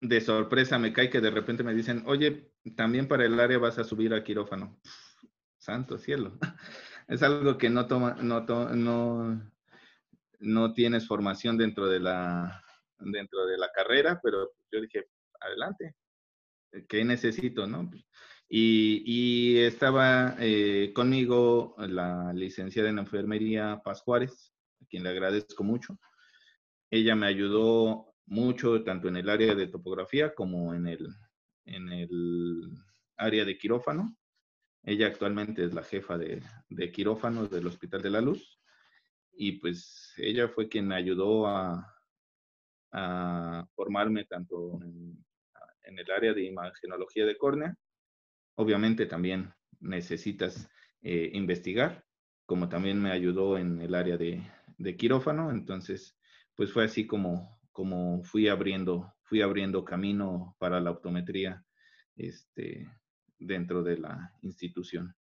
de 0.00 0.20
sorpresa 0.20 0.78
me 0.78 0.92
cae 0.92 1.10
que 1.10 1.20
de 1.20 1.30
repente 1.30 1.64
me 1.64 1.74
dicen, 1.74 2.04
oye, 2.06 2.52
también 2.76 3.08
para 3.08 3.24
el 3.24 3.38
área 3.40 3.58
vas 3.58 3.78
a 3.78 3.84
subir 3.84 4.14
a 4.14 4.22
quirófano 4.22 4.78
santo 5.58 5.98
cielo. 5.98 6.38
Es 7.06 7.22
algo 7.22 7.58
que 7.58 7.68
no 7.68 7.86
toma, 7.86 8.16
no, 8.22 8.46
no, 8.46 9.52
no 10.40 10.72
tienes 10.72 11.06
formación 11.06 11.58
dentro 11.58 11.86
de 11.86 12.00
la 12.00 12.64
dentro 12.98 13.44
de 13.44 13.58
la 13.58 13.70
carrera, 13.72 14.20
pero 14.22 14.52
yo 14.72 14.80
dije, 14.80 15.08
adelante, 15.44 15.94
¿qué 16.88 17.04
necesito, 17.04 17.66
no? 17.66 17.90
Y, 18.48 19.02
y 19.06 19.58
estaba 19.58 20.36
eh, 20.38 20.92
conmigo 20.94 21.74
la 21.78 22.32
licenciada 22.32 22.88
en 22.90 22.98
enfermería 22.98 23.80
Paz 23.84 24.02
Juárez, 24.02 24.52
a 24.82 24.86
quien 24.86 25.02
le 25.02 25.10
agradezco 25.10 25.64
mucho. 25.64 25.98
Ella 26.90 27.14
me 27.14 27.26
ayudó 27.26 28.14
mucho 28.26 28.82
tanto 28.84 29.08
en 29.08 29.16
el 29.16 29.28
área 29.28 29.54
de 29.54 29.66
topografía 29.66 30.34
como 30.34 30.74
en 30.74 30.86
el, 30.86 31.08
en 31.64 31.88
el 31.90 32.70
área 33.16 33.44
de 33.44 33.58
quirófano. 33.58 34.16
Ella 34.82 35.06
actualmente 35.06 35.64
es 35.64 35.72
la 35.72 35.82
jefa 35.82 36.18
de, 36.18 36.42
de 36.68 36.92
quirófanos 36.92 37.50
del 37.50 37.66
Hospital 37.66 38.02
de 38.02 38.10
la 38.10 38.20
Luz 38.20 38.60
y 39.32 39.52
pues 39.52 40.12
ella 40.18 40.48
fue 40.48 40.68
quien 40.68 40.86
me 40.86 40.94
ayudó 40.94 41.46
a, 41.46 41.92
a 42.92 43.66
formarme 43.74 44.24
tanto 44.26 44.80
en, 44.82 45.24
en, 45.84 45.98
el 45.98 46.10
área 46.10 46.32
de 46.32 46.44
imagenología 46.44 47.26
de 47.26 47.36
córnea. 47.36 47.76
Obviamente 48.56 49.06
también 49.06 49.52
necesitas 49.80 50.68
eh, 51.02 51.30
investigar, 51.34 52.04
como 52.46 52.68
también 52.68 53.00
me 53.00 53.10
ayudó 53.10 53.58
en 53.58 53.80
el 53.80 53.94
área 53.94 54.16
de, 54.16 54.42
quirófano. 54.96 55.50
Entonces, 55.50 56.16
pues 56.54 56.72
fue 56.72 56.84
así 56.84 57.06
como, 57.06 57.60
como 57.72 58.22
fui 58.24 58.48
abriendo, 58.48 59.14
fui 59.22 59.42
abriendo 59.42 59.84
camino 59.84 60.56
para 60.58 60.80
la 60.80 60.90
optometría 60.90 61.64
este, 62.16 62.88
dentro 63.38 63.82
de 63.82 63.98
la 63.98 64.32
institución. 64.42 65.14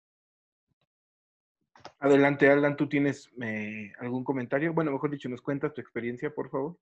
Adelante, 1.98 2.48
Alan, 2.51 2.76
¿tú 2.76 2.89
tienes 2.89 3.30
eh, 3.40 3.93
algún 3.98 4.24
comentario? 4.24 4.72
Bueno, 4.72 4.90
mejor 4.90 5.10
dicho, 5.10 5.28
nos 5.28 5.40
cuentas 5.40 5.72
tu 5.72 5.80
experiencia, 5.80 6.34
por 6.34 6.51
favor. 6.51 6.78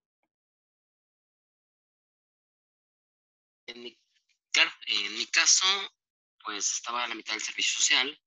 En 3.67 3.83
mi, 3.83 3.97
claro, 4.51 4.71
pues 6.43 6.73
estaba 6.73 7.03
a 7.03 7.07
la 7.07 7.15
mitad 7.15 7.33
del 7.33 7.41
servicio 7.41 7.79
social 7.79 8.19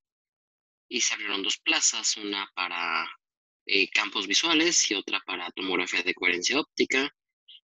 y 0.89 1.01
se 1.01 1.15
abrieron 1.15 1.43
dos 1.43 1.59
plazas, 1.59 2.17
una 2.17 2.49
para 2.55 3.07
eh, 3.67 3.89
campos 3.91 4.27
visuales 4.27 4.91
y 4.91 4.95
otra 4.95 5.21
para 5.27 5.51
tomografía 5.51 6.03
de 6.03 6.15
coherencia 6.15 6.61
óptica. 6.61 7.11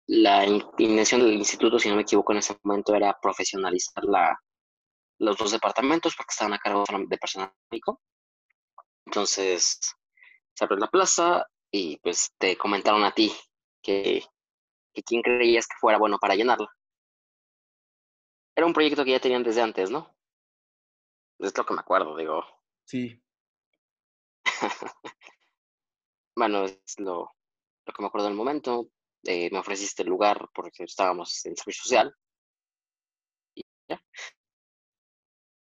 La 0.08 0.46
intención 0.46 1.22
del 1.22 1.34
instituto, 1.34 1.80
si 1.80 1.90
no 1.90 1.96
me 1.96 2.02
equivoco, 2.02 2.34
en 2.34 2.40
ese 2.40 2.58
momento 2.64 2.96
era 2.96 3.18
profesionalizar 3.22 4.04
la, 4.04 4.38
los 5.20 5.38
dos 5.38 5.52
departamentos 5.52 6.16
porque 6.16 6.32
estaban 6.32 6.54
a 6.54 6.60
cargo 6.60 6.84
de 7.08 7.18
personal 7.18 7.54
médico. 7.72 8.02
Entonces, 9.06 9.80
se 10.54 10.64
abrió 10.64 10.78
la 10.78 10.90
plaza 10.90 11.46
y 11.72 11.98
pues 11.98 12.32
te 12.38 12.58
comentaron 12.58 13.04
a 13.04 13.14
ti 13.14 13.32
que, 13.82 14.24
que 14.94 15.04
quién 15.04 15.22
creías 15.22 15.68
que 15.68 15.78
fuera 15.80 15.98
bueno 15.98 16.18
para 16.20 16.36
llenarla. 16.36 16.68
Era 18.56 18.68
un 18.68 18.74
proyecto 18.74 19.04
que 19.04 19.12
ya 19.12 19.20
tenían 19.20 19.44
desde 19.44 19.62
antes, 19.62 19.90
¿no? 19.90 20.16
Es 21.40 21.58
lo 21.58 21.66
que 21.66 21.74
me 21.74 21.82
acuerdo, 21.82 22.16
digo. 22.16 22.44
Sí. 22.86 23.22
bueno, 26.36 26.66
es 26.66 27.00
lo, 27.00 27.32
lo 27.86 27.94
que 27.94 28.02
me 28.02 28.08
acuerdo 28.08 28.28
del 28.28 28.36
momento. 28.36 28.90
Eh, 29.24 29.50
me 29.52 29.60
ofreciste 29.60 30.04
el 30.04 30.10
lugar 30.10 30.50
porque 30.54 30.84
estábamos 30.84 31.46
en 31.46 31.56
servicio 31.56 31.84
social. 31.84 32.16
Y 33.56 33.64
ya 33.88 34.02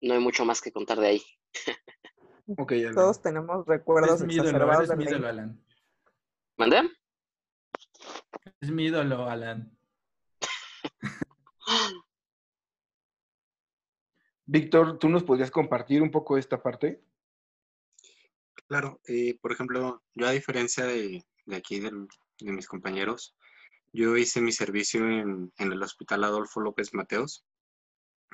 no 0.02 0.14
hay 0.14 0.20
mucho 0.20 0.46
más 0.46 0.62
que 0.62 0.72
contar 0.72 1.00
de 1.00 1.08
ahí. 1.08 1.24
okay, 2.58 2.92
Todos 2.92 3.22
tenemos 3.22 3.66
recuerdos 3.66 4.22
es 4.22 4.28
mi 4.28 4.36
ídolo, 4.36 4.98
mi 4.98 5.04
ídolo, 5.04 5.28
Alan. 5.28 5.66
¿Mandé? 6.58 6.90
Es 8.60 8.72
mi 8.72 8.86
ídolo, 8.86 9.30
Alan. 9.30 9.78
Víctor, 14.52 15.00
¿tú 15.00 15.08
nos 15.08 15.24
podrías 15.24 15.52
compartir 15.52 16.02
un 16.02 16.12
poco 16.12 16.38
esta 16.38 16.62
parte? 16.62 17.02
Claro, 18.68 19.00
eh, 19.08 19.38
por 19.42 19.52
ejemplo, 19.52 20.04
yo 20.14 20.28
a 20.28 20.32
diferencia 20.32 20.86
de, 20.86 21.26
aquí 21.54 21.80
de 21.80 21.92
mis 22.40 22.68
compañeros, 22.68 23.36
yo 23.94 24.18
hice 24.18 24.42
mi 24.42 24.52
servicio 24.52 25.08
en, 25.08 25.54
en 25.58 25.72
el 25.72 25.82
Hospital 25.82 26.24
Adolfo 26.24 26.60
López 26.60 26.94
Mateos 26.94 27.46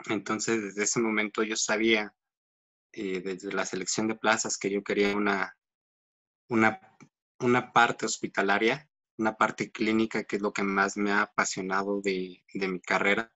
entonces, 0.05 0.61
desde 0.61 0.83
ese 0.83 0.99
momento 0.99 1.43
yo 1.43 1.55
sabía, 1.55 2.13
eh, 2.93 3.21
desde 3.21 3.51
la 3.51 3.65
selección 3.65 4.07
de 4.07 4.15
plazas, 4.15 4.57
que 4.57 4.69
yo 4.69 4.83
quería 4.83 5.15
una, 5.15 5.57
una, 6.49 6.79
una 7.39 7.73
parte 7.73 8.05
hospitalaria, 8.05 8.89
una 9.17 9.35
parte 9.35 9.71
clínica, 9.71 10.23
que 10.23 10.37
es 10.37 10.41
lo 10.41 10.53
que 10.53 10.63
más 10.63 10.97
me 10.97 11.11
ha 11.11 11.23
apasionado 11.23 12.01
de, 12.01 12.43
de 12.53 12.67
mi 12.67 12.79
carrera. 12.79 13.31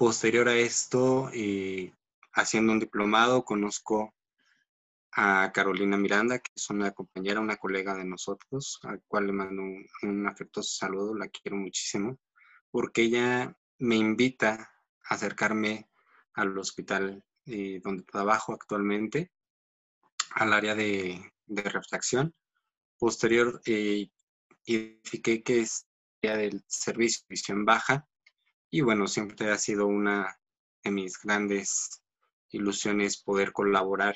Posterior 0.00 0.48
a 0.48 0.56
esto, 0.56 1.28
eh, 1.34 1.92
haciendo 2.32 2.72
un 2.72 2.80
diplomado, 2.80 3.44
conozco 3.44 4.14
a 5.12 5.52
Carolina 5.52 5.98
Miranda, 5.98 6.38
que 6.38 6.50
es 6.56 6.70
una 6.70 6.92
compañera, 6.92 7.38
una 7.38 7.58
colega 7.58 7.94
de 7.94 8.06
nosotros, 8.06 8.80
al 8.84 9.02
cual 9.06 9.26
le 9.26 9.34
mando 9.34 9.60
un, 9.60 10.26
afectuoso 10.26 10.70
saludo, 10.74 11.14
la 11.14 11.28
quiero 11.28 11.58
muchísimo, 11.58 12.18
porque 12.70 13.02
ella 13.02 13.54
me 13.78 13.96
invita 13.96 14.72
acercarme 15.04 15.90
al 16.32 16.56
hospital 16.56 17.22
eh, 17.44 17.82
donde 17.84 18.02
trabajo 18.04 18.54
actualmente, 18.54 19.30
al 20.30 20.54
área 20.54 20.74
de, 20.74 21.30
refracción. 21.46 22.34
Posterior, 22.98 23.60
eh, 23.66 24.08
identifiqué 24.64 25.42
que 25.42 25.60
es 25.60 25.86
área 26.22 26.38
del 26.38 26.64
servicio 26.68 27.26
de 27.28 27.34
visión 27.34 27.66
baja 27.66 28.06
y 28.70 28.82
bueno, 28.82 29.08
siempre 29.08 29.50
ha 29.50 29.58
sido 29.58 29.86
una 29.86 30.38
de 30.84 30.90
mis 30.90 31.20
grandes 31.20 32.02
ilusiones 32.50 33.22
poder 33.22 33.52
colaborar 33.52 34.14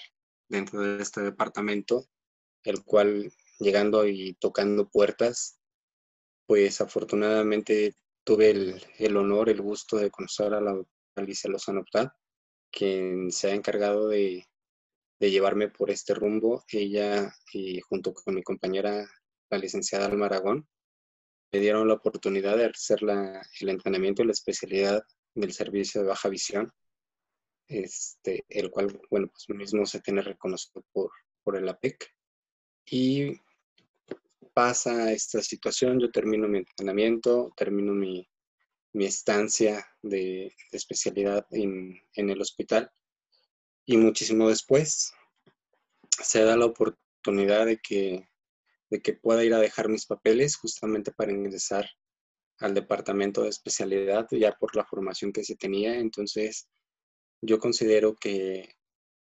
dentro 0.49 0.81
de 0.81 1.03
este 1.03 1.23
departamento, 1.23 2.07
el 2.63 2.85
cual 2.85 3.33
llegando 3.59 4.07
y 4.07 4.35
tocando 4.35 4.89
puertas, 4.89 5.59
pues 6.47 6.81
afortunadamente 6.81 7.97
tuve 8.25 8.51
el, 8.99 9.17
honor, 9.17 9.49
el 9.49 9.61
gusto 9.61 9.97
de 9.97 10.11
conocer 10.11 10.55
a 10.55 10.61
la 10.61 10.81
Alicia 11.17 11.51
Lozano 11.51 11.81
Optad, 11.81 12.09
quien 12.71 13.31
se 13.31 13.51
ha 13.51 13.55
encargado 13.55 14.09
de, 14.09 14.47
llevarme 15.21 15.69
por 15.69 15.91
este 15.91 16.13
rumbo. 16.15 16.65
Ella, 16.69 17.35
y 17.53 17.81
junto 17.81 18.13
con 18.13 18.35
mi 18.35 18.43
compañera, 18.43 19.09
la 19.51 19.59
licenciada 19.59 20.07
Alma 20.07 20.27
Aragón, 20.27 20.69
me 21.55 21.61
dieron 21.61 21.87
la 21.87 21.95
oportunidad 21.95 22.57
de 22.57 22.65
hacer 22.65 22.99
el 23.61 23.69
entrenamiento 23.69 24.23
y 24.23 24.27
la 24.27 24.33
especialidad 24.33 25.05
del 25.37 25.53
servicio 25.53 26.01
de 26.01 26.09
baja 26.09 26.29
visión. 26.29 26.73
este, 27.69 28.45
el 28.49 28.71
cual, 28.73 29.01
bueno, 29.09 29.29
pues 29.29 29.49
mismo 29.57 29.87
se 29.87 30.01
tiene 30.01 30.21
reconocido 30.21 30.85
por, 30.93 31.57
el 31.57 31.69
APEC. 31.69 32.13
Y 32.87 33.37
pasa 34.53 35.13
esta 35.13 35.41
situación, 35.43 36.01
yo 36.01 36.11
termino 36.11 36.49
mi 36.49 36.59
entrenamiento, 36.59 37.53
termino 37.57 37.95
mi, 37.95 38.29
estancia 38.95 39.87
de, 40.03 40.53
especialidad 40.73 41.47
en, 41.53 42.01
el 42.17 42.41
hospital 42.41 42.91
y 43.87 43.97
muchísimo 43.97 44.49
después 44.49 45.13
se 46.21 46.43
da 46.43 46.57
la 46.57 46.67
oportunidad 46.67 47.67
de 47.67 47.79
que, 47.79 48.29
de 48.90 49.01
que 49.01 49.15
pueda 49.15 49.44
ir 49.44 49.55
a 49.55 49.61
dejar 49.61 49.89
mis 49.89 50.06
papeles 50.06 50.56
justamente 50.56 51.12
para 51.12 51.32
ingresar 51.32 51.89
al 52.59 52.74
departamento 52.74 53.43
de 53.43 53.48
especialidad 53.48 54.27
ya 54.31 54.52
por 54.52 54.77
la 54.77 54.85
formación 54.85 55.32
que 55.32 55.44
se 55.44 55.56
tenía. 55.56 55.98
Entonces, 55.98 56.69
yo 57.40 57.59
considero 57.59 58.15
que 58.15 58.74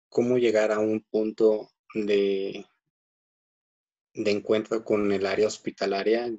cómo 0.08 0.38
llegar 0.38 0.72
a 0.72 0.78
un 0.78 1.04
punto 1.10 1.70
de, 1.94 2.64
de 4.14 4.30
encuentro 4.30 4.84
con 4.84 5.12
el 5.12 5.26
área 5.26 5.46
hospitalaria 5.46 6.32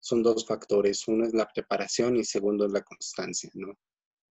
son 0.00 0.22
dos 0.22 0.46
factores. 0.46 1.06
Uno 1.08 1.26
es 1.26 1.32
la 1.32 1.48
preparación 1.48 2.16
y 2.16 2.24
segundo 2.24 2.66
es 2.66 2.72
la 2.72 2.82
constancia, 2.82 3.50
¿no? 3.54 3.78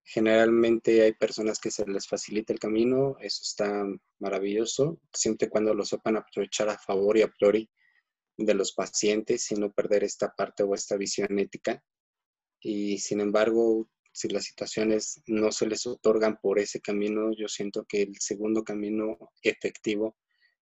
Generalmente 0.04 1.04
hay 1.04 1.14
personas 1.14 1.60
que 1.60 1.72
se 1.72 1.86
les 1.86 2.08
facilita 2.08 2.52
el 2.52 2.60
camino, 2.60 3.18
eso 3.20 3.42
está 3.44 3.86
maravilloso, 4.20 5.00
siempre 5.14 5.48
y 5.48 5.50
cuando 5.50 5.74
lo 5.74 5.86
sepan 5.86 6.18
aprovechar 6.18 6.70
a 6.70 6.78
favor 6.78 7.18
y 7.18 7.22
a 7.22 7.28
priori 7.28 7.70
de 8.46 8.54
los 8.54 8.74
pacientes 8.74 9.52
y 9.52 9.56
no 9.56 9.72
perder 9.72 10.04
esta 10.04 10.34
parte 10.34 10.64
o 10.64 10.74
esta 10.76 10.98
visión 10.98 11.38
ética. 11.40 11.84
Y 12.60 13.00
sin 13.00 13.20
embargo, 13.22 13.90
si 14.14 14.28
las 14.30 14.44
situaciones 14.46 15.22
no 15.28 15.52
se 15.52 15.68
les 15.68 15.86
otorgan 15.88 16.38
por 16.42 16.60
ese 16.60 16.82
camino, 16.82 17.32
yo 17.34 17.48
siento 17.48 17.86
que 17.86 18.04
el 18.04 18.16
segundo 18.20 18.64
camino 18.64 19.18
efectivo 19.42 20.18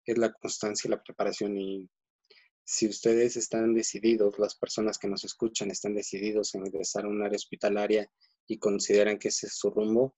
es 0.06 0.18
la 0.18 0.34
constancia 0.34 0.88
y 0.88 0.92
la 0.92 1.04
preparación. 1.04 1.58
Y 1.58 1.90
si 2.64 2.88
ustedes 2.88 3.38
están 3.38 3.74
decididos, 3.74 4.40
las 4.40 4.56
personas 4.56 4.98
que 4.98 5.08
nos 5.08 5.24
escuchan 5.24 5.70
están 5.72 5.94
decididos 5.94 6.56
en 6.56 6.66
ingresar 6.66 7.06
a 7.06 7.10
un 7.10 7.22
área 7.22 7.36
hospitalaria 7.36 8.10
y 8.48 8.58
consideran 8.58 9.20
que 9.20 9.30
ese 9.30 9.48
es 9.48 9.56
su 9.56 9.70
rumbo, 9.70 10.16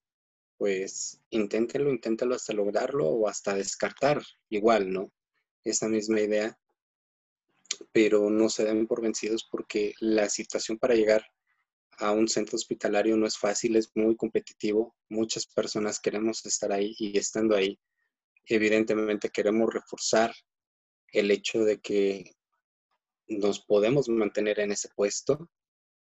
pues 0.57 1.21
inténtenlo, 1.29 1.91
inténtenlo 1.91 2.35
hasta 2.35 2.53
lograrlo 2.53 3.07
o 3.07 3.27
hasta 3.27 3.53
descartar 3.53 4.21
igual, 4.49 4.91
¿no? 4.91 5.11
Esa 5.63 5.88
misma 5.88 6.21
idea, 6.21 6.57
pero 7.91 8.29
no 8.29 8.49
se 8.49 8.65
den 8.65 8.87
por 8.87 9.01
vencidos 9.01 9.47
porque 9.49 9.93
la 9.99 10.29
situación 10.29 10.77
para 10.77 10.95
llegar 10.95 11.25
a 11.99 12.11
un 12.11 12.27
centro 12.27 12.55
hospitalario 12.55 13.17
no 13.17 13.25
es 13.25 13.37
fácil, 13.37 13.75
es 13.75 13.91
muy 13.95 14.15
competitivo. 14.15 14.95
Muchas 15.09 15.47
personas 15.47 15.99
queremos 15.99 16.45
estar 16.45 16.71
ahí 16.71 16.95
y 16.99 17.17
estando 17.17 17.55
ahí, 17.55 17.79
evidentemente 18.45 19.29
queremos 19.29 19.73
reforzar 19.73 20.33
el 21.11 21.31
hecho 21.31 21.63
de 21.63 21.79
que 21.79 22.35
nos 23.27 23.63
podemos 23.65 24.07
mantener 24.09 24.59
en 24.59 24.71
ese 24.71 24.89
puesto. 24.95 25.49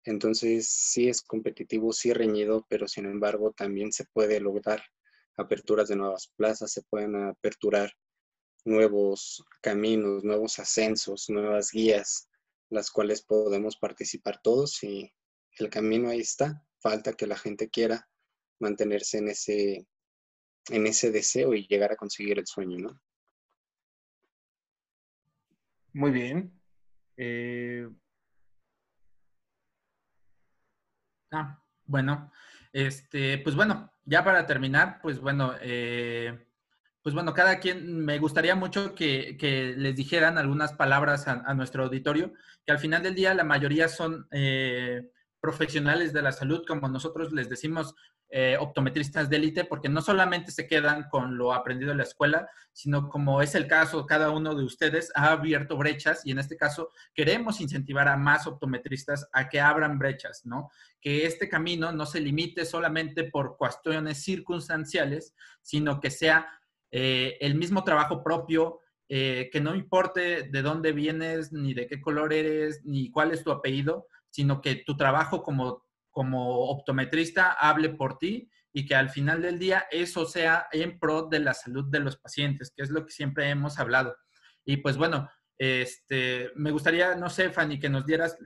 Entonces, 0.05 0.67
sí 0.69 1.07
es 1.09 1.21
competitivo, 1.21 1.93
sí 1.93 2.11
reñido, 2.13 2.65
pero 2.69 2.87
sin 2.87 3.05
embargo 3.05 3.53
también 3.55 3.91
se 3.91 4.05
puede 4.05 4.39
lograr 4.39 4.83
aperturas 5.37 5.87
de 5.89 5.95
nuevas 5.95 6.31
plazas, 6.35 6.71
se 6.71 6.83
pueden 6.83 7.15
aperturar 7.15 7.91
nuevos 8.65 9.43
caminos, 9.61 10.23
nuevos 10.23 10.59
ascensos, 10.59 11.29
nuevas 11.29 11.71
guías, 11.71 12.29
las 12.69 12.89
cuales 12.91 13.21
podemos 13.21 13.77
participar 13.77 14.39
todos 14.41 14.83
y 14.83 15.13
el 15.59 15.69
camino 15.69 16.09
ahí 16.09 16.21
está. 16.21 16.65
Falta 16.79 17.13
que 17.13 17.27
la 17.27 17.37
gente 17.37 17.69
quiera 17.69 18.09
mantenerse 18.59 19.19
en 19.19 19.29
ese, 19.29 19.87
en 20.69 20.87
ese 20.87 21.11
deseo 21.11 21.53
y 21.53 21.67
llegar 21.67 21.91
a 21.91 21.97
conseguir 21.97 22.39
el 22.39 22.47
sueño, 22.47 22.77
¿no? 22.79 23.01
Muy 25.93 26.11
bien. 26.11 26.59
Eh... 27.17 27.87
Ah, 31.31 31.63
bueno, 31.85 32.31
este, 32.71 33.39
pues 33.39 33.55
bueno, 33.55 33.91
ya 34.05 34.23
para 34.23 34.45
terminar, 34.45 34.99
pues 35.01 35.19
bueno, 35.19 35.55
eh, 35.61 36.47
pues 37.03 37.13
bueno, 37.13 37.33
cada 37.33 37.59
quien, 37.59 38.05
me 38.05 38.17
gustaría 38.17 38.55
mucho 38.55 38.95
que, 38.95 39.35
que 39.37 39.75
les 39.77 39.93
dijeran 39.93 40.37
algunas 40.37 40.71
palabras 40.71 41.27
a, 41.27 41.53
nuestro 41.53 41.83
auditorio, 41.83 42.31
que 42.65 42.71
al 42.71 42.79
final 42.79 43.03
del 43.03 43.13
día 43.13 43.33
la 43.33 43.43
mayoría 43.43 43.89
son 43.89 44.25
eh, 44.31 45.11
profesionales 45.41 46.13
de 46.13 46.21
la 46.21 46.31
salud, 46.31 46.63
como 46.65 46.87
nosotros 46.87 47.33
les 47.33 47.49
decimos, 47.49 47.93
eh, 48.29 48.57
optometristas 48.57 49.29
de 49.29 49.35
élite, 49.35 49.65
porque 49.65 49.89
no 49.89 50.01
solamente 50.01 50.51
se 50.51 50.65
quedan 50.65 51.09
con 51.09 51.37
lo 51.37 51.53
aprendido 51.53 51.91
en 51.91 51.97
la 51.97 52.03
escuela, 52.03 52.49
sino 52.71 53.09
como 53.09 53.41
es 53.41 53.53
el 53.53 53.67
caso, 53.67 54.07
cada 54.07 54.31
uno 54.31 54.55
de 54.55 54.63
ustedes 54.63 55.11
ha 55.13 55.33
abierto 55.33 55.77
brechas 55.77 56.25
y 56.25 56.31
en 56.31 56.39
este 56.39 56.55
caso 56.57 56.89
queremos 57.13 57.59
incentivar 57.59 58.07
a 58.07 58.17
más 58.17 58.47
optometristas 58.47 59.27
a 59.33 59.49
que 59.49 59.59
abran 59.61 59.99
brechas, 59.99 60.45
¿no? 60.45 60.71
Que 60.99 61.27
este 61.27 61.47
camino 61.47 61.91
no 61.91 62.07
se 62.07 62.21
limite 62.21 62.65
solamente 62.65 63.25
por 63.25 63.55
cuestiones 63.55 64.23
circunstanciales, 64.23 65.35
sino 65.61 65.99
que 65.99 66.09
sea 66.09 66.47
eh, 66.95 67.39
el 67.41 67.55
mismo 67.55 67.83
trabajo 67.83 68.23
propio, 68.23 68.79
eh, 69.09 69.49
que 69.51 69.59
no 69.59 69.73
importe 69.73 70.43
de 70.43 70.61
dónde 70.61 70.91
vienes, 70.91 71.51
ni 71.51 71.73
de 71.73 71.87
qué 71.87 71.99
color 71.99 72.31
eres, 72.31 72.85
ni 72.85 73.09
cuál 73.09 73.31
es 73.31 73.43
tu 73.43 73.51
apellido, 73.51 74.05
sino 74.29 74.61
que 74.61 74.75
tu 74.75 74.95
trabajo 74.95 75.41
como, 75.41 75.83
como 76.11 76.69
optometrista 76.69 77.53
hable 77.53 77.89
por 77.89 78.19
ti 78.19 78.47
y 78.71 78.85
que 78.85 78.93
al 78.93 79.09
final 79.09 79.41
del 79.41 79.57
día 79.57 79.87
eso 79.89 80.27
sea 80.27 80.67
en 80.71 80.99
pro 80.99 81.23
de 81.23 81.39
la 81.39 81.55
salud 81.55 81.85
de 81.89 81.99
los 81.99 82.17
pacientes, 82.17 82.71
que 82.75 82.83
es 82.83 82.91
lo 82.91 83.03
que 83.03 83.11
siempre 83.11 83.49
hemos 83.49 83.79
hablado. 83.79 84.15
Y 84.63 84.77
pues 84.77 84.95
bueno, 84.95 85.27
este, 85.57 86.51
me 86.55 86.69
gustaría, 86.69 87.15
no 87.15 87.27
sé, 87.27 87.49
Fanny, 87.49 87.79
que 87.79 87.89
nos 87.89 88.05
dieras 88.05 88.37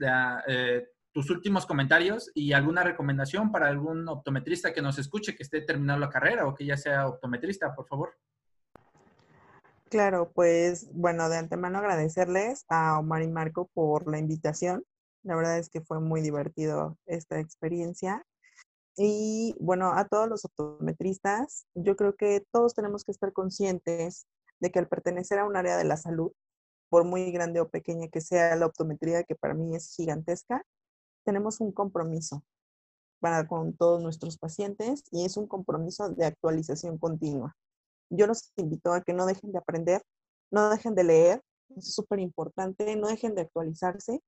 eh, 0.48 0.86
tus 1.12 1.28
últimos 1.28 1.66
comentarios 1.66 2.30
y 2.34 2.54
alguna 2.54 2.82
recomendación 2.82 3.52
para 3.52 3.68
algún 3.68 4.08
optometrista 4.08 4.72
que 4.72 4.80
nos 4.80 4.98
escuche, 4.98 5.36
que 5.36 5.42
esté 5.42 5.60
terminando 5.60 6.00
la 6.00 6.10
carrera 6.10 6.46
o 6.46 6.54
que 6.54 6.64
ya 6.64 6.78
sea 6.78 7.08
optometrista, 7.08 7.74
por 7.74 7.86
favor. 7.86 8.14
Claro, 9.90 10.30
pues 10.34 10.88
bueno, 10.92 11.28
de 11.30 11.38
antemano 11.38 11.78
agradecerles 11.78 12.64
a 12.68 12.98
Omar 12.98 13.22
y 13.22 13.28
Marco 13.28 13.70
por 13.72 14.10
la 14.10 14.18
invitación. 14.18 14.84
La 15.22 15.34
verdad 15.34 15.58
es 15.58 15.70
que 15.70 15.80
fue 15.80 16.00
muy 16.00 16.20
divertido 16.20 16.98
esta 17.06 17.40
experiencia. 17.40 18.24
Y 18.96 19.54
bueno, 19.60 19.92
a 19.94 20.06
todos 20.06 20.28
los 20.28 20.44
optometristas, 20.44 21.66
yo 21.74 21.96
creo 21.96 22.16
que 22.16 22.44
todos 22.52 22.74
tenemos 22.74 23.04
que 23.04 23.12
estar 23.12 23.32
conscientes 23.32 24.26
de 24.60 24.70
que 24.70 24.78
al 24.78 24.88
pertenecer 24.88 25.38
a 25.38 25.46
un 25.46 25.56
área 25.56 25.76
de 25.78 25.84
la 25.84 25.96
salud, 25.96 26.32
por 26.90 27.04
muy 27.04 27.30
grande 27.32 27.60
o 27.60 27.70
pequeña 27.70 28.08
que 28.08 28.20
sea 28.20 28.56
la 28.56 28.66
optometría, 28.66 29.24
que 29.24 29.36
para 29.36 29.54
mí 29.54 29.74
es 29.76 29.94
gigantesca, 29.94 30.64
tenemos 31.24 31.60
un 31.60 31.72
compromiso 31.72 32.44
para 33.20 33.46
con 33.46 33.76
todos 33.76 34.02
nuestros 34.02 34.38
pacientes 34.38 35.04
y 35.12 35.24
es 35.24 35.36
un 35.36 35.46
compromiso 35.46 36.10
de 36.10 36.26
actualización 36.26 36.98
continua. 36.98 37.56
Yo 38.10 38.26
los 38.26 38.52
invito 38.56 38.92
a 38.92 39.02
que 39.02 39.12
no 39.12 39.26
dejen 39.26 39.52
de 39.52 39.58
aprender, 39.58 40.02
no 40.50 40.70
dejen 40.70 40.94
de 40.94 41.04
leer, 41.04 41.42
es 41.76 41.94
súper 41.94 42.20
importante, 42.20 42.96
no 42.96 43.08
dejen 43.08 43.34
de 43.34 43.42
actualizarse 43.42 44.22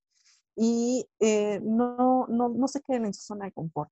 y 0.57 1.09
eh, 1.21 1.61
no, 1.63 2.27
no, 2.29 2.49
no 2.49 2.69
se 2.69 2.83
queden 2.83 3.07
en 3.07 3.15
su 3.15 3.23
zona 3.23 3.47
de 3.47 3.53
confort. 3.53 3.91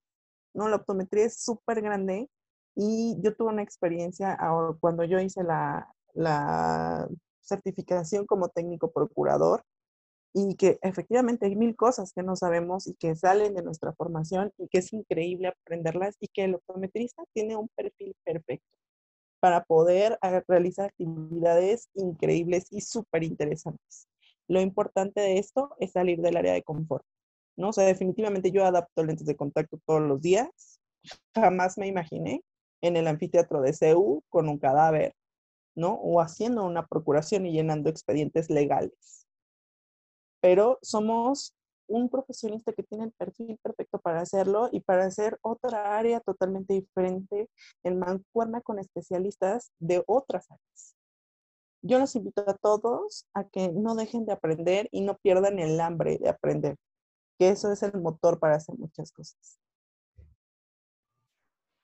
¿no? 0.54 0.68
La 0.68 0.76
optometría 0.76 1.26
es 1.26 1.42
súper 1.42 1.80
grande 1.82 2.28
y 2.74 3.16
yo 3.20 3.34
tuve 3.34 3.50
una 3.50 3.62
experiencia 3.62 4.38
cuando 4.80 5.04
yo 5.04 5.18
hice 5.20 5.42
la, 5.42 5.92
la 6.14 7.08
certificación 7.40 8.26
como 8.26 8.48
técnico 8.48 8.92
procurador 8.92 9.64
y 10.34 10.56
que 10.56 10.78
efectivamente 10.82 11.46
hay 11.46 11.56
mil 11.56 11.74
cosas 11.74 12.12
que 12.12 12.22
no 12.22 12.36
sabemos 12.36 12.86
y 12.86 12.94
que 12.94 13.16
salen 13.16 13.54
de 13.54 13.62
nuestra 13.62 13.94
formación 13.94 14.52
y 14.58 14.68
que 14.68 14.78
es 14.78 14.92
increíble 14.92 15.48
aprenderlas 15.48 16.16
y 16.20 16.28
que 16.28 16.44
el 16.44 16.56
optometrista 16.56 17.24
tiene 17.32 17.56
un 17.56 17.68
perfil 17.68 18.14
perfecto 18.24 18.68
para 19.40 19.64
poder 19.64 20.18
ah, 20.22 20.42
realizar 20.46 20.86
actividades 20.86 21.88
increíbles 21.94 22.66
y 22.70 22.80
súper 22.80 23.24
interesantes 23.24 24.08
lo 24.48 24.60
importante 24.60 25.20
de 25.20 25.38
esto 25.38 25.76
es 25.78 25.92
salir 25.92 26.20
del 26.20 26.36
área 26.36 26.54
de 26.54 26.62
confort, 26.62 27.04
¿no? 27.56 27.68
O 27.68 27.72
sea, 27.72 27.84
definitivamente 27.84 28.50
yo 28.50 28.64
adapto 28.64 29.04
lentes 29.04 29.26
de 29.26 29.36
contacto 29.36 29.78
todos 29.86 30.00
los 30.00 30.20
días. 30.22 30.80
Jamás 31.34 31.78
me 31.78 31.86
imaginé 31.86 32.42
en 32.80 32.96
el 32.96 33.06
anfiteatro 33.06 33.60
de 33.60 33.74
CEU 33.74 34.22
con 34.28 34.48
un 34.48 34.58
cadáver, 34.58 35.14
¿no? 35.76 35.94
O 35.94 36.20
haciendo 36.20 36.64
una 36.64 36.86
procuración 36.86 37.46
y 37.46 37.52
llenando 37.52 37.90
expedientes 37.90 38.48
legales. 38.48 39.26
Pero 40.40 40.78
somos 40.82 41.54
un 41.88 42.08
profesionista 42.08 42.72
que 42.72 42.82
tiene 42.82 43.04
el 43.04 43.12
perfil 43.12 43.58
perfecto 43.62 43.98
para 43.98 44.20
hacerlo 44.20 44.68
y 44.70 44.80
para 44.80 45.06
hacer 45.06 45.38
otra 45.42 45.98
área 45.98 46.20
totalmente 46.20 46.74
diferente 46.74 47.48
en 47.82 47.98
mancuerna 47.98 48.60
con 48.60 48.78
especialistas 48.78 49.72
de 49.78 50.04
otras 50.06 50.50
áreas 50.50 50.98
yo 51.82 51.98
los 51.98 52.14
invito 52.16 52.44
a 52.48 52.54
todos 52.54 53.26
a 53.34 53.44
que 53.44 53.70
no 53.72 53.94
dejen 53.94 54.26
de 54.26 54.32
aprender 54.32 54.88
y 54.90 55.02
no 55.02 55.16
pierdan 55.18 55.58
el 55.58 55.80
hambre 55.80 56.18
de 56.18 56.28
aprender, 56.28 56.76
que 57.38 57.50
eso 57.50 57.72
es 57.72 57.82
el 57.82 58.00
motor 58.00 58.38
para 58.38 58.56
hacer 58.56 58.76
muchas 58.76 59.12
cosas. 59.12 59.60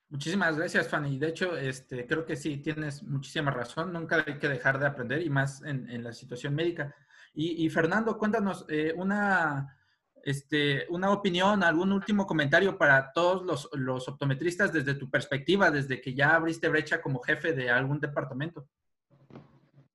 Muchísimas 0.08 0.56
gracias, 0.56 0.88
Fanny. 0.88 1.18
De 1.18 1.28
hecho, 1.28 1.56
este, 1.56 2.06
creo 2.06 2.24
que 2.24 2.36
sí, 2.36 2.58
tienes 2.58 3.02
muchísima 3.02 3.50
razón. 3.50 3.92
Nunca 3.92 4.24
hay 4.24 4.38
que 4.38 4.48
dejar 4.48 4.78
de 4.78 4.86
aprender 4.86 5.22
y 5.22 5.30
más 5.30 5.62
en, 5.62 6.04
la 6.04 6.12
situación 6.12 6.54
médica. 6.54 6.94
Y, 7.36 7.68
Fernando, 7.68 8.16
cuéntanos 8.16 8.64
eh, 8.68 8.94
una, 8.96 9.76
este, 10.24 10.86
una 10.88 11.10
opinión, 11.10 11.62
algún 11.62 11.92
último 11.92 12.26
comentario 12.26 12.78
para 12.78 13.12
todos 13.12 13.68
los, 13.72 14.08
optometristas 14.08 14.72
desde 14.72 14.94
tu 14.94 15.10
perspectiva, 15.10 15.70
desde 15.70 16.00
que 16.00 16.14
ya 16.14 16.34
abriste 16.34 16.68
brecha 16.68 17.00
como 17.00 17.20
jefe 17.20 17.52
de 17.52 17.70
algún 17.70 18.00
departamento. 18.00 18.66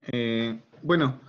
Eh, 0.03 0.61
bueno, 0.81 1.19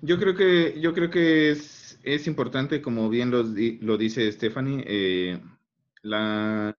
yo 0.00 0.18
creo 0.18 0.34
que, 0.34 0.80
yo 0.80 0.92
creo 0.94 1.10
que 1.10 1.50
es, 1.50 1.98
es 2.02 2.26
importante, 2.26 2.82
como 2.82 3.08
bien 3.08 3.30
lo, 3.30 3.42
lo 3.42 3.96
dice 3.96 4.30
Stephanie, 4.32 4.84
eh, 4.86 5.40
la, 6.02 6.76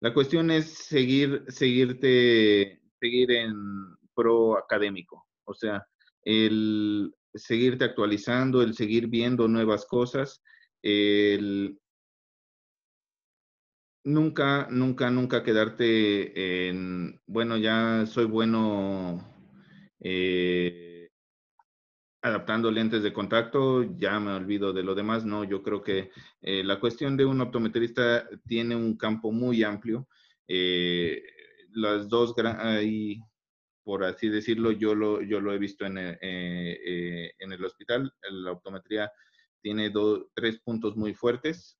la 0.00 0.14
cuestión 0.14 0.50
es 0.50 0.66
seguir, 0.72 1.44
seguirte, 1.48 2.80
seguir 3.00 3.30
en 3.32 3.96
pro 4.14 4.58
académico, 4.58 5.26
o 5.44 5.54
sea, 5.54 5.86
el 6.22 7.14
seguirte 7.34 7.84
actualizando, 7.84 8.62
el 8.62 8.74
seguir 8.74 9.06
viendo 9.06 9.48
nuevas 9.48 9.86
cosas, 9.86 10.42
el 10.82 11.80
nunca, 14.04 14.68
nunca, 14.70 15.10
nunca 15.10 15.42
quedarte 15.42 16.68
en, 16.68 17.20
bueno, 17.26 17.56
ya 17.56 18.06
soy 18.06 18.24
bueno 18.24 19.24
eh, 20.00 21.10
adaptando 22.22 22.70
lentes 22.70 23.02
de 23.02 23.12
contacto, 23.12 23.96
ya 23.96 24.18
me 24.20 24.32
olvido 24.32 24.72
de 24.72 24.82
lo 24.82 24.94
demás. 24.94 25.24
No, 25.24 25.44
yo 25.44 25.62
creo 25.62 25.82
que 25.82 26.10
eh, 26.40 26.64
la 26.64 26.80
cuestión 26.80 27.16
de 27.16 27.24
un 27.24 27.40
optometrista 27.40 28.28
tiene 28.46 28.74
un 28.76 28.96
campo 28.96 29.30
muy 29.32 29.62
amplio. 29.62 30.08
Eh, 30.48 31.22
las 31.72 32.08
dos, 32.08 32.34
ahí, 32.58 33.20
por 33.84 34.04
así 34.04 34.28
decirlo, 34.28 34.72
yo 34.72 34.94
lo, 34.94 35.22
yo 35.22 35.40
lo 35.40 35.52
he 35.52 35.58
visto 35.58 35.84
en 35.86 35.98
el, 35.98 36.18
eh, 36.20 37.32
en 37.38 37.52
el 37.52 37.64
hospital. 37.64 38.12
La 38.30 38.52
optometría 38.52 39.10
tiene 39.62 39.92
tres 40.34 40.60
puntos 40.60 40.96
muy 40.96 41.14
fuertes. 41.14 41.78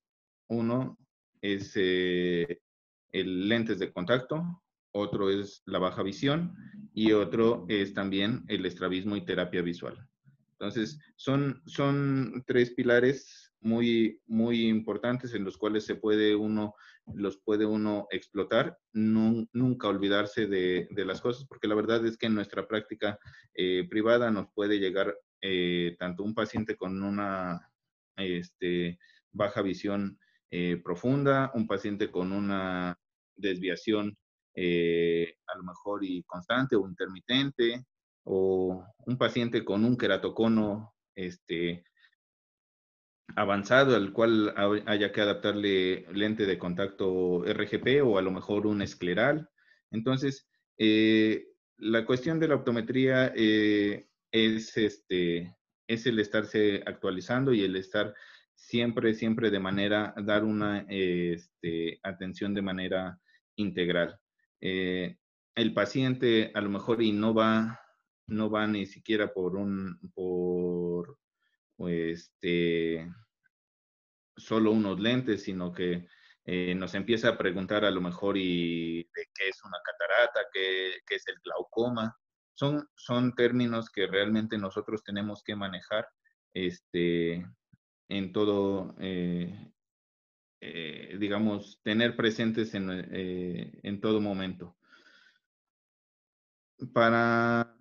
Uno 0.48 0.98
es 1.40 1.72
el 1.76 3.48
lentes 3.48 3.78
de 3.78 3.92
contacto, 3.92 4.62
otro 4.92 5.30
es 5.30 5.62
la 5.66 5.78
baja 5.78 6.02
visión 6.02 6.54
y 6.92 7.12
otro 7.12 7.66
es 7.68 7.94
también 7.94 8.44
el 8.48 8.66
estrabismo 8.66 9.16
y 9.16 9.24
terapia 9.24 9.62
visual. 9.62 10.08
Entonces, 10.52 10.98
son, 11.16 11.62
son 11.66 12.42
tres 12.46 12.72
pilares 12.72 13.52
muy, 13.60 14.20
muy 14.26 14.68
importantes 14.68 15.34
en 15.34 15.44
los 15.44 15.56
cuales 15.56 15.84
se 15.84 15.96
puede 15.96 16.34
uno, 16.34 16.74
los 17.14 17.38
puede 17.38 17.64
uno 17.64 18.06
explotar, 18.10 18.78
nunca 18.92 19.88
olvidarse 19.88 20.46
de, 20.46 20.88
las 20.90 21.20
cosas, 21.20 21.46
porque 21.46 21.68
la 21.68 21.74
verdad 21.74 22.04
es 22.06 22.16
que 22.16 22.26
en 22.26 22.34
nuestra 22.34 22.66
práctica 22.66 23.18
eh, 23.54 23.86
privada 23.88 24.30
nos 24.30 24.48
puede 24.52 24.78
llegar 24.78 25.16
eh, 25.40 25.96
tanto 25.98 26.22
un 26.22 26.34
paciente 26.34 26.76
con 26.76 27.02
una 27.02 27.70
este, 28.16 28.98
baja 29.32 29.62
visión 29.62 30.18
eh, 30.50 30.80
profunda, 30.82 31.50
un 31.54 31.66
paciente 31.66 32.10
con 32.10 32.32
una 32.32 32.98
desviación 33.36 34.16
a 34.56 35.56
lo 35.56 35.62
mejor 35.62 36.04
y 36.04 36.24
constante 36.24 36.74
o 36.74 36.88
intermitente, 36.88 37.86
o 38.24 38.84
un 39.06 39.16
paciente 39.16 39.64
con 39.64 39.84
un 39.84 39.96
queratocono 39.96 40.94
este, 41.14 41.84
avanzado 43.36 43.94
al 43.96 44.12
cual 44.12 44.54
haya 44.86 45.12
que 45.12 45.20
adaptarle 45.20 46.06
lente 46.12 46.46
de 46.46 46.58
contacto 46.58 47.44
RGP 47.44 48.02
o 48.04 48.18
a 48.18 48.22
lo 48.22 48.30
mejor 48.30 48.66
un 48.66 48.82
escleral. 48.82 49.48
Entonces, 49.90 50.48
eh, 50.76 51.46
la 51.76 52.04
cuestión 52.04 52.40
de 52.40 52.48
la 52.48 52.56
optometría 52.56 53.32
eh, 53.36 54.07
es, 54.32 54.76
este, 54.76 55.56
es 55.86 56.06
el 56.06 56.18
estarse 56.18 56.82
actualizando 56.86 57.52
y 57.52 57.62
el 57.62 57.76
estar 57.76 58.14
siempre, 58.54 59.14
siempre 59.14 59.50
de 59.50 59.60
manera, 59.60 60.14
dar 60.16 60.44
una 60.44 60.84
este, 60.88 62.00
atención 62.02 62.54
de 62.54 62.62
manera 62.62 63.18
integral. 63.56 64.18
Eh, 64.60 65.16
el 65.54 65.74
paciente 65.74 66.52
a 66.54 66.60
lo 66.60 66.70
mejor 66.70 67.02
y 67.02 67.12
no 67.12 67.34
va 67.34 67.80
no 68.28 68.50
va 68.50 68.66
ni 68.66 68.86
siquiera 68.86 69.32
por 69.32 69.56
un, 69.56 69.98
por, 70.14 71.18
este, 71.88 73.10
solo 74.36 74.70
unos 74.70 75.00
lentes, 75.00 75.42
sino 75.42 75.72
que 75.72 76.06
eh, 76.44 76.74
nos 76.74 76.94
empieza 76.94 77.30
a 77.30 77.38
preguntar 77.38 77.84
a 77.84 77.90
lo 77.90 78.00
mejor 78.00 78.36
y 78.36 79.02
de 79.02 79.28
qué 79.34 79.48
es 79.48 79.62
una 79.64 79.78
catarata, 79.84 80.40
qué, 80.52 80.96
es 81.08 81.28
el 81.28 81.36
glaucoma. 81.42 82.16
Son, 82.58 82.88
son 82.96 83.36
términos 83.36 83.88
que 83.88 84.08
realmente 84.08 84.58
nosotros 84.58 85.04
tenemos 85.04 85.44
que 85.44 85.54
manejar 85.54 86.08
este, 86.52 87.46
en 88.08 88.32
todo, 88.32 88.96
eh, 88.98 89.70
eh, 90.60 91.16
digamos, 91.20 91.78
tener 91.84 92.16
presentes 92.16 92.74
en, 92.74 92.90
en 92.90 94.00
todo 94.00 94.20
momento. 94.20 94.76
Para 96.92 97.76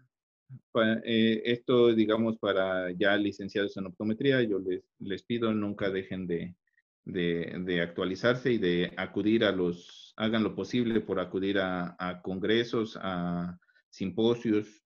eh, 1.05 1.41
esto, 1.45 1.91
digamos, 1.95 2.37
para 2.37 2.91
ya 2.91 3.17
licenciados 3.17 3.75
en 3.77 3.87
optometría, 3.87 4.43
yo 4.43 4.59
les, 4.59 4.83
les 4.99 5.23
pido 5.23 5.51
nunca 5.55 5.89
dejen 5.89 6.27
de, 6.27 6.55
de, 7.03 7.81
actualizarse 7.81 8.51
y 8.51 8.59
de 8.59 8.93
acudir 8.95 9.43
a 9.43 9.51
los, 9.51 10.13
hagan 10.17 10.43
lo 10.43 10.53
posible 10.53 11.01
por 11.01 11.19
acudir 11.19 11.57
a, 11.57 11.95
a 11.97 12.21
congresos, 12.21 12.95
a 13.01 13.57
simposios, 13.97 14.83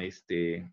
este, 0.00 0.72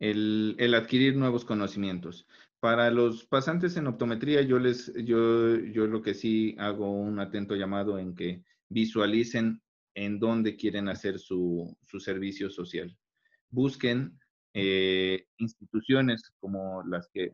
el, 0.00 0.56
el, 0.58 0.74
adquirir 0.74 1.16
nuevos 1.16 1.44
conocimientos. 1.44 2.26
Para 2.58 2.90
los 2.90 3.24
pasantes 3.24 3.76
en 3.76 3.86
optometría, 3.86 4.42
yo 4.42 4.58
les, 4.58 4.92
yo, 5.04 5.56
yo 5.56 5.86
lo 5.86 6.02
que 6.02 6.14
sí 6.14 6.56
hago 6.58 6.90
un 6.90 7.20
atento 7.20 7.54
llamado 7.54 8.00
en 8.00 8.16
que 8.16 8.42
visualicen 8.68 9.62
en 9.94 10.18
dónde 10.18 10.56
quieren 10.56 10.88
hacer 10.88 11.20
su, 11.20 11.76
servicio 12.00 12.50
social. 12.50 12.96
Busquen 13.50 14.18
eh, 14.54 15.26
instituciones 15.36 16.32
como 16.40 16.82
las 16.82 17.08
que, 17.12 17.30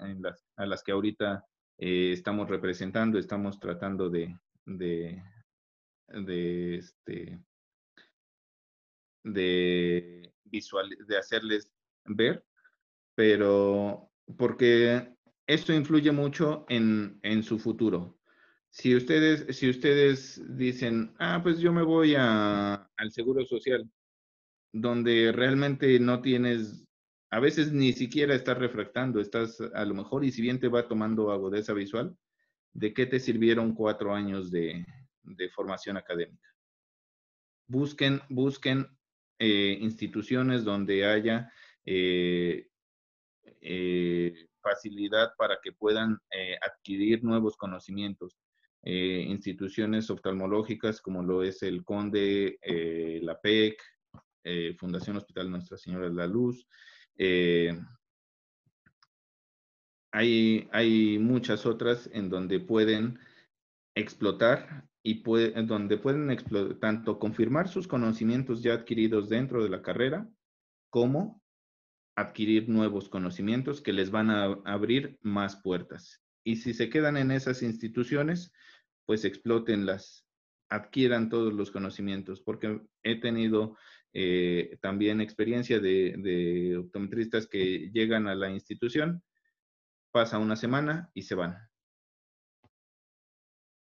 a 0.57 0.67
las 0.67 0.83
que 0.83 0.93
ahorita 0.93 1.43
eh, 1.79 2.13
estamos 2.13 2.51
representando, 2.51 3.19
estamos 3.19 3.59
tratando 3.59 4.11
de, 4.11 4.37
de, 4.67 5.23
de, 6.09 6.77
este, 6.77 7.39
de, 9.33 10.33
visual, 10.45 10.89
de 11.07 11.17
hacerles 11.17 11.71
ver, 12.05 12.45
pero 13.15 14.11
porque 14.37 15.15
esto 15.47 15.73
influye 15.73 16.13
mucho 16.13 16.67
en, 16.69 17.19
en 17.23 17.43
su 17.43 17.59
futuro 17.59 18.19
si 18.71 18.95
ustedes, 18.95 19.57
si 19.57 19.69
ustedes 19.69 20.41
dicen, 20.57 21.15
ah, 21.19 21.41
pues 21.43 21.59
yo 21.59 21.73
me 21.73 21.83
voy 21.83 22.15
al 22.17 23.11
seguro 23.11 23.45
social, 23.45 23.91
donde 24.73 25.33
realmente 25.33 25.99
no 25.99 26.21
tienes, 26.21 26.87
a 27.31 27.41
veces 27.41 27.73
ni 27.73 27.93
siquiera 27.93 28.35
estás 28.35 28.59
refractando, 28.59 29.21
estás 29.21 29.61
a 29.61 29.85
lo 29.85 29.95
mejor, 29.95 30.25
y 30.25 30.31
si 30.31 30.43
bien 30.43 30.61
te 30.61 30.69
va 30.69 30.87
tomando 30.87 31.33
agudeza 31.33 31.73
visual, 31.73 32.17
¿de 32.73 32.93
qué 32.93 33.07
te 33.07 33.21
sirvieron 33.21 33.75
cuatro 33.75 34.15
años 34.15 34.51
de, 34.51 34.87
formación 35.55 35.97
académica? 35.97 36.49
Busquen, 37.67 38.21
busquen 38.29 38.87
eh, 39.41 39.79
instituciones 39.81 40.65
donde 40.65 41.07
haya 41.07 41.53
eh, 41.85 42.69
eh, 43.61 44.35
facilidad 44.61 45.33
para 45.39 45.61
que 45.63 45.71
puedan 45.71 46.19
adquirir 46.61 47.23
nuevos 47.23 47.57
conocimientos. 47.57 48.37
Instituciones 48.83 50.11
oftalmológicas 50.11 51.01
como 51.01 51.23
lo 51.23 51.43
es 51.43 51.63
el 51.63 51.85
CONDE, 51.85 52.59
la 53.23 53.41
PEC, 53.41 53.81
Fundación 54.79 55.17
Hospital 55.17 55.51
Nuestra 55.51 55.77
Señora 55.77 56.09
de 56.09 56.15
la 56.15 56.27
Luz. 56.27 56.67
Hay, 60.13 60.69
hay, 60.73 61.19
muchas 61.19 61.67
otras 61.67 62.09
en 62.13 62.29
donde 62.29 62.61
pueden 62.61 63.19
explotar 63.95 64.88
y 65.09 65.23
donde 65.65 65.97
pueden 65.97 66.37
tanto 66.81 67.19
confirmar 67.19 67.69
sus 67.69 67.89
conocimientos 67.89 68.63
ya 68.63 68.75
adquiridos 68.75 69.31
dentro 69.31 69.65
de 69.65 69.71
la 69.71 69.81
carrera 69.81 70.29
como 70.91 71.43
adquirir 72.15 72.69
nuevos 72.69 73.09
conocimientos 73.09 73.81
que 73.81 73.95
les 73.95 74.11
van 74.11 74.29
a 74.29 74.45
abrir 74.67 75.19
más 75.23 75.57
puertas. 75.63 76.21
Y 76.45 76.57
si 76.57 76.75
se 76.75 76.91
quedan 76.91 77.17
en 77.17 77.31
esas 77.31 77.63
instituciones, 77.63 78.53
pues 79.07 79.25
explótenlas, 79.25 80.27
adquieran 80.69 81.31
todos 81.31 81.55
los 81.55 81.71
conocimientos, 81.71 82.43
porque 82.43 82.83
he 83.03 83.19
tenido 83.19 83.79
eh, 84.13 84.77
también 84.83 85.23
experiencia 85.23 85.81
de, 85.81 86.77
optometristas 86.79 87.47
que 87.47 87.91
llegan 87.95 88.29
a 88.29 88.35
la 88.35 88.51
institución, 88.51 89.23
pasa 90.11 90.39
una 90.39 90.57
semana 90.57 91.11
y 91.15 91.23
se 91.23 91.35
van. 91.35 91.68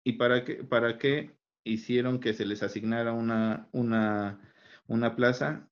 ¿Y 0.04 0.14
para 0.14 0.44
qué, 0.44 0.64
para 0.64 0.98
qué 0.98 1.36
hicieron 1.64 2.20
que 2.20 2.34
se 2.34 2.46
les 2.46 2.64
asignara 2.64 3.14
una, 3.14 3.70
una, 3.72 4.40
una 4.88 5.16
plaza 5.16 5.70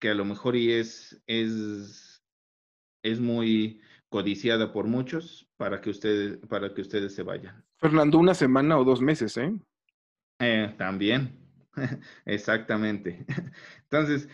que 0.00 0.10
a 0.10 0.14
lo 0.14 0.24
mejor 0.24 0.56
y 0.56 0.72
es, 0.72 1.22
es, 1.26 2.24
es 3.02 3.20
muy 3.20 3.80
codiciada 4.08 4.72
por 4.72 4.86
muchos 4.86 5.48
para 5.56 5.80
que 5.80 5.90
ustedes, 5.90 6.38
para 6.48 6.72
que 6.74 6.82
ustedes 6.82 7.14
se 7.14 7.22
vayan. 7.22 7.64
Fernando, 7.78 8.18
una 8.18 8.34
semana 8.34 8.78
o 8.78 8.84
dos 8.84 9.00
meses, 9.00 9.36
¿eh? 9.36 9.52
eh 10.40 10.74
también, 10.76 11.38
exactamente. 12.26 13.24
Entonces, 13.84 14.28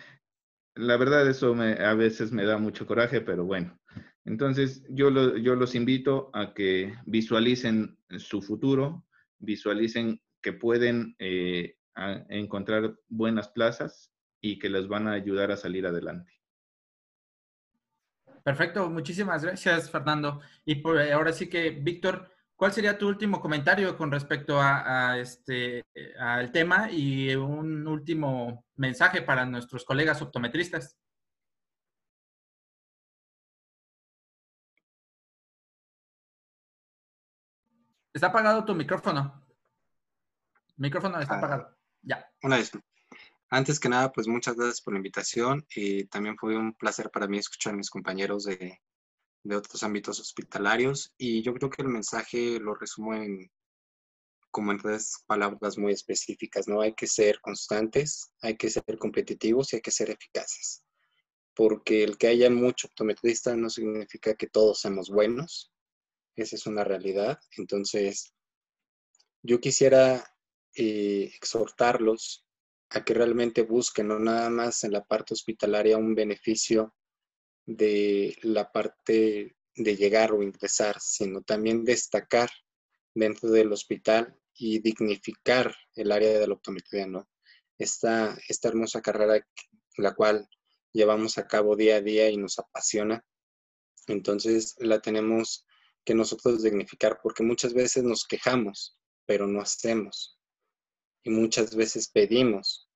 la 0.75 0.97
verdad 0.97 1.29
eso 1.29 1.55
me, 1.55 1.73
a 1.73 1.95
veces 1.95 2.33
me 2.33 2.45
da 2.45 2.59
mucho 2.59 2.87
coraje, 2.87 3.21
pero 3.21 3.45
bueno. 3.45 3.79
Entonces, 4.25 4.85
yo, 4.91 5.11
los 5.11 5.75
invito 5.75 6.31
a 6.35 6.53
que 6.53 6.95
visualicen 7.07 7.99
su 8.19 8.43
futuro, 8.43 9.07
visualicen 9.39 10.21
que 10.43 10.53
pueden 10.53 11.17
eh, 11.19 11.77
encontrar 12.29 12.95
buenas 13.09 13.49
plazas 13.49 14.13
y 14.41 14.59
que 14.59 14.69
les 14.69 14.87
van 14.87 15.09
a 15.09 15.13
ayudar 15.13 15.51
a 15.51 15.57
salir 15.57 15.87
adelante. 15.87 16.33
Perfecto, 18.45 18.89
muchísimas 18.89 19.43
gracias, 19.43 19.91
Fernando. 19.91 20.41
Y 20.65 20.77
por, 20.77 20.99
ahora 20.99 21.33
sí 21.33 21.49
que, 21.49 21.71
Víctor, 21.71 22.31
¿cuál 22.55 22.73
sería 22.73 22.97
tu 22.97 23.09
último 23.09 23.41
comentario 23.41 23.97
con 23.97 24.11
respecto 24.11 24.59
a, 24.61 25.19
este 25.19 25.85
al 26.19 26.51
tema 26.53 26.91
y 26.91 27.35
un 27.35 27.87
último 27.87 28.65
mensaje 28.77 29.23
para 29.23 29.45
nuestros 29.45 29.85
colegas 29.85 30.23
optometristas? 30.23 30.97
Está 38.19 38.27
apagado 38.27 38.65
tu 38.65 38.75
micrófono. 38.75 39.47
Micrófono 40.77 41.21
está 41.21 41.35
ah, 41.35 41.39
apagado. 41.39 41.77
Ya. 42.03 42.29
Una 42.43 42.57
vez. 42.57 42.73
Antes 43.49 43.79
que 43.79 43.89
nada, 43.89 44.11
pues 44.11 44.27
muchas 44.27 44.57
gracias 44.57 44.81
por 44.81 44.93
la 44.93 44.99
invitación 44.99 45.65
y 45.73 46.03
también 46.07 46.37
fue 46.37 46.57
un 46.57 46.75
placer 46.75 47.13
para 47.13 47.29
mí 47.29 47.39
escuchar 47.39 47.75
a 47.75 47.77
mis 47.77 47.91
compañeros 47.91 48.43
de, 48.43 48.81
de 49.45 49.55
otros 49.55 49.85
ámbitos 49.85 50.19
hospitalarios 50.19 51.15
y 51.17 51.43
yo 51.43 51.55
creo 51.55 51.71
que 51.71 51.83
el 51.83 51.91
mensaje 51.91 52.59
lo 52.59 52.75
resumo 52.75 53.15
en 53.15 53.53
como 54.51 54.73
en 54.73 54.79
tres 54.79 55.23
palabras 55.29 55.79
muy 55.79 55.93
específicas, 55.93 56.67
¿no? 56.67 56.81
Hay 56.81 56.95
que 56.95 57.07
ser 57.07 57.41
constantes, 57.41 58.33
hay 58.43 58.57
que 58.57 58.69
ser 58.69 58.99
competitivos 58.99 59.73
y 59.73 59.77
hay 59.77 59.83
que 59.83 59.93
ser 59.93 60.11
eficaces. 60.11 60.83
Porque 61.55 62.03
el 62.03 62.19
que 62.19 62.27
haya 62.27 62.51
mucho 62.51 62.89
optometrista 62.89 63.55
no 63.55 63.71
significa 63.71 64.35
que 64.35 64.49
todos 64.49 64.81
seamos 64.81 65.09
buenos. 65.09 65.71
Esa 66.39 66.55
es 66.55 66.67
una 66.67 66.85
realidad. 66.85 67.41
Entonces, 67.57 68.33
yo 69.43 69.61
quisiera 69.61 70.25
eh, 70.73 71.33
exhortarlos 71.35 72.47
a 72.91 73.05
que 73.05 73.13
realmente 73.13 73.63
busquen, 73.63 74.07
no 74.07 74.21
nada 74.21 74.49
más 74.49 74.85
en 74.85 74.93
la 74.93 75.05
parte 75.05 75.35
hospitalaria, 75.35 75.99
un 75.99 76.15
beneficio 76.15 76.95
de 77.67 78.39
la 78.43 78.71
parte 78.71 79.57
de 79.75 79.97
llegar 79.97 80.31
o 80.31 80.45
ingresar, 80.45 81.01
sino 81.01 81.43
también 81.43 81.85
destacar 81.85 82.49
dentro 83.13 83.51
del 83.51 83.73
hospital 83.73 84.39
y 84.55 84.79
dignificar 84.79 85.75
el 85.97 86.13
área 86.13 86.39
de 86.39 86.47
la 86.47 86.55
optometría. 86.55 87.09
Esta, 87.79 88.39
esta 88.49 88.69
hermosa 88.69 89.03
carrera, 89.03 89.45
la 89.97 90.15
cual 90.15 90.49
llevamos 90.93 91.37
a 91.37 91.49
cabo 91.49 91.75
día 91.75 91.97
a 91.97 92.01
día 92.01 92.31
y 92.31 92.37
nos 92.37 92.61
apasiona, 92.61 93.25
entonces 94.07 94.77
la 94.79 95.01
tenemos 95.01 95.67
nosotros 96.15 96.63
dignificar, 96.63 97.21
porque 97.23 97.43
muchas 97.43 97.75
veces 97.75 98.05
nos 98.05 98.27
quejamos, 98.27 98.99
pero 99.27 99.47
no 99.47 99.61
hacemos 99.61 100.39
y 101.23 101.31
muchas 101.31 101.75
veces 101.75 102.09
pedimos, 102.09 102.89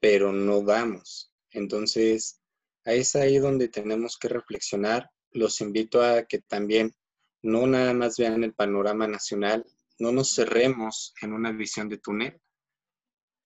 pero 0.00 0.32
no 0.32 0.62
damos. 0.62 1.32
Entonces, 1.50 2.40
es 2.84 3.14
ahí 3.14 3.38
donde 3.38 3.68
tenemos 3.68 4.18
que 4.18 4.28
reflexionar. 4.28 5.10
Los 5.30 5.60
invito 5.60 6.02
a 6.02 6.24
que 6.24 6.40
también 6.40 6.94
no 7.42 7.66
nada 7.66 7.94
más 7.94 8.18
vean 8.18 8.44
el 8.44 8.54
panorama 8.54 9.06
nacional, 9.06 9.64
no 9.98 10.12
nos 10.12 10.34
cerremos 10.34 11.14
en 11.22 11.32
una 11.32 11.52
visión 11.52 11.88
de 11.88 11.98
túnel 11.98 12.40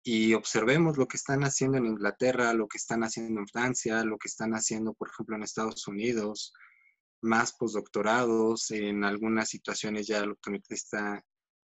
y 0.03 0.35
observemos 0.35 0.97
lo 0.97 1.07
que 1.07 1.17
están 1.17 1.43
haciendo 1.43 1.79
en 1.79 1.87
Inglaterra, 1.87 2.53
lo 2.53 2.69
que 2.69 2.79
están 2.79 3.03
haciendo 3.03 3.41
en 3.41 3.49
Francia, 3.49 4.05
lo 4.05 4.19
que 4.19 4.29
están 4.29 4.53
haciendo, 4.53 4.95
por 4.95 5.09
ejemplo, 5.09 5.37
en 5.37 5.43
Estados 5.43 5.87
Unidos, 5.89 6.53
más 7.23 7.53
postdoctorados, 7.53 8.71
en 8.71 9.05
algunas 9.05 9.49
situaciones 9.49 10.07
ya 10.07 10.19
el 10.19 10.33
optometrista 10.33 11.25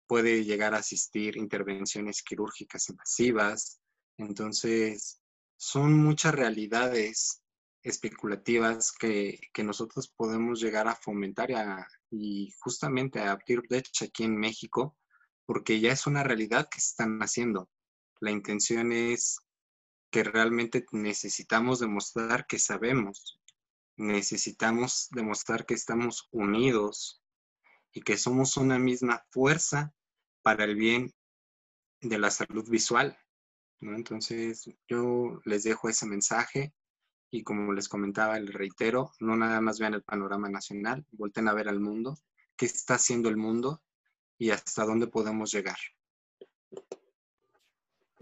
puede 0.07 0.43
llegar 0.43 0.75
a 0.75 0.79
asistir 0.79 1.37
intervenciones 1.37 2.21
quirúrgicas 2.23 2.89
invasivas. 2.89 3.79
Entonces, 4.17 5.21
son 5.57 5.93
muchas 5.93 6.35
realidades 6.35 7.41
especulativas 7.83 8.91
que, 8.91 9.39
nosotros 9.63 10.11
podemos 10.15 10.59
llegar 10.59 10.87
a 10.87 10.95
fomentar 10.95 11.49
y, 12.09 12.51
justamente 12.59 13.19
a 13.19 13.31
abrir 13.31 13.61
brecha 13.61 14.05
aquí 14.05 14.23
en 14.23 14.35
México, 14.37 14.97
porque 15.45 15.79
ya 15.79 15.91
es 15.91 16.07
una 16.07 16.23
realidad 16.23 16.67
que 16.69 16.79
se 16.79 16.89
están 16.89 17.19
haciendo. 17.19 17.69
La 18.19 18.31
intención 18.31 18.91
es 18.91 19.37
que 20.11 20.23
realmente 20.23 20.85
necesitamos 20.91 21.79
demostrar 21.79 22.47
que 22.47 22.57
sabemos, 22.57 23.39
necesitamos 23.97 25.07
demostrar 25.11 25.65
que 25.65 25.73
estamos 25.73 26.27
unidos 26.31 27.23
y 27.93 28.01
que 28.01 28.17
somos 28.17 28.57
una 28.57 28.77
misma 28.77 29.25
fuerza 29.31 29.93
para 30.41 30.65
el 30.65 30.75
bien 30.75 31.13
de 32.01 32.19
la 32.19 32.29
salud 32.29 32.69
visual. 32.69 33.17
¿no? 33.79 33.95
Entonces, 33.95 34.69
yo 34.87 35.39
les 35.45 35.63
dejo 35.63 35.89
ese 35.89 36.05
mensaje 36.05 36.73
y 37.31 37.43
como 37.43 37.73
les 37.73 37.89
comentaba, 37.89 38.39
les 38.39 38.53
reitero, 38.53 39.11
no 39.19 39.35
nada 39.35 39.61
más 39.61 39.79
vean 39.79 39.93
el 39.93 40.03
panorama 40.03 40.49
nacional, 40.49 41.05
volten 41.11 41.47
a 41.47 41.53
ver 41.53 41.67
al 41.67 41.79
mundo, 41.79 42.17
qué 42.55 42.65
está 42.65 42.95
haciendo 42.95 43.29
el 43.29 43.37
mundo 43.37 43.81
y 44.37 44.51
hasta 44.51 44.85
dónde 44.85 45.07
podemos 45.07 45.51
llegar. 45.51 45.77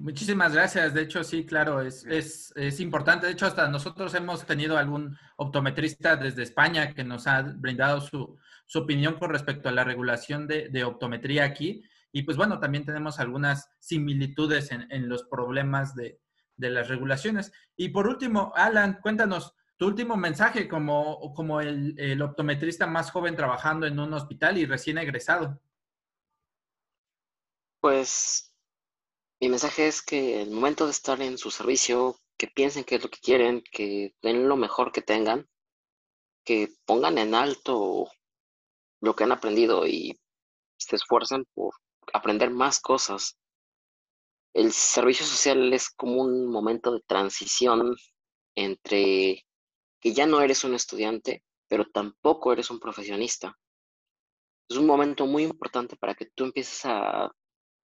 Muchísimas 0.03 0.53
gracias. 0.53 0.93
De 0.93 1.03
hecho, 1.03 1.23
sí, 1.23 1.45
claro, 1.45 1.79
es, 1.79 2.03
es, 2.05 2.79
importante. 2.81 3.25
De 3.25 3.31
hecho, 3.31 3.45
hasta 3.45 3.69
nosotros 3.69 4.13
hemos 4.15 4.45
tenido 4.45 4.77
algún 4.77 5.17
optometrista 5.37 6.17
desde 6.17 6.43
España 6.43 6.93
que 6.93 7.05
nos 7.05 7.25
ha 7.25 7.41
brindado 7.41 8.01
su, 8.01 8.37
su 8.65 8.79
opinión 8.79 9.17
con 9.17 9.29
respecto 9.29 9.69
a 9.69 9.71
la 9.71 9.85
regulación 9.85 10.45
de, 10.45 10.67
de, 10.67 10.83
optometría 10.83 11.45
aquí. 11.45 11.85
Y 12.11 12.23
pues 12.23 12.35
bueno, 12.35 12.59
también 12.59 12.83
tenemos 12.83 13.21
algunas 13.21 13.69
similitudes 13.79 14.73
en, 14.73 14.91
en 14.91 15.07
los 15.07 15.23
problemas 15.23 15.95
de, 15.95 16.19
de, 16.57 16.69
las 16.69 16.89
regulaciones. 16.89 17.53
Y 17.77 17.87
por 17.87 18.05
último, 18.05 18.51
Alan, 18.57 18.99
cuéntanos 19.01 19.55
tu 19.77 19.87
último 19.87 20.17
mensaje 20.17 20.67
como, 20.67 21.33
como 21.33 21.61
el, 21.61 21.97
el 21.97 22.21
optometrista 22.21 22.87
más 22.87 23.09
joven 23.09 23.37
trabajando 23.37 23.87
en 23.87 23.97
un 23.97 24.13
hospital 24.13 24.57
y 24.57 24.65
recién 24.65 24.97
egresado. 24.97 25.61
Pues 27.79 28.52
mi 29.43 29.49
mensaje 29.49 29.87
es 29.87 30.01
que 30.01 30.41
el 30.41 30.51
momento 30.51 30.85
de 30.85 30.91
estar 30.91 31.21
en 31.21 31.37
su 31.37 31.51
servicio, 31.51 32.15
que 32.37 32.47
piensen 32.47 32.85
qué 32.85 32.95
es 32.95 33.03
lo 33.03 33.09
que 33.09 33.19
quieren, 33.19 33.61
que 33.73 34.15
den 34.21 34.47
lo 34.47 34.55
mejor 34.55 34.93
que 34.93 35.01
tengan, 35.01 35.49
que 36.45 36.69
pongan 36.85 37.17
en 37.17 37.35
alto 37.35 38.09
lo 39.01 39.13
que 39.13 39.25
han 39.25 39.33
aprendido 39.33 39.85
y 39.85 40.17
se 40.77 40.95
esfuercen 40.95 41.43
por 41.53 41.73
aprender 42.13 42.51
más 42.51 42.79
cosas. 42.79 43.37
El 44.53 44.71
servicio 44.71 45.25
social 45.25 45.73
es 45.73 45.89
como 45.89 46.21
un 46.21 46.49
momento 46.49 46.93
de 46.93 47.01
transición 47.05 47.97
entre 48.55 49.45
que 49.99 50.13
ya 50.13 50.25
no 50.25 50.39
eres 50.39 50.63
un 50.63 50.73
estudiante, 50.73 51.43
pero 51.67 51.83
tampoco 51.91 52.53
eres 52.53 52.71
un 52.71 52.79
profesionista. 52.79 53.59
Es 54.69 54.77
un 54.77 54.85
momento 54.85 55.25
muy 55.25 55.43
importante 55.43 55.97
para 55.97 56.15
que 56.15 56.27
tú 56.27 56.45
empieces 56.45 56.85
a 56.85 57.29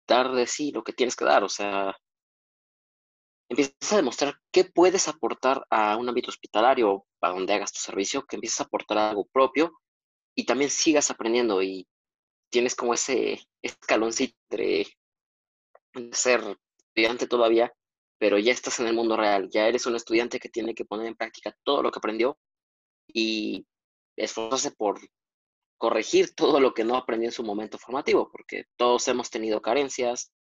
dar 0.06 0.32
de 0.32 0.46
sí 0.46 0.72
lo 0.72 0.82
que 0.82 0.92
tienes 0.92 1.16
que 1.16 1.24
dar, 1.24 1.44
o 1.44 1.48
sea, 1.48 1.96
empiezas 3.48 3.92
a 3.92 3.96
demostrar 3.96 4.40
qué 4.52 4.64
puedes 4.64 5.08
aportar 5.08 5.64
a 5.70 5.96
un 5.96 6.08
ámbito 6.08 6.30
hospitalario 6.30 7.06
para 7.18 7.34
donde 7.34 7.54
hagas 7.54 7.72
tu 7.72 7.80
servicio, 7.80 8.24
que 8.26 8.36
empieces 8.36 8.60
a 8.60 8.64
aportar 8.64 8.98
algo 8.98 9.26
propio 9.26 9.72
y 10.34 10.44
también 10.44 10.70
sigas 10.70 11.10
aprendiendo 11.10 11.62
y 11.62 11.86
tienes 12.50 12.74
como 12.74 12.94
ese 12.94 13.40
escaloncito 13.62 14.36
de 14.50 14.86
ser 16.12 16.58
estudiante 16.78 17.26
todavía, 17.26 17.72
pero 18.18 18.38
ya 18.38 18.52
estás 18.52 18.80
en 18.80 18.86
el 18.86 18.94
mundo 18.94 19.16
real, 19.16 19.48
ya 19.50 19.66
eres 19.66 19.86
un 19.86 19.96
estudiante 19.96 20.38
que 20.38 20.48
tiene 20.48 20.74
que 20.74 20.84
poner 20.84 21.06
en 21.06 21.16
práctica 21.16 21.56
todo 21.64 21.82
lo 21.82 21.90
que 21.90 21.98
aprendió 21.98 22.38
y 23.08 23.66
esforzarse 24.16 24.70
por 24.70 25.00
corregir 25.84 26.34
todo 26.34 26.60
lo 26.60 26.72
que 26.72 26.82
no 26.82 26.96
aprendió 26.96 27.28
en 27.28 27.32
su 27.34 27.42
momento 27.44 27.76
formativo, 27.76 28.30
porque 28.32 28.64
todos 28.78 29.06
hemos 29.06 29.28
tenido 29.28 29.60
carencias, 29.60 30.32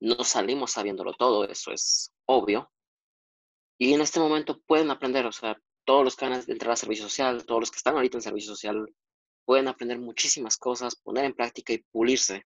no 0.00 0.22
salimos 0.22 0.70
sabiéndolo 0.70 1.12
todo, 1.14 1.42
eso 1.42 1.72
es 1.72 2.12
obvio. 2.24 2.70
Y 3.80 3.94
en 3.94 4.00
este 4.00 4.20
momento 4.20 4.60
pueden 4.60 4.92
aprender, 4.92 5.26
o 5.26 5.32
sea, 5.32 5.60
todos 5.84 6.04
los 6.04 6.14
que 6.14 6.26
van 6.26 6.34
a 6.34 6.44
entrar 6.46 6.70
a 6.70 6.76
servicio 6.76 7.02
social, 7.02 7.44
todos 7.44 7.62
los 7.62 7.72
que 7.72 7.78
están 7.78 7.96
ahorita 7.96 8.18
en 8.18 8.22
servicio 8.22 8.50
social, 8.50 8.94
pueden 9.44 9.66
aprender 9.66 9.98
muchísimas 9.98 10.56
cosas, 10.56 10.94
poner 10.94 11.24
en 11.24 11.34
práctica 11.34 11.72
y 11.72 11.84
pulirse. 11.90 12.44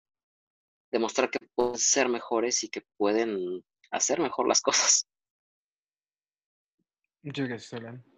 demostrar 0.92 1.30
que 1.30 1.40
pueden 1.56 1.78
ser 1.78 2.10
mejores 2.10 2.66
y 2.66 2.70
que 2.70 2.82
pueden 2.98 3.64
hacer 3.92 4.20
mejor 4.20 4.46
las 4.50 4.60
cosas. 4.68 5.08
Muchas 7.24 7.48
gracias, 7.48 7.74
Alan. 7.80 8.15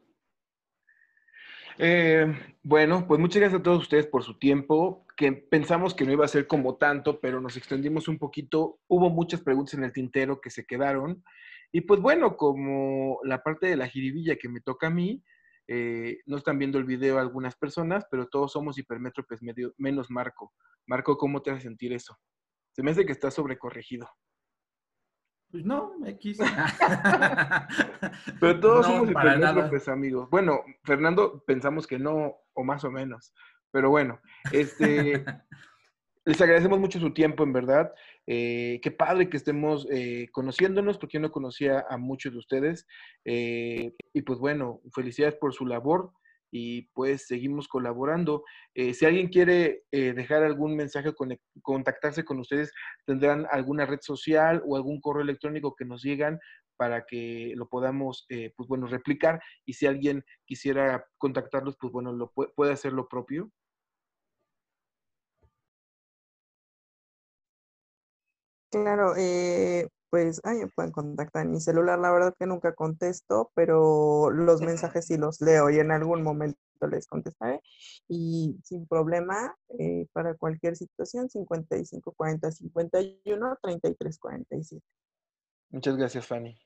Eh, 1.80 2.26
bueno, 2.64 3.06
pues 3.08 3.20
muchas 3.20 3.42
gracias 3.42 3.60
a 3.60 3.64
todos 3.64 3.84
ustedes 3.84 4.08
por 4.08 4.24
su 4.24 4.40
tiempo, 4.40 5.06
que 5.16 5.32
pensamos 5.32 5.94
que 5.94 6.06
no 6.06 6.12
iba 6.12 6.26
a 6.26 6.30
ser 6.30 6.48
como 6.48 6.78
tanto, 6.78 7.20
pero 7.20 7.40
nos 7.40 7.56
extendimos 7.56 8.08
un 8.08 8.18
poquito. 8.18 8.80
Hubo 8.88 9.10
muchas 9.10 9.42
preguntas 9.42 9.76
en 9.76 9.84
el 9.84 9.94
tintero 9.94 10.42
que 10.42 10.50
se 10.50 10.66
quedaron. 10.66 11.24
Y 11.72 11.82
pues 11.82 12.00
bueno, 12.00 12.36
como 12.36 13.20
la 13.24 13.44
parte 13.44 13.68
de 13.68 13.76
la 13.76 13.88
jiribilla 13.88 14.38
que 14.38 14.50
me 14.50 14.62
toca 14.62 14.88
a 14.88 14.92
mí, 14.92 15.24
eh, 15.68 16.20
no 16.26 16.38
están 16.38 16.58
viendo 16.58 16.78
el 16.80 16.86
video 16.86 17.20
algunas 17.20 17.56
personas, 17.56 18.06
pero 18.10 18.28
todos 18.28 18.54
somos 18.54 18.78
hipermétropes 18.78 19.44
medio, 19.44 19.74
menos 19.78 20.10
Marco. 20.10 20.54
Marco, 20.88 21.18
¿cómo 21.18 21.42
te 21.42 21.52
hace 21.52 21.64
sentir 21.64 21.94
eso? 21.94 22.18
Se 22.72 22.82
me 22.84 22.92
hace 22.92 23.06
que 23.06 23.12
estás 23.12 23.34
sobrecorregido. 23.34 24.08
Pues 25.58 25.66
no, 25.66 25.92
X. 26.06 26.38
Pero 28.40 28.60
todos 28.60 28.86
somos 28.86 29.10
hipermétropes, 29.10 29.88
amigos. 29.88 30.30
Bueno, 30.30 30.60
Fernando, 30.84 31.44
pensamos 31.48 31.88
que 31.88 31.98
no, 31.98 32.36
o 32.54 32.64
más 32.64 32.84
o 32.84 32.92
menos. 32.92 33.34
Pero 33.72 33.90
bueno, 33.90 34.20
este, 34.52 35.26
les 36.26 36.40
agradecemos 36.40 36.80
mucho 36.80 37.00
su 37.00 37.12
tiempo, 37.12 37.44
en 37.44 37.54
verdad. 37.54 37.92
Eh, 38.28 38.80
qué 38.84 38.92
padre 38.92 39.32
que 39.32 39.38
estemos 39.38 39.88
eh, 39.90 40.28
conociéndonos, 40.32 41.00
porque 41.00 41.18
yo 41.18 41.22
no 41.22 41.32
conocía 41.32 41.88
a 41.90 41.98
muchos 41.98 42.34
de 42.34 42.38
ustedes. 42.38 42.86
Eh, 43.26 43.96
y 44.14 44.22
pues 44.22 44.38
bueno, 44.38 44.82
felicidades 44.94 45.38
por 45.38 45.56
su 45.56 45.66
labor 45.66 46.12
y 46.58 46.90
pues 46.94 47.28
seguimos 47.28 47.68
colaborando. 47.68 48.44
Eh, 48.74 48.94
si 48.96 49.06
alguien 49.06 49.28
quiere 49.30 49.84
eh, 49.92 50.14
dejar 50.14 50.44
algún 50.44 50.76
mensaje, 50.76 51.14
contactarse 51.62 52.26
con 52.26 52.40
ustedes, 52.40 52.74
tendrán 53.06 53.46
alguna 53.52 53.86
red 53.86 54.00
social 54.02 54.64
o 54.66 54.76
algún 54.76 55.00
correo 55.00 55.22
electrónico 55.24 55.76
que 55.76 55.86
nos 55.86 56.02
llegan 56.04 56.40
para 56.78 57.06
que 57.06 57.54
lo 57.56 57.68
podamos, 57.70 58.26
eh, 58.30 58.54
pues 58.56 58.68
bueno, 58.68 58.88
replicar. 58.88 59.42
Y 59.66 59.74
si 59.74 59.86
alguien 59.86 60.24
quisiera 60.46 61.06
contactarlos, 61.18 61.78
pues 61.80 61.92
bueno, 61.94 62.12
lo 62.14 62.32
puede 62.32 62.72
hacer 62.74 62.94
lo 62.94 63.08
propio. 63.08 63.52
Claro, 68.72 69.14
eh, 69.18 69.88
pues, 70.10 70.42
me 70.44 70.68
pueden 70.68 70.92
contactar 70.92 71.46
en 71.46 71.52
mi 71.52 71.60
celular. 71.60 72.00
La 72.00 72.12
verdad 72.12 72.36
que 72.38 72.46
nunca 72.46 72.74
contesto, 72.74 73.52
pero 73.56 74.30
los 74.32 74.62
mensajes 74.62 75.06
sí 75.06 75.18
los 75.18 75.42
leo 75.42 75.70
y 75.70 75.80
en 75.80 75.92
algún 75.92 76.24
momento 76.24 76.60
les 76.90 77.08
contestaré. 77.08 77.62
Y 78.08 78.60
sin 78.64 78.88
problema, 78.88 79.56
eh, 79.80 80.08
para 80.14 80.36
cualquier 80.36 80.76
situación, 80.76 81.30
55 81.30 82.14
40 82.14 82.52
51 82.52 83.58
33 83.62 84.20
47. 84.20 84.86
Muchas 85.70 85.98
gracias, 85.98 86.26
Fanny 86.26 86.58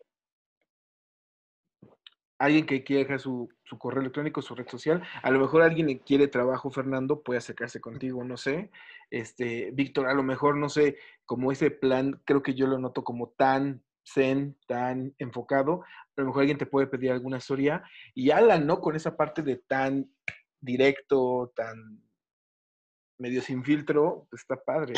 alguien 2.41 2.65
que 2.65 2.83
quiera 2.83 3.03
dejar 3.03 3.19
su, 3.19 3.49
correo 3.77 4.01
electrónico, 4.01 4.41
su 4.41 4.55
red 4.55 4.67
social. 4.67 5.03
A 5.21 5.29
lo 5.29 5.39
mejor 5.39 5.61
alguien 5.61 5.99
quiere 5.99 6.27
trabajo, 6.27 6.71
Fernando, 6.71 7.21
puede 7.21 7.37
acercarse 7.37 7.79
contigo, 7.79 8.23
no 8.23 8.35
sé. 8.35 8.71
Este, 9.11 9.69
Víctor, 9.73 10.07
a 10.07 10.13
lo 10.15 10.23
mejor, 10.23 10.57
no 10.57 10.67
sé, 10.67 10.97
como 11.25 11.51
ese 11.51 11.69
plan, 11.69 12.19
creo 12.25 12.41
que 12.41 12.55
yo 12.55 12.65
lo 12.65 12.79
noto 12.79 13.03
como 13.03 13.29
tan 13.29 13.83
zen, 14.03 14.57
tan 14.67 15.13
enfocado. 15.19 15.83
A 16.17 16.21
lo 16.21 16.25
mejor 16.25 16.41
alguien 16.41 16.57
te 16.57 16.65
puede 16.65 16.87
pedir 16.87 17.11
alguna 17.11 17.37
historia. 17.37 17.83
Y 18.15 18.31
Alan, 18.31 18.65
¿no? 18.65 18.81
Con 18.81 18.95
esa 18.95 19.15
parte 19.15 19.43
de 19.43 19.57
tan 19.57 20.11
directo, 20.59 21.53
tan 21.55 22.01
medio 23.19 23.41
sin 23.43 23.63
filtro, 23.63 24.25
pues 24.31 24.41
está 24.41 24.55
padre. 24.55 24.95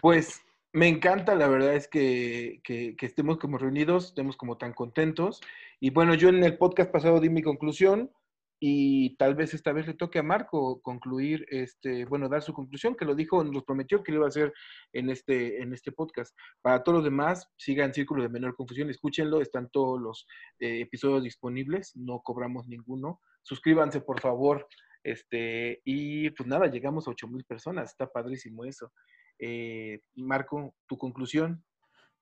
Pues 0.00 0.42
me 0.72 0.88
encanta, 0.88 1.34
la 1.34 1.48
verdad 1.48 1.74
es 1.74 1.86
que, 1.86 2.60
que, 2.64 2.96
estemos 3.00 3.38
como 3.38 3.58
reunidos, 3.58 4.06
estemos 4.06 4.36
como 4.36 4.56
tan 4.56 4.72
contentos. 4.72 5.40
Y 5.80 5.90
bueno, 5.90 6.14
yo 6.14 6.28
en 6.28 6.42
el 6.42 6.56
podcast 6.56 6.90
pasado 6.90 7.20
di 7.20 7.28
mi 7.28 7.42
conclusión 7.42 8.10
y 8.58 9.16
tal 9.16 9.34
vez 9.34 9.54
esta 9.54 9.72
vez 9.72 9.86
le 9.86 9.94
toque 9.94 10.20
a 10.20 10.22
Marco 10.22 10.80
concluir, 10.82 11.44
este, 11.50 12.04
bueno, 12.04 12.28
dar 12.28 12.42
su 12.42 12.54
conclusión, 12.54 12.94
que 12.94 13.04
lo 13.04 13.14
dijo, 13.14 13.42
nos 13.42 13.64
prometió 13.64 14.02
que 14.02 14.12
lo 14.12 14.18
iba 14.18 14.26
a 14.26 14.28
hacer 14.28 14.52
en 14.92 15.10
este, 15.10 15.60
en 15.60 15.74
este 15.74 15.92
podcast. 15.92 16.34
Para 16.62 16.82
todos 16.82 16.98
los 16.98 17.04
demás, 17.04 17.50
sigan 17.56 17.92
Círculo 17.92 18.22
de 18.22 18.28
Menor 18.28 18.54
Confusión, 18.54 18.88
escúchenlo, 18.88 19.42
están 19.42 19.68
todos 19.70 20.00
los 20.00 20.26
eh, 20.60 20.80
episodios 20.80 21.24
disponibles, 21.24 21.92
no 21.96 22.20
cobramos 22.22 22.66
ninguno 22.68 23.20
suscríbanse 23.42 24.00
por 24.00 24.20
favor. 24.20 24.66
Este, 25.04 25.80
y 25.84 26.30
pues 26.30 26.46
nada, 26.48 26.66
llegamos 26.66 27.06
a 27.06 27.10
8 27.10 27.26
mil 27.28 27.44
personas, 27.44 27.90
está 27.90 28.06
padrísimo 28.06 28.64
eso. 28.64 28.92
Eh, 29.38 30.00
Marco, 30.14 30.74
tu 30.86 30.96
conclusión. 30.96 31.64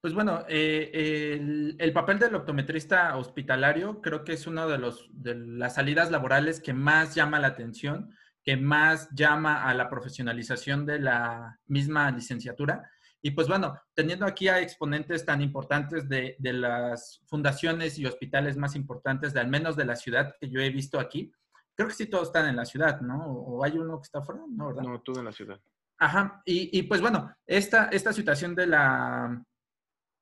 Pues 0.01 0.15
bueno, 0.15 0.45
eh, 0.49 1.39
el, 1.79 1.93
papel 1.93 2.19
del 2.19 2.35
optometrista 2.35 3.15
hospitalario 3.19 4.01
creo 4.01 4.25
que 4.25 4.33
es 4.33 4.47
una 4.47 4.67
de, 4.67 4.79
los, 4.79 5.11
de 5.13 5.35
las 5.35 5.75
salidas 5.75 6.11
laborales 6.11 6.61
que 6.61 6.73
más 6.73 7.15
llama 7.15 7.39
la 7.39 7.49
atención, 7.49 8.11
que 8.43 8.57
más 8.57 9.11
llama 9.11 9.65
a 9.65 9.75
la 9.75 9.91
profesionalización 9.91 10.87
de 10.87 11.01
la 11.01 11.59
misma 11.67 12.11
licenciatura. 12.11 12.91
Y 13.23 13.33
pues 13.33 13.49
bueno, 13.49 13.79
teniendo 13.95 14.25
aquí 14.27 14.49
a 14.49 14.61
exponentes 14.61 15.25
tan 15.27 15.43
importantes 15.43 16.09
de, 16.09 16.37
las 16.41 17.21
fundaciones 17.27 17.99
y 17.99 18.07
hospitales 18.07 18.57
más 18.57 18.75
importantes, 18.75 19.35
de 19.35 19.41
al 19.41 19.49
menos 19.49 19.77
de 19.77 19.85
la 19.85 19.97
ciudad 19.97 20.35
que 20.41 20.49
yo 20.49 20.61
he 20.61 20.71
visto 20.71 20.99
aquí, 20.99 21.31
creo 21.75 21.89
que 21.89 21.95
sí 21.95 22.07
todos 22.07 22.29
están 22.29 22.49
en 22.49 22.57
la 22.57 22.65
ciudad, 22.65 23.01
¿no? 23.01 23.25
¿O 23.27 23.65
hay 23.65 23.77
uno 23.77 23.99
que 23.99 24.07
está 24.07 24.23
fuera? 24.23 24.43
No, 24.49 24.69
¿verdad? 24.69 24.83
No, 24.83 25.01
todo 25.01 25.19
en 25.19 25.27
la 25.27 25.33
ciudad. 25.33 25.61
Ajá, 25.99 26.43
y, 26.47 26.79
y 26.79 26.83
pues 26.85 27.03
bueno, 27.03 27.35
esta, 27.47 27.89
esta 27.89 28.13
situación 28.13 28.55
de 28.55 28.67
la, 28.67 29.45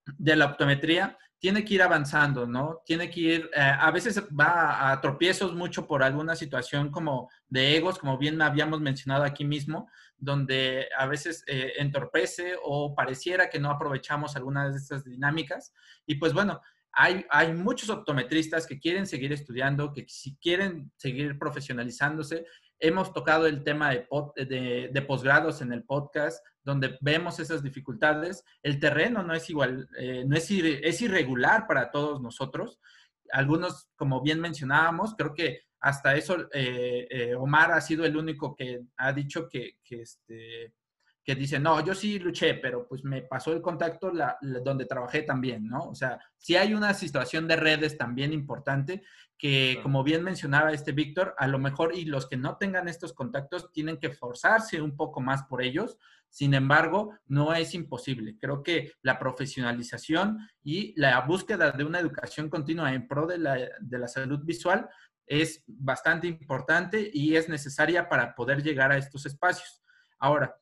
de 0.04 0.36
la 0.36 0.46
optometría 0.46 1.16
tiene 1.38 1.64
que 1.64 1.74
ir 1.74 1.82
avanzando, 1.82 2.46
¿no? 2.46 2.82
Tiene 2.84 3.08
que 3.10 3.20
ir, 3.20 3.50
eh, 3.54 3.60
a 3.60 3.90
veces 3.90 4.20
va 4.28 4.90
a, 4.90 5.00
tropiezos 5.00 5.54
mucho 5.54 5.86
por 5.86 6.02
alguna 6.02 6.34
situación 6.34 6.90
como 6.90 7.30
de 7.48 7.76
egos, 7.76 7.98
como 7.98 8.18
bien 8.18 8.42
habíamos 8.42 8.80
mencionado 8.80 9.22
aquí 9.22 9.44
mismo, 9.44 9.88
donde 10.18 10.88
a 10.96 11.06
veces 11.06 11.44
eh, 11.46 11.74
entorpece 11.78 12.54
o 12.62 12.94
pareciera 12.94 13.48
que 13.48 13.60
no 13.60 13.70
aprovechamos 13.70 14.36
algunas 14.36 14.72
de 14.72 14.78
estas 14.78 15.04
dinámicas. 15.04 15.72
Y 16.06 16.16
pues 16.16 16.32
bueno, 16.32 16.60
hay, 16.92 17.24
hay 17.30 17.52
muchos 17.52 17.90
optometristas 17.90 18.66
que 18.66 18.80
quieren 18.80 19.06
seguir 19.06 19.32
estudiando, 19.32 19.92
que 19.92 20.04
si 20.08 20.36
quieren 20.36 20.90
seguir 20.96 21.38
profesionalizándose. 21.38 22.44
Hemos 22.80 23.12
tocado 23.12 23.46
el 23.46 23.62
tema 23.62 23.90
de, 23.90 24.90
de, 24.92 25.02
posgrados 25.02 25.62
en 25.62 25.72
el 25.72 25.84
podcast, 25.84 26.44
donde 26.62 26.98
vemos 27.00 27.38
esas 27.38 27.62
dificultades. 27.62 28.44
El 28.62 28.80
terreno 28.80 29.22
no 29.22 29.34
es 29.34 29.48
igual, 29.50 29.88
eh, 29.98 30.24
no 30.26 30.36
es, 30.36 30.50
es 30.50 31.02
irregular 31.02 31.66
para 31.66 31.90
todos 31.90 32.20
nosotros. 32.20 32.80
Algunos, 33.32 33.90
como 33.96 34.22
bien 34.22 34.40
mencionábamos, 34.40 35.14
creo 35.16 35.34
que 35.34 35.67
hasta 35.80 36.14
eso 36.14 36.48
eh, 36.52 37.06
eh, 37.10 37.34
Omar 37.34 37.72
ha 37.72 37.80
sido 37.80 38.04
el 38.04 38.16
único 38.16 38.54
que 38.54 38.82
ha 38.96 39.12
dicho 39.12 39.48
que, 39.48 39.78
que, 39.84 40.02
este, 40.02 40.74
que 41.28 41.34
dice, 41.34 41.60
no, 41.60 41.84
yo 41.84 41.94
sí 41.94 42.18
luché, 42.18 42.54
pero 42.54 42.88
pues 42.88 43.04
me 43.04 43.20
pasó 43.20 43.52
el 43.52 43.60
contacto 43.60 44.10
donde 44.40 44.86
trabajé 44.86 45.24
también, 45.24 45.68
¿no? 45.68 45.90
O 45.90 45.94
sea, 45.94 46.18
sí 46.38 46.56
hay 46.56 46.72
una 46.72 46.94
situación 46.94 47.46
de 47.46 47.56
redes 47.56 47.98
también 47.98 48.32
importante 48.32 49.02
que, 49.36 49.78
como 49.82 50.02
bien 50.02 50.24
mencionaba 50.24 50.72
este 50.72 50.92
Víctor, 50.92 51.34
a 51.36 51.46
lo 51.46 51.58
mejor 51.58 51.94
y 51.94 52.06
los 52.06 52.26
que 52.30 52.38
no 52.38 52.56
tengan 52.56 52.88
estos 52.88 53.12
contactos 53.12 53.70
tienen 53.72 53.98
que 53.98 54.08
forzarse 54.08 54.80
un 54.80 54.96
poco 54.96 55.20
más 55.20 55.42
por 55.42 55.62
ellos. 55.62 55.98
Sin 56.30 56.54
embargo, 56.54 57.14
no 57.26 57.52
es 57.54 57.74
imposible. 57.74 58.36
Creo 58.38 58.62
que 58.62 58.92
la 59.02 59.18
profesionalización 59.18 60.38
y 60.62 60.98
la 60.98 61.20
búsqueda 61.20 61.72
de 61.72 61.84
una 61.84 62.00
educación 62.00 62.48
continua 62.48 62.94
en 62.94 63.06
pro 63.06 63.26
de 63.26 63.36
la, 63.36 63.54
de 63.80 63.98
la 63.98 64.08
salud 64.08 64.40
visual 64.44 64.88
es 65.28 65.62
bastante 65.66 66.26
importante 66.26 67.10
y 67.12 67.36
es 67.36 67.48
necesaria 67.48 68.08
para 68.08 68.34
poder 68.34 68.62
llegar 68.62 68.92
a 68.92 68.96
estos 68.96 69.26
espacios. 69.26 69.82
Ahora, 70.18 70.56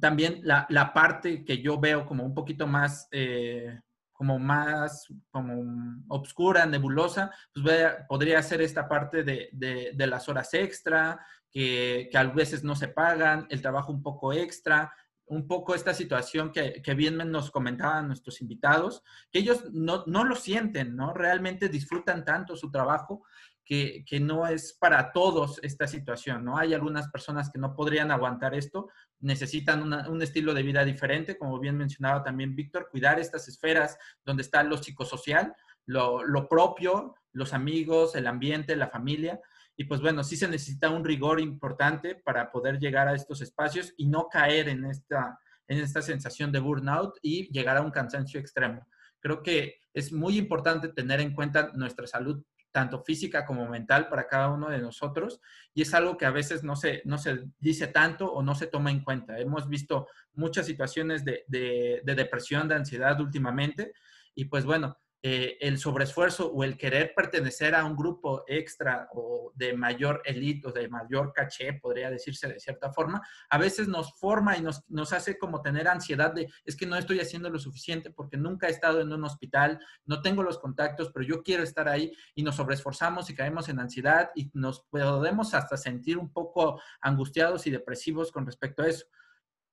también 0.00 0.40
la, 0.42 0.66
la 0.68 0.92
parte 0.92 1.44
que 1.44 1.60
yo 1.60 1.80
veo 1.80 2.06
como 2.06 2.24
un 2.24 2.34
poquito 2.34 2.66
más 2.66 3.08
eh, 3.10 3.80
como 4.20 4.38
más 4.38 5.06
como 5.30 6.04
obscura, 6.08 6.66
nebulosa, 6.66 7.30
pues 7.54 7.86
podría 8.06 8.42
ser 8.42 8.60
esta 8.60 8.86
parte 8.86 9.24
de, 9.24 9.48
de, 9.50 10.06
las 10.06 10.28
horas 10.28 10.52
extra, 10.52 11.18
que, 11.50 12.06
que, 12.12 12.18
a 12.18 12.24
veces 12.24 12.62
no 12.62 12.76
se 12.76 12.88
pagan, 12.88 13.46
el 13.48 13.62
trabajo 13.62 13.90
un 13.90 14.02
poco 14.02 14.34
extra, 14.34 14.92
un 15.24 15.48
poco 15.48 15.74
esta 15.74 15.94
situación 15.94 16.52
que, 16.52 16.82
que 16.82 16.92
bien 16.92 17.16
nos 17.16 17.50
comentaban 17.50 18.08
nuestros 18.08 18.42
invitados, 18.42 19.02
que 19.30 19.38
ellos 19.38 19.64
no, 19.72 20.04
no 20.06 20.24
lo 20.24 20.36
sienten, 20.36 20.94
¿no? 20.94 21.14
Realmente 21.14 21.70
disfrutan 21.70 22.22
tanto 22.22 22.56
su 22.56 22.70
trabajo 22.70 23.24
que, 23.70 24.18
no 24.18 24.48
es 24.48 24.72
para 24.72 25.12
todos 25.12 25.60
esta 25.62 25.86
situación, 25.86 26.44
¿no? 26.44 26.58
Hay 26.58 26.74
algunas 26.74 27.08
personas 27.08 27.50
que 27.50 27.60
no 27.60 27.76
podrían 27.76 28.10
aguantar 28.10 28.52
esto, 28.52 28.88
necesitan 29.20 29.92
un 30.08 30.22
estilo 30.22 30.54
de 30.54 30.64
vida 30.64 30.84
diferente, 30.84 31.38
como 31.38 31.60
bien 31.60 31.76
mencionaba 31.76 32.24
también 32.24 32.56
Víctor, 32.56 32.88
cuidar 32.90 33.20
estas 33.20 33.46
esferas 33.46 33.96
donde 34.24 34.42
está 34.42 34.64
lo 34.64 34.76
psicosocial, 34.76 35.54
lo, 35.86 36.24
lo, 36.24 36.48
propio, 36.48 37.14
los 37.32 37.52
amigos, 37.52 38.16
el 38.16 38.26
ambiente, 38.26 38.74
la 38.74 38.88
familia. 38.88 39.40
Y 39.76 39.84
pues 39.84 40.00
bueno, 40.00 40.24
sí 40.24 40.36
se 40.36 40.48
necesita 40.48 40.90
un 40.90 41.04
rigor 41.04 41.38
importante 41.38 42.16
para 42.16 42.50
poder 42.50 42.80
llegar 42.80 43.06
a 43.06 43.14
estos 43.14 43.40
espacios 43.40 43.94
y 43.96 44.08
no 44.08 44.28
caer 44.28 44.68
en 44.68 44.84
esta, 44.84 45.38
en 45.68 45.78
esta 45.78 46.02
sensación 46.02 46.50
de 46.50 46.58
burnout 46.58 47.18
y 47.22 47.48
llegar 47.52 47.76
a 47.76 47.82
un 47.82 47.92
cansancio 47.92 48.40
extremo. 48.40 48.84
Creo 49.20 49.44
que 49.44 49.78
es 49.94 50.12
muy 50.12 50.38
importante 50.38 50.88
tener 50.88 51.20
en 51.20 51.34
cuenta 51.34 51.70
nuestra 51.74 52.08
salud 52.08 52.42
tanto 52.72 53.02
física 53.02 53.44
como 53.44 53.68
mental 53.68 54.08
para 54.08 54.26
cada 54.26 54.48
uno 54.48 54.68
de 54.68 54.78
nosotros 54.78 55.40
y 55.74 55.82
es 55.82 55.92
algo 55.94 56.16
que 56.16 56.26
a 56.26 56.30
veces 56.30 56.62
no 56.62 56.76
se, 56.76 57.02
no 57.04 57.18
se 57.18 57.44
dice 57.58 57.88
tanto 57.88 58.32
o 58.32 58.42
no 58.42 58.54
se 58.54 58.66
toma 58.66 58.90
en 58.90 59.02
cuenta. 59.02 59.38
Hemos 59.38 59.68
visto 59.68 60.08
muchas 60.34 60.66
situaciones 60.66 61.24
de, 61.24 61.44
de, 61.48 62.00
de 62.04 62.14
depresión, 62.14 62.68
de 62.68 62.76
ansiedad 62.76 63.20
últimamente 63.20 63.92
y 64.34 64.46
pues 64.46 64.64
bueno, 64.64 64.98
eh, 65.22 65.58
el 65.60 65.76
sobreesfuerzo 65.76 66.50
o 66.50 66.64
el 66.64 66.78
querer 66.78 67.12
pertenecer 67.14 67.74
a 67.74 67.84
un 67.84 67.94
grupo 67.94 68.42
extra 68.46 69.06
o 69.12 69.52
de 69.54 69.74
mayor 69.74 70.22
elite 70.24 70.68
o 70.68 70.72
de 70.72 70.88
mayor 70.88 71.34
caché, 71.34 71.74
podría 71.74 72.10
decirse 72.10 72.48
de 72.48 72.58
cierta 72.58 72.90
forma, 72.90 73.20
a 73.50 73.58
veces 73.58 73.86
nos 73.86 74.18
forma 74.18 74.56
y 74.56 74.62
nos, 74.62 74.82
nos 74.88 75.12
hace 75.12 75.36
como 75.36 75.60
tener 75.60 75.88
ansiedad 75.88 76.32
de, 76.32 76.48
es 76.64 76.74
que 76.74 76.86
no 76.86 76.96
estoy 76.96 77.20
haciendo 77.20 77.50
lo 77.50 77.58
suficiente 77.58 78.10
porque 78.10 78.38
nunca 78.38 78.68
he 78.68 78.70
estado 78.70 79.02
en 79.02 79.12
un 79.12 79.22
hospital, 79.24 79.78
no 80.06 80.22
tengo 80.22 80.42
los 80.42 80.58
contactos, 80.58 81.10
pero 81.12 81.26
yo 81.26 81.42
quiero 81.42 81.64
estar 81.64 81.86
ahí 81.86 82.12
y 82.34 82.42
nos 82.42 82.56
sobreesforzamos 82.56 83.28
y 83.28 83.34
caemos 83.34 83.68
en 83.68 83.78
ansiedad 83.78 84.30
y 84.34 84.50
nos 84.54 84.84
podemos 84.84 85.52
hasta 85.52 85.76
sentir 85.76 86.16
un 86.16 86.32
poco 86.32 86.80
angustiados 87.02 87.66
y 87.66 87.70
depresivos 87.70 88.32
con 88.32 88.46
respecto 88.46 88.82
a 88.82 88.88
eso. 88.88 89.04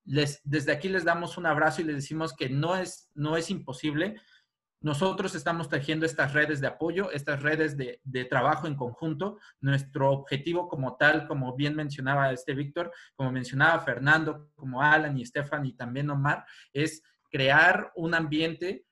Les, 0.03 0.41
desde 0.43 0.71
aquí 0.71 0.89
les 0.89 1.05
damos 1.05 1.37
un 1.37 1.45
abrazo 1.45 1.81
y 1.81 1.85
les 1.85 1.95
decimos 1.95 2.33
que 2.33 2.49
no 2.49 2.75
es, 2.75 3.09
no 3.13 3.37
es 3.37 3.49
imposible, 3.49 4.15
nosotros 4.79 5.33
estamos 5.33 5.69
tejiendo 5.69 6.05
estas 6.05 6.33
redes 6.33 6.61
de 6.61 6.67
apoyo, 6.67 7.11
estas 7.11 7.41
redes 7.41 7.77
de, 7.77 8.25
trabajo 8.29 8.67
en 8.67 8.75
conjunto. 8.75 9.39
Nuestro 9.59 10.11
objetivo 10.11 10.67
como 10.67 10.97
tal, 10.97 11.27
como 11.27 11.55
bien 11.55 11.75
mencionaba 11.75 12.31
este 12.31 12.53
Víctor, 12.53 12.91
como 13.15 13.31
mencionaba 13.31 13.79
Fernando, 13.79 14.51
como 14.55 14.81
Alan 14.81 15.17
y 15.17 15.23
Estefan 15.23 15.65
y 15.65 15.73
también 15.73 16.09
Omar, 16.09 16.45
es 16.73 17.01
crear 17.31 17.91
un 17.95 18.13
ambiente 18.13 18.85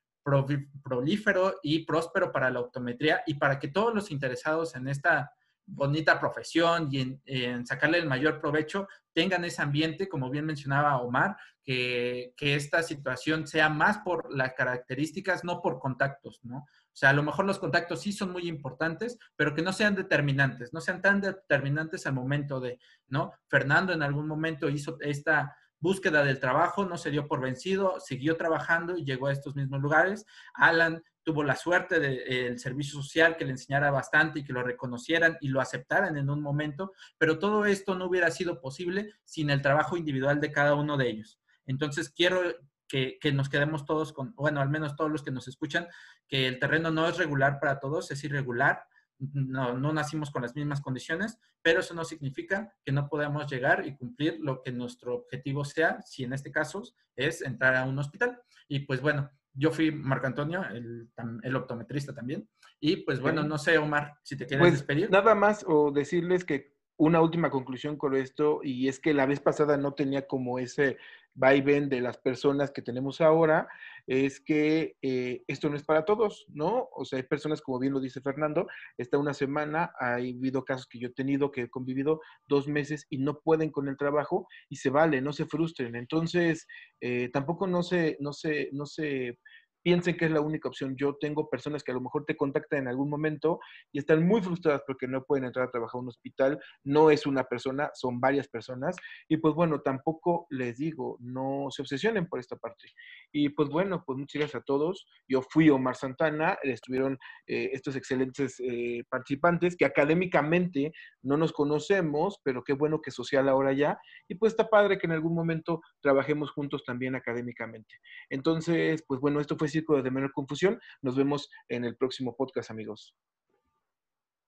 prolífero 0.83 1.59
y 1.61 1.85
próspero 1.85 2.31
para 2.31 2.49
la 2.49 2.61
optometría 2.61 3.21
y 3.27 3.35
para 3.35 3.59
que 3.59 3.67
todos 3.67 3.93
los 3.93 4.09
interesados 4.09 4.75
en 4.75 4.87
esta 4.87 5.34
bonita 5.65 6.19
profesión 6.19 6.89
y 6.91 7.21
en, 7.25 7.65
sacarle 7.65 7.97
el 7.97 8.07
mayor 8.07 8.39
provecho, 8.39 8.87
tengan 9.13 9.45
ese 9.45 9.61
ambiente, 9.61 10.07
como 10.07 10.29
bien 10.29 10.45
mencionaba 10.45 10.97
Omar, 10.97 11.37
que, 11.63 12.33
que, 12.37 12.55
esta 12.55 12.83
situación 12.83 13.47
sea 13.47 13.69
más 13.69 13.99
por 13.99 14.33
las 14.35 14.53
características, 14.53 15.43
no 15.43 15.61
por 15.61 15.79
contactos, 15.79 16.39
¿no? 16.43 16.57
O 16.95 16.97
sea, 16.97 17.09
a 17.09 17.13
lo 17.13 17.23
mejor 17.23 17.45
los 17.45 17.59
contactos 17.59 18.01
sí 18.01 18.13
son 18.13 18.31
muy 18.31 18.47
importantes, 18.47 19.17
pero 19.35 19.53
que 19.53 19.61
no 19.61 19.73
sean 19.73 19.95
determinantes, 19.95 20.71
no 20.71 20.79
sean 20.79 21.01
tan 21.01 21.19
determinantes 21.19 22.05
al 22.07 22.13
momento 22.13 22.59
de, 22.59 22.79
¿no? 23.07 23.33
Fernando 23.47 23.91
en 23.91 24.01
algún 24.01 24.27
momento 24.27 24.69
hizo 24.69 24.97
esta 25.01 25.57
búsqueda 25.85 26.23
del 26.23 26.39
trabajo, 26.39 26.83
no 26.83 26.97
se 26.97 27.11
dio 27.11 27.27
por 27.27 27.41
vencido, 27.41 27.99
siguió 27.99 28.37
trabajando 28.37 28.97
y 28.97 29.05
llegó 29.05 29.27
a 29.27 29.31
estos 29.31 29.55
mismos 29.55 29.81
lugares. 29.81 30.25
Alan 30.55 31.03
tuvo 31.21 31.43
la 31.43 31.55
suerte 31.55 31.99
del 31.99 32.57
servicio 32.57 32.99
social 32.99 33.37
que 33.37 33.45
le 33.45 33.51
enseñara 33.51 33.91
bastante 33.91 34.39
y 34.39 34.43
que 34.43 34.51
lo 34.51 34.63
reconocieran 34.63 35.37
y 35.41 35.49
lo 35.49 35.61
aceptaran 35.61 36.17
en 36.17 36.31
un 36.31 36.41
momento, 36.41 36.93
pero 37.19 37.37
todo 37.37 37.65
esto 37.65 37.93
no 37.93 38.05
hubiera 38.05 38.31
sido 38.31 38.61
posible 38.61 39.11
sin 39.25 39.51
el 39.51 39.61
trabajo 39.61 39.95
individual 39.95 40.41
de 40.41 40.51
cada 40.51 40.73
uno 40.73 40.97
de 40.97 41.07
ellos. 41.07 41.39
Entonces, 41.67 42.09
quiero 42.09 42.41
que, 42.87 43.19
que, 43.21 43.31
nos 43.31 43.49
quedemos 43.49 43.85
todos 43.85 44.11
con, 44.11 44.33
bueno, 44.33 44.61
al 44.61 44.69
menos 44.69 44.95
todos 44.95 45.11
los 45.11 45.21
que 45.21 45.31
nos 45.31 45.47
escuchan, 45.47 45.87
que 46.27 46.47
el 46.47 46.57
terreno 46.57 46.89
no 46.89 47.07
es 47.07 47.17
regular 47.17 47.59
para 47.59 47.79
todos, 47.79 48.09
es 48.09 48.23
irregular. 48.23 48.87
No, 49.17 49.77
no 49.77 49.93
nacimos 49.93 50.29
con 50.29 50.41
las 50.41 50.55
mismas 50.55 50.81
condiciones, 50.81 51.39
pero 51.61 51.79
eso 51.79 51.93
no 51.93 52.03
significa 52.03 52.73
que 52.83 52.91
no 52.91 53.07
podamos 53.07 53.49
llegar 53.49 53.87
y 53.87 53.95
cumplir 53.95 54.37
lo 54.41 54.61
que 54.61 54.71
nuestro 54.71 55.15
objetivo 55.15 55.63
sea, 55.63 56.01
si 56.01 56.23
en 56.23 56.33
este 56.33 56.51
caso 56.51 56.83
es 57.15 57.41
entrar 57.41 57.75
a 57.75 57.85
un 57.85 57.97
hospital. 57.97 58.41
Y 58.67 58.79
pues 58.79 59.01
bueno, 59.01 59.29
yo 59.53 59.71
fui 59.71 59.91
Marco 59.91 60.27
Antonio, 60.27 60.63
el, 60.65 61.09
el, 61.43 61.55
optometrista 61.55 62.13
también. 62.13 62.47
Y 62.79 62.97
pues 62.97 63.19
bueno, 63.19 63.43
no 63.43 63.57
sé, 63.57 63.77
Omar, 63.77 64.19
si 64.21 64.35
te 64.35 64.45
quieres 64.45 64.63
pues, 64.63 64.73
despedir. 64.73 65.09
Nada 65.09 65.33
más 65.33 65.63
o 65.67 65.91
decirles 65.91 66.43
que 66.43 66.75
una 66.97 67.21
última 67.21 67.49
conclusión 67.49 67.97
con 67.97 68.15
esto, 68.15 68.59
y 68.63 68.87
es 68.87 68.99
que 68.99 69.13
la 69.13 69.25
vez 69.25 69.39
pasada 69.39 69.77
no 69.77 69.93
tenía 69.93 70.27
como 70.27 70.59
ese 70.59 70.97
vaivén 71.35 71.89
de 71.89 72.01
las 72.01 72.17
personas 72.17 72.71
que 72.71 72.81
tenemos 72.81 73.21
ahora, 73.21 73.67
es 74.07 74.39
que 74.39 74.95
eh, 75.01 75.43
esto 75.47 75.69
no 75.69 75.75
es 75.75 75.83
para 75.83 76.05
todos, 76.05 76.45
¿no? 76.49 76.89
O 76.93 77.05
sea, 77.05 77.17
hay 77.17 77.23
personas, 77.23 77.61
como 77.61 77.79
bien 77.79 77.93
lo 77.93 77.99
dice 77.99 78.21
Fernando, 78.21 78.67
está 78.97 79.17
una 79.17 79.33
semana, 79.33 79.91
ha 79.99 80.15
habido 80.15 80.63
casos 80.63 80.87
que 80.87 80.99
yo 80.99 81.09
he 81.09 81.13
tenido 81.13 81.51
que 81.51 81.63
he 81.63 81.69
convivido 81.69 82.21
dos 82.47 82.67
meses 82.67 83.05
y 83.09 83.17
no 83.17 83.39
pueden 83.39 83.69
con 83.69 83.87
el 83.87 83.97
trabajo 83.97 84.47
y 84.69 84.77
se 84.77 84.89
vale, 84.89 85.21
no 85.21 85.33
se 85.33 85.45
frustren. 85.45 85.95
Entonces, 85.95 86.67
eh, 87.01 87.29
tampoco 87.33 87.67
no 87.67 87.83
se, 87.83 88.17
no 88.19 88.31
se, 88.31 88.69
no 88.71 88.85
se 88.85 89.37
piensen 89.85 90.17
que 90.17 90.25
es 90.25 90.31
la 90.31 90.41
única 90.41 90.67
opción. 90.67 90.95
Yo 90.97 91.15
tengo 91.21 91.47
personas 91.47 91.83
que 91.83 91.91
a 91.91 91.93
lo 91.93 92.01
mejor 92.01 92.25
te 92.25 92.35
contactan 92.35 92.79
en 92.79 92.87
algún 92.87 93.07
momento 93.07 93.59
y 93.91 93.99
están 93.99 94.27
muy 94.27 94.41
frustradas 94.41 94.81
porque 94.87 95.07
no 95.07 95.23
pueden 95.23 95.45
entrar 95.45 95.67
a 95.67 95.69
trabajar 95.69 95.99
a 95.99 96.01
un 96.01 96.07
hospital. 96.07 96.59
No 96.83 97.11
es 97.11 97.27
una 97.27 97.43
persona, 97.43 97.91
son 97.93 98.19
varias 98.19 98.47
personas. 98.47 98.95
Y 99.27 99.37
pues 99.37 99.53
bueno, 99.53 99.81
tampoco 99.81 100.47
les 100.49 100.77
digo, 100.77 101.17
no 101.19 101.67
se 101.69 101.83
obsesionen 101.83 102.27
por 102.27 102.39
esta 102.39 102.55
parte. 102.55 102.87
Y 103.31 103.49
pues 103.49 103.69
bueno, 103.69 104.03
pues 104.03 104.17
muchas 104.17 104.39
gracias 104.39 104.63
a 104.63 104.65
todos. 104.65 105.05
Yo 105.27 105.43
fui 105.43 105.69
Omar 105.69 105.95
Santana, 105.95 106.57
estuvieron 106.63 107.19
eh, 107.45 107.69
estos 107.73 107.95
excelentes 107.95 108.59
eh, 108.61 109.03
participantes 109.07 109.75
que 109.75 109.85
académicamente 109.85 110.93
no 111.21 111.37
nos 111.37 111.53
conocemos, 111.53 112.39
pero 112.43 112.63
qué 112.63 112.73
bueno 112.73 113.01
que 113.03 113.11
social 113.11 113.47
ahora 113.47 113.71
ya. 113.71 113.99
Y 114.27 114.33
pues 114.33 114.53
está 114.53 114.67
padre 114.67 114.97
que 114.97 115.05
en 115.05 115.13
algún 115.13 115.35
momento 115.35 115.81
trabajemos 116.01 116.49
juntos 116.49 116.83
también 116.83 117.13
académicamente. 117.13 117.93
Entonces, 118.31 119.03
pues 119.07 119.21
bueno, 119.21 119.39
esto 119.39 119.55
fue 119.55 119.74
Círculo 119.75 120.01
de 120.01 120.11
Menor 120.11 120.31
Confusión. 120.31 120.79
Nos 121.01 121.15
vemos 121.15 121.49
en 121.67 121.83
el 121.83 121.95
próximo 121.97 122.35
podcast, 122.35 122.71
amigos. 122.71 123.13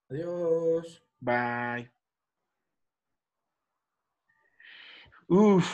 Adiós. 0.09 1.03
Bye. 1.19 1.91
Uf. 5.27 5.67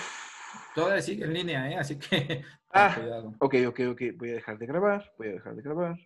Todavía 0.74 1.02
sigue 1.02 1.26
en 1.26 1.34
línea, 1.34 1.72
¿eh? 1.72 1.76
Así 1.78 2.00
que. 2.00 2.44
Ah, 2.70 2.94
cuidado. 3.00 3.36
ok, 3.40 3.56
ok, 3.68 3.80
ok. 3.92 4.02
Voy 4.16 4.32
a 4.32 4.34
dejar 4.34 4.58
de 4.58 4.66
grabar. 4.66 5.14
Voy 5.18 5.28
a 5.28 5.32
dejar 5.34 5.56
de 5.56 5.62
grabar. 5.62 5.98